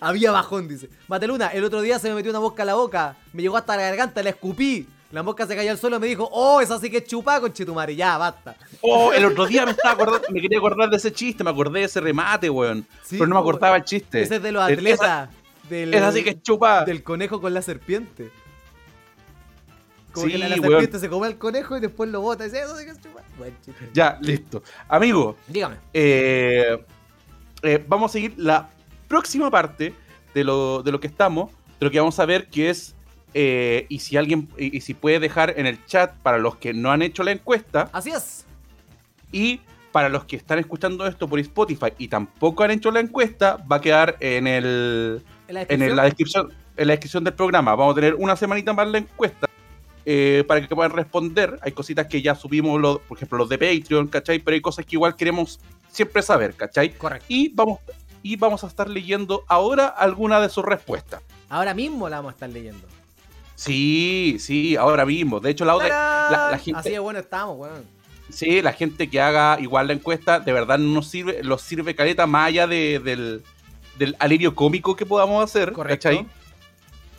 Había 0.00 0.32
bajón, 0.32 0.68
dice. 0.68 0.88
Mateluna, 1.08 1.48
el 1.48 1.64
otro 1.64 1.80
día 1.82 1.98
se 1.98 2.08
me 2.08 2.14
metió 2.14 2.30
una 2.30 2.40
mosca 2.40 2.62
a 2.62 2.66
la 2.66 2.74
boca. 2.74 3.16
Me 3.32 3.42
llegó 3.42 3.56
hasta 3.56 3.76
la 3.76 3.82
garganta, 3.82 4.22
la 4.22 4.30
escupí. 4.30 4.86
La 5.12 5.22
mosca 5.24 5.44
se 5.46 5.56
cayó 5.56 5.72
al 5.72 5.78
suelo 5.78 5.96
y 5.96 6.00
me 6.00 6.06
dijo, 6.06 6.28
oh, 6.30 6.60
esa 6.60 6.78
sí 6.78 6.88
que 6.88 6.98
es 6.98 7.04
chupá, 7.04 7.40
conchetumare. 7.40 7.96
Ya, 7.96 8.16
basta. 8.16 8.54
Oh, 8.80 9.12
el 9.12 9.24
otro 9.24 9.46
día 9.46 9.64
me 9.64 9.70
estaba 9.72 9.94
acordando, 9.94 10.28
me 10.30 10.40
quería 10.40 10.58
acordar 10.58 10.88
de 10.88 10.96
ese 10.98 11.12
chiste, 11.12 11.42
me 11.42 11.50
acordé 11.50 11.80
de 11.80 11.86
ese 11.86 12.00
remate, 12.00 12.48
weón. 12.48 12.86
Sí, 13.02 13.16
pero 13.16 13.26
no 13.26 13.34
me 13.34 13.40
acordaba 13.40 13.76
el 13.76 13.84
chiste. 13.84 14.22
Ese 14.22 14.36
es 14.36 14.42
de 14.42 14.52
los 14.52 14.62
atletas. 14.62 15.28
del, 15.68 15.92
Esa, 15.94 16.12
sí 16.12 16.22
que 16.22 16.30
es 16.30 16.42
chupa. 16.42 16.84
Del 16.84 17.02
conejo 17.02 17.40
con 17.40 17.52
la 17.52 17.60
serpiente. 17.62 18.30
Como 20.12 20.26
Sí, 20.26 20.32
que 20.32 20.38
la, 20.38 20.48
la 20.48 20.54
weón. 20.56 20.70
serpiente 20.70 20.98
se 20.98 21.08
come 21.08 21.26
al 21.26 21.38
conejo 21.38 21.76
y 21.76 21.80
después 21.80 22.08
lo 22.10 22.20
bota. 22.20 22.44
Y 22.44 22.50
dice, 22.50 22.62
eso 22.62 22.76
sí 22.76 22.84
que 22.84 22.90
es 22.92 23.00
chupá. 23.00 23.22
Buen 23.38 23.56
chiste. 23.64 23.88
Ya, 23.92 24.16
listo. 24.20 24.62
Amigo, 24.88 25.36
Dígame. 25.48 25.76
eh, 25.92 26.84
eh, 27.62 27.84
vamos 27.88 28.10
a 28.10 28.12
seguir 28.12 28.34
la 28.36 28.70
próxima 29.08 29.50
parte 29.50 29.92
de 30.34 30.44
lo, 30.44 30.82
de 30.84 30.92
lo 30.92 31.00
que 31.00 31.06
estamos, 31.08 31.50
de 31.80 31.86
lo 31.86 31.90
que 31.90 31.98
vamos 31.98 32.18
a 32.20 32.26
ver, 32.26 32.48
que 32.48 32.70
es. 32.70 32.94
Eh, 33.34 33.86
y 33.88 33.98
si 34.00 34.16
alguien, 34.16 34.48
y, 34.58 34.76
y 34.76 34.80
si 34.80 34.94
puede 34.94 35.20
dejar 35.20 35.54
en 35.56 35.66
el 35.66 35.84
chat 35.86 36.14
para 36.22 36.38
los 36.38 36.56
que 36.56 36.72
no 36.74 36.90
han 36.90 37.02
hecho 37.02 37.22
la 37.22 37.32
encuesta, 37.32 37.88
Así 37.92 38.10
es. 38.10 38.44
y 39.32 39.60
para 39.92 40.08
los 40.08 40.24
que 40.24 40.36
están 40.36 40.58
escuchando 40.60 41.06
esto 41.06 41.26
por 41.28 41.38
Spotify 41.40 41.92
y 41.98 42.08
tampoco 42.08 42.62
han 42.62 42.70
hecho 42.70 42.90
la 42.90 43.00
encuesta, 43.00 43.56
va 43.70 43.76
a 43.76 43.80
quedar 43.80 44.16
en 44.20 44.46
el, 44.46 45.22
En 45.48 45.54
la 45.54 45.60
descripción. 45.64 45.90
el- 45.90 45.96
la 45.96 46.04
descripción 46.04 46.52
en 46.76 46.86
la 46.86 46.92
descripción 46.92 47.24
del 47.24 47.34
programa. 47.34 47.74
Vamos 47.74 47.92
a 47.92 47.94
tener 47.96 48.14
una 48.14 48.36
semanita 48.36 48.72
más 48.72 48.88
la 48.88 48.98
encuesta 48.98 49.46
eh, 50.06 50.44
para 50.48 50.66
que 50.66 50.74
puedan 50.74 50.92
responder. 50.92 51.58
Hay 51.62 51.72
cositas 51.72 52.06
que 52.06 52.22
ya 52.22 52.34
subimos, 52.34 52.80
los- 52.80 53.00
por 53.00 53.18
ejemplo, 53.18 53.36
los 53.36 53.48
de 53.50 53.58
Patreon, 53.58 54.08
¿cachai? 54.08 54.38
Pero 54.38 54.54
hay 54.54 54.60
cosas 54.62 54.86
que 54.86 54.96
igual 54.96 55.14
queremos 55.14 55.60
siempre 55.90 56.22
saber, 56.22 56.54
¿cachai? 56.54 56.94
Correcto. 56.96 57.26
Y 57.28 57.50
vamos, 57.50 57.80
y 58.22 58.36
vamos 58.36 58.64
a 58.64 58.68
estar 58.68 58.88
leyendo 58.88 59.44
ahora 59.48 59.88
alguna 59.88 60.40
de 60.40 60.48
sus 60.48 60.64
respuestas. 60.64 61.20
Ahora 61.50 61.74
mismo 61.74 62.08
la 62.08 62.16
vamos 62.18 62.30
a 62.30 62.34
estar 62.34 62.48
leyendo. 62.48 62.86
Sí, 63.64 64.38
sí, 64.40 64.74
ahora 64.76 65.04
mismo. 65.04 65.38
De 65.38 65.50
hecho, 65.50 65.66
la, 65.66 65.74
otra, 65.76 65.88
la, 65.88 66.28
la 66.30 66.36
¡Tarán! 66.38 66.60
gente, 66.60 66.80
Así 66.80 66.90
de 66.90 66.98
bueno 66.98 67.18
estamos, 67.18 67.58
weón. 67.58 67.84
sí, 68.30 68.62
la 68.62 68.72
gente 68.72 69.10
que 69.10 69.20
haga 69.20 69.58
igual 69.60 69.86
la 69.88 69.92
encuesta, 69.92 70.40
de 70.40 70.50
verdad 70.52 70.78
nos 70.78 71.08
sirve, 71.08 71.42
los 71.44 71.60
sirve 71.60 71.94
caleta 71.94 72.26
más 72.26 72.48
allá 72.48 72.66
de- 72.66 73.00
del, 73.04 73.42
del 73.98 74.16
alivio 74.18 74.54
cómico 74.54 74.96
que 74.96 75.04
podamos 75.04 75.44
hacer, 75.44 75.72
Correcto. 75.72 76.08
¿cachai? 76.08 76.26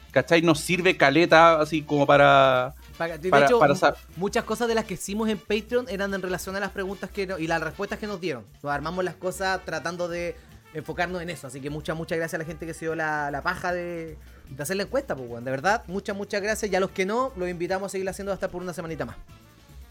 ¿Cachai? 0.09 0.41
Nos 0.41 0.59
sirve 0.59 0.97
caleta 0.97 1.61
así 1.61 1.83
como 1.83 2.07
para... 2.07 2.73
Para- 2.97 3.19
de 3.19 3.29
Para- 3.29 3.45
hecho, 3.45 3.59
para 3.59 3.75
muchas 4.17 4.43
cosas 4.43 4.67
de 4.67 4.73
las 4.73 4.85
que 4.85 4.95
hicimos 4.95 5.29
en 5.29 5.37
Patreon 5.37 5.85
eran 5.89 6.11
en 6.13 6.23
relación 6.23 6.55
a 6.55 6.59
las 6.59 6.71
preguntas 6.71 7.11
que 7.11 7.27
no- 7.27 7.37
y 7.37 7.45
las 7.45 7.61
respuestas 7.61 7.99
que 7.99 8.07
nos 8.07 8.19
dieron. 8.19 8.43
Nos 8.63 8.73
armamos 8.73 9.03
las 9.05 9.13
cosas 9.15 9.63
tratando 9.63 10.07
de 10.07 10.35
enfocarnos 10.73 11.21
en 11.21 11.29
eso. 11.29 11.45
Así 11.45 11.61
que 11.61 11.69
muchas, 11.69 11.95
muchas 11.95 12.17
gracias 12.17 12.33
a 12.33 12.39
la 12.39 12.45
gente 12.45 12.65
que 12.65 12.73
se 12.73 12.85
dio 12.85 12.95
la, 12.95 13.29
la 13.29 13.43
paja 13.43 13.71
de, 13.73 14.17
de 14.55 14.63
hacer 14.63 14.75
la 14.77 14.83
encuesta, 14.83 15.15
pues, 15.15 15.29
weón. 15.29 15.43
De 15.43 15.51
verdad, 15.51 15.83
muchas, 15.87 16.15
muchas 16.15 16.41
gracias. 16.41 16.71
Y 16.71 16.75
a 16.75 16.79
los 16.79 16.91
que 16.91 17.05
no, 17.05 17.31
los 17.35 17.49
invitamos 17.49 17.87
a 17.87 17.89
seguir 17.89 18.07
haciendo 18.09 18.31
hasta 18.31 18.49
por 18.49 18.61
una 18.61 18.73
semanita 18.73 19.05
más. 19.05 19.15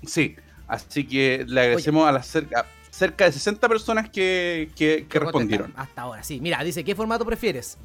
Sí, 0.06 0.36
así 0.68 1.06
que 1.06 1.44
le 1.46 1.60
agradecemos 1.60 2.08
a 2.08 2.12
las 2.12 2.26
cerca, 2.26 2.66
cerca 2.90 3.24
de 3.24 3.32
60 3.32 3.68
personas 3.68 4.08
que, 4.10 4.70
que- 4.76 5.06
que 5.08 5.18
respondieron. 5.18 5.72
Hasta 5.76 6.02
ahora, 6.02 6.22
sí. 6.22 6.40
Mira, 6.40 6.62
dice, 6.62 6.84
¿qué 6.84 6.94
formato 6.94 7.24
prefieres? 7.24 7.76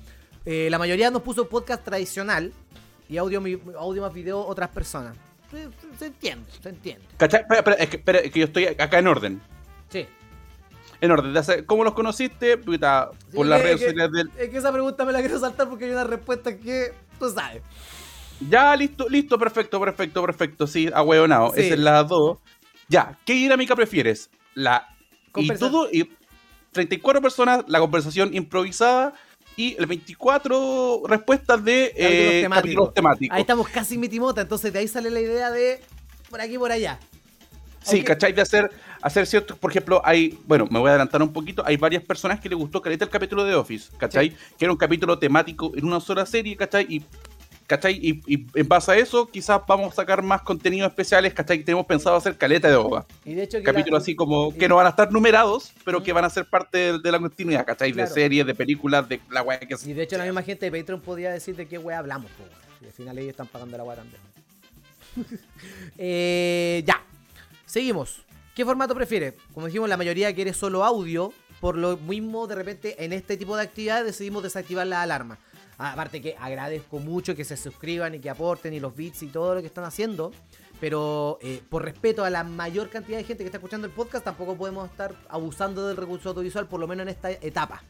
Eh, 0.45 0.67
la 0.69 0.78
mayoría 0.78 1.09
nos 1.11 1.21
puso 1.23 1.49
podcast 1.49 1.84
tradicional 1.84 2.53
y 3.09 3.17
audio, 3.17 3.41
audio 3.78 4.01
más 4.01 4.13
video 4.13 4.45
otras 4.45 4.69
personas. 4.69 5.15
Se, 5.51 5.63
se- 5.65 5.97
se 5.99 6.05
entiende, 6.07 6.45
se 6.61 6.69
entiende. 6.69 7.05
¿Cachai? 7.17 7.41
Espera, 7.41 7.59
espera, 7.59 7.78
es 7.78 7.89
que, 7.89 7.97
espera, 7.97 8.19
es 8.19 8.32
que 8.32 8.39
yo 8.39 8.45
estoy 8.45 8.65
acá 8.65 8.99
en 8.99 9.07
orden. 9.07 9.41
Sí. 9.89 10.05
En 11.01 11.11
orden. 11.11 11.33
de 11.33 11.39
hacer- 11.39 11.65
¿Cómo 11.65 11.83
los 11.83 11.93
conociste? 11.93 12.57
Puta, 12.57 13.09
Sí, 13.29 13.35
por 13.35 13.45
las 13.47 13.61
redes 13.61 13.79
sociales 13.81 14.11
del... 14.11 14.29
Es 14.37 14.49
que 14.49 14.57
esa 14.57 14.71
pregunta 14.71 15.03
me 15.05 15.11
la 15.11 15.19
quiero 15.19 15.39
saltar 15.39 15.67
porque 15.69 15.85
hay 15.85 15.91
una 15.91 16.03
respuesta 16.05 16.57
que 16.57 16.93
tú 17.19 17.29
sabes. 17.29 17.61
Ya, 18.49 18.75
listo, 18.75 19.07
listo, 19.09 19.37
perfecto, 19.37 19.79
perfecto, 19.79 20.21
perfecto. 20.25 20.67
Sí, 20.67 20.89
ahueonado. 20.93 21.51
Sí. 21.55 21.61
Esa 21.61 21.73
es 21.75 21.79
la 21.79 22.03
2. 22.03 22.37
Ya, 22.89 23.17
¿qué 23.25 23.33
dinámica 23.33 23.75
prefieres? 23.75 24.29
La. 24.53 24.87
Y 25.35 25.47
todo. 25.55 25.89
Y 25.91 26.09
34 26.71 27.21
personas, 27.21 27.63
la 27.67 27.79
conversación 27.79 28.33
improvisada. 28.33 29.13
Y 29.57 29.75
el 29.79 29.85
24 29.85 31.03
respuestas 31.07 31.63
de 31.63 31.91
Capítulos 31.93 32.11
eh, 32.11 32.41
temáticos. 32.41 32.61
capítulos 32.61 32.93
temáticos. 32.93 33.35
Ahí 33.35 33.41
estamos 33.41 33.69
casi 33.69 33.97
mitimota, 33.97 34.41
entonces 34.41 34.73
de 34.73 34.79
ahí 34.79 34.87
sale 34.89 35.09
la 35.09 35.21
idea 35.21 35.49
de 35.49 35.79
por 36.29 36.41
aquí 36.41 36.57
por 36.57 36.73
allá. 36.73 36.99
Sí, 37.81 38.01
Ok. 38.01 38.05
¿cachai? 38.07 38.33
De 38.33 38.41
hacer, 38.41 38.69
hacer 39.01 39.25
cierto, 39.27 39.55
por 39.57 39.71
ejemplo, 39.71 40.01
hay, 40.03 40.37
bueno, 40.45 40.67
me 40.69 40.79
voy 40.79 40.87
a 40.87 40.91
adelantar 40.91 41.21
un 41.21 41.31
poquito, 41.33 41.63
hay 41.65 41.77
varias 41.77 42.03
personas 42.03 42.39
que 42.39 42.49
les 42.49 42.57
gustó 42.57 42.81
caleta 42.81 43.03
el 43.05 43.11
capítulo 43.11 43.43
de 43.43 43.55
Office, 43.55 43.91
¿cachai? 43.97 44.29
Que 44.57 44.65
era 44.65 44.71
un 44.71 44.77
capítulo 44.77 45.17
temático 45.19 45.71
en 45.75 45.85
una 45.85 45.99
sola 45.99 46.25
serie, 46.25 46.55
¿cachai? 46.55 46.85
Y, 46.89 47.03
¿cachai? 47.67 47.93
Y, 48.01 48.21
y 48.27 48.45
en 48.53 48.67
base 48.67 48.91
a 48.91 48.95
eso, 48.97 49.27
quizás 49.27 49.61
vamos 49.67 49.93
a 49.93 49.95
sacar 49.95 50.21
más 50.21 50.41
contenidos 50.41 50.89
especiales, 50.89 51.33
¿cachai? 51.33 51.63
Tenemos 51.63 51.85
pensado 51.85 52.15
hacer 52.15 52.37
caleta 52.37 52.67
de 52.69 52.75
OVA. 52.75 53.05
Y 53.25 53.33
de 53.33 53.43
hecho 53.43 53.57
Capítulos 53.63 53.99
la- 53.99 54.03
así 54.03 54.15
como 54.15 54.49
y- 54.49 54.57
que 54.57 54.67
no 54.67 54.75
van 54.75 54.85
a 54.87 54.89
estar 54.89 55.11
numerados, 55.11 55.71
pero 55.83 55.99
Mm. 55.99 56.03
que 56.03 56.13
van 56.13 56.25
a 56.25 56.29
ser 56.29 56.45
parte 56.45 56.77
de, 56.77 56.99
de 56.99 57.11
la 57.11 57.19
continuidad, 57.19 57.65
¿cachai? 57.65 57.91
Claro. 57.93 58.07
De 58.09 58.13
series, 58.13 58.45
de 58.45 58.55
películas, 58.55 59.07
de 59.09 59.19
la 59.29 59.41
weá 59.41 59.59
que 59.59 59.75
Y 59.85 59.93
de 59.93 60.03
hecho 60.03 60.17
la 60.17 60.25
misma 60.25 60.41
gente 60.43 60.69
de 60.69 60.79
Patreon 60.79 61.01
podía 61.01 61.31
decir 61.31 61.55
de 61.55 61.67
qué 61.67 61.77
wea 61.77 61.99
hablamos. 61.99 62.29
Y 62.81 62.85
al 62.85 62.91
final 62.91 63.17
ellos 63.17 63.31
están 63.31 63.47
pagando 63.47 63.77
la 63.77 63.83
wea 63.83 63.95
también. 63.97 64.21
eh, 65.97 66.83
ya. 66.85 67.01
Seguimos. 67.65 68.21
¿Qué 68.56 68.64
formato 68.66 68.95
prefieres? 68.95 69.34
Como 69.53 69.68
dijimos, 69.68 69.89
la 69.89 69.97
mayoría 69.97 70.34
quiere 70.34 70.53
solo 70.53 70.84
audio. 70.86 71.34
Por 71.60 71.78
lo 71.78 71.97
mismo, 71.97 72.47
de 72.47 72.56
repente, 72.56 73.03
en 73.03 73.12
este 73.14 73.38
tipo 73.38 73.56
de 73.58 73.64
actividades 73.64 74.06
decidimos 74.06 74.43
desactivar 74.43 74.88
la 74.88 75.01
alarma. 75.01 75.38
Aparte 75.78 76.22
que 76.22 76.36
agradezco 76.39 76.99
mucho 76.99 77.36
que 77.36 77.43
se 77.43 77.58
suscriban 77.58 78.16
y 78.16 78.20
que 78.20 78.30
aporten 78.30 78.74
y 78.74 78.80
los 78.80 78.95
bits 78.95 79.24
y 79.24 79.28
todo 79.28 79.56
lo 79.56 79.62
que 79.62 79.68
están 79.68 79.84
haciendo. 79.84 80.32
Pero 80.80 81.38
eh, 81.41 81.62
por 81.70 81.84
respeto 81.84 82.24
a 82.24 82.30
la 82.30 82.43
mayor 82.45 82.89
cantidad 82.89 83.18
de 83.18 83.24
gente 83.26 83.43
que 83.43 83.47
está 83.47 83.58
escuchando 83.58 83.88
el 83.88 83.93
podcast, 83.93 84.24
tampoco 84.24 84.56
podemos 84.56 84.89
estar 84.89 85.14
abusando 85.30 85.88
del 85.88 85.97
recurso 85.97 86.30
audiovisual, 86.30 86.68
por 86.68 86.80
lo 86.80 86.88
menos 86.88 87.03
en 87.03 87.10
esta 87.10 87.32
etapa. 87.32 87.84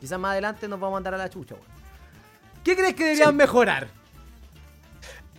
Quizás 0.00 0.18
más 0.18 0.32
adelante 0.32 0.68
nos 0.68 0.78
vamos 0.78 0.94
a 0.94 0.96
mandar 0.96 1.14
a 1.14 1.18
la 1.18 1.28
chucha, 1.30 1.54
weón. 1.54 1.66
¿Qué 2.62 2.76
crees 2.76 2.94
que 2.94 3.04
deberían 3.04 3.30
Sí. 3.30 3.34
mejorar? 3.36 3.88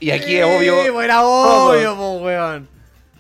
Y 0.01 0.11
aquí 0.11 0.35
es 0.35 0.45
obvio. 0.45 0.81
Sí, 0.83 0.89
era 1.03 1.25
obvio, 1.25 1.95
po, 1.95 2.17
weón. 2.19 2.67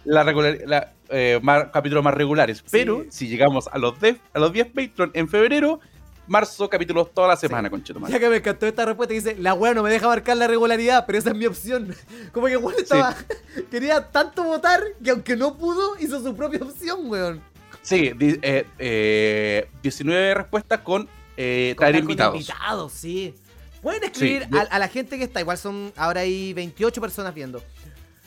la 0.05 0.23
regular, 0.23 0.57
la, 0.65 0.93
eh, 1.09 1.39
más- 1.41 1.65
capítulos 1.71 2.03
más 2.03 2.13
regulares. 2.13 2.63
Pero 2.71 3.03
Sí. 3.03 3.07
si 3.11 3.27
llegamos 3.27 3.67
a 3.71 3.77
los 3.77 3.99
10 3.99 4.17
a 4.33 4.39
los 4.39 4.51
10 4.53 4.67
Patreon 4.67 5.11
en 5.13 5.27
febrero, 5.27 5.79
marzo, 6.27 6.69
capítulos 6.69 7.11
toda 7.13 7.27
la 7.29 7.35
semana, 7.35 7.67
Sí. 7.67 7.71
conchetumare. 7.71 8.13
Ya 8.13 8.19
que 8.19 8.29
me 8.29 8.37
encantó 8.37 8.67
esta 8.67 8.85
respuesta 8.85 9.13
que 9.13 9.19
dice, 9.21 9.35
la 9.39 9.53
weá 9.55 9.73
no 9.73 9.81
me 9.83 9.89
deja 9.89 10.07
marcar 10.07 10.37
la 10.37 10.47
regularidad, 10.47 11.05
pero 11.07 11.17
esa 11.17 11.29
es 11.31 11.35
mi 11.35 11.45
opción. 11.47 11.95
Como 12.33 12.47
que 12.47 12.57
weón 12.57 12.75
estaba. 12.79 13.15
Quería 13.71 14.09
tanto 14.11 14.43
votar 14.43 14.81
que 15.03 15.09
aunque 15.11 15.35
no 15.35 15.57
pudo, 15.57 15.97
hizo 15.99 16.21
su 16.21 16.35
propia 16.35 16.59
opción, 16.61 17.09
weón. 17.09 17.41
Sí, 17.81 18.11
di- 18.15 18.37
eh, 18.41 18.65
eh, 18.77 19.67
19 19.81 20.33
respuestas 20.35 20.81
con 20.81 21.07
eh, 21.37 21.73
traer 21.77 21.95
invitados. 21.95 22.35
invitados, 22.35 22.91
sí. 22.91 23.33
Pueden 23.81 24.03
escribir 24.03 24.45
yo- 24.51 24.59
a, 24.59 24.63
a 24.63 24.77
la 24.79 24.89
gente 24.89 25.17
que 25.17 25.23
está, 25.23 25.39
igual 25.39 25.57
son, 25.57 25.93
ahora 25.95 26.19
hay 26.21 26.51
28 26.53 26.99
personas 26.99 27.33
viendo. 27.33 27.63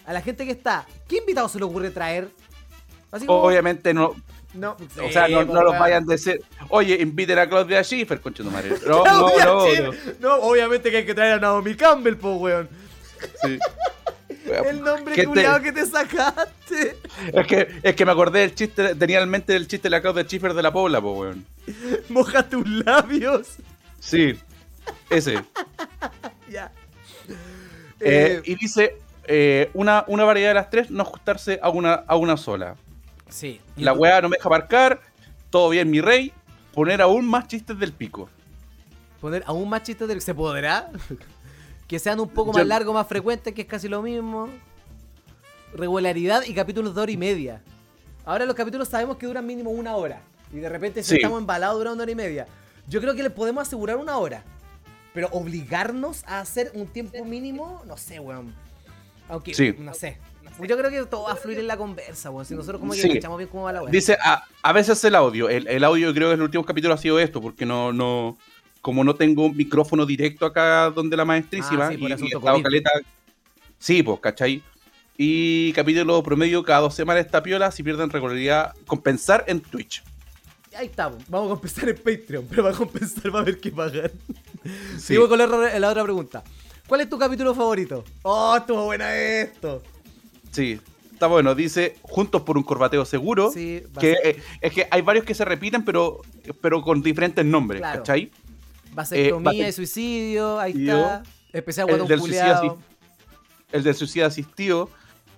A 0.07 0.13
la 0.15 0.23
gente 0.23 0.45
que 0.47 0.53
está, 0.53 0.87
¿qué 1.07 1.19
invitado 1.19 1.47
se 1.49 1.59
le 1.59 1.65
ocurre 1.67 1.91
traer? 1.91 2.29
Así 3.13 3.27
como- 3.27 3.43
Obviamente 3.43 3.95
no, 3.95 4.15
No, 4.55 4.77
o 5.03 5.11
sea, 5.13 5.29
no, 5.29 5.43
sí, 5.43 5.49
no 5.53 5.63
los 5.63 5.79
vayan 5.79 6.03
a 6.03 6.07
decir, 6.13 6.43
oye, 6.69 6.97
inviten 7.01 7.39
a 7.39 7.49
Claudia 7.49 7.83
Schiffer, 7.85 8.21
conchetumare. 8.21 8.69
No, 8.87 8.99
no, 8.99 9.03
Claudia 9.05 9.45
no, 9.47 9.65
Schiffer. 9.67 10.17
no, 10.21 10.29
No, 10.29 10.35
obviamente 10.43 10.91
que 10.91 10.97
hay 10.99 11.07
que 11.07 11.15
traer 11.15 11.35
a 11.35 11.39
Naomi 11.39 11.75
Campbell, 11.77 12.17
po, 12.17 12.35
weón. 12.37 12.69
sí. 13.43 13.59
El 14.69 14.83
nombre 14.83 15.25
culiado 15.25 15.63
que 15.63 15.73
te 15.73 15.87
sacaste. 15.87 16.97
Es 17.33 17.47
que, 17.47 17.69
es 17.83 17.95
que 17.95 18.05
me 18.05 18.11
acordé 18.13 18.41
del 18.41 18.55
chiste, 18.55 18.95
tenía 18.97 19.21
en 19.23 19.29
mente 19.31 19.55
el 19.55 19.69
chiste 19.69 19.85
de 19.87 19.91
la 19.91 20.03
Claudia 20.03 20.25
Schiffer 20.25 20.53
de 20.53 20.63
la 20.63 20.73
Pobla, 20.73 21.01
po, 21.01 21.13
weón. 21.13 21.47
Moja 22.09 22.47
tus 22.49 22.69
labios. 22.69 23.57
Sí, 24.01 24.37
ese. 25.09 25.39
Ya. 26.51 26.73
Eh, 27.29 27.35
Eh, 28.01 28.43
y 28.45 28.57
dice, 28.57 28.97
eh, 29.25 29.71
una, 29.75 30.05
una 30.09 30.25
variedad 30.25 30.51
de 30.51 30.55
las 30.55 30.71
tres, 30.71 30.91
no 30.91 31.03
ajustarse 31.05 31.61
a 31.63 31.71
una, 31.71 31.95
a 32.07 32.17
una 32.17 32.37
sola. 32.37 32.75
Sí. 33.33 33.61
La 33.77 33.93
weá 33.93 34.21
no 34.21 34.29
me 34.29 34.37
deja 34.37 34.49
marcar, 34.49 35.01
todo 35.51 35.69
bien, 35.71 35.91
mi 35.91 36.01
rey. 36.01 36.33
Poner 36.73 37.03
aún 37.03 37.27
más 37.27 37.49
chistes 37.49 37.79
del 37.79 37.93
pico. 37.93 38.29
Poner 39.21 39.43
aún 39.47 39.69
más 39.69 39.83
chistes 39.83 40.07
del 40.09 40.21
se 40.21 40.35
podrá. 40.35 40.91
que 41.89 41.99
sean 41.99 42.21
un 42.21 42.29
poco 42.29 42.53
Yo- 42.53 42.59
más 42.59 42.67
largos, 42.67 42.95
más 42.95 43.07
frecuentes, 43.07 43.53
que 43.55 43.63
es 43.63 43.67
casi 43.69 43.89
lo 43.89 44.03
mismo. 44.03 44.49
Regularidad 45.75 46.43
y 46.45 46.53
capítulos 46.55 46.95
de 46.95 47.01
hora 47.01 47.13
y 47.13 47.17
media. 47.17 47.63
Ahora 48.25 48.45
los 48.45 48.55
capítulos 48.55 48.89
sabemos 48.89 49.17
que 49.17 49.27
duran 49.27 49.47
mínimo 49.47 49.71
una 49.71 49.97
hora. 49.97 50.21
Y 50.53 50.57
de 50.57 50.69
repente 50.69 51.03
si 51.03 51.11
Sí. 51.11 51.17
estamos 51.17 51.41
embalados 51.41 51.79
duran 51.79 51.95
una 51.95 52.03
hora 52.03 52.13
y 52.13 52.17
media. 52.17 52.47
Yo 52.89 53.01
creo 53.01 53.15
que 53.15 53.23
le 53.23 53.31
podemos 53.31 53.67
asegurar 53.67 53.97
una 53.97 54.17
hora. 54.19 54.45
Pero 55.15 55.29
obligarnos 55.33 56.25
a 56.27 56.41
hacer 56.41 56.71
un 56.75 56.87
tiempo 56.87 57.25
mínimo, 57.25 57.83
no 57.87 57.97
sé, 57.97 58.19
weón. 58.21 58.55
Aunque, 59.29 59.55
Sí. 59.55 59.75
no 59.79 59.95
sé. 59.95 60.19
Yo 60.61 60.77
creo 60.79 60.91
que 60.91 61.05
todo 61.07 61.25
va 61.25 61.33
a 61.33 61.37
fluir 61.37 61.59
en 61.59 61.67
la 61.67 61.77
conversa, 61.77 62.31
weón. 62.31 62.45
Si 62.45 62.55
nosotros 62.55 62.81
como 62.81 62.93
que 62.93 63.01
Sí. 63.01 63.09
bien 63.09 63.49
cómo 63.51 63.65
va 63.65 63.73
la 63.73 63.81
weón. 63.81 63.93
Dice, 63.93 64.17
a, 64.23 64.45
a 64.63 64.73
veces 64.73 65.03
el 65.05 65.15
audio. 65.15 65.49
El, 65.49 65.67
el 65.67 65.83
audio 65.85 66.13
creo 66.15 66.29
que 66.29 66.35
en 66.35 66.41
el 66.41 66.45
último 66.45 66.65
capítulo 66.65 66.95
ha 66.95 66.99
sido 66.99 67.19
esto, 67.19 67.41
porque 67.41 67.67
no, 67.67 67.93
no, 67.93 68.37
como 68.81 69.03
no 69.05 69.15
tengo 69.15 69.47
un 69.47 69.57
micrófono 69.57 70.07
directo 70.07 70.47
acá 70.47 70.91
donde 70.91 71.17
la 71.17 71.25
maestrísima, 71.25 71.87
Ah, 71.87 71.91
sí, 71.91 71.97
por 71.99 72.09
y, 72.09 72.11
y 72.11 72.15
asunto 72.15 72.37
he 72.37 72.39
estado 72.39 72.63
caleta. 72.63 72.91
Sí, 73.79 74.03
pues, 74.03 74.21
¿cachai? 74.21 74.63
Y 75.17 75.73
capítulo 75.73 76.23
promedio 76.23 76.63
cada 76.65 76.81
dos 76.81 76.95
semanas 76.95 77.25
esta 77.27 77.43
piola, 77.43 77.71
si 77.71 77.83
pierden 77.83 78.11
regularidad, 78.11 78.75
compensar 78.87 79.45
en 79.47 79.61
Twitch. 79.61 80.03
Ahí 80.75 80.87
estamos. 80.87 81.23
Vamos 81.29 81.49
a 81.49 81.51
compensar 81.51 81.89
en 81.89 81.97
Patreon, 81.97 82.47
pero 82.49 82.63
para 82.63 82.75
compensar 82.77 83.35
va 83.35 83.41
a 83.41 83.43
haber 83.43 83.61
que 83.61 83.71
pagar. 83.71 84.11
Sí. 84.97 85.01
Sigo 85.15 85.29
con 85.29 85.39
la 85.39 85.45
otra 85.91 86.03
pregunta. 86.03 86.43
¿Cuál 86.87 87.03
es 87.03 87.09
tu 87.11 87.19
capítulo 87.19 87.55
favorito? 87.55 88.05
Oh, 88.23 88.57
estuvo 88.57 88.85
buena 88.85 89.15
esto. 89.17 89.83
Sí, 90.53 90.79
está 91.13 91.27
bueno. 91.27 91.55
Dice, 91.55 91.97
juntos 92.03 92.43
por 92.43 92.57
un 92.57 92.63
corbateo 92.63 93.05
seguro. 93.05 93.51
Sí, 93.51 93.83
que 93.99 94.13
eh, 94.23 94.37
es 94.61 94.73
que 94.73 94.87
hay 94.91 95.03
varios 95.03 95.25
que 95.25 95.35
se 95.35 95.45
repiten, 95.45 95.85
pero, 95.85 96.21
pero 96.61 96.83
con 96.83 97.03
diferentes 97.03 97.45
nombres, 97.45 97.81
Claro. 97.81 97.99
¿cachai? 98.01 98.31
Vasectomía 98.93 99.67
Eh, 99.67 99.69
y 99.71 99.73
suicidio, 99.73 100.61
ahí 100.61 100.73
suicidio. 100.73 100.97
está. 100.99 101.23
Especial 101.53 101.91
El 101.91 102.07
del 102.07 102.21
suicidio. 102.21 102.79
El 103.73 103.83
del 103.83 103.95
suicidio 103.95 104.27
asistido, 104.27 104.91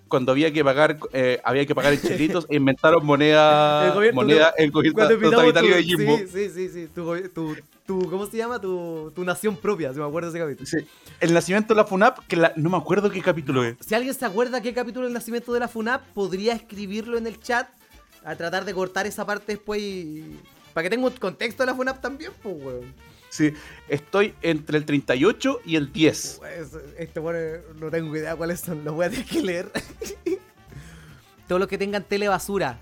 cuando 0.09 0.33
había 0.33 0.53
que 0.53 0.65
pagar, 0.65 0.99
eh, 1.13 1.41
había 1.45 1.65
que 1.67 1.75
pagar 1.75 1.93
en 1.93 2.01
chelitos, 2.01 2.47
e 2.51 2.57
inventaron 2.57 3.05
moneda, 3.07 3.87
El 3.89 3.93
gobierno- 3.95 4.21
moneda, 4.23 4.55
el 4.59 4.71
gobierno 4.73 5.09
totalitario 5.31 5.77
de 5.77 5.83
Jimbo. 5.85 6.19
Sí, 6.19 6.27
sí, 6.33 6.51
sí, 6.51 6.69
sí. 6.69 6.89
Tu, 6.95 7.29
tu, 7.29 7.57
tu- 7.87 8.09
¿Cómo 8.11 8.27
se 8.27 8.37
llama? 8.37 8.61
Tu, 8.61 9.13
tu 9.15 9.25
nación 9.25 9.57
propia, 9.57 9.93
si 9.93 9.99
me 9.99 10.07
acuerdo 10.07 10.31
de 10.31 10.39
ese 10.39 10.47
capítulo. 10.47 10.67
Sí. 10.69 10.89
El 11.21 11.33
nacimiento 11.35 11.75
de 11.75 11.79
la 11.81 11.87
FUNAP, 11.87 12.19
que 12.27 12.37
la- 12.37 12.53
no 12.57 12.71
me 12.71 12.77
acuerdo 12.77 13.11
qué 13.11 13.21
capítulo 13.21 13.65
es. 13.65 13.77
Si 13.87 13.95
alguien 13.95 14.15
se 14.15 14.25
acuerda 14.25 14.61
qué 14.63 14.73
capítulo 14.73 15.05
del 15.05 15.13
nacimiento 15.15 15.53
de 15.53 15.61
la 15.61 15.69
FUNAP, 15.69 16.03
podría 16.15 16.55
escribirlo 16.55 17.19
en 17.19 17.27
el 17.27 17.39
chat 17.41 17.69
a 18.25 18.37
tratar 18.37 18.65
de 18.65 18.73
cortar 18.75 19.07
esa 19.07 19.27
parte 19.27 19.53
después 19.53 19.81
y... 19.81 20.39
Para 20.73 20.85
que 20.85 20.91
tenga 20.91 21.07
un 21.07 21.13
contexto 21.13 21.63
de 21.63 21.67
la 21.69 21.75
FUNAP 21.75 22.01
también, 22.01 22.33
pues, 22.43 22.55
weón. 22.59 22.95
Sí, 23.29 23.53
estoy 23.89 24.35
entre 24.43 24.79
el 24.79 24.85
38 24.85 25.61
y 25.65 25.77
el 25.77 25.93
10. 25.93 26.37
Pues, 26.39 26.71
Este 26.99 27.21
bueno, 27.21 27.63
no 27.81 27.91
tengo 27.91 28.17
idea 28.17 28.35
cuáles 28.37 28.61
son, 28.61 28.85
los 28.85 28.95
voy 28.95 29.07
a 29.07 29.11
tener 29.11 29.27
que 29.27 29.43
leer. 29.43 29.71
Todos 31.49 31.59
los 31.61 31.69
que 31.69 31.77
tengan 31.79 32.03
telebasura. 32.05 32.79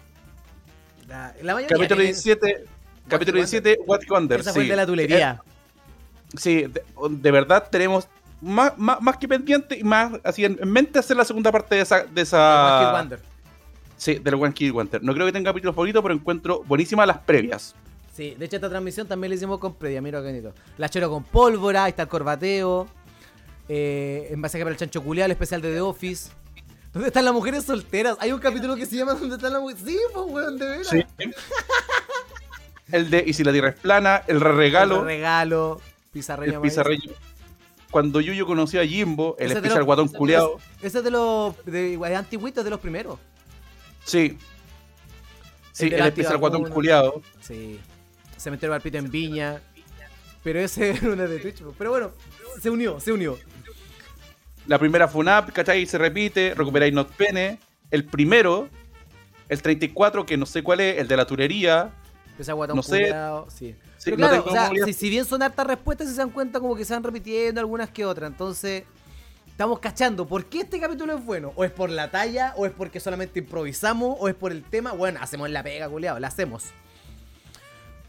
La, 1.09 1.35
la 1.43 1.55
mayoría 1.55 1.77
Capítulo 1.77 2.01
tienen- 2.03 2.15
17, 2.15 2.65
capítulo 3.09 3.37
17, 3.37 3.81
What 3.87 4.01
Wonder. 4.09 4.41
Esa 4.41 4.53
fue 4.53 4.65
sí. 4.65 4.69
de 4.69 4.77
la 4.77 4.87
tulería. 4.87 5.33
Eh, 5.33 6.37
sí, 6.37 6.63
de, 6.63 6.83
de 7.11 7.31
verdad 7.31 7.69
tenemos 7.71 8.09
más, 8.41 8.77
más, 8.77 9.01
más 9.01 9.17
que 9.17 9.29
pendiente 9.29 9.79
y 9.79 9.85
más 9.85 10.13
así 10.25 10.45
en, 10.45 10.59
en 10.61 10.71
mente 10.71 10.99
hacer 10.99 11.17
la 11.17 11.25
segunda 11.25 11.53
parte 11.53 11.77
de 11.77 11.83
esa. 11.83 12.05
De 12.05 12.23
esa 12.23 12.93
Wonder. 12.93 13.21
sí, 13.97 14.15
del 14.17 14.35
One 14.35 14.53
Kid 14.53 14.73
Wonder. 14.73 15.03
No 15.03 15.15
creo 15.15 15.27
que 15.27 15.33
tenga 15.33 15.51
capítulo 15.51 15.73
favorito, 15.73 16.03
pero 16.03 16.15
encuentro 16.15 16.63
buenísimas 16.65 17.07
las 17.07 17.19
previas. 17.19 17.75
Sí, 18.13 18.35
de 18.39 18.45
hecho 18.45 18.57
esta 18.57 18.69
transmisión 18.69 19.07
también 19.09 19.31
la 19.31 19.37
hicimos 19.37 19.59
con 19.59 19.75
previa, 19.75 20.03
mira 20.03 20.21
qué 20.21 20.27
bonito. 20.27 20.53
La 20.77 20.89
choro 20.89 21.09
con 21.09 21.25
pólvora, 21.25 21.85
ahí 21.85 21.91
está 21.91 22.03
el 22.03 22.09
corbateo. 22.09 22.87
Eh, 23.69 24.29
en 24.31 24.43
base 24.43 24.57
a 24.57 24.59
que 24.59 24.65
para 24.65 24.73
el 24.75 24.79
chancho 24.79 25.03
culiao, 25.03 25.25
el 25.25 25.33
especial 25.33 25.63
de 25.63 25.73
The 25.73 25.81
Office. 25.81 26.31
¿Dónde 26.93 27.09
están 27.09 27.25
las 27.25 27.33
mujeres 27.33 27.65
solteras? 27.65 28.19
Hay 28.21 28.33
un 28.33 28.39
capítulo 28.39 28.77
que 28.77 28.85
se 28.85 28.97
llama 28.97 29.15
¿Dónde 29.21 29.37
están 29.37 29.53
las 29.53 29.63
mujeres? 29.63 29.83
Sí, 29.87 29.99
pues 30.13 30.27
weón, 30.29 30.59
de 30.59 30.67
veras. 30.67 30.91
el 32.93 33.11
de 33.11 33.25
Y 33.27 33.33
si 33.33 33.43
la 33.45 33.53
tierra 33.53 33.71
es 33.71 33.77
plana, 33.81 34.23
el 34.29 34.41
re 34.41 34.53
regalo, 34.53 35.01
El 35.01 35.07
regalo, 35.07 35.81
pizarreño. 36.13 36.55
el 36.55 36.61
pizarreño. 36.61 37.11
Cuando 37.91 38.21
Yuyo 38.21 38.47
conoció 38.47 38.81
a 38.81 38.87
Jimbo, 38.87 39.37
el 39.39 39.51
especial 39.53 39.79
los- 39.81 39.87
guatón 39.87 40.09
culeado. 40.09 40.59
Ese 40.81 40.99
es 40.99 41.05
de 41.05 41.11
los 41.11 41.55
de, 41.67 41.97
de 41.99 42.17
antiguitos, 42.17 42.65
de 42.65 42.71
los 42.71 42.81
primeros. 42.81 43.19
Sí. 44.05 44.39
Sí, 45.73 45.87
El 45.87 45.95
el, 45.95 46.07
especial 46.07 46.39
guatón 46.39 46.69
culeado. 46.71 47.23
Sí. 47.41 47.81
Cementerio 48.37 48.73
Palpito 48.73 48.99
en 48.99 49.11
Viña. 49.11 49.61
Pero 50.43 50.59
ese 50.61 50.91
era 50.97 51.09
uno 51.13 51.29
de 51.29 51.39
Twitch. 51.39 51.63
Pero 51.79 51.91
bueno, 51.91 52.13
se 52.61 52.71
unió, 52.71 52.99
se 53.01 53.13
unió. 53.13 53.39
La 54.67 54.79
primera 54.79 55.09
FUNAP, 55.09 55.51
¿cachai? 55.53 55.87
Se 55.87 55.99
repite, 55.99 56.55
recuperáis 56.55 56.93
Not 56.95 57.11
Pene. 57.13 57.59
El 57.91 58.05
primero, 58.05 58.69
el 59.49 59.61
34, 59.61 60.25
que 60.25 60.37
no 60.37 60.47
sé 60.47 60.63
cuál 60.63 60.81
es, 60.81 60.99
el 60.99 61.09
de 61.09 61.17
la 61.17 61.27
turería. 61.27 61.91
Ese 62.43 62.53
guatón 62.53 62.77
No 62.77 62.83
sé. 62.83 63.13
sí. 63.49 63.75
Sí, 63.99 64.11
Pero 64.11 64.17
claro, 64.17 64.45
o 64.47 64.51
sea, 64.51 64.71
si, 64.85 64.93
si 64.93 65.09
bien 65.11 65.25
son 65.25 65.43
hartas 65.43 65.67
respuestas, 65.67 66.09
se 66.09 66.15
dan 66.17 66.31
cuenta 66.31 66.59
como 66.61 66.75
que 66.77 66.85
se 66.85 66.93
van 66.93 67.03
repitiendo 67.05 67.61
algunas 67.61 67.89
que 67.91 68.05
otras. 68.05 68.31
Entonces, 68.31 68.83
estamos 69.47 69.79
cachando. 69.79 70.27
¿Por 70.27 70.47
qué 70.47 70.61
este 70.63 70.81
capítulo 70.81 71.17
es 71.17 71.25
bueno? 71.25 71.53
¿O 71.57 71.65
es 71.65 71.71
por 71.71 71.89
la 71.89 72.11
talla? 72.11 72.53
¿O 72.57 72.67
es 72.67 72.73
porque 72.73 72.99
solamente 73.01 73.39
improvisamos? 73.39 74.17
¿O 74.19 74.29
es 74.29 74.35
por 74.35 74.51
el 74.53 74.65
tema? 74.65 74.93
Bueno, 74.93 75.21
hacemos 75.23 75.49
la 75.51 75.63
pega, 75.63 75.89
culiao, 75.89 76.19
la 76.19 76.29
hacemos. 76.29 76.65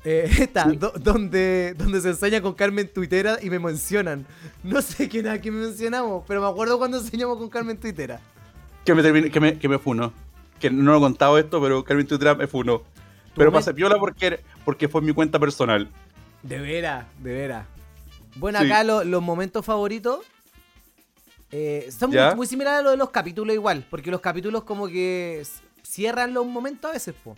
Eh, 0.05 0.30
esta, 0.39 0.65
do- 0.65 0.93
donde, 0.99 1.76
donde 1.77 2.01
se 2.01 2.10
enseña 2.10 2.41
con 2.41 2.53
Carmen 2.53 2.91
Tuitera 2.91 3.38
y 3.41 3.49
me 3.49 3.60
mencionan. 3.60 4.26
No 4.64 4.81
sé 4.81 5.07
quién 5.07 5.27
a 5.27 5.39
quién 5.39 5.60
mencionamos, 5.60 6.23
pero 6.27 6.41
me 6.41 6.47
acuerdo 6.47 6.77
cuando 6.77 6.97
enseñamos 6.97 7.38
con 7.38 7.49
Carmen 7.49 7.77
Tuitera. 7.77 8.19
Que 8.84 8.93
me, 8.95 9.30
que 9.31 9.39
me, 9.39 9.60
que 9.60 9.69
me 9.69 9.80
funó. 9.80 10.11
Que 10.60 10.69
no 10.69 10.91
lo 10.91 10.97
he 10.97 11.01
contado 11.01 11.38
esto, 11.38 11.61
pero 11.61 11.84
Carmen 11.84 12.07
Tutra 12.07 12.35
me 12.35 12.47
funó. 12.47 12.84
Pero 13.35 13.51
me- 13.51 13.57
pasé 13.57 13.73
piola 13.73 13.97
porque, 13.99 14.39
porque 14.65 14.88
fue 14.88 15.01
mi 15.01 15.14
cuenta 15.14 15.39
personal. 15.39 15.89
De 16.41 16.60
veras, 16.60 17.05
de 17.19 17.34
veras. 17.34 17.65
Bueno, 18.35 18.60
Sí. 18.60 18.65
acá 18.65 18.84
lo- 18.84 19.03
los 19.03 19.22
momentos 19.22 19.65
favoritos 19.65 20.19
eh, 21.51 21.89
son 21.97 22.10
muy, 22.10 22.35
muy 22.35 22.47
similares 22.47 22.80
a 22.80 22.84
los 22.84 22.91
de 22.93 22.97
los 22.97 23.11
capítulos 23.11 23.53
igual, 23.53 23.85
porque 23.89 24.10
los 24.10 24.22
capítulos 24.22 24.64
como 24.64 24.88
que 24.88 25.43
cierran 25.84 26.34
los 26.34 26.45
momentos 26.47 26.89
a 26.89 26.93
veces, 26.93 27.14
po. 27.23 27.38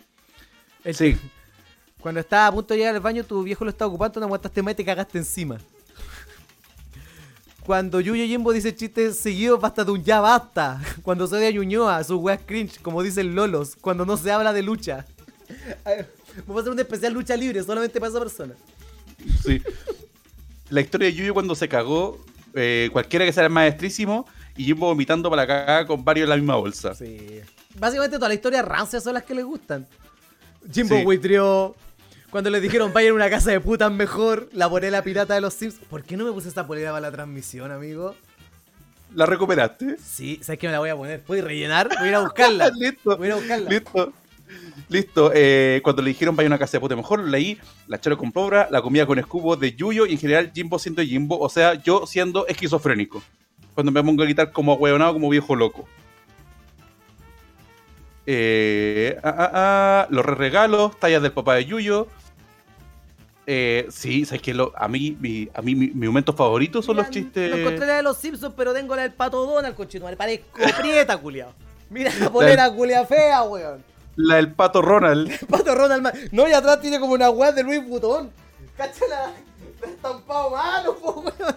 El- 0.84 0.94
Sí. 0.94 1.18
Cuando 2.00 2.20
estaba 2.20 2.46
a 2.46 2.52
punto 2.52 2.72
de 2.72 2.78
llegar 2.78 2.94
al 2.94 3.00
baño, 3.00 3.24
tu 3.24 3.42
viejo 3.42 3.64
lo 3.64 3.70
estaba 3.70 3.88
ocupando, 3.88 4.20
no 4.20 4.26
aguantaste 4.26 4.62
más 4.62 4.72
y 4.72 4.76
te 4.76 4.84
cagaste 4.84 5.18
encima. 5.18 5.58
Cuando 7.64 8.00
Yuyo 8.00 8.24
Jimbo 8.24 8.52
dice 8.52 8.74
chistes 8.74 9.18
seguidos, 9.18 9.60
basta 9.60 9.84
de 9.84 9.90
un 9.90 10.02
ya 10.04 10.20
basta. 10.20 10.80
Cuando 11.02 11.26
soy 11.26 11.40
de 11.40 11.52
Ñuñoa, 11.52 12.02
sus 12.04 12.18
weas 12.18 12.40
cringe, 12.46 12.80
como 12.80 13.02
dicen 13.02 13.34
Lolos. 13.34 13.76
Cuando 13.80 14.06
no 14.06 14.16
se 14.16 14.30
habla 14.30 14.52
de 14.52 14.62
lucha. 14.62 15.04
Vamos 16.46 16.56
a 16.58 16.60
hacer 16.60 16.72
un 16.72 16.78
especial 16.80 17.12
lucha 17.12 17.36
libre 17.36 17.62
solamente 17.62 17.98
para 18.00 18.10
esa 18.10 18.18
persona. 18.18 18.54
Sí. 19.44 19.62
La 20.70 20.80
historia 20.80 21.06
de 21.08 21.14
Yuyo 21.14 21.32
cuando 21.34 21.54
se 21.54 21.68
cagó, 21.68 22.24
eh, 22.54 22.88
cualquiera 22.92 23.24
que 23.24 23.32
sea 23.32 23.44
el 23.44 23.50
maestrísimo, 23.50 24.26
y 24.56 24.64
Jimbo 24.64 24.86
vomitando 24.86 25.28
para 25.30 25.42
la 25.42 25.46
cagada 25.46 25.86
con 25.86 26.04
varios 26.04 26.24
en 26.24 26.30
la 26.30 26.36
misma 26.36 26.56
bolsa. 26.56 26.94
Sí. 26.94 27.40
Básicamente 27.78 28.16
todas 28.16 28.30
las 28.30 28.36
historias 28.36 28.64
rancias 28.64 29.02
son 29.02 29.14
las 29.14 29.22
que 29.24 29.34
les 29.34 29.44
gustan. 29.44 29.86
Jimbo 30.72 30.96
Sí. 30.96 31.04
buitreó. 31.04 31.76
Cuando 32.30 32.50
les 32.50 32.60
dijeron 32.60 32.92
vayan 32.92 33.12
a 33.12 33.14
una 33.14 33.30
casa 33.30 33.50
de 33.50 33.60
putas 33.60 33.90
mejor, 33.92 34.48
la 34.52 34.68
polera 34.68 35.02
pirata 35.02 35.34
de 35.34 35.40
los 35.40 35.54
Sims. 35.54 35.76
¿Por 35.88 36.02
qué 36.02 36.16
no 36.16 36.24
me 36.24 36.32
puse 36.32 36.48
esta 36.48 36.66
polera 36.66 36.90
para 36.90 37.00
la 37.02 37.12
transmisión, 37.12 37.70
amigo? 37.70 38.14
¿La 39.14 39.24
recuperaste? 39.26 39.96
Sí, 40.04 40.40
¿sabes 40.42 40.58
que 40.58 40.66
me 40.66 40.72
la 40.72 40.80
voy 40.80 40.90
a 40.90 40.96
poner? 40.96 41.22
¿Puedes 41.22 41.44
rellenar? 41.44 41.88
Voy 41.88 42.06
a 42.06 42.08
ir 42.08 42.14
a 42.16 42.20
buscarla. 42.20 42.70
Listo. 42.76 43.16
Voy 43.16 43.26
a 43.26 43.28
ir 43.28 43.32
a 43.32 43.36
buscarla. 43.36 43.70
Listo. 43.70 44.12
Listo. 44.88 45.32
Eh, 45.34 45.80
cuando 45.82 46.02
le 46.02 46.08
dijeron 46.10 46.36
vaya 46.36 46.46
a 46.46 46.50
una 46.50 46.58
casa 46.58 46.72
de 46.76 46.80
puta 46.80 46.94
mejor, 46.96 47.20
leí 47.20 47.58
la 47.88 48.00
chelo 48.00 48.16
con 48.16 48.30
pobra, 48.32 48.68
la 48.70 48.80
comida 48.82 49.06
con 49.06 49.18
escubo 49.18 49.56
de 49.56 49.72
Yuyo 49.74 50.06
y 50.06 50.12
en 50.12 50.18
general 50.18 50.52
Jimbo 50.54 50.78
siendo 50.78 51.02
Jimbo, 51.02 51.38
o 51.38 51.48
sea, 51.48 51.74
yo 51.74 52.06
siendo 52.06 52.46
esquizofrénico. 52.46 53.22
Cuando 53.74 53.92
me 53.92 54.02
pongo 54.02 54.22
a 54.22 54.26
gritar 54.26 54.52
como 54.52 54.72
ahueonado, 54.72 55.12
como 55.14 55.28
viejo 55.28 55.54
loco. 55.56 55.86
Eh, 58.26 59.16
ah, 59.22 59.34
ah, 59.38 59.50
ah, 59.54 60.06
los 60.10 60.24
re 60.24 60.34
regalos, 60.34 60.98
tallas 60.98 61.22
del 61.22 61.32
papá 61.32 61.54
de 61.54 61.64
Yuyo. 61.64 62.08
Eh, 63.48 63.86
sí, 63.90 64.24
sabes 64.24 64.42
que 64.42 64.52
lo- 64.54 64.72
a 64.76 64.88
mí, 64.88 65.16
mi, 65.20 65.48
a 65.54 65.62
mí 65.62 65.76
mi, 65.76 65.88
mi 65.88 66.06
momento 66.08 66.32
favorito 66.32 66.82
son 66.82 66.96
los 66.96 67.10
chistes. 67.10 67.48
No 67.50 67.56
encontré 67.56 67.86
la 67.86 67.96
de 67.96 68.02
los 68.02 68.16
Simpsons, 68.18 68.54
pero 68.56 68.72
tengo 68.72 68.96
la 68.96 69.02
del 69.02 69.12
pato 69.12 69.46
Donald, 69.46 69.76
cochino. 69.76 70.06
Me 70.06 70.16
parezco 70.16 70.58
prieta, 70.80 71.16
culiao. 71.16 71.52
Mira 71.88 72.12
la 72.18 72.30
polera, 72.30 72.68
culia 72.72 73.06
fea, 73.06 73.42
weón. 73.44 73.84
La 74.16 74.36
del 74.36 74.52
pato 74.52 74.82
Ronald. 74.82 75.30
El 75.40 75.46
pato 75.46 75.74
Ronald. 75.74 76.32
No, 76.32 76.48
y 76.48 76.52
atrás 76.52 76.80
tiene 76.80 76.98
como 76.98 77.12
una 77.14 77.30
weá 77.30 77.52
de 77.52 77.62
Luis 77.62 77.86
Butón. 77.86 78.30
Cacha 78.76 79.04
la, 79.08 79.32
la 79.82 79.92
estampado 79.92 80.50
malo, 80.50 80.96
po, 80.98 81.20
weón. 81.22 81.56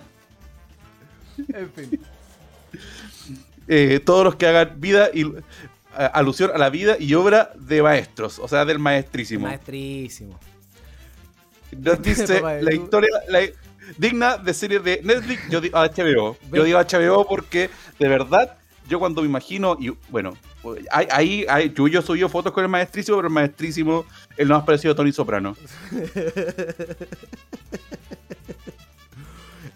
En 1.54 1.72
fin. 1.72 2.02
eh, 3.68 4.00
todos 4.06 4.24
los 4.26 4.36
que 4.36 4.46
hagan 4.48 4.74
vida 4.80 5.10
y 5.14 5.24
a- 5.96 6.06
alusión 6.08 6.52
a 6.54 6.58
la 6.58 6.70
vida 6.70 6.98
y 7.00 7.14
obra 7.14 7.52
de 7.56 7.82
maestros, 7.82 8.40
o 8.40 8.48
sea, 8.48 8.66
del 8.66 8.80
maestrísimo. 8.80 9.48
Maestrísimo. 9.48 10.38
Nos 11.72 12.02
dice 12.04 12.42
la 12.42 12.74
historia 12.74 13.10
la- 13.30 13.42
digna 13.98 14.38
de 14.38 14.54
serie 14.54 14.80
de 14.80 15.02
Netflix, 15.04 15.50
yo 15.50 15.62
digo 15.62 15.78
HBO. 15.80 16.38
Yo 16.52 16.64
digo 16.64 16.80
HBO 16.80 17.26
porque 17.26 17.70
de 17.98 18.08
verdad, 18.08 18.58
yo 18.88 19.00
cuando 19.00 19.22
me 19.22 19.28
imagino, 19.28 19.78
y 19.80 19.90
bueno, 20.10 20.36
ahí, 20.92 21.46
ahí, 21.48 21.74
Yuyo 21.74 22.02
subió 22.02 22.30
fotos 22.30 22.52
con 22.52 22.64
el 22.64 22.70
maestrísimo, 22.70 23.18
pero 23.18 23.28
el 23.28 23.34
maestrísimo, 23.34 24.06
él 24.38 24.48
no 24.48 24.56
ha 24.56 24.66
parecido 24.66 24.94
a 24.94 24.96
Tony 24.96 25.12
Soprano. 25.12 25.56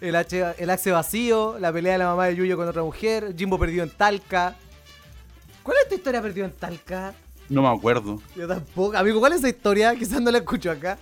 El, 0.00 0.16
H, 0.16 0.56
el 0.58 0.68
axe 0.68 0.90
vacío, 0.90 1.58
la 1.58 1.72
pelea 1.72 1.92
de 1.92 1.98
la 2.00 2.06
mamá 2.06 2.26
de 2.26 2.36
Yuyo 2.36 2.58
con 2.58 2.68
otra 2.68 2.82
mujer, 2.82 3.34
Jimbo 3.38 3.58
perdido 3.58 3.84
en 3.84 3.90
Talca. 3.90 4.54
¿Cuál 5.62 5.78
es 5.82 5.88
tu 5.88 5.94
historia 5.94 6.20
perdido 6.20 6.44
en 6.44 6.52
Talca? 6.52 7.14
No 7.48 7.62
me 7.62 7.68
acuerdo. 7.68 8.20
Yo 8.36 8.46
tampoco. 8.46 8.96
Amigo, 8.96 9.18
¿cuál 9.20 9.32
es 9.32 9.38
esa 9.38 9.48
historia? 9.48 9.94
Quizás 9.98 10.20
no 10.20 10.30
la 10.30 10.38
escucho 10.38 10.70
acá. 10.70 10.98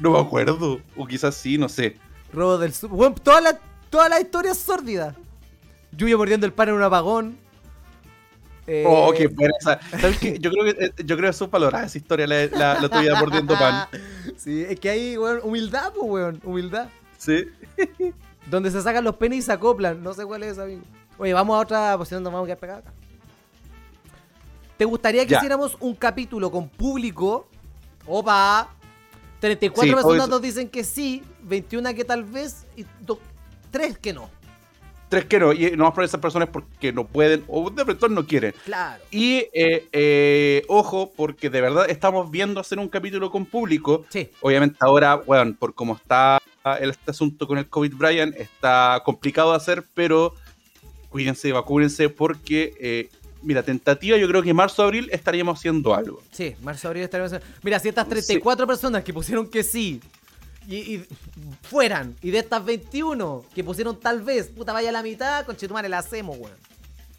No 0.00 0.12
me 0.12 0.20
acuerdo. 0.20 0.80
O 0.96 1.06
quizás 1.06 1.34
sí, 1.34 1.58
no 1.58 1.68
sé. 1.68 1.96
Robo 2.32 2.58
del. 2.58 2.72
Bueno, 2.88 3.14
toda 3.22 3.40
la, 3.40 3.58
toda 3.90 4.08
la 4.08 4.20
historia 4.20 4.52
es 4.52 4.58
sórdida. 4.58 5.14
Yuyo 5.92 6.16
mordiendo 6.16 6.46
el 6.46 6.52
pan 6.52 6.68
en 6.68 6.76
un 6.76 6.82
apagón. 6.82 7.38
Eh, 8.66 8.84
Oh, 8.86 9.12
qué 9.16 9.26
buena 9.26 9.52
esa. 9.60 9.80
¿Sabes 9.98 10.18
qué? 10.18 10.38
Yo 10.38 10.50
creo 10.50 10.64
que 10.64 10.84
eh, 10.84 10.92
yo 11.04 11.16
creo 11.16 11.32
que 11.32 11.46
valorada 11.46 11.86
esa 11.86 11.98
historia, 11.98 12.26
la, 12.26 12.46
la, 12.46 12.80
la 12.80 12.88
tuya 12.88 13.14
mordiendo 13.20 13.54
pan. 13.58 13.88
Sí, 14.36 14.62
es 14.68 14.78
que 14.78 14.90
hay, 14.90 15.16
weón, 15.18 15.40
humildad, 15.42 15.92
pues, 15.92 16.10
weón, 16.10 16.40
humildad. 16.44 16.88
Sí. 17.18 17.46
Donde 18.46 18.70
se 18.70 18.80
sacan 18.82 19.04
los 19.04 19.16
penes 19.16 19.38
y 19.38 19.42
se 19.42 19.52
acoplan. 19.52 20.02
No 20.02 20.14
sé 20.14 20.24
cuál 20.24 20.42
es, 20.44 20.58
amigo. 20.58 20.82
Oye, 21.18 21.32
vamos 21.32 21.56
a 21.56 21.60
otra 21.60 21.96
posición, 21.98 22.22
nos 22.22 22.32
vamos 22.32 22.44
a 22.44 22.48
quedar 22.48 22.58
pegados 22.58 22.82
acá. 22.84 22.92
¿Te 24.76 24.84
gustaría 24.84 25.22
que 25.24 25.30
Ya. 25.30 25.36
hiciéramos 25.38 25.76
un 25.80 25.94
capítulo 25.94 26.50
con 26.50 26.68
público? 26.68 27.48
Opa. 28.06 28.68
34 29.40 29.82
Sí, 29.88 29.94
personas 29.94 30.28
nos 30.28 30.40
dicen 30.40 30.68
que 30.68 30.84
sí, 30.84 31.22
21 31.42 31.94
que 31.94 32.04
tal 32.04 32.22
vez 32.24 32.64
y 32.76 32.84
3 33.72 33.98
que 33.98 34.12
no. 34.12 34.30
Tres 35.12 35.26
que 35.26 35.38
no, 35.38 35.52
y 35.52 35.72
no 35.72 35.84
más 35.84 35.92
por 35.92 36.04
esas 36.04 36.18
personas 36.22 36.48
porque 36.50 36.90
no 36.90 37.06
pueden 37.06 37.44
o 37.46 37.68
de 37.68 37.84
pronto 37.84 38.08
no 38.08 38.26
quieren. 38.26 38.54
Claro. 38.64 39.04
Y 39.10 39.40
eh, 39.52 39.86
eh, 39.92 40.64
ojo, 40.68 41.12
porque 41.14 41.50
de 41.50 41.60
verdad 41.60 41.84
estamos 41.90 42.30
viendo 42.30 42.58
hacer 42.58 42.78
un 42.78 42.88
capítulo 42.88 43.30
con 43.30 43.44
público. 43.44 44.06
Sí. 44.08 44.30
Obviamente 44.40 44.78
ahora, 44.80 45.16
bueno, 45.16 45.54
por 45.58 45.74
cómo 45.74 45.96
está 45.96 46.40
el, 46.80 46.88
este 46.88 47.10
asunto 47.10 47.46
con 47.46 47.58
el 47.58 47.68
COVID, 47.68 47.94
Brian, 47.94 48.32
está 48.38 49.02
complicado 49.04 49.50
de 49.50 49.58
hacer, 49.58 49.84
pero 49.92 50.32
cuídense, 51.10 51.52
vacúnense, 51.52 52.08
porque, 52.08 52.72
eh, 52.80 53.10
mira, 53.42 53.62
tentativa, 53.62 54.16
yo 54.16 54.26
creo 54.28 54.42
que 54.42 54.54
marzo-abril 54.54 55.10
estaríamos 55.12 55.58
haciendo 55.58 55.94
algo. 55.94 56.22
Sí, 56.30 56.56
marzo, 56.62 56.88
abril 56.88 57.02
estaremos. 57.02 57.34
Mira, 57.62 57.78
si 57.78 57.90
estas 57.90 58.08
34 58.08 58.66
personas 58.66 59.04
que 59.04 59.12
pusieron 59.12 59.46
que 59.46 59.62
sí 59.62 60.00
y, 60.68 60.76
y 60.76 61.06
fueran, 61.62 62.16
y 62.22 62.30
de 62.30 62.38
estas 62.38 62.64
21 62.64 63.44
que 63.54 63.64
pusieron 63.64 63.98
tal 63.98 64.22
vez, 64.22 64.48
puta, 64.48 64.72
vaya 64.72 64.88
a 64.90 64.92
la 64.92 65.02
mitad, 65.02 65.44
con 65.44 65.56
Chetumare 65.56 65.88
la 65.88 65.98
hacemos, 65.98 66.36
weón. 66.38 66.56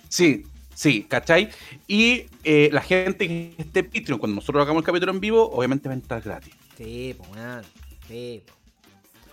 Sí, 0.09 0.43
sí, 0.75 1.03
¿cachai? 1.03 1.49
Y 1.87 2.25
eh, 2.43 2.69
la 2.71 2.81
gente 2.81 3.27
que 3.27 3.55
esté 3.57 3.83
Patreon, 3.83 4.19
cuando 4.19 4.35
nosotros 4.35 4.61
hagamos 4.63 4.81
el 4.81 4.85
capítulo 4.85 5.11
en 5.11 5.19
vivo, 5.19 5.49
obviamente 5.51 5.87
va 5.89 5.93
a 5.93 5.95
entrar 5.95 6.21
gratis. 6.21 6.53
Sí, 6.77 7.15
pues, 7.17 7.29
weón. 7.31 7.63
Sí, 8.07 8.43
po. 8.45 8.53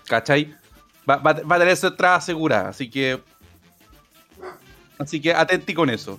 ¿Cachai? 0.07 0.55
Va, 1.09 1.17
va- 1.17 1.33
va 1.43 1.57
a 1.57 1.59
tener 1.59 1.77
su 1.77 1.87
entrada 1.87 2.17
asegurada, 2.17 2.69
así 2.71 2.89
que. 2.91 3.21
Así 4.99 5.21
que 5.21 5.33
atenti 5.33 5.73
con 5.75 5.89
eso. 5.89 6.19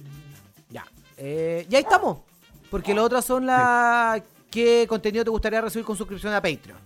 Ya. 0.69 0.85
Eh, 1.17 1.67
y 1.69 1.75
ahí 1.75 1.83
estamos. 1.83 2.19
Porque 2.69 2.93
las 2.93 3.03
otras 3.03 3.25
son 3.25 3.45
las. 3.45 4.21
¿Qué 4.49 4.85
contenido 4.89 5.23
te 5.23 5.29
gustaría 5.29 5.61
recibir 5.61 5.85
con 5.85 5.95
suscripción 5.95 6.33
a 6.33 6.41
Patreon? 6.41 6.77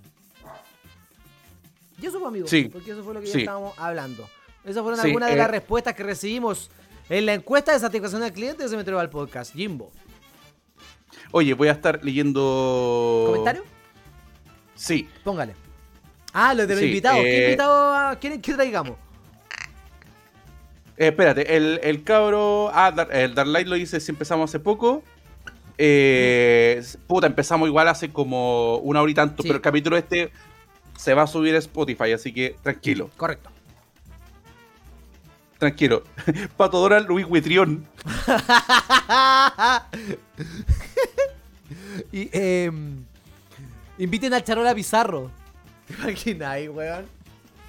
Y 2.06 2.08
eso 2.08 2.20
fue, 2.20 2.28
amigo. 2.28 2.46
Sí. 2.48 2.70
Porque 2.72 2.92
eso 2.92 3.04
fue 3.04 3.16
lo 3.16 3.20
que 3.22 3.26
ya 3.26 3.34
Sí. 3.34 3.40
estábamos 3.40 3.74
hablando. 3.80 4.30
Esas 4.64 4.84
fueron 4.84 5.00
Sí, 5.02 5.08
algunas 5.08 5.30
de 5.30 5.36
eh. 5.36 5.38
las 5.40 5.50
respuestas 5.50 5.96
que 5.96 6.04
recibimos 6.04 6.70
en 7.10 7.26
la 7.26 7.34
encuesta 7.34 7.72
de 7.74 7.80
satisfacción 7.80 8.22
del 8.22 8.32
cliente 8.32 8.62
de 8.62 8.70
Cementerio 8.70 9.00
al 9.00 9.10
Podcast. 9.10 9.56
Jimbo. 9.56 9.92
Oye, 11.32 11.56
voy 11.56 11.68
a 11.68 11.72
estar 11.72 12.00
leyendo. 12.04 13.24
¿Comentario? 13.28 13.64
Sí. 14.76 15.10
Póngale. 15.24 15.56
Ah, 16.32 16.54
los 16.54 16.68
de 16.68 16.76
los 16.76 16.84
invitados. 16.84 17.24
¿Qué 17.24 17.38
eh, 17.40 17.46
invitados 17.46 18.18
quieren 18.18 18.40
que 18.42 18.54
traigamos? 18.54 18.98
Eh, 20.98 21.08
espérate, 21.08 21.56
el, 21.58 21.80
el 21.84 22.04
cabro. 22.04 22.70
Ah, 22.74 22.92
Dar- 22.92 23.12
el 23.16 23.34
Darlight 23.34 23.68
lo 23.68 23.76
dice 23.76 24.00
si 24.00 24.12
empezamos 24.12 24.52
hace 24.52 24.60
poco. 24.60 25.02
Eh, 25.78 26.84
puta, 27.08 27.26
empezamos 27.28 27.68
igual 27.68 27.88
hace 27.88 28.12
como 28.12 28.78
una 28.78 29.02
hora 29.02 29.12
y 29.12 29.16
tanto, 29.16 29.42
Sí. 29.42 29.50
pero 29.50 29.58
el 29.58 29.62
capítulo 29.62 29.98
este 29.98 30.32
se 30.98 31.14
va 31.14 31.24
a 31.24 31.28
subir 31.28 31.56
a 31.56 31.60
Spotify, 31.60 32.12
así 32.14 32.32
que 32.34 32.56
tranquilo, 32.64 33.10
Correcto. 33.18 33.50
tranquilo. 35.58 36.04
Pato 36.58 36.80
Donald, 36.80 37.08
Luis 37.08 37.26
Huitrión. 37.30 37.86
y 42.12 42.30
eh, 42.32 42.72
inviten 43.98 44.34
al 44.34 44.44
Charola 44.44 44.74
Pizarro. 44.76 45.32
¿Te 45.88 45.94
imaginas, 45.94 46.60
weón? 46.70 47.06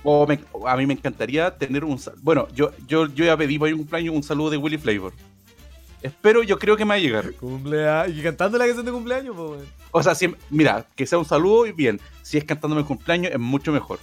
O 0.02 0.26
me- 0.26 0.38
a 0.66 0.76
mí 0.76 0.86
me 0.86 0.94
encantaría 0.94 1.56
tener 1.56 1.84
un. 1.84 2.00
Bueno, 2.22 2.48
yo, 2.54 2.70
yo, 2.86 3.06
yo 3.08 3.24
ya 3.24 3.36
pedí 3.36 3.58
para 3.58 3.72
un 3.72 3.78
cumpleaños 3.78 4.14
un 4.14 4.22
saludo 4.22 4.50
de 4.50 4.56
Willy 4.56 4.78
Flavor. 4.78 5.12
Espero, 6.06 6.42
yo 6.42 6.58
creo 6.58 6.76
que 6.76 6.84
me 6.84 6.90
va 6.90 6.94
a 6.94 6.98
llegar. 6.98 7.32
Cumpleaños. 7.34 8.16
Y 8.16 8.22
cantando 8.22 8.58
la 8.58 8.64
canción 8.66 8.86
de 8.86 8.92
cumpleaños, 8.92 9.34
pues. 9.36 9.62
O 9.90 10.02
sea, 10.02 10.14
si, 10.14 10.34
mira, 10.50 10.86
que 10.94 11.06
sea 11.06 11.18
un 11.18 11.24
saludo 11.24 11.66
y 11.66 11.72
bien. 11.72 12.00
Si 12.22 12.36
es 12.38 12.44
cantándome 12.44 12.82
el 12.82 12.86
cumpleaños, 12.86 13.32
es 13.32 13.38
mucho 13.38 13.72
mejor. 13.72 13.98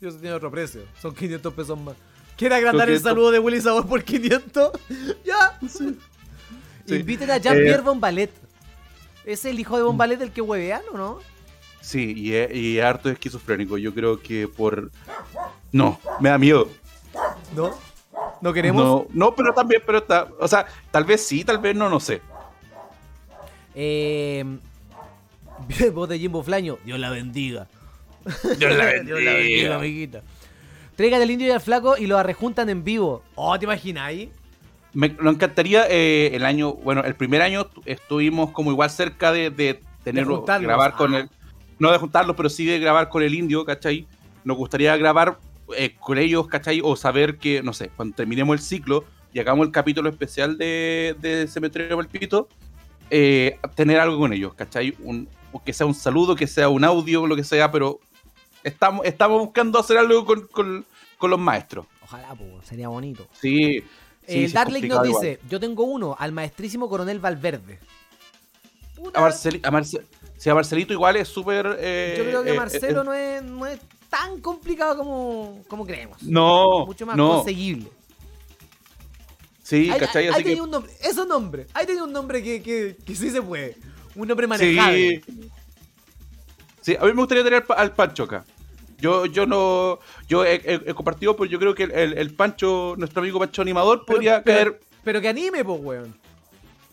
Eso 0.00 0.16
tiene 0.16 0.34
otro 0.34 0.50
precio. 0.50 0.82
Son 1.00 1.14
500 1.14 1.54
pesos 1.54 1.78
más. 1.78 1.94
¿Quiere 2.36 2.54
agrandar 2.56 2.88
el 2.88 2.96
500? 2.96 3.10
saludo 3.10 3.30
de 3.30 3.38
Willy 3.38 3.60
Sabor 3.60 3.86
por 3.86 4.02
500? 4.02 4.72
ya. 5.24 5.58
Sí. 5.68 5.96
Inviten 6.88 7.30
a 7.30 7.36
Jean-Pierre 7.38 7.78
Eh, 7.80 7.84
Bombalet. 7.84 8.30
¿Es 9.24 9.44
el 9.44 9.60
hijo 9.60 9.76
de 9.76 9.84
Bombalet 9.84 10.20
el 10.20 10.32
que 10.32 10.40
huevean 10.40 10.82
o 10.92 10.96
no? 10.96 11.18
Sí, 11.80 12.12
y, 12.16 12.34
y 12.56 12.80
harto 12.80 13.08
esquizofrénico. 13.10 13.78
Yo 13.78 13.94
creo 13.94 14.20
que 14.20 14.48
por. 14.48 14.90
No, 15.70 16.00
me 16.20 16.28
da 16.28 16.38
miedo. 16.38 16.68
¿No? 17.54 17.76
¿No 18.42 18.52
queremos? 18.52 18.84
No, 18.84 19.06
no, 19.14 19.34
pero 19.34 19.54
también, 19.54 19.80
pero 19.86 19.98
está. 19.98 20.28
O 20.38 20.46
sea, 20.48 20.66
tal 20.90 21.04
vez 21.04 21.24
sí, 21.26 21.44
tal 21.44 21.58
vez 21.58 21.74
no, 21.74 21.88
no 21.88 21.98
sé. 22.00 22.20
Eh, 23.74 24.44
voz 25.94 26.08
de 26.08 26.18
Jimbo 26.18 26.42
Flaño. 26.42 26.76
Dios 26.84 26.98
la 26.98 27.10
bendiga. 27.10 27.66
Dios 28.58 28.76
la 28.76 28.92
Dios 29.04 29.22
la 29.22 29.32
bendiga, 29.32 29.76
amiguita. 29.76 30.22
Traigan 30.96 31.22
al 31.22 31.30
indio 31.30 31.48
y 31.48 31.50
al 31.50 31.60
flaco 31.60 31.96
y 31.96 32.06
lo 32.06 32.18
arrejuntan 32.18 32.68
en 32.68 32.84
vivo. 32.84 33.22
Oh, 33.34 33.58
¿te 33.58 33.64
imagináis? 33.64 34.28
Me, 34.92 35.08
me 35.20 35.30
encantaría 35.30 35.86
eh, 35.88 36.30
el 36.34 36.44
año, 36.44 36.74
bueno, 36.74 37.02
el 37.02 37.14
primer 37.14 37.40
año 37.40 37.64
tu- 37.66 37.82
estuvimos 37.86 38.50
como 38.50 38.70
igual 38.70 38.90
cerca 38.90 39.32
de, 39.32 39.48
de 39.48 39.80
tener, 40.04 40.26
De 40.26 40.58
grabar 40.60 40.92
con 40.96 41.14
Ah. 41.14 41.20
el, 41.20 41.30
no 41.78 41.90
de 41.90 41.96
juntarlos, 41.98 42.36
pero 42.36 42.50
sí 42.50 42.66
de 42.66 42.78
grabar 42.78 43.08
con 43.08 43.22
el 43.22 43.34
indio, 43.34 43.64
¿cachai? 43.64 44.06
Nos 44.44 44.56
gustaría 44.58 44.94
grabar 44.98 45.38
eh, 45.76 45.94
con 45.98 46.18
ellos, 46.18 46.46
¿cachai? 46.46 46.80
O 46.82 46.96
saber 46.96 47.38
que, 47.38 47.62
no 47.62 47.72
sé, 47.72 47.90
cuando 47.96 48.14
terminemos 48.16 48.54
el 48.54 48.60
ciclo 48.64 49.04
y 49.32 49.38
hagamos 49.40 49.66
el 49.66 49.72
capítulo 49.72 50.08
especial 50.10 50.58
de, 50.58 51.16
de 51.20 51.46
Cementerio 51.46 51.96
Palpito, 51.96 52.48
eh, 53.10 53.58
tener 53.74 53.98
algo 54.00 54.18
con 54.18 54.32
ellos, 54.32 54.54
¿cachai? 54.54 54.94
Un, 55.00 55.28
o 55.52 55.62
que 55.62 55.72
sea 55.72 55.86
un 55.86 55.94
saludo, 55.94 56.34
que 56.36 56.46
sea 56.46 56.68
un 56.68 56.84
audio, 56.84 57.26
lo 57.26 57.36
que 57.36 57.44
sea, 57.44 57.70
pero 57.70 58.00
estamos, 58.62 59.04
estamos 59.06 59.40
buscando 59.40 59.78
hacer 59.78 59.98
algo 59.98 60.24
con, 60.24 60.46
con- 60.48 60.84
con 61.18 61.30
los 61.30 61.38
maestros. 61.38 61.86
Ojalá, 62.04 62.34
pues, 62.34 62.50
sería 62.66 62.88
bonito. 62.88 63.28
Sí. 63.32 63.80
sí, 63.80 63.84
sí, 64.26 64.38
el 64.38 64.44
es 64.46 64.52
Darley 64.52 64.82
nos 64.82 65.06
igual. 65.06 65.22
dice, 65.22 65.40
yo 65.48 65.60
tengo 65.60 65.84
uno, 65.84 66.16
al 66.18 66.32
maestrísimo 66.32 66.88
coronel 66.88 67.20
Valverde. 67.20 67.78
Puta, 68.96 69.18
A, 69.20 69.22
Marceli- 69.30 69.60
a 69.62 69.84
sí, 70.36 70.50
a 70.50 70.54
Marcelito 70.54 70.92
igual 70.92 71.16
es 71.16 71.28
súper... 71.28 71.76
eh, 71.80 72.14
yo 72.18 72.24
creo 72.24 72.42
que 72.44 72.50
eh, 72.50 72.56
Marcelo 72.56 73.00
eh, 73.02 73.04
no, 73.04 73.12
es, 73.14 73.42
no 73.42 73.66
es 73.66 73.80
tan 74.12 74.42
complicado 74.42 74.98
como, 74.98 75.64
como 75.68 75.86
creemos. 75.86 76.22
No, 76.22 76.84
Mucho 76.84 77.06
más 77.06 77.16
no. 77.16 77.36
conseguible. 77.36 77.88
Sí, 79.62 79.88
ahí, 79.90 79.98
¿cachai? 79.98 80.24
ahí- 80.24 80.28
Así 80.34 80.42
que... 80.42 80.48
tenía 80.50 80.62
un 80.62 80.70
nombre, 80.70 80.92
esos 81.02 81.26
nombres, 81.26 81.66
ahí 81.72 81.86
tenía 81.86 82.04
un 82.04 82.12
nombre 82.12 82.42
que, 82.42 82.62
que, 82.62 82.96
que 83.06 83.14
sí 83.16 83.30
se 83.30 83.40
puede. 83.40 83.76
Un 84.14 84.28
nombre 84.28 84.46
manejable. 84.46 85.22
Sí. 85.24 85.50
Sí, 86.82 86.96
a 86.96 87.04
mí 87.04 87.12
me 87.12 87.22
gustaría 87.22 87.42
tener 87.42 87.60
al 87.60 87.64
Pa- 87.66 87.74
al 87.74 87.94
Pancho 87.94 88.24
acá. 88.24 88.44
Yo, 88.98 89.24
yo 89.26 89.46
no... 89.46 89.98
Yo 90.28 90.44
he, 90.44 90.56
he- 90.56 90.82
he 90.90 90.94
compartido, 90.94 91.34
pero 91.36 91.46
yo 91.50 91.58
creo 91.58 91.74
que 91.74 91.84
el, 91.84 91.92
el- 91.92 92.18
el 92.18 92.34
Pancho, 92.34 92.94
nuestro 92.98 93.22
amigo 93.22 93.38
Pancho 93.38 93.62
Animador, 93.62 94.02
Pero- 94.04 94.16
podría 94.16 94.42
pero- 94.42 94.72
caer... 94.72 94.80
Pero 95.04 95.20
que 95.22 95.28
anime, 95.28 95.64
pues, 95.64 95.80
weón. 95.80 96.14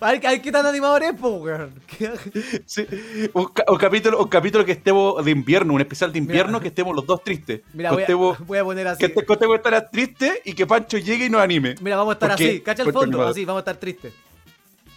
A 0.01 0.11
ver 0.11 0.41
qué 0.41 0.51
tan 0.51 0.65
animador 0.65 1.03
es, 1.03 1.13
po, 1.13 1.29
weón. 1.37 1.73
¿Qué- 1.85 2.11
Sí, 2.65 2.87
un, 3.33 3.45
ca- 3.47 3.65
un 3.67 3.77
capítulo, 3.77 4.21
un 4.21 4.29
capítulo 4.29 4.63
que 4.65 4.71
estemos 4.71 5.23
de 5.25 5.31
invierno, 5.31 5.73
un 5.73 5.81
especial 5.81 6.11
de 6.13 6.19
invierno 6.19 6.53
Mira. 6.53 6.61
que 6.61 6.67
estemos 6.69 6.95
los 6.95 7.05
dos 7.05 7.21
tristes. 7.23 7.61
Mira, 7.73 7.89
que 7.89 7.95
voy 7.95 8.01
estemos, 8.03 8.39
a, 8.39 8.43
voy 8.45 8.57
a 8.59 8.63
poner 8.63 8.87
así. 8.87 8.99
que 8.99 9.05
este- 9.07 9.25
que 9.25 9.33
estemos 9.33 9.55
estar 9.57 9.89
tristes 9.91 10.33
y 10.45 10.53
que 10.53 10.65
Pancho 10.65 10.97
llegue 10.97 11.25
y 11.25 11.29
nos 11.29 11.41
anime. 11.41 11.75
Mira, 11.81 11.97
vamos 11.97 12.11
a 12.11 12.13
estar 12.13 12.29
Porque- 12.29 12.47
así. 12.47 12.61
Cacha 12.61 12.83
el 12.83 12.93
fondo, 12.93 13.01
animado. 13.07 13.29
así, 13.31 13.43
vamos 13.45 13.59
a 13.59 13.63
estar 13.63 13.75
tristes. 13.77 14.13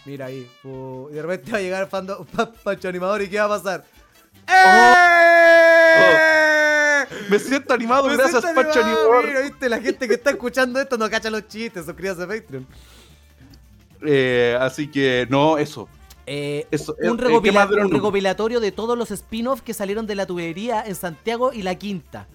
Mira 0.05 0.27
ahí. 0.27 0.49
pu- 0.63 1.09
y 1.11 1.15
de 1.15 1.23
repente 1.23 1.51
va 1.53 1.59
a 1.59 1.61
llegar 1.61 1.89
Pancho 2.65 2.89
Animador 2.89 3.23
y 3.23 3.29
¿qué 3.29 3.39
va 3.39 3.45
a 3.47 3.49
pasar? 3.49 3.85
¡Eh! 4.49 4.93
Me 7.29 7.39
siento 7.39 7.75
animado 7.75 8.09
Me 8.09 8.17
gracias, 8.17 8.43
siento 8.43 8.61
Pancho 8.63 8.81
animado, 8.81 9.03
Animador. 9.13 9.27
Mira, 9.29 9.41
viste, 9.43 9.69
la 9.69 9.81
gente 9.81 10.09
que 10.09 10.15
está 10.15 10.31
escuchando 10.31 10.81
esto 10.81 10.97
no 10.99 11.09
cacha 11.11 11.31
los 11.31 11.47
chistes, 11.49 11.85
suscríbase 11.85 12.23
a 12.23 12.27
Patreon. 12.27 12.67
Eh, 14.05 14.57
así 14.61 14.89
que, 14.89 15.27
no, 15.31 15.59
eso. 15.59 15.89
Eh, 16.27 16.67
Eso, 16.71 16.95
un, 17.01 17.19
eh, 17.19 17.23
recopilatorio 17.91 18.61
de 18.61 18.71
todos 18.71 18.97
los 18.97 19.11
spin-offs 19.11 19.63
que 19.63 19.75
salieron 19.75 20.07
de 20.07 20.15
la 20.15 20.25
tubería 20.27 20.83
en 20.87 20.95
Santiago 20.95 21.53
y 21.53 21.63
la 21.63 21.75
Quinta. 21.75 22.27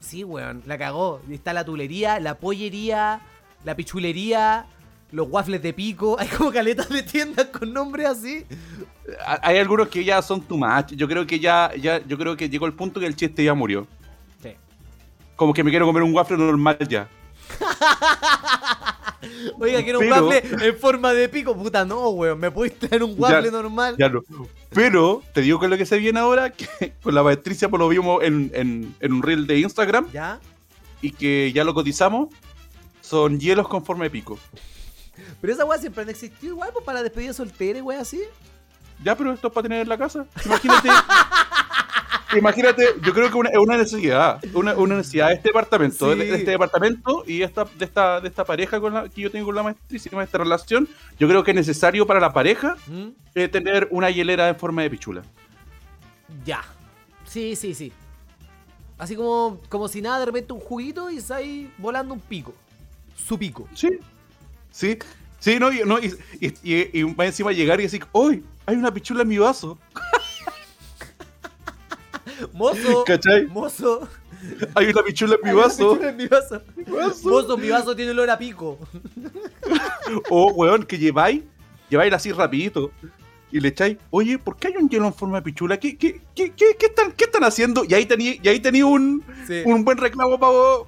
Sí, 0.00 0.24
weón, 0.24 0.62
la 0.66 0.78
cagó. 0.78 1.20
Está 1.30 1.52
la 1.52 1.64
tulería, 1.64 2.18
la 2.18 2.34
pollería, 2.38 3.20
la 3.64 3.76
pichulería, 3.76 4.64
los 5.10 5.28
waffles 5.30 5.62
de 5.62 5.72
pico. 5.74 6.16
Hay 6.18 6.28
como 6.28 6.50
caletas 6.50 6.88
de 6.88 7.02
tiendas 7.02 7.46
con 7.48 7.72
nombres 7.72 8.06
así. 8.08 8.44
Ha- 9.26 9.40
Hay 9.42 9.58
algunos 9.58 9.88
que 9.88 10.02
ya 10.02 10.22
son 10.22 10.40
too 10.40 10.56
much. 10.56 10.92
Yo 10.94 11.06
creo 11.06 11.26
que 11.26 11.38
ya, 11.38 11.70
ya, 11.78 12.04
yo 12.06 12.16
creo 12.18 12.36
que 12.36 12.48
llegó 12.48 12.66
el 12.66 12.72
punto 12.72 12.98
que 13.00 13.06
el 13.06 13.14
chiste 13.16 13.44
ya 13.44 13.52
murió. 13.54 13.86
Sí. 14.42 14.54
Como 15.36 15.52
que 15.52 15.62
me 15.62 15.70
quiero 15.70 15.84
comer 15.86 16.02
un 16.02 16.14
waffle 16.14 16.38
normal 16.38 16.78
ya. 16.88 17.06
Oiga, 19.58 19.82
quiero 19.82 19.98
un 20.00 20.08
Pero- 20.08 20.26
waffle 20.28 20.68
en 20.68 20.76
forma 20.78 21.12
de 21.12 21.28
pico. 21.28 21.56
Puta, 21.56 21.84
no, 21.84 22.08
weón. 22.10 22.38
¿Me 22.38 22.50
podéis 22.50 22.78
traer 22.78 23.02
un 23.02 23.14
waffle 23.18 23.50
normal? 23.50 23.96
Ya 23.98 24.08
no. 24.08 24.22
Pero 24.70 25.22
te 25.34 25.40
digo 25.42 25.58
con 25.58 25.70
lo 25.70 25.76
que 25.76 25.86
se 25.86 25.98
viene 25.98 26.20
ahora, 26.20 26.50
que 26.50 26.66
con 27.02 27.14
la 27.14 27.22
Patricia 27.22 27.68
pues 27.68 27.78
lo 27.80 27.88
vimos 27.88 28.22
en, 28.22 28.50
en- 28.54 28.94
en 29.00 29.12
un 29.12 29.22
reel 29.22 29.46
de 29.46 29.58
Instagram 29.58 30.10
¿Ya? 30.12 30.40
y 31.00 31.10
que 31.12 31.52
ya 31.54 31.64
lo 31.64 31.74
cotizamos. 31.74 32.28
Son 33.00 33.38
hielos 33.38 33.68
con 33.68 33.84
forma 33.84 34.04
de 34.04 34.10
pico. 34.10 34.38
Pero 35.40 35.52
esa 35.52 35.64
weá 35.64 35.78
siempre 35.78 36.02
han 36.02 36.08
existido 36.08 36.54
igual, 36.54 36.70
pues 36.72 36.84
para 36.84 37.02
despedida 37.02 37.32
soltera 37.32 37.78
y 37.78 37.82
weá 37.82 38.00
así. 38.00 38.20
Ya, 39.04 39.16
pero 39.16 39.32
esto 39.32 39.48
es 39.48 39.52
para 39.52 39.62
tener 39.64 39.80
en 39.82 39.88
la 39.88 39.98
casa. 39.98 40.24
Imagínate. 40.44 40.88
imagínate, 42.36 42.84
yo 43.04 43.12
creo 43.12 43.30
que 43.30 43.36
una- 43.36 43.50
es 43.50 43.58
una 43.58 43.76
necesidad. 43.76 44.40
Una, 44.54 44.74
una 44.74 44.96
necesidad 44.96 45.28
de 45.28 45.34
este 45.34 45.48
departamento. 45.50 46.12
Sí. 46.12 46.18
De, 46.18 46.24
de 46.26 46.36
este 46.36 46.50
departamento 46.52 47.24
y 47.26 47.42
esta, 47.42 47.64
de, 47.64 47.84
esta, 47.84 48.20
de 48.20 48.28
esta 48.28 48.44
pareja 48.44 48.80
con 48.80 48.94
la, 48.94 49.08
que 49.08 49.20
yo 49.22 49.30
tengo 49.30 49.46
con 49.46 49.54
la 49.54 49.62
maestrísima, 49.62 50.22
esta 50.22 50.38
relación. 50.38 50.88
Yo 51.18 51.28
creo 51.28 51.44
que 51.44 51.50
es 51.52 51.54
necesario 51.56 52.06
para 52.06 52.20
la 52.20 52.32
pareja 52.32 52.76
¿Mm? 52.86 53.08
eh, 53.34 53.48
tener 53.48 53.88
una 53.90 54.10
hielera 54.10 54.48
en 54.48 54.56
forma 54.56 54.82
de 54.82 54.90
pichula. 54.90 55.22
Ya. 56.44 56.62
Sí, 57.24 57.56
sí, 57.56 57.74
sí. 57.74 57.92
Así 58.98 59.16
como, 59.16 59.60
como 59.68 59.88
si 59.88 60.00
nada, 60.02 60.20
de 60.20 60.26
repente 60.26 60.52
un 60.52 60.60
juguito 60.60 61.10
y 61.10 61.16
está 61.16 61.36
ahí 61.36 61.70
volando 61.78 62.14
un 62.14 62.20
pico. 62.20 62.54
Su 63.16 63.38
pico. 63.38 63.68
Sí. 63.74 63.88
Sí. 64.70 64.98
Sí, 65.40 65.58
no, 65.58 65.72
y, 65.72 65.80
no, 65.84 65.98
y, 65.98 66.14
y, 66.40 66.54
y- 66.62 67.00
y 67.00 67.04
más 67.04 67.26
encima 67.26 67.50
llegar 67.52 67.80
y 67.80 67.84
decir, 67.84 68.04
¡Uy! 68.12 68.44
Hay 68.64 68.76
una 68.76 68.94
pichula 68.94 69.22
en 69.22 69.28
mi 69.28 69.38
vaso. 69.38 69.76
Mozo. 72.52 73.04
¿Cachai? 73.04 73.46
Mozo. 73.46 74.08
Hay 74.74 74.86
una 74.86 75.02
pichula 75.02 75.36
en 75.42 75.48
mi 75.48 75.54
vaso. 75.54 75.92
pichula 75.92 76.10
en 76.10 76.16
mi 76.16 76.26
vaso. 76.26 76.62
Vaso. 76.88 77.28
Mozo, 77.28 77.56
mi 77.56 77.68
vaso 77.68 77.94
tiene 77.96 78.10
olor 78.12 78.30
a 78.30 78.38
pico. 78.38 78.78
O, 80.30 80.52
weón, 80.52 80.82
que 80.84 80.98
lleváis, 80.98 81.42
lleváis 81.88 82.12
así 82.12 82.32
rapidito. 82.32 82.90
Y 83.50 83.60
le 83.60 83.68
echáis, 83.68 83.98
oye, 84.10 84.38
¿por 84.38 84.56
qué 84.56 84.68
hay 84.68 84.76
un 84.76 84.88
hielo 84.88 85.06
en 85.06 85.14
forma 85.14 85.36
de 85.38 85.42
pichula? 85.42 85.78
¿Qué, 85.78 85.96
qué, 85.96 86.20
qué, 86.34 86.52
qué, 86.52 86.76
qué 86.78 86.86
están, 86.86 87.12
qué 87.12 87.24
están 87.24 87.44
haciendo? 87.44 87.84
Y 87.84 87.94
ahí 87.94 88.06
tenía, 88.06 88.34
y 88.42 88.48
ahí 88.48 88.60
tenía 88.60 88.86
un, 88.86 89.22
Sí. 89.46 89.62
un 89.64 89.84
buen 89.84 89.98
reclamo 89.98 90.38
para 90.38 90.52
vos. 90.52 90.86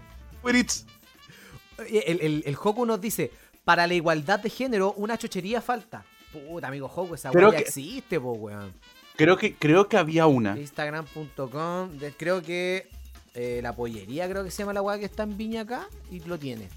El, 1.79 2.21
el, 2.21 2.43
el 2.47 2.57
Hoku 2.63 2.87
nos 2.87 3.01
dice, 3.01 3.31
para 3.65 3.87
la 3.87 3.95
igualdad 3.95 4.41
de 4.41 4.51
género, 4.51 4.93
una 4.97 5.17
chochería 5.19 5.61
falta. 5.61 6.05
Puta, 6.33 6.69
amigo 6.69 6.87
Hoku, 6.95 7.15
esa 7.15 7.31
weá 7.31 7.49
existe, 7.59 8.19
po, 8.21 8.33
weón. 8.33 8.73
Creo 9.17 9.37
que, 9.37 9.55
creo 9.55 9.89
que 9.89 9.97
había 9.97 10.27
una. 10.27 10.59
Instagram.com, 10.59 11.91
creo 12.17 12.43
que 12.43 12.89
eh, 13.35 13.61
la 13.63 13.73
pollería, 13.75 14.29
creo 14.29 14.43
que 14.45 14.51
se 14.51 14.59
llama 14.63 14.73
la 14.73 14.83
weá 14.83 14.99
que 14.99 15.05
está 15.05 15.23
en 15.23 15.37
Viña 15.37 15.61
acá, 15.63 15.87
y 16.11 16.21
lo 16.21 16.39
tiene. 16.39 16.69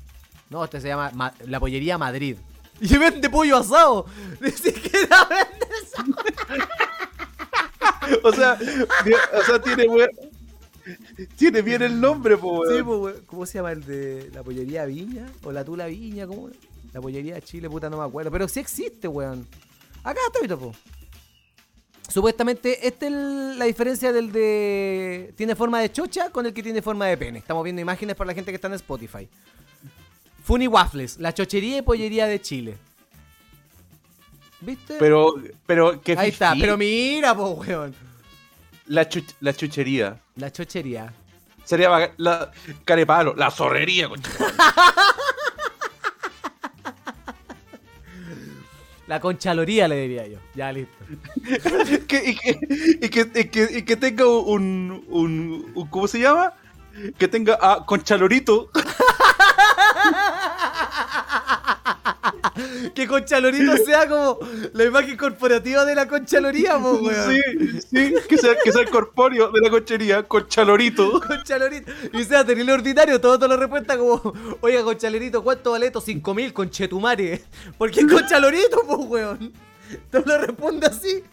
No, 0.50 0.64
este 0.64 0.80
se 0.82 0.88
llama 0.88 1.12
Ma- 1.14 1.34
la 1.46 1.60
pollería 1.60 1.98
Madrid. 1.98 2.38
Y 2.80 2.96
vende 2.96 3.28
pollo 3.30 3.58
asado. 3.58 4.06
Ni 4.40 4.52
siquiera 4.52 5.28
vende 5.28 5.68
esa 5.84 6.06
O 8.24 8.32
sea, 8.32 8.58
o 9.34 9.44
sea, 9.44 9.60
tiene 9.62 9.88
buen- 9.88 10.10
Tiene 11.36 11.62
bien 11.64 11.82
el 11.82 12.00
nombre, 12.00 12.38
po, 12.38 12.64
Sí, 12.68 12.74
weón. 12.74 12.86
po, 12.86 12.98
weón. 13.00 13.24
¿Cómo 13.26 13.46
se 13.48 13.56
llama 13.58 13.72
el 13.72 13.84
de 13.84 14.30
la 14.32 14.44
pollería 14.44 14.86
Viña? 14.86 15.26
¿O 15.44 15.52
la 15.52 15.66
Tula 15.66 15.88
Viña? 15.88 16.28
¿Cómo? 16.28 16.50
La 16.94 17.02
pollería 17.02 17.34
de 17.36 17.42
Chile, 17.42 17.68
puta, 17.70 17.90
no 17.90 17.98
me 17.98 18.04
acuerdo. 18.06 18.30
Pero 18.32 18.48
sí 18.48 18.60
existe, 18.60 19.08
weón. 19.08 19.48
Acá 20.04 20.20
está, 20.42 20.56
po. 20.56 20.72
Supuestamente, 22.08 22.88
esta 22.88 23.08
es 23.08 23.12
la 23.12 23.66
diferencia 23.66 24.14
del 24.14 24.32
de. 24.32 25.34
Tiene 25.36 25.56
forma 25.56 25.82
de 25.82 25.92
chocha 25.92 26.30
con 26.30 26.46
el 26.46 26.54
que 26.54 26.64
tiene 26.64 26.82
forma 26.82 27.06
de 27.06 27.18
pene. 27.18 27.40
Estamos 27.40 27.64
viendo 27.64 27.82
imágenes 27.82 28.16
para 28.16 28.30
la 28.30 28.34
gente 28.34 28.52
que 28.52 28.56
está 28.56 28.68
en 28.68 28.74
Spotify. 28.76 29.28
Funny 30.44 30.68
Waffles, 30.68 31.18
la 31.20 31.34
chochería 31.34 31.78
y 31.80 31.82
pollería 31.82 32.26
de 32.28 32.42
Chile. 32.42 32.78
¿Viste? 34.62 34.96
Pero, 34.98 35.36
pero, 35.66 36.02
¿qué 36.02 36.16
Ahí 36.18 36.30
está, 36.30 36.56
pero 36.60 36.78
mira, 36.78 37.36
po, 37.36 37.50
weón. 37.52 37.94
La, 38.88 39.08
chuch- 39.10 39.36
la 39.42 39.54
chuchería. 39.54 40.18
La 40.38 40.52
chochería. 40.52 41.14
Sería 41.66 42.14
la 42.16 42.52
carepalo, 42.86 43.36
la 43.36 43.52
zorrería, 43.52 44.08
La 49.08 49.20
conchaloría 49.20 49.88
le 49.88 50.02
diría 50.02 50.28
yo. 50.28 50.38
Ya, 50.54 50.72
listo. 50.72 50.94
y, 51.46 51.98
que, 52.06 52.24
y, 52.30 52.36
que, 53.50 53.68
y 53.78 53.82
que- 53.84 53.96
tenga 53.96 54.28
un, 54.28 55.04
un, 55.08 55.72
un- 55.74 55.88
¿Cómo 55.90 56.08
se 56.08 56.20
llama? 56.20 56.54
Que 57.18 57.28
tenga 57.28 57.58
ah, 57.62 57.84
Conchalorito. 57.86 58.70
que 62.96 63.08
Conchalorito 63.08 63.78
sea 63.78 64.08
como 64.08 64.40
la 64.74 64.84
imagen 64.86 65.18
corporativa 65.18 65.86
de 65.86 65.96
la 65.96 66.08
Conchaloría, 66.08 66.78
po, 66.78 66.94
weón. 66.94 67.32
Sí, 67.32 67.82
sí, 67.82 68.14
que 68.28 68.38
sea, 68.38 68.56
que 68.64 68.72
sea 68.72 68.82
el 68.82 68.90
corpóreo 68.90 69.52
de 69.52 69.62
la 69.62 69.70
conchería, 69.70 70.24
Conchalorito. 70.24 71.20
Conchalorito. 71.22 71.92
Y 72.14 72.24
sea 72.24 72.46
terrible 72.46 72.74
ordinario, 72.74 73.20
todo 73.22 73.38
te 73.40 73.48
lo 73.48 73.58
respuesta 73.58 73.98
como, 73.98 74.34
oiga, 74.62 74.84
Conchalorito, 74.84 75.44
¿cuánto 75.44 75.72
vale 75.72 75.88
esto? 75.88 76.02
5 76.02 76.34
mil, 76.34 76.54
conchetumare. 76.54 77.44
Porque 77.78 78.02
es 78.02 78.08
Conchalorito, 78.08 78.82
po, 78.88 78.96
weón. 78.98 79.54
Todo 80.12 80.24
lo 80.26 80.38
responde 80.40 80.88
así. 80.88 81.24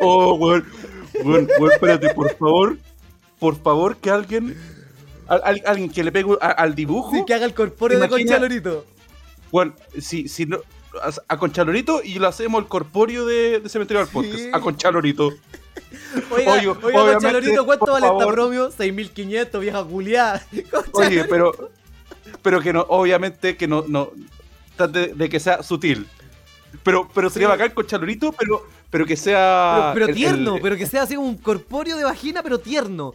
Oh, 0.00 0.34
weón. 0.34 0.66
Weón, 1.24 1.48
weón, 1.58 1.72
espérate, 1.72 2.14
por 2.14 2.36
favor. 2.36 2.78
Por 3.38 3.56
favor, 3.62 3.96
que 3.96 4.10
alguien. 4.10 4.56
al- 5.28 5.40
al- 5.44 5.62
alguien 5.64 5.90
que 5.90 6.02
le 6.04 6.10
pegue 6.12 6.36
a- 6.40 6.48
al 6.50 6.74
dibujo. 6.74 7.12
Sí, 7.14 7.22
que 7.26 7.34
haga 7.34 7.46
el 7.46 7.54
corpóreo 7.54 8.00
de 8.00 8.08
Conchalorito. 8.08 8.84
Bueno, 9.50 9.74
si, 9.98 10.28
si 10.28 10.46
no. 10.46 10.58
A, 11.28 11.36
Conchalorito 11.38 12.00
y 12.02 12.18
lo 12.18 12.26
hacemos 12.26 12.60
el 12.62 12.68
corpóreo 12.68 13.24
de, 13.24 13.60
de 13.60 13.68
Cementerio 13.68 14.00
del 14.04 14.12
Podcast. 14.12 14.34
Sí. 14.38 14.50
A 14.52 14.60
Conchalorito. 14.60 15.28
Oiga, 16.30 16.52
Oye, 16.54 16.66
oiga, 16.68 16.72
obviamente, 16.72 17.12
Conchalorito, 17.14 17.64
¿cuánto 17.64 17.92
vale 17.92 18.06
esta 18.06 18.18
favor. 18.18 18.32
bromio? 18.34 18.70
6.500, 18.72 19.60
vieja 19.60 19.84
culiada. 19.84 20.44
Oye, 20.94 21.24
pero. 21.24 21.52
Pero 22.42 22.60
que 22.60 22.72
no, 22.72 22.80
obviamente 22.88 23.56
que 23.56 23.68
no. 23.68 23.84
no 23.86 24.10
trate 24.76 25.08
de, 25.14 25.28
que 25.28 25.38
sea 25.38 25.62
sutil. 25.62 26.06
Pero, 26.82 27.08
pero 27.14 27.30
sería 27.30 27.48
Sí. 27.48 27.52
bacán 27.52 27.70
con 27.70 27.86
Chalorito, 27.86 28.32
pero, 28.32 28.66
pero 28.90 29.06
que 29.06 29.16
sea. 29.16 29.92
Pero, 29.94 30.08
tierno, 30.08 30.56
el- 30.56 30.62
pero 30.62 30.76
que 30.76 30.86
sea 30.86 31.02
así 31.02 31.16
un 31.16 31.36
corpóreo 31.36 31.96
de 31.96 32.04
vagina, 32.04 32.42
pero 32.42 32.58
tierno. 32.58 33.14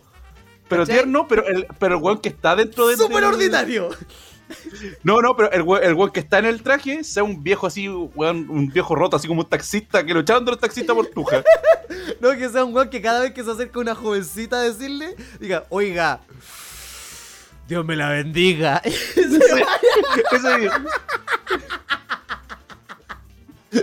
pero 0.69 0.83
¿cachai? 0.83 0.95
tierno, 0.95 1.27
pero 1.27 1.45
el, 1.47 1.65
pero 1.79 1.97
el 1.97 2.01
weón 2.03 2.19
que 2.19 2.29
está 2.29 2.55
dentro 2.55 2.87
de. 2.87 2.95
¡Súper 2.97 3.23
ordinario! 3.25 3.89
No, 5.03 5.21
no, 5.21 5.35
pero 5.35 5.51
el 5.51 5.61
weón, 5.63 5.83
el 5.83 6.11
que 6.11 6.19
está 6.19 6.39
en 6.39 6.45
el 6.45 6.61
traje 6.61 7.03
sea 7.03 7.23
un 7.23 7.43
viejo 7.43 7.67
así, 7.67 7.87
weón, 7.87 8.49
un 8.49 8.67
viejo 8.69 8.95
roto, 8.95 9.15
así 9.17 9.27
como 9.27 9.41
un 9.41 9.49
taxista, 9.49 10.05
que 10.05 10.13
lo 10.13 10.19
echaron 10.21 10.45
de 10.45 10.51
los 10.51 10.59
taxistas 10.59 10.95
por 10.95 11.07
tuja. 11.07 11.43
No, 12.19 12.31
que 12.31 12.49
sea 12.49 12.63
un 12.63 12.73
weón 12.73 12.89
que 12.89 13.01
cada 13.01 13.21
vez 13.21 13.31
que 13.31 13.43
se 13.43 13.51
acerca 13.51 13.79
una 13.79 13.95
jovencita 13.95 14.57
a 14.57 14.61
decirle, 14.61 15.15
diga, 15.39 15.65
oiga, 15.69 16.19
Dios 17.67 17.85
me 17.85 17.95
la 17.95 18.09
bendiga. 18.09 18.77
Ese. 18.85 19.63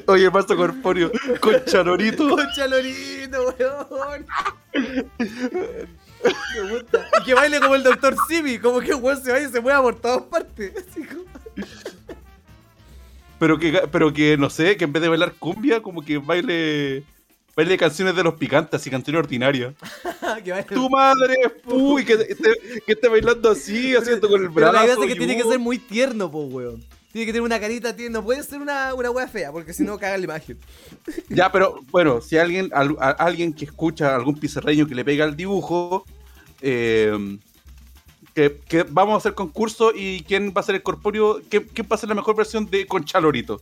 Oye, 0.07 0.25
el 0.25 0.33
pasto 0.33 0.57
corpóreo 0.57 1.11
con 1.41 1.65
Chalorito. 1.65 2.29
Concha 2.29 2.67
Lorito, 2.67 3.55
weón. 3.91 4.27
Y 7.21 7.25
que 7.25 7.35
baile 7.35 7.61
como 7.61 7.75
el 7.75 7.83
doctor 7.83 8.15
Simi, 8.29 8.59
como 8.59 8.81
que 8.81 8.95
un 8.95 9.03
weón 9.03 9.23
se 9.23 9.33
vaya 9.33 9.49
y 9.49 9.51
se 9.53 9.61
mueva 9.61 9.83
por 9.83 10.01
todas 10.01 10.23
partes. 10.23 10.73
Así 10.91 11.03
como- 11.05 11.23
pero 13.39 13.59
que, 13.59 13.73
pero 13.91 14.13
que 14.13 14.37
no 14.37 14.49
sé, 14.51 14.77
que 14.77 14.85
en 14.85 14.93
vez 14.93 15.03
de 15.03 15.09
bailar 15.09 15.33
cumbia, 15.35 15.83
como 15.83 16.03
que 16.03 16.19
baile, 16.19 17.03
baile 17.57 17.77
canciones 17.77 18.15
de 18.15 18.23
los 18.23 18.35
picantes, 18.35 18.81
así 18.81 18.89
canciones 18.89 19.19
ordinarias. 19.21 19.75
Tu 20.69 20.89
madre, 20.89 21.35
uy, 21.67 22.05
que, 22.05 22.15
esté- 22.15 22.83
que 22.87 22.93
esté 22.93 23.09
bailando 23.09 23.51
así, 23.51 23.97
haciendo 23.97 24.29
con 24.29 24.43
el 24.43 24.53
Pero 24.53 24.71
brazo. 24.71 24.73
la 24.73 24.85
idea 24.85 24.95
es 24.95 25.13
que 25.13 25.17
tiene 25.19 25.37
que 25.37 25.43
uh, 25.45 25.51
ser 25.51 25.59
muy 25.59 25.79
tierno, 25.79 26.31
po, 26.31 26.45
weón. 26.45 26.85
Tiene 27.13 27.27
que 27.27 27.33
tener 27.33 27.43
una 27.43 27.61
carita 27.61 27.95
tierna. 27.95 28.21
No 28.21 28.25
puede 28.25 28.43
ser 28.45 28.61
una, 28.61 28.95
una 28.95 29.11
wea 29.11 29.29
fea, 29.29 29.51
porque 29.53 29.75
si 29.75 29.83
no 29.83 29.99
caga 29.99 30.17
la 30.17 30.25
imagen. 30.25 30.57
Ya, 31.29 31.51
pero 31.53 31.81
bueno, 31.91 32.21
si 32.23 32.39
alguien, 32.39 32.71
al- 32.73 32.97
a- 33.01 33.11
alguien 33.11 33.53
que 33.53 33.65
escucha 33.67 34.15
algún 34.15 34.39
pizarreño 34.39 34.87
que 34.87 34.95
le 34.95 35.05
pega 35.05 35.25
el 35.27 35.37
dibujo, 35.37 36.07
eh, 36.63 37.39
que, 38.35 38.61
que 38.67 38.83
vamos 38.85 39.15
a 39.15 39.19
hacer 39.19 39.35
concurso 39.35 39.93
y 39.95 40.23
quién 40.25 40.55
va 40.57 40.61
a 40.61 40.65
ser 40.65 40.77
el 40.77 40.83
corpóreo, 40.83 41.41
quién, 41.51 41.65
quién 41.75 41.87
va 41.91 41.97
a 41.97 41.99
ser 41.99 42.09
la 42.09 42.15
mejor 42.15 42.35
versión 42.37 42.65
de 42.71 42.87
Concha 42.87 43.21
Lorito. 43.21 43.61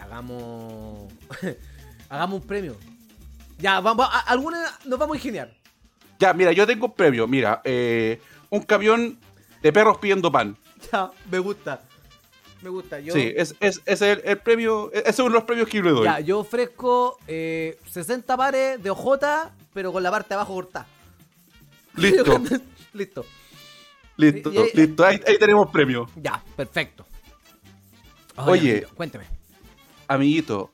Hagamos. 0.00 1.12
Hagamos 2.08 2.40
un 2.40 2.46
premio. 2.46 2.76
Ya, 3.58 3.80
vamos. 3.80 4.06
a- 4.10 4.20
alguna 4.20 4.58
nos 4.84 4.98
vamos 4.98 5.14
a 5.14 5.18
ingeniar. 5.18 5.52
Ya, 6.18 6.32
mira, 6.32 6.52
yo 6.52 6.66
tengo 6.66 6.86
un 6.86 6.94
premio, 6.94 7.26
mira, 7.26 7.60
eh, 7.64 8.20
un 8.50 8.60
camión 8.62 9.18
de 9.62 9.72
perros 9.72 9.98
pidiendo 9.98 10.30
pan. 10.30 10.56
Ya, 10.92 11.10
me 11.30 11.38
gusta. 11.40 11.82
Me 12.62 12.68
gusta. 12.70 13.00
Yo, 13.00 13.12
Sí, 13.12 13.32
es, 13.36 13.54
es, 13.60 13.80
es 13.86 14.02
el, 14.02 14.20
el 14.24 14.38
premio, 14.38 14.90
ese 14.92 15.10
es 15.10 15.18
uno 15.18 15.28
de 15.30 15.34
los 15.34 15.44
premios 15.44 15.68
que 15.68 15.78
yo 15.78 15.82
le 15.82 15.90
doy. 15.90 16.04
ya, 16.04 16.20
yo 16.20 16.38
ofrezco 16.40 17.18
eh, 17.26 17.78
60 17.90 18.36
pares 18.36 18.82
de 18.82 18.90
ojota, 18.90 19.52
pero 19.76 19.92
con 19.92 20.02
la 20.02 20.10
parte 20.10 20.30
de 20.30 20.34
abajo 20.36 20.54
cortada. 20.54 20.86
Listo, 21.96 22.40
Listo. 22.94 23.26
listo, 24.16 24.50
Y- 24.52 24.56
y- 24.56 24.70
listo, 24.74 25.04
ahí, 25.04 25.20
ahí 25.26 25.38
tenemos 25.38 25.70
premio. 25.70 26.08
Ya, 26.16 26.42
perfecto. 26.56 27.04
Oye. 28.36 28.70
amiguito, 28.70 28.94
cuénteme. 28.94 29.24
Amiguito, 30.08 30.70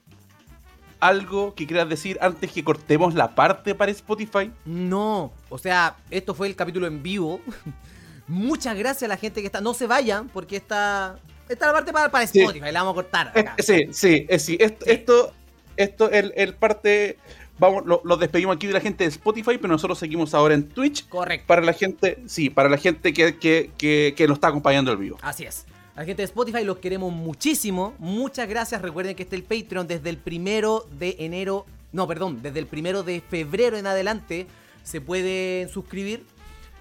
algo 1.01 1.53
que 1.57 1.67
quieras 1.67 1.89
decir 1.89 2.17
antes 2.21 2.53
que 2.53 2.63
cortemos 2.63 3.15
la 3.15 3.35
parte 3.35 3.75
para 3.75 3.91
Spotify. 3.91 4.53
No, 4.65 5.33
o 5.49 5.59
sea, 5.59 5.97
esto 6.11 6.33
fue 6.35 6.47
el 6.47 6.55
capítulo 6.55 6.87
en 6.87 7.03
vivo. 7.03 7.41
Muchas 8.29 8.77
gracias 8.79 9.03
a 9.05 9.09
la 9.09 9.17
gente 9.17 9.41
que 9.41 9.47
está. 9.47 9.61
No 9.61 9.75
se 9.75 9.87
vayan, 9.89 10.29
porque 10.29 10.57
está. 10.57 11.19
Está 11.49 11.67
la 11.67 11.73
parte 11.73 11.93
para, 11.93 12.09
para 12.11 12.27
Sí. 12.29 12.39
Spotify, 12.41 12.71
la 12.71 12.83
vamos 12.85 12.93
a 12.93 12.95
cortar. 12.95 13.29
acá. 13.37 13.55
Eh, 13.59 13.63
sí, 13.65 13.89
sí, 13.93 14.27
eh, 14.29 14.39
sí. 14.39 14.57
Esto, 14.61 14.85
Sí. 14.85 14.91
esto, 14.93 15.33
esto 15.77 16.11
el, 16.11 16.33
el 16.37 16.55
parte. 16.55 17.19
Vamos, 17.59 17.85
lo, 17.87 18.01
lo 18.05 18.17
despedimos 18.17 18.57
aquí 18.57 18.67
de 18.67 18.73
la 18.73 18.81
gente 18.81 19.05
de 19.05 19.11
Spotify, 19.11 19.57
pero 19.57 19.69
nosotros 19.69 19.99
seguimos 19.99 20.35
ahora 20.35 20.55
en 20.55 20.69
Twitch. 20.69 21.09
Correcto. 21.09 21.47
Para 21.47 21.63
la 21.63 21.73
gente, 21.73 22.19
sí, 22.27 22.51
para 22.51 22.69
la 22.69 22.79
gente 22.79 23.13
que, 23.13 23.37
que, 23.39 23.71
que, 23.79 24.15
que 24.17 24.27
nos 24.27 24.37
está 24.37 24.49
acompañando 24.49 24.91
el 24.91 24.99
vivo. 24.99 25.19
Así 25.23 25.45
es. 25.45 25.67
A 25.95 26.01
la 26.01 26.07
gente 26.07 26.23
de 26.23 26.25
Spotify 26.25 26.65
los 26.65 26.79
queremos 26.79 27.13
muchísimo. 27.13 27.95
Muchas 27.99 28.49
gracias. 28.49 28.81
Recuerden 28.81 29.15
que 29.15 29.23
está 29.25 29.37
el 29.37 29.43
Patreon 29.43 29.87
desde 29.87 30.09
el 30.09 30.17
primero 30.17 30.87
de 30.99 31.17
enero. 31.19 31.67
No, 31.93 32.09
perdón, 32.09 32.41
desde 32.43 32.59
el 32.59 32.67
primero 32.67 33.03
de 33.03 33.21
febrero 33.21 33.77
en 33.77 33.87
adelante. 33.87 34.47
Se 34.83 35.01
pueden 35.01 35.69
suscribir. 35.69 36.25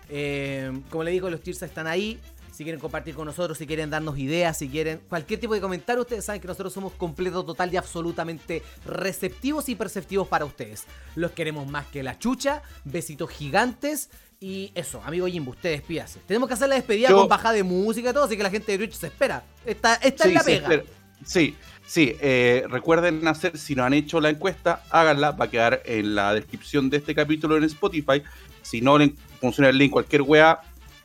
Eh, 0.10 0.72
como 0.90 1.04
le 1.04 1.12
digo, 1.12 1.30
los 1.30 1.42
tiers 1.42 1.62
están 1.62 1.88
ahí. 1.88 2.20
Si 2.62 2.64
quieren 2.64 2.80
compartir 2.80 3.16
con 3.16 3.26
nosotros, 3.26 3.58
si 3.58 3.66
quieren 3.66 3.90
darnos 3.90 4.20
ideas, 4.20 4.56
si 4.56 4.70
quieren 4.70 5.02
cualquier 5.10 5.40
tipo 5.40 5.56
de 5.56 5.60
comentario, 5.62 6.04
ustedes 6.04 6.24
saben 6.24 6.40
que 6.40 6.48
nosotros 6.48 6.72
somos 6.72 6.94
completo, 6.94 7.44
total 7.44 7.74
y 7.74 7.78
absolutamente 7.78 8.62
receptivos 8.86 9.68
y 9.68 9.74
perceptivos 9.74 10.28
para 10.28 10.46
ustedes. 10.46 10.84
Los 11.16 11.32
queremos 11.32 11.66
más 11.68 11.88
que 11.88 12.04
la 12.04 12.20
chucha. 12.20 12.62
Besitos 12.84 13.32
gigantes. 13.32 14.12
Y 14.40 14.72
eso, 14.76 15.02
amigo 15.04 15.26
Jimbo, 15.26 15.50
usted 15.54 15.72
despídase. 15.72 16.20
Tenemos 16.28 16.48
que 16.48 16.54
hacer 16.54 16.70
la 16.70 16.76
despedida 16.76 17.10
Yo- 17.10 17.16
con 17.18 17.28
bajada 17.28 17.56
de 17.56 17.64
música 17.64 18.12
y 18.12 18.14
todo, 18.14 18.26
así 18.26 18.38
que 18.38 18.44
la 18.44 18.52
gente 18.52 18.72
de 18.74 18.78
Twitch 18.78 18.94
se 18.94 19.08
espera. 19.08 19.42
Esta, 19.66 19.96
esta 19.96 20.26
es 20.26 20.30
Sí, 20.30 20.36
la 20.36 20.44
pega. 20.44 20.62
espera. 20.62 20.84
Sí, 21.26 21.56
sí. 21.88 22.16
eh, 22.22 22.66
recuerden 22.70 23.28
hacer, 23.28 23.58
si 23.58 23.74
no 23.74 23.84
han 23.84 23.96
hecho 23.96 24.22
la 24.22 24.30
encuesta, 24.30 24.84
háganla. 24.92 25.32
Va 25.32 25.46
a 25.46 25.50
quedar 25.50 25.82
en 25.84 26.14
la 26.14 26.36
descripción 26.36 26.92
de 26.92 26.98
este 26.98 27.16
capítulo 27.16 27.58
en 27.58 27.64
Spotify. 27.64 28.22
Si 28.62 28.82
no 28.82 29.00
le 29.00 29.16
funciona 29.40 29.70
el 29.70 29.80
link, 29.80 29.92
cualquier 29.92 30.22
weá, 30.22 30.62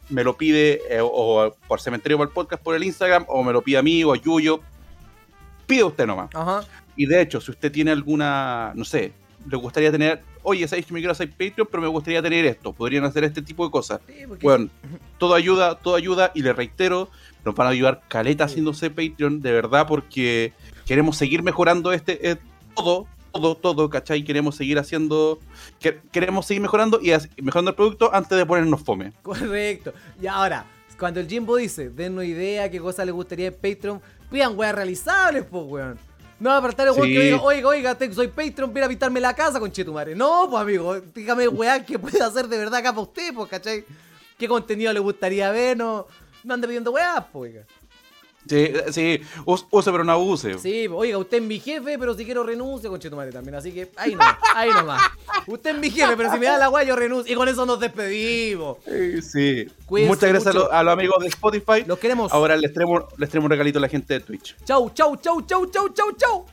me 0.09 0.23
lo 0.25 0.37
pide 0.37 0.81
eh, 0.91 1.01
o 1.03 1.55
por 1.69 1.81
Cementerio 1.81 2.19
para 2.19 2.29
el 2.29 2.35
Podcast 2.35 2.63
por 2.63 2.75
el 2.77 2.85
Instagram, 2.85 3.25
o 3.29 3.43
me 3.43 3.53
lo 3.53 3.63
pide 3.63 3.79
a 3.79 3.83
mí 3.83 4.03
o 4.05 4.13
a 4.13 4.17
Yuyo. 4.17 4.61
Pide 5.67 5.85
usted 5.85 6.07
nomás. 6.07 6.31
Ajá. 6.35 6.63
Y 6.97 7.07
de 7.07 7.21
hecho, 7.21 7.41
si 7.41 7.51
usted 7.51 7.71
tiene 7.73 7.91
alguna, 7.91 8.73
no 8.75 8.85
sé, 8.85 9.13
le 9.49 9.57
gustaría 9.57 9.91
tener, 9.93 10.23
oye, 10.43 10.67
sabéis 10.67 10.87
que 10.87 10.95
me 10.95 11.01
quiero 11.01 11.13
hacer 11.13 11.31
Patreon, 11.31 11.69
pero 11.71 11.83
me 11.83 11.89
gustaría 11.89 12.23
tener 12.23 12.47
esto, 12.47 12.73
podrían 12.73 13.05
hacer 13.05 13.25
este 13.25 13.43
tipo 13.43 13.65
de 13.65 13.71
cosas. 13.71 14.01
Sí, 14.07 14.15
porque- 14.27 14.47
Bueno, 14.47 14.69
todo 15.19 15.35
ayuda, 15.35 15.75
todo 15.77 15.95
ayuda, 15.97 16.31
y 16.35 16.43
le 16.43 16.53
reitero, 16.53 17.11
nos 17.45 17.55
van 17.55 17.67
a 17.67 17.71
ayudar 17.71 18.03
caleta 18.09 18.45
haciéndose 18.45 18.91
Patreon, 18.91 19.41
de 19.43 19.53
verdad, 19.53 19.87
porque 19.87 20.53
queremos 20.87 21.17
seguir 21.17 21.43
mejorando 21.43 21.93
este, 21.93 22.31
eh, 22.31 22.37
todo, 22.75 23.07
todo, 23.37 23.55
todo, 23.57 23.91
¿cachai? 23.91 24.25
Queremos 24.25 24.57
seguir 24.57 24.79
haciendo, 24.79 25.39
que- 25.81 26.01
queremos 26.13 26.47
seguir 26.47 26.63
mejorando 26.63 27.01
y 27.03 27.13
mejorando 27.43 27.71
el 27.71 27.75
producto 27.75 28.13
antes 28.15 28.37
de 28.37 28.45
ponernos 28.47 28.83
fome. 28.83 29.13
Correcto. 29.23 29.93
Y 30.21 30.27
ahora, 30.27 30.65
cuando 30.99 31.21
el 31.21 31.29
Jimbo 31.29 31.57
dice, 31.57 31.91
dennos 31.91 32.25
idea, 32.25 32.71
qué 32.71 32.81
cosa 32.81 33.05
les 33.05 33.15
gustaría 33.15 33.49
en 33.49 33.55
Patreon, 33.55 34.01
pidan 34.31 34.59
weas 34.59 34.75
realizables, 34.75 35.45
pues, 35.51 35.65
weón. 35.67 35.99
No 36.39 36.51
va 36.51 36.57
a 36.57 36.59
apartar 36.59 36.87
el 36.89 36.93
weón 36.93 37.07
Sí. 37.07 37.15
que 37.15 37.21
diga, 37.21 37.41
oiga, 37.43 37.69
oiga, 37.69 37.95
te- 37.95 38.13
soy 38.13 38.29
Patreon, 38.29 38.73
viene 38.73 38.87
a 38.87 38.89
pintarme 38.89 39.21
la 39.21 39.35
casa 39.35 39.59
con 39.61 39.71
Chetumare. 39.73 40.15
No, 40.15 40.47
pues, 40.51 40.61
amigo, 40.63 41.01
dígame 41.15 41.49
weá 41.49 41.85
que 41.85 41.99
pueda 41.99 42.27
hacer 42.27 42.47
de 42.49 42.59
verdad 42.59 42.81
acá 42.81 42.91
para 42.93 43.03
usted, 43.03 43.33
pues, 43.35 43.49
¿cachai? 43.49 43.85
¿Qué 44.39 44.47
contenido 44.49 44.93
le 44.93 45.01
gustaría 45.01 45.51
ver? 45.51 45.77
No, 45.79 46.07
no 46.45 46.55
ande 46.55 46.67
pidiendo 46.67 46.91
weas, 46.93 47.25
pues, 47.33 47.53
oiga. 47.53 47.67
Sí, 48.49 48.73
sí, 48.93 49.21
us- 49.45 49.67
use 49.71 49.91
pero 49.91 50.05
no 50.05 50.13
abuse. 50.13 50.59
Sí, 50.59 50.87
oiga, 50.93 51.19
usted 51.19 51.39
es 51.39 51.43
mi 51.43 51.59
jefe, 51.59 51.99
pero 51.99 52.15
si 52.15 52.25
quiero 52.25 52.45
renuncio 52.45 52.91
con 52.91 53.01
Chetumare 53.01 53.33
también. 53.33 53.55
Así 53.57 53.73
que 53.73 53.91
ahí 53.97 54.13
nomás, 54.13 54.37
ahí 54.55 54.71
nomás. 54.71 55.03
Usted 55.47 55.71
es 55.75 55.79
mi 55.81 55.91
jefe, 55.91 56.17
pero 56.17 56.33
si 56.33 56.39
me 56.39 56.47
da 56.47 56.59
la 56.59 56.69
weá, 56.71 56.85
yo 56.85 56.95
renuncio. 56.97 57.33
Y 57.33 57.37
con 57.37 57.49
eso 57.49 57.67
nos 57.67 57.81
despedimos. 57.81 58.79
Sí, 58.85 59.23
sí. 59.23 59.67
Cuídense 59.87 60.09
Muchas 60.15 60.29
gracias 60.31 60.47
a, 60.47 60.59
mucho. 60.59 60.65
los- 60.69 60.73
a 60.73 60.83
los 60.83 60.93
amigos 60.93 61.23
de 61.23 61.29
Spotify. 61.29 61.85
Los 61.87 61.99
queremos. 61.99 62.33
Ahora 62.33 62.57
les 62.57 62.73
traemos, 62.73 63.05
les 63.19 63.29
traemos 63.31 63.47
un 63.47 63.51
regalito 63.51 63.79
a 63.79 63.83
la 63.83 63.89
gente 63.89 64.15
de 64.15 64.21
Twitch. 64.21 64.57
Chau, 64.65 64.91
chau, 64.95 65.17
chau, 65.17 65.43
chau, 65.43 65.67
chau, 65.67 65.89
chau, 65.91 66.13
chau. 66.17 66.47